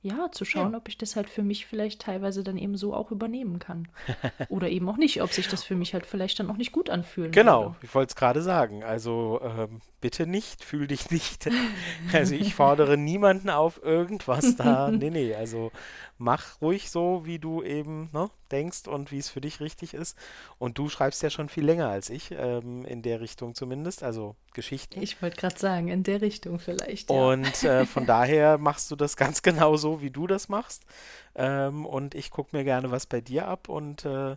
ja, 0.00 0.30
zu 0.30 0.44
schauen, 0.44 0.72
ja. 0.72 0.78
ob 0.78 0.88
ich 0.88 0.96
das 0.96 1.16
halt 1.16 1.28
für 1.28 1.42
mich 1.42 1.66
vielleicht 1.66 2.02
teilweise 2.02 2.44
dann 2.44 2.56
eben 2.56 2.76
so 2.76 2.94
auch 2.94 3.10
übernehmen 3.10 3.58
kann. 3.58 3.88
Oder 4.48 4.68
eben 4.70 4.88
auch 4.88 4.96
nicht, 4.96 5.20
ob 5.22 5.32
sich 5.32 5.48
das 5.48 5.64
für 5.64 5.74
mich 5.74 5.92
halt 5.92 6.06
vielleicht 6.06 6.38
dann 6.38 6.50
auch 6.50 6.56
nicht 6.56 6.70
gut 6.70 6.88
anfühlen 6.88 7.32
Genau, 7.32 7.62
würde. 7.64 7.76
ich 7.82 7.94
wollte 7.94 8.10
es 8.10 8.16
gerade 8.16 8.40
sagen. 8.42 8.84
Also 8.84 9.40
ähm, 9.42 9.80
bitte 10.00 10.26
nicht, 10.26 10.64
fühl 10.64 10.86
dich 10.86 11.10
nicht. 11.10 11.48
Also 12.12 12.34
ich 12.34 12.54
fordere 12.54 12.96
niemanden 12.96 13.50
auf 13.50 13.82
irgendwas 13.82 14.56
da. 14.56 14.90
Nee, 14.98 15.10
nee, 15.10 15.34
also 15.34 15.72
mach 16.18 16.60
ruhig 16.60 16.90
so, 16.90 17.24
wie 17.24 17.38
du 17.38 17.62
eben 17.62 18.10
ne, 18.12 18.30
denkst 18.50 18.88
und 18.88 19.10
wie 19.12 19.18
es 19.18 19.30
für 19.30 19.40
dich 19.40 19.60
richtig 19.60 19.94
ist. 19.94 20.16
Und 20.58 20.76
du 20.78 20.88
schreibst 20.88 21.22
ja 21.22 21.30
schon 21.30 21.48
viel 21.48 21.64
länger 21.64 21.88
als 21.88 22.10
ich, 22.10 22.32
ähm, 22.32 22.84
in 22.84 23.02
der 23.02 23.20
Richtung 23.20 23.54
zumindest, 23.54 24.02
also 24.02 24.36
Geschichten. 24.52 25.00
Ich 25.00 25.22
wollte 25.22 25.36
gerade 25.36 25.58
sagen, 25.58 25.88
in 25.88 26.02
der 26.02 26.20
Richtung 26.20 26.58
vielleicht. 26.58 27.10
Ja. 27.10 27.16
Und 27.16 27.62
äh, 27.62 27.86
von 27.86 28.06
daher 28.06 28.58
machst 28.58 28.90
du 28.90 28.96
das 28.96 29.16
ganz 29.16 29.42
genau 29.42 29.76
so, 29.76 30.02
wie 30.02 30.10
du 30.10 30.26
das 30.26 30.48
machst. 30.48 30.84
Ähm, 31.34 31.86
und 31.86 32.14
ich 32.14 32.30
gucke 32.30 32.56
mir 32.56 32.64
gerne 32.64 32.90
was 32.90 33.06
bei 33.06 33.20
dir 33.20 33.46
ab 33.46 33.68
und 33.68 34.04
äh, 34.04 34.36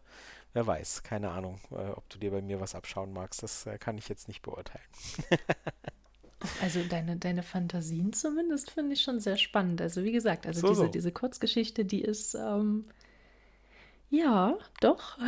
wer 0.54 0.68
weiß, 0.68 1.04
keine 1.04 1.32
Ahnung, 1.32 1.60
äh, 1.72 1.90
ob 1.92 2.08
du 2.10 2.20
dir 2.20 2.32
bei 2.32 2.42
mir 2.42 2.60
was 2.60 2.76
abschauen 2.76 3.12
magst. 3.12 3.42
Das 3.42 3.66
äh, 3.66 3.78
kann 3.78 3.98
ich 3.98 4.08
jetzt 4.08 4.28
nicht 4.28 4.42
beurteilen. 4.42 4.86
Also 6.62 6.82
deine, 6.84 7.18
deine 7.18 7.44
Fantasien 7.44 8.14
zumindest 8.14 8.72
finde 8.72 8.94
ich 8.94 9.02
schon 9.02 9.20
sehr 9.20 9.38
spannend. 9.38 9.82
Also 9.82 10.04
wie 10.04 10.12
gesagt, 10.12 10.48
also 10.48 10.62
so, 10.62 10.68
diese, 10.70 10.82
so. 10.82 10.88
diese 10.88 11.12
Kurzgeschichte, 11.12 11.86
die 11.86 12.02
ist, 12.02 12.36
ähm, 12.36 12.86
ja, 14.10 14.58
doch. 14.80 15.18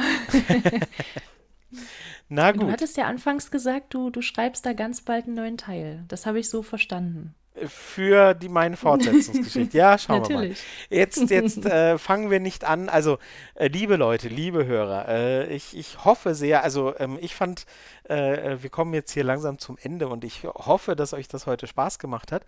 Na 2.30 2.52
gut. 2.52 2.64
Du 2.64 2.72
hattest 2.72 2.98
ja 2.98 3.06
anfangs 3.06 3.52
gesagt, 3.52 3.94
du, 3.94 4.10
du 4.10 4.22
schreibst 4.22 4.65
da 4.65 4.73
ganz 4.73 5.02
bald 5.02 5.26
einen 5.26 5.35
neuen 5.35 5.57
Teil. 5.57 6.03
Das 6.07 6.26
habe 6.26 6.40
ich 6.40 6.49
so 6.49 6.64
verstanden 6.64 7.35
für 7.67 8.34
die 8.34 8.49
meine 8.49 8.77
Fortsetzungsgeschichte. 8.77 9.77
Ja, 9.77 9.97
schauen 9.97 10.27
wir 10.27 10.35
mal. 10.35 10.55
Jetzt, 10.89 11.30
jetzt 11.30 11.65
äh, 11.65 11.97
fangen 11.97 12.31
wir 12.31 12.39
nicht 12.39 12.63
an. 12.63 12.89
Also, 12.89 13.19
äh, 13.55 13.67
liebe 13.67 13.95
Leute, 13.95 14.27
liebe 14.27 14.65
Hörer, 14.65 15.07
äh, 15.07 15.53
ich, 15.53 15.77
ich 15.77 16.03
hoffe 16.03 16.35
sehr, 16.35 16.63
also 16.63 16.93
ähm, 16.97 17.17
ich 17.21 17.35
fand, 17.35 17.65
äh, 18.05 18.57
wir 18.59 18.69
kommen 18.69 18.93
jetzt 18.93 19.11
hier 19.11 19.23
langsam 19.23 19.59
zum 19.59 19.77
Ende 19.81 20.07
und 20.07 20.23
ich 20.23 20.43
hoffe, 20.43 20.95
dass 20.95 21.13
euch 21.13 21.27
das 21.27 21.45
heute 21.45 21.67
Spaß 21.67 21.99
gemacht 21.99 22.31
hat. 22.31 22.45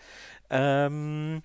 Ähm, 0.49 1.43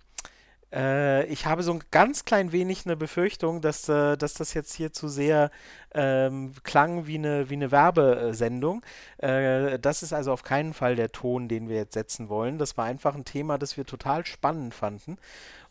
äh, 0.73 1.25
ich 1.27 1.47
habe 1.47 1.63
so 1.63 1.73
ein 1.73 1.83
ganz 1.91 2.25
klein 2.25 2.53
wenig 2.53 2.87
eine 2.87 2.97
Befürchtung, 2.97 3.61
dass, 3.61 3.89
äh, 3.89 4.17
dass 4.17 4.35
das 4.35 4.55
jetzt 4.55 4.75
hier 4.75 4.93
zu 4.93 5.09
sehr 5.09 5.51
ähm, 5.95 6.53
klang 6.63 7.07
wie 7.07 7.17
eine, 7.17 7.51
wie 7.51 7.55
eine 7.55 7.71
Werbesendung. 7.71 8.83
Äh, 9.19 9.79
das 9.79 10.03
ist 10.03 10.13
also 10.13 10.33
auf 10.33 10.43
keinen 10.43 10.75
Fall 10.75 10.97
der 10.97 11.11
Ton, 11.11 11.49
den 11.49 11.69
wir 11.69 11.77
jetzt 11.77 11.95
setzen 11.95 12.29
wollen. 12.29 12.59
Das 12.59 12.77
war 12.77 12.85
einfach 12.85 13.15
ein 13.15 13.25
Thema, 13.25 13.59
das 13.59 13.77
wir 13.77 13.85
total 13.85 14.25
spannend 14.27 14.75
fanden 14.75 15.19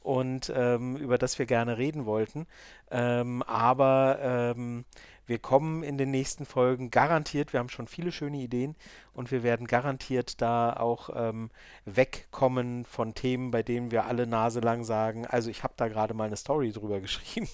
und 0.02 0.52
ähm, 0.56 0.96
über 0.98 1.18
das 1.18 1.40
wir 1.40 1.46
gerne 1.46 1.78
reden 1.78 2.06
wollten. 2.06 2.48
Ähm, 2.92 3.44
aber 3.44 4.18
ähm, 4.56 4.86
wir 5.30 5.38
kommen 5.38 5.84
in 5.84 6.00
den 6.00 6.10
nächsten 6.10 6.46
Folgen 6.46 6.90
garantiert, 6.90 7.54
wir 7.54 7.60
haben 7.60 7.70
schon 7.70 7.88
viele 7.88 8.12
schöne 8.12 8.38
Ideen 8.38 8.76
und 9.14 9.32
wir 9.32 9.44
werden 9.44 9.68
garantiert 9.68 10.42
da 10.42 10.74
auch 10.74 11.12
ähm, 11.14 11.52
wegkommen 11.86 12.84
von 12.84 13.14
Themen, 13.14 13.52
bei 13.52 13.62
denen 13.62 13.92
wir 13.92 14.06
alle 14.06 14.26
Nase 14.26 14.60
lang 14.60 14.84
sagen, 14.84 15.28
also 15.28 15.52
ich 15.52 15.64
habe 15.64 15.76
da 15.78 15.88
gerade 15.88 16.16
mal 16.16 16.26
eine 16.26 16.36
Story 16.36 16.72
drüber 16.72 17.00
geschrieben. 17.02 17.48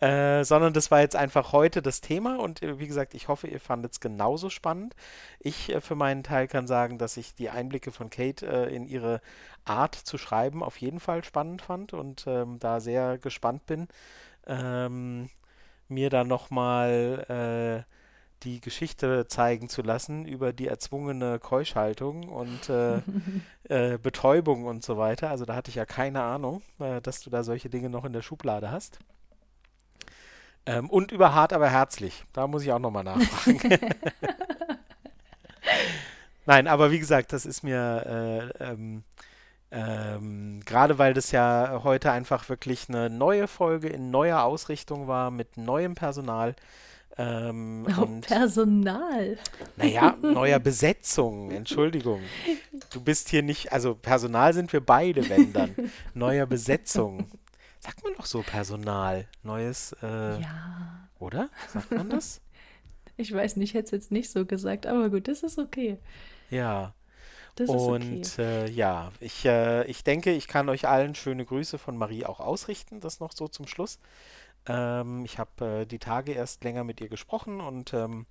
äh, 0.00 0.44
sondern 0.44 0.72
das 0.72 0.90
war 0.90 1.00
jetzt 1.00 1.16
einfach 1.16 1.52
heute 1.52 1.82
das 1.82 2.00
Thema 2.00 2.40
und 2.40 2.60
äh, 2.62 2.80
wie 2.80 2.88
gesagt, 2.88 3.14
ich 3.14 3.28
hoffe, 3.28 3.46
ihr 3.46 3.60
fandet 3.60 3.92
es 3.92 4.00
genauso 4.00 4.50
spannend. 4.50 4.96
Ich 5.38 5.72
äh, 5.72 5.80
für 5.80 5.94
meinen 5.94 6.24
Teil 6.24 6.48
kann 6.48 6.66
sagen, 6.66 6.98
dass 6.98 7.16
ich 7.16 7.34
die 7.36 7.50
Einblicke 7.50 7.92
von 7.92 8.10
Kate 8.10 8.46
äh, 8.46 8.74
in 8.74 8.86
ihre 8.86 9.20
Art 9.64 9.94
zu 9.94 10.18
schreiben 10.18 10.64
auf 10.64 10.78
jeden 10.78 10.98
Fall 10.98 11.22
spannend 11.22 11.62
fand 11.62 11.92
und 11.92 12.24
ähm, 12.26 12.58
da 12.58 12.80
sehr 12.80 13.18
gespannt 13.18 13.66
bin 13.66 13.86
ähm, 14.46 15.28
mir 15.88 16.10
dann 16.10 16.28
nochmal 16.28 17.84
äh, 17.86 17.92
die 18.44 18.60
Geschichte 18.60 19.26
zeigen 19.28 19.68
zu 19.68 19.82
lassen 19.82 20.26
über 20.26 20.52
die 20.52 20.66
erzwungene 20.66 21.38
Keuschhaltung 21.38 22.28
und 22.28 22.68
äh, 22.68 23.02
äh, 23.68 23.98
Betäubung 23.98 24.64
und 24.64 24.84
so 24.84 24.98
weiter. 24.98 25.30
Also 25.30 25.44
da 25.44 25.54
hatte 25.54 25.70
ich 25.70 25.76
ja 25.76 25.86
keine 25.86 26.22
Ahnung, 26.22 26.62
äh, 26.80 27.00
dass 27.00 27.20
du 27.20 27.30
da 27.30 27.44
solche 27.44 27.70
Dinge 27.70 27.90
noch 27.90 28.04
in 28.04 28.12
der 28.12 28.22
Schublade 28.22 28.70
hast. 28.70 28.98
Ähm, 30.64 30.90
und 30.90 31.12
über 31.12 31.34
hart, 31.34 31.52
aber 31.52 31.68
herzlich. 31.68 32.24
Da 32.32 32.46
muss 32.46 32.62
ich 32.62 32.72
auch 32.72 32.78
nochmal 32.78 33.04
nachfragen. 33.04 33.60
Nein, 36.46 36.66
aber 36.66 36.90
wie 36.90 36.98
gesagt, 36.98 37.32
das 37.32 37.46
ist 37.46 37.62
mir 37.62 38.52
äh, 38.60 38.64
ähm, 38.64 39.04
ähm, 39.72 40.60
Gerade 40.66 40.98
weil 40.98 41.14
das 41.14 41.32
ja 41.32 41.80
heute 41.82 42.12
einfach 42.12 42.48
wirklich 42.50 42.90
eine 42.90 43.08
neue 43.08 43.48
Folge 43.48 43.88
in 43.88 44.10
neuer 44.10 44.42
Ausrichtung 44.42 45.08
war, 45.08 45.30
mit 45.30 45.56
neuem 45.56 45.94
Personal. 45.94 46.54
Ähm, 47.16 47.86
oh, 47.96 48.02
und, 48.02 48.20
Personal. 48.26 49.38
Naja, 49.76 50.14
neuer 50.22 50.58
Besetzung, 50.58 51.50
Entschuldigung. 51.50 52.20
Du 52.90 53.00
bist 53.00 53.30
hier 53.30 53.42
nicht, 53.42 53.72
also 53.72 53.94
Personal 53.94 54.52
sind 54.52 54.72
wir 54.74 54.84
beide, 54.84 55.26
wenn 55.30 55.52
dann. 55.54 55.74
Neuer 56.14 56.46
Besetzung. 56.46 57.30
Sagt 57.80 58.04
man 58.04 58.12
doch 58.14 58.26
so 58.26 58.42
Personal. 58.42 59.26
Neues, 59.42 59.96
äh, 60.02 60.40
ja. 60.40 61.08
Oder? 61.18 61.48
Sagt 61.72 61.90
man 61.92 62.10
das? 62.10 62.40
Ich 63.18 63.30
weiß 63.32 63.56
nicht, 63.56 63.70
ich 63.70 63.74
hätte 63.74 63.84
es 63.84 63.90
jetzt 63.90 64.10
nicht 64.10 64.30
so 64.30 64.46
gesagt, 64.46 64.86
aber 64.86 65.10
gut, 65.10 65.28
das 65.28 65.42
ist 65.42 65.58
okay. 65.58 65.98
Ja. 66.48 66.94
Das 67.56 67.68
ist 67.68 67.74
und 67.74 68.26
okay. 68.32 68.64
äh, 68.64 68.70
ja, 68.70 69.12
ich, 69.20 69.44
äh, 69.44 69.84
ich 69.84 70.04
denke, 70.04 70.32
ich 70.32 70.48
kann 70.48 70.68
euch 70.68 70.88
allen 70.88 71.14
schöne 71.14 71.44
Grüße 71.44 71.78
von 71.78 71.96
Marie 71.98 72.24
auch 72.24 72.40
ausrichten. 72.40 73.00
Das 73.00 73.20
noch 73.20 73.32
so 73.32 73.46
zum 73.48 73.66
Schluss. 73.66 73.98
Ähm, 74.66 75.24
ich 75.24 75.38
habe 75.38 75.82
äh, 75.82 75.86
die 75.86 75.98
Tage 75.98 76.32
erst 76.32 76.64
länger 76.64 76.84
mit 76.84 77.00
ihr 77.00 77.08
gesprochen 77.08 77.60
und 77.60 77.92
ähm, 77.92 78.26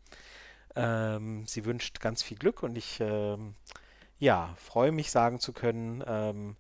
ähm, 0.76 1.46
sie 1.46 1.66
wünscht 1.66 2.00
ganz 2.00 2.24
viel 2.24 2.38
Glück 2.38 2.64
und 2.64 2.78
ich 2.78 3.00
ähm, 3.02 3.54
ja, 4.20 4.54
freue 4.58 4.92
mich 4.92 5.12
sagen 5.12 5.40
zu 5.40 5.52
können, 5.52 6.04
ähm, 6.08 6.56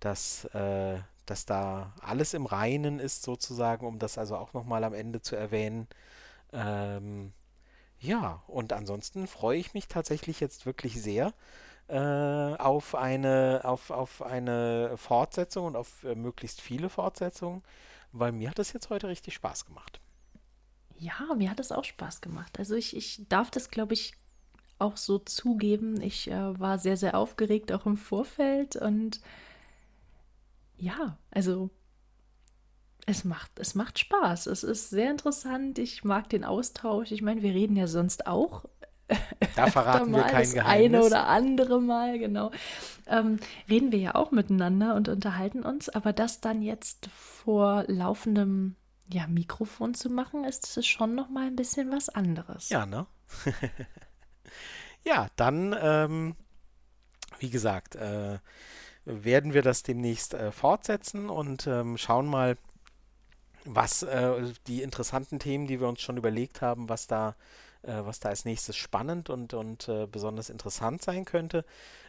dass, 0.00 0.46
äh, 0.46 0.98
dass 1.26 1.46
da 1.46 1.92
alles 2.00 2.34
im 2.34 2.46
Reinen 2.46 2.98
ist 2.98 3.22
sozusagen, 3.22 3.86
um 3.86 3.98
das 3.98 4.18
also 4.18 4.36
auch 4.36 4.52
nochmal 4.54 4.84
am 4.84 4.94
Ende 4.94 5.20
zu 5.22 5.36
erwähnen. 5.36 5.86
Ähm, 6.52 7.32
ja, 8.00 8.42
und 8.48 8.72
ansonsten 8.72 9.26
freue 9.26 9.58
ich 9.58 9.74
mich 9.74 9.88
tatsächlich 9.88 10.40
jetzt 10.40 10.66
wirklich 10.66 11.00
sehr 11.00 11.32
auf, 11.92 12.94
eine, 12.94 13.60
auf, 13.64 13.90
auf 13.90 14.22
eine 14.22 14.96
Fortsetzung 14.96 15.66
und 15.66 15.76
auf 15.76 16.04
äh, 16.04 16.14
möglichst 16.14 16.60
viele 16.60 16.88
Fortsetzungen, 16.88 17.62
weil 18.12 18.32
mir 18.32 18.50
hat 18.50 18.58
es 18.58 18.72
jetzt 18.72 18.90
heute 18.90 19.08
richtig 19.08 19.34
Spaß 19.34 19.66
gemacht. 19.66 20.00
Ja, 20.96 21.34
mir 21.36 21.50
hat 21.50 21.60
es 21.60 21.72
auch 21.72 21.84
Spaß 21.84 22.20
gemacht. 22.20 22.58
Also 22.58 22.74
ich, 22.74 22.96
ich 22.96 23.26
darf 23.28 23.50
das, 23.50 23.70
glaube 23.70 23.94
ich, 23.94 24.14
auch 24.78 24.96
so 24.96 25.18
zugeben. 25.18 26.00
Ich 26.00 26.30
äh, 26.30 26.58
war 26.58 26.78
sehr, 26.78 26.96
sehr 26.96 27.16
aufgeregt, 27.16 27.72
auch 27.72 27.86
im 27.86 27.96
Vorfeld. 27.96 28.76
Und 28.76 29.20
ja, 30.76 31.18
also 31.30 31.70
es 33.06 33.24
macht, 33.24 33.58
es 33.58 33.74
macht 33.74 33.98
Spaß. 33.98 34.46
Es 34.46 34.62
ist 34.64 34.90
sehr 34.90 35.10
interessant. 35.10 35.78
Ich 35.78 36.04
mag 36.04 36.28
den 36.28 36.44
Austausch. 36.44 37.12
Ich 37.12 37.22
meine, 37.22 37.42
wir 37.42 37.52
reden 37.52 37.76
ja 37.76 37.86
sonst 37.86 38.26
auch. 38.26 38.64
Da 39.56 39.66
verraten 39.70 40.12
wir 40.12 40.22
kein 40.22 40.42
das 40.42 40.54
Geheimnis. 40.54 40.86
Eine 40.86 41.04
oder 41.04 41.26
andere 41.26 41.80
Mal, 41.80 42.18
genau. 42.18 42.50
Ähm, 43.06 43.38
reden 43.68 43.92
wir 43.92 43.98
ja 43.98 44.14
auch 44.14 44.30
miteinander 44.30 44.94
und 44.94 45.08
unterhalten 45.08 45.62
uns. 45.62 45.88
Aber 45.88 46.12
das 46.12 46.40
dann 46.40 46.62
jetzt 46.62 47.08
vor 47.10 47.84
laufendem 47.86 48.76
ja, 49.12 49.26
Mikrofon 49.26 49.94
zu 49.94 50.10
machen, 50.10 50.44
ist 50.44 50.76
es 50.76 50.86
schon 50.86 51.14
noch 51.14 51.28
mal 51.28 51.46
ein 51.46 51.56
bisschen 51.56 51.90
was 51.90 52.08
anderes. 52.08 52.70
Ja, 52.70 52.86
ne? 52.86 53.06
ja, 55.04 55.28
dann, 55.36 55.76
ähm, 55.78 56.36
wie 57.38 57.50
gesagt, 57.50 57.96
äh, 57.96 58.38
werden 59.04 59.52
wir 59.52 59.62
das 59.62 59.82
demnächst 59.82 60.32
äh, 60.32 60.50
fortsetzen 60.50 61.28
und 61.28 61.66
ähm, 61.66 61.98
schauen 61.98 62.26
mal, 62.26 62.56
was 63.66 64.02
äh, 64.02 64.52
die 64.66 64.82
interessanten 64.82 65.38
Themen, 65.38 65.66
die 65.66 65.80
wir 65.80 65.88
uns 65.88 66.00
schon 66.00 66.16
überlegt 66.16 66.62
haben, 66.62 66.88
was 66.88 67.06
da, 67.06 67.30
äh, 67.30 67.32
was 67.86 68.20
da 68.20 68.30
als 68.30 68.44
nächstes 68.44 68.76
spannend 68.76 69.30
und, 69.30 69.54
und 69.54 69.88
äh, 69.88 70.06
besonders 70.06 70.50
interessant 70.50 71.02
sein 71.02 71.24
könnte. 71.24 71.64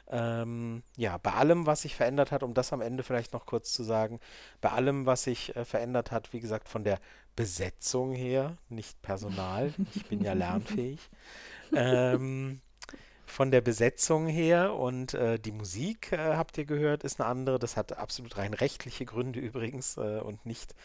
Ähm, 0.08 0.84
ja, 0.98 1.18
bei 1.18 1.34
allem, 1.34 1.66
was 1.66 1.82
sich 1.82 1.96
verändert 1.96 2.32
hat, 2.32 2.44
um 2.44 2.54
das 2.54 2.74
am 2.74 2.82
Ende 2.82 3.04
vielleicht 3.04 3.34
noch 3.34 3.46
kurz 3.46 3.74
zu 3.74 3.84
sagen, 3.84 4.20
bei 4.62 4.70
allem, 4.70 5.06
was 5.06 5.24
sich 5.24 5.56
äh, 5.56 5.66
verändert 5.66 6.12
hat, 6.12 6.32
wie 6.32 6.40
gesagt, 6.40 6.70
von 6.70 6.84
der 6.84 7.00
Besetzung 7.36 8.14
her, 8.14 8.58
nicht 8.70 9.02
Personal, 9.02 9.74
ich 9.96 10.06
bin 10.06 10.22
ja 10.22 10.34
lernfähig, 10.34 11.00
ähm, 11.74 12.62
von 13.26 13.52
der 13.52 13.62
Besetzung 13.62 14.28
her 14.28 14.76
und 14.76 15.14
äh, 15.16 15.40
die 15.40 15.52
Musik, 15.52 16.12
äh, 16.12 16.36
habt 16.36 16.58
ihr 16.58 16.66
gehört, 16.66 17.04
ist 17.04 17.20
eine 17.20 17.28
andere. 17.28 17.60
Das 17.60 17.76
hat 17.76 17.98
absolut 17.98 18.38
rein 18.38 18.54
rechtliche 18.54 19.06
Gründe 19.06 19.40
übrigens 19.42 19.98
äh, 19.98 20.20
und 20.20 20.46
nicht, 20.46 20.76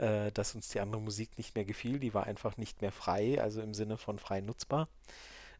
äh, 0.00 0.32
dass 0.32 0.54
uns 0.54 0.68
die 0.68 0.80
andere 0.80 1.00
Musik 1.00 1.36
nicht 1.36 1.54
mehr 1.54 1.64
gefiel. 1.64 2.00
Die 2.00 2.14
war 2.14 2.24
einfach 2.24 2.56
nicht 2.56 2.80
mehr 2.80 2.92
frei, 2.92 3.40
also 3.40 3.60
im 3.60 3.74
Sinne 3.74 3.96
von 3.98 4.18
frei 4.18 4.40
nutzbar. 4.40 4.88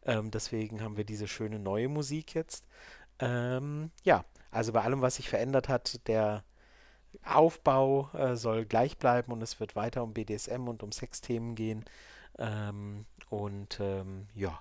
Ähm, 0.03 0.31
deswegen 0.31 0.81
haben 0.81 0.97
wir 0.97 1.03
diese 1.05 1.27
schöne 1.27 1.59
neue 1.59 1.87
Musik 1.87 2.33
jetzt. 2.33 2.65
Ähm, 3.19 3.91
ja, 4.03 4.23
also 4.49 4.73
bei 4.73 4.81
allem, 4.81 5.01
was 5.01 5.17
sich 5.17 5.29
verändert 5.29 5.69
hat, 5.69 6.07
der 6.07 6.43
Aufbau 7.23 8.09
äh, 8.13 8.35
soll 8.35 8.65
gleich 8.65 8.97
bleiben 8.97 9.31
und 9.31 9.41
es 9.43 9.59
wird 9.59 9.75
weiter 9.75 10.01
um 10.03 10.13
BDSM 10.13 10.67
und 10.67 10.81
um 10.81 10.91
Sexthemen 10.91 11.55
gehen. 11.55 11.85
Ähm, 12.39 13.05
und 13.29 13.79
ähm, 13.79 14.27
ja, 14.33 14.59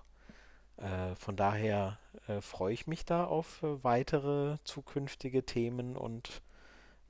äh, 0.77 1.15
von 1.15 1.36
daher 1.36 1.98
äh, 2.28 2.43
freue 2.43 2.74
ich 2.74 2.86
mich 2.86 3.05
da 3.07 3.24
auf 3.24 3.62
äh, 3.62 3.82
weitere 3.82 4.59
zukünftige 4.65 5.44
Themen 5.47 5.97
und 5.97 6.43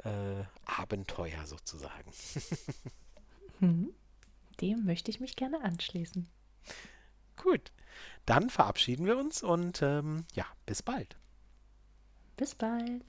äh, 0.04 0.44
Abenteuer 0.64 1.46
sozusagen. 1.46 2.12
hm. 3.60 3.94
Dem 4.60 4.84
möchte 4.84 5.10
ich 5.10 5.20
mich 5.20 5.36
gerne 5.36 5.62
anschließen. 5.62 6.28
Gut, 7.36 7.72
dann 8.26 8.50
verabschieden 8.50 9.06
wir 9.06 9.16
uns 9.16 9.42
und 9.42 9.80
ähm, 9.82 10.24
ja, 10.34 10.44
bis 10.66 10.82
bald. 10.82 11.16
Bis 12.36 12.54
bald. 12.54 13.04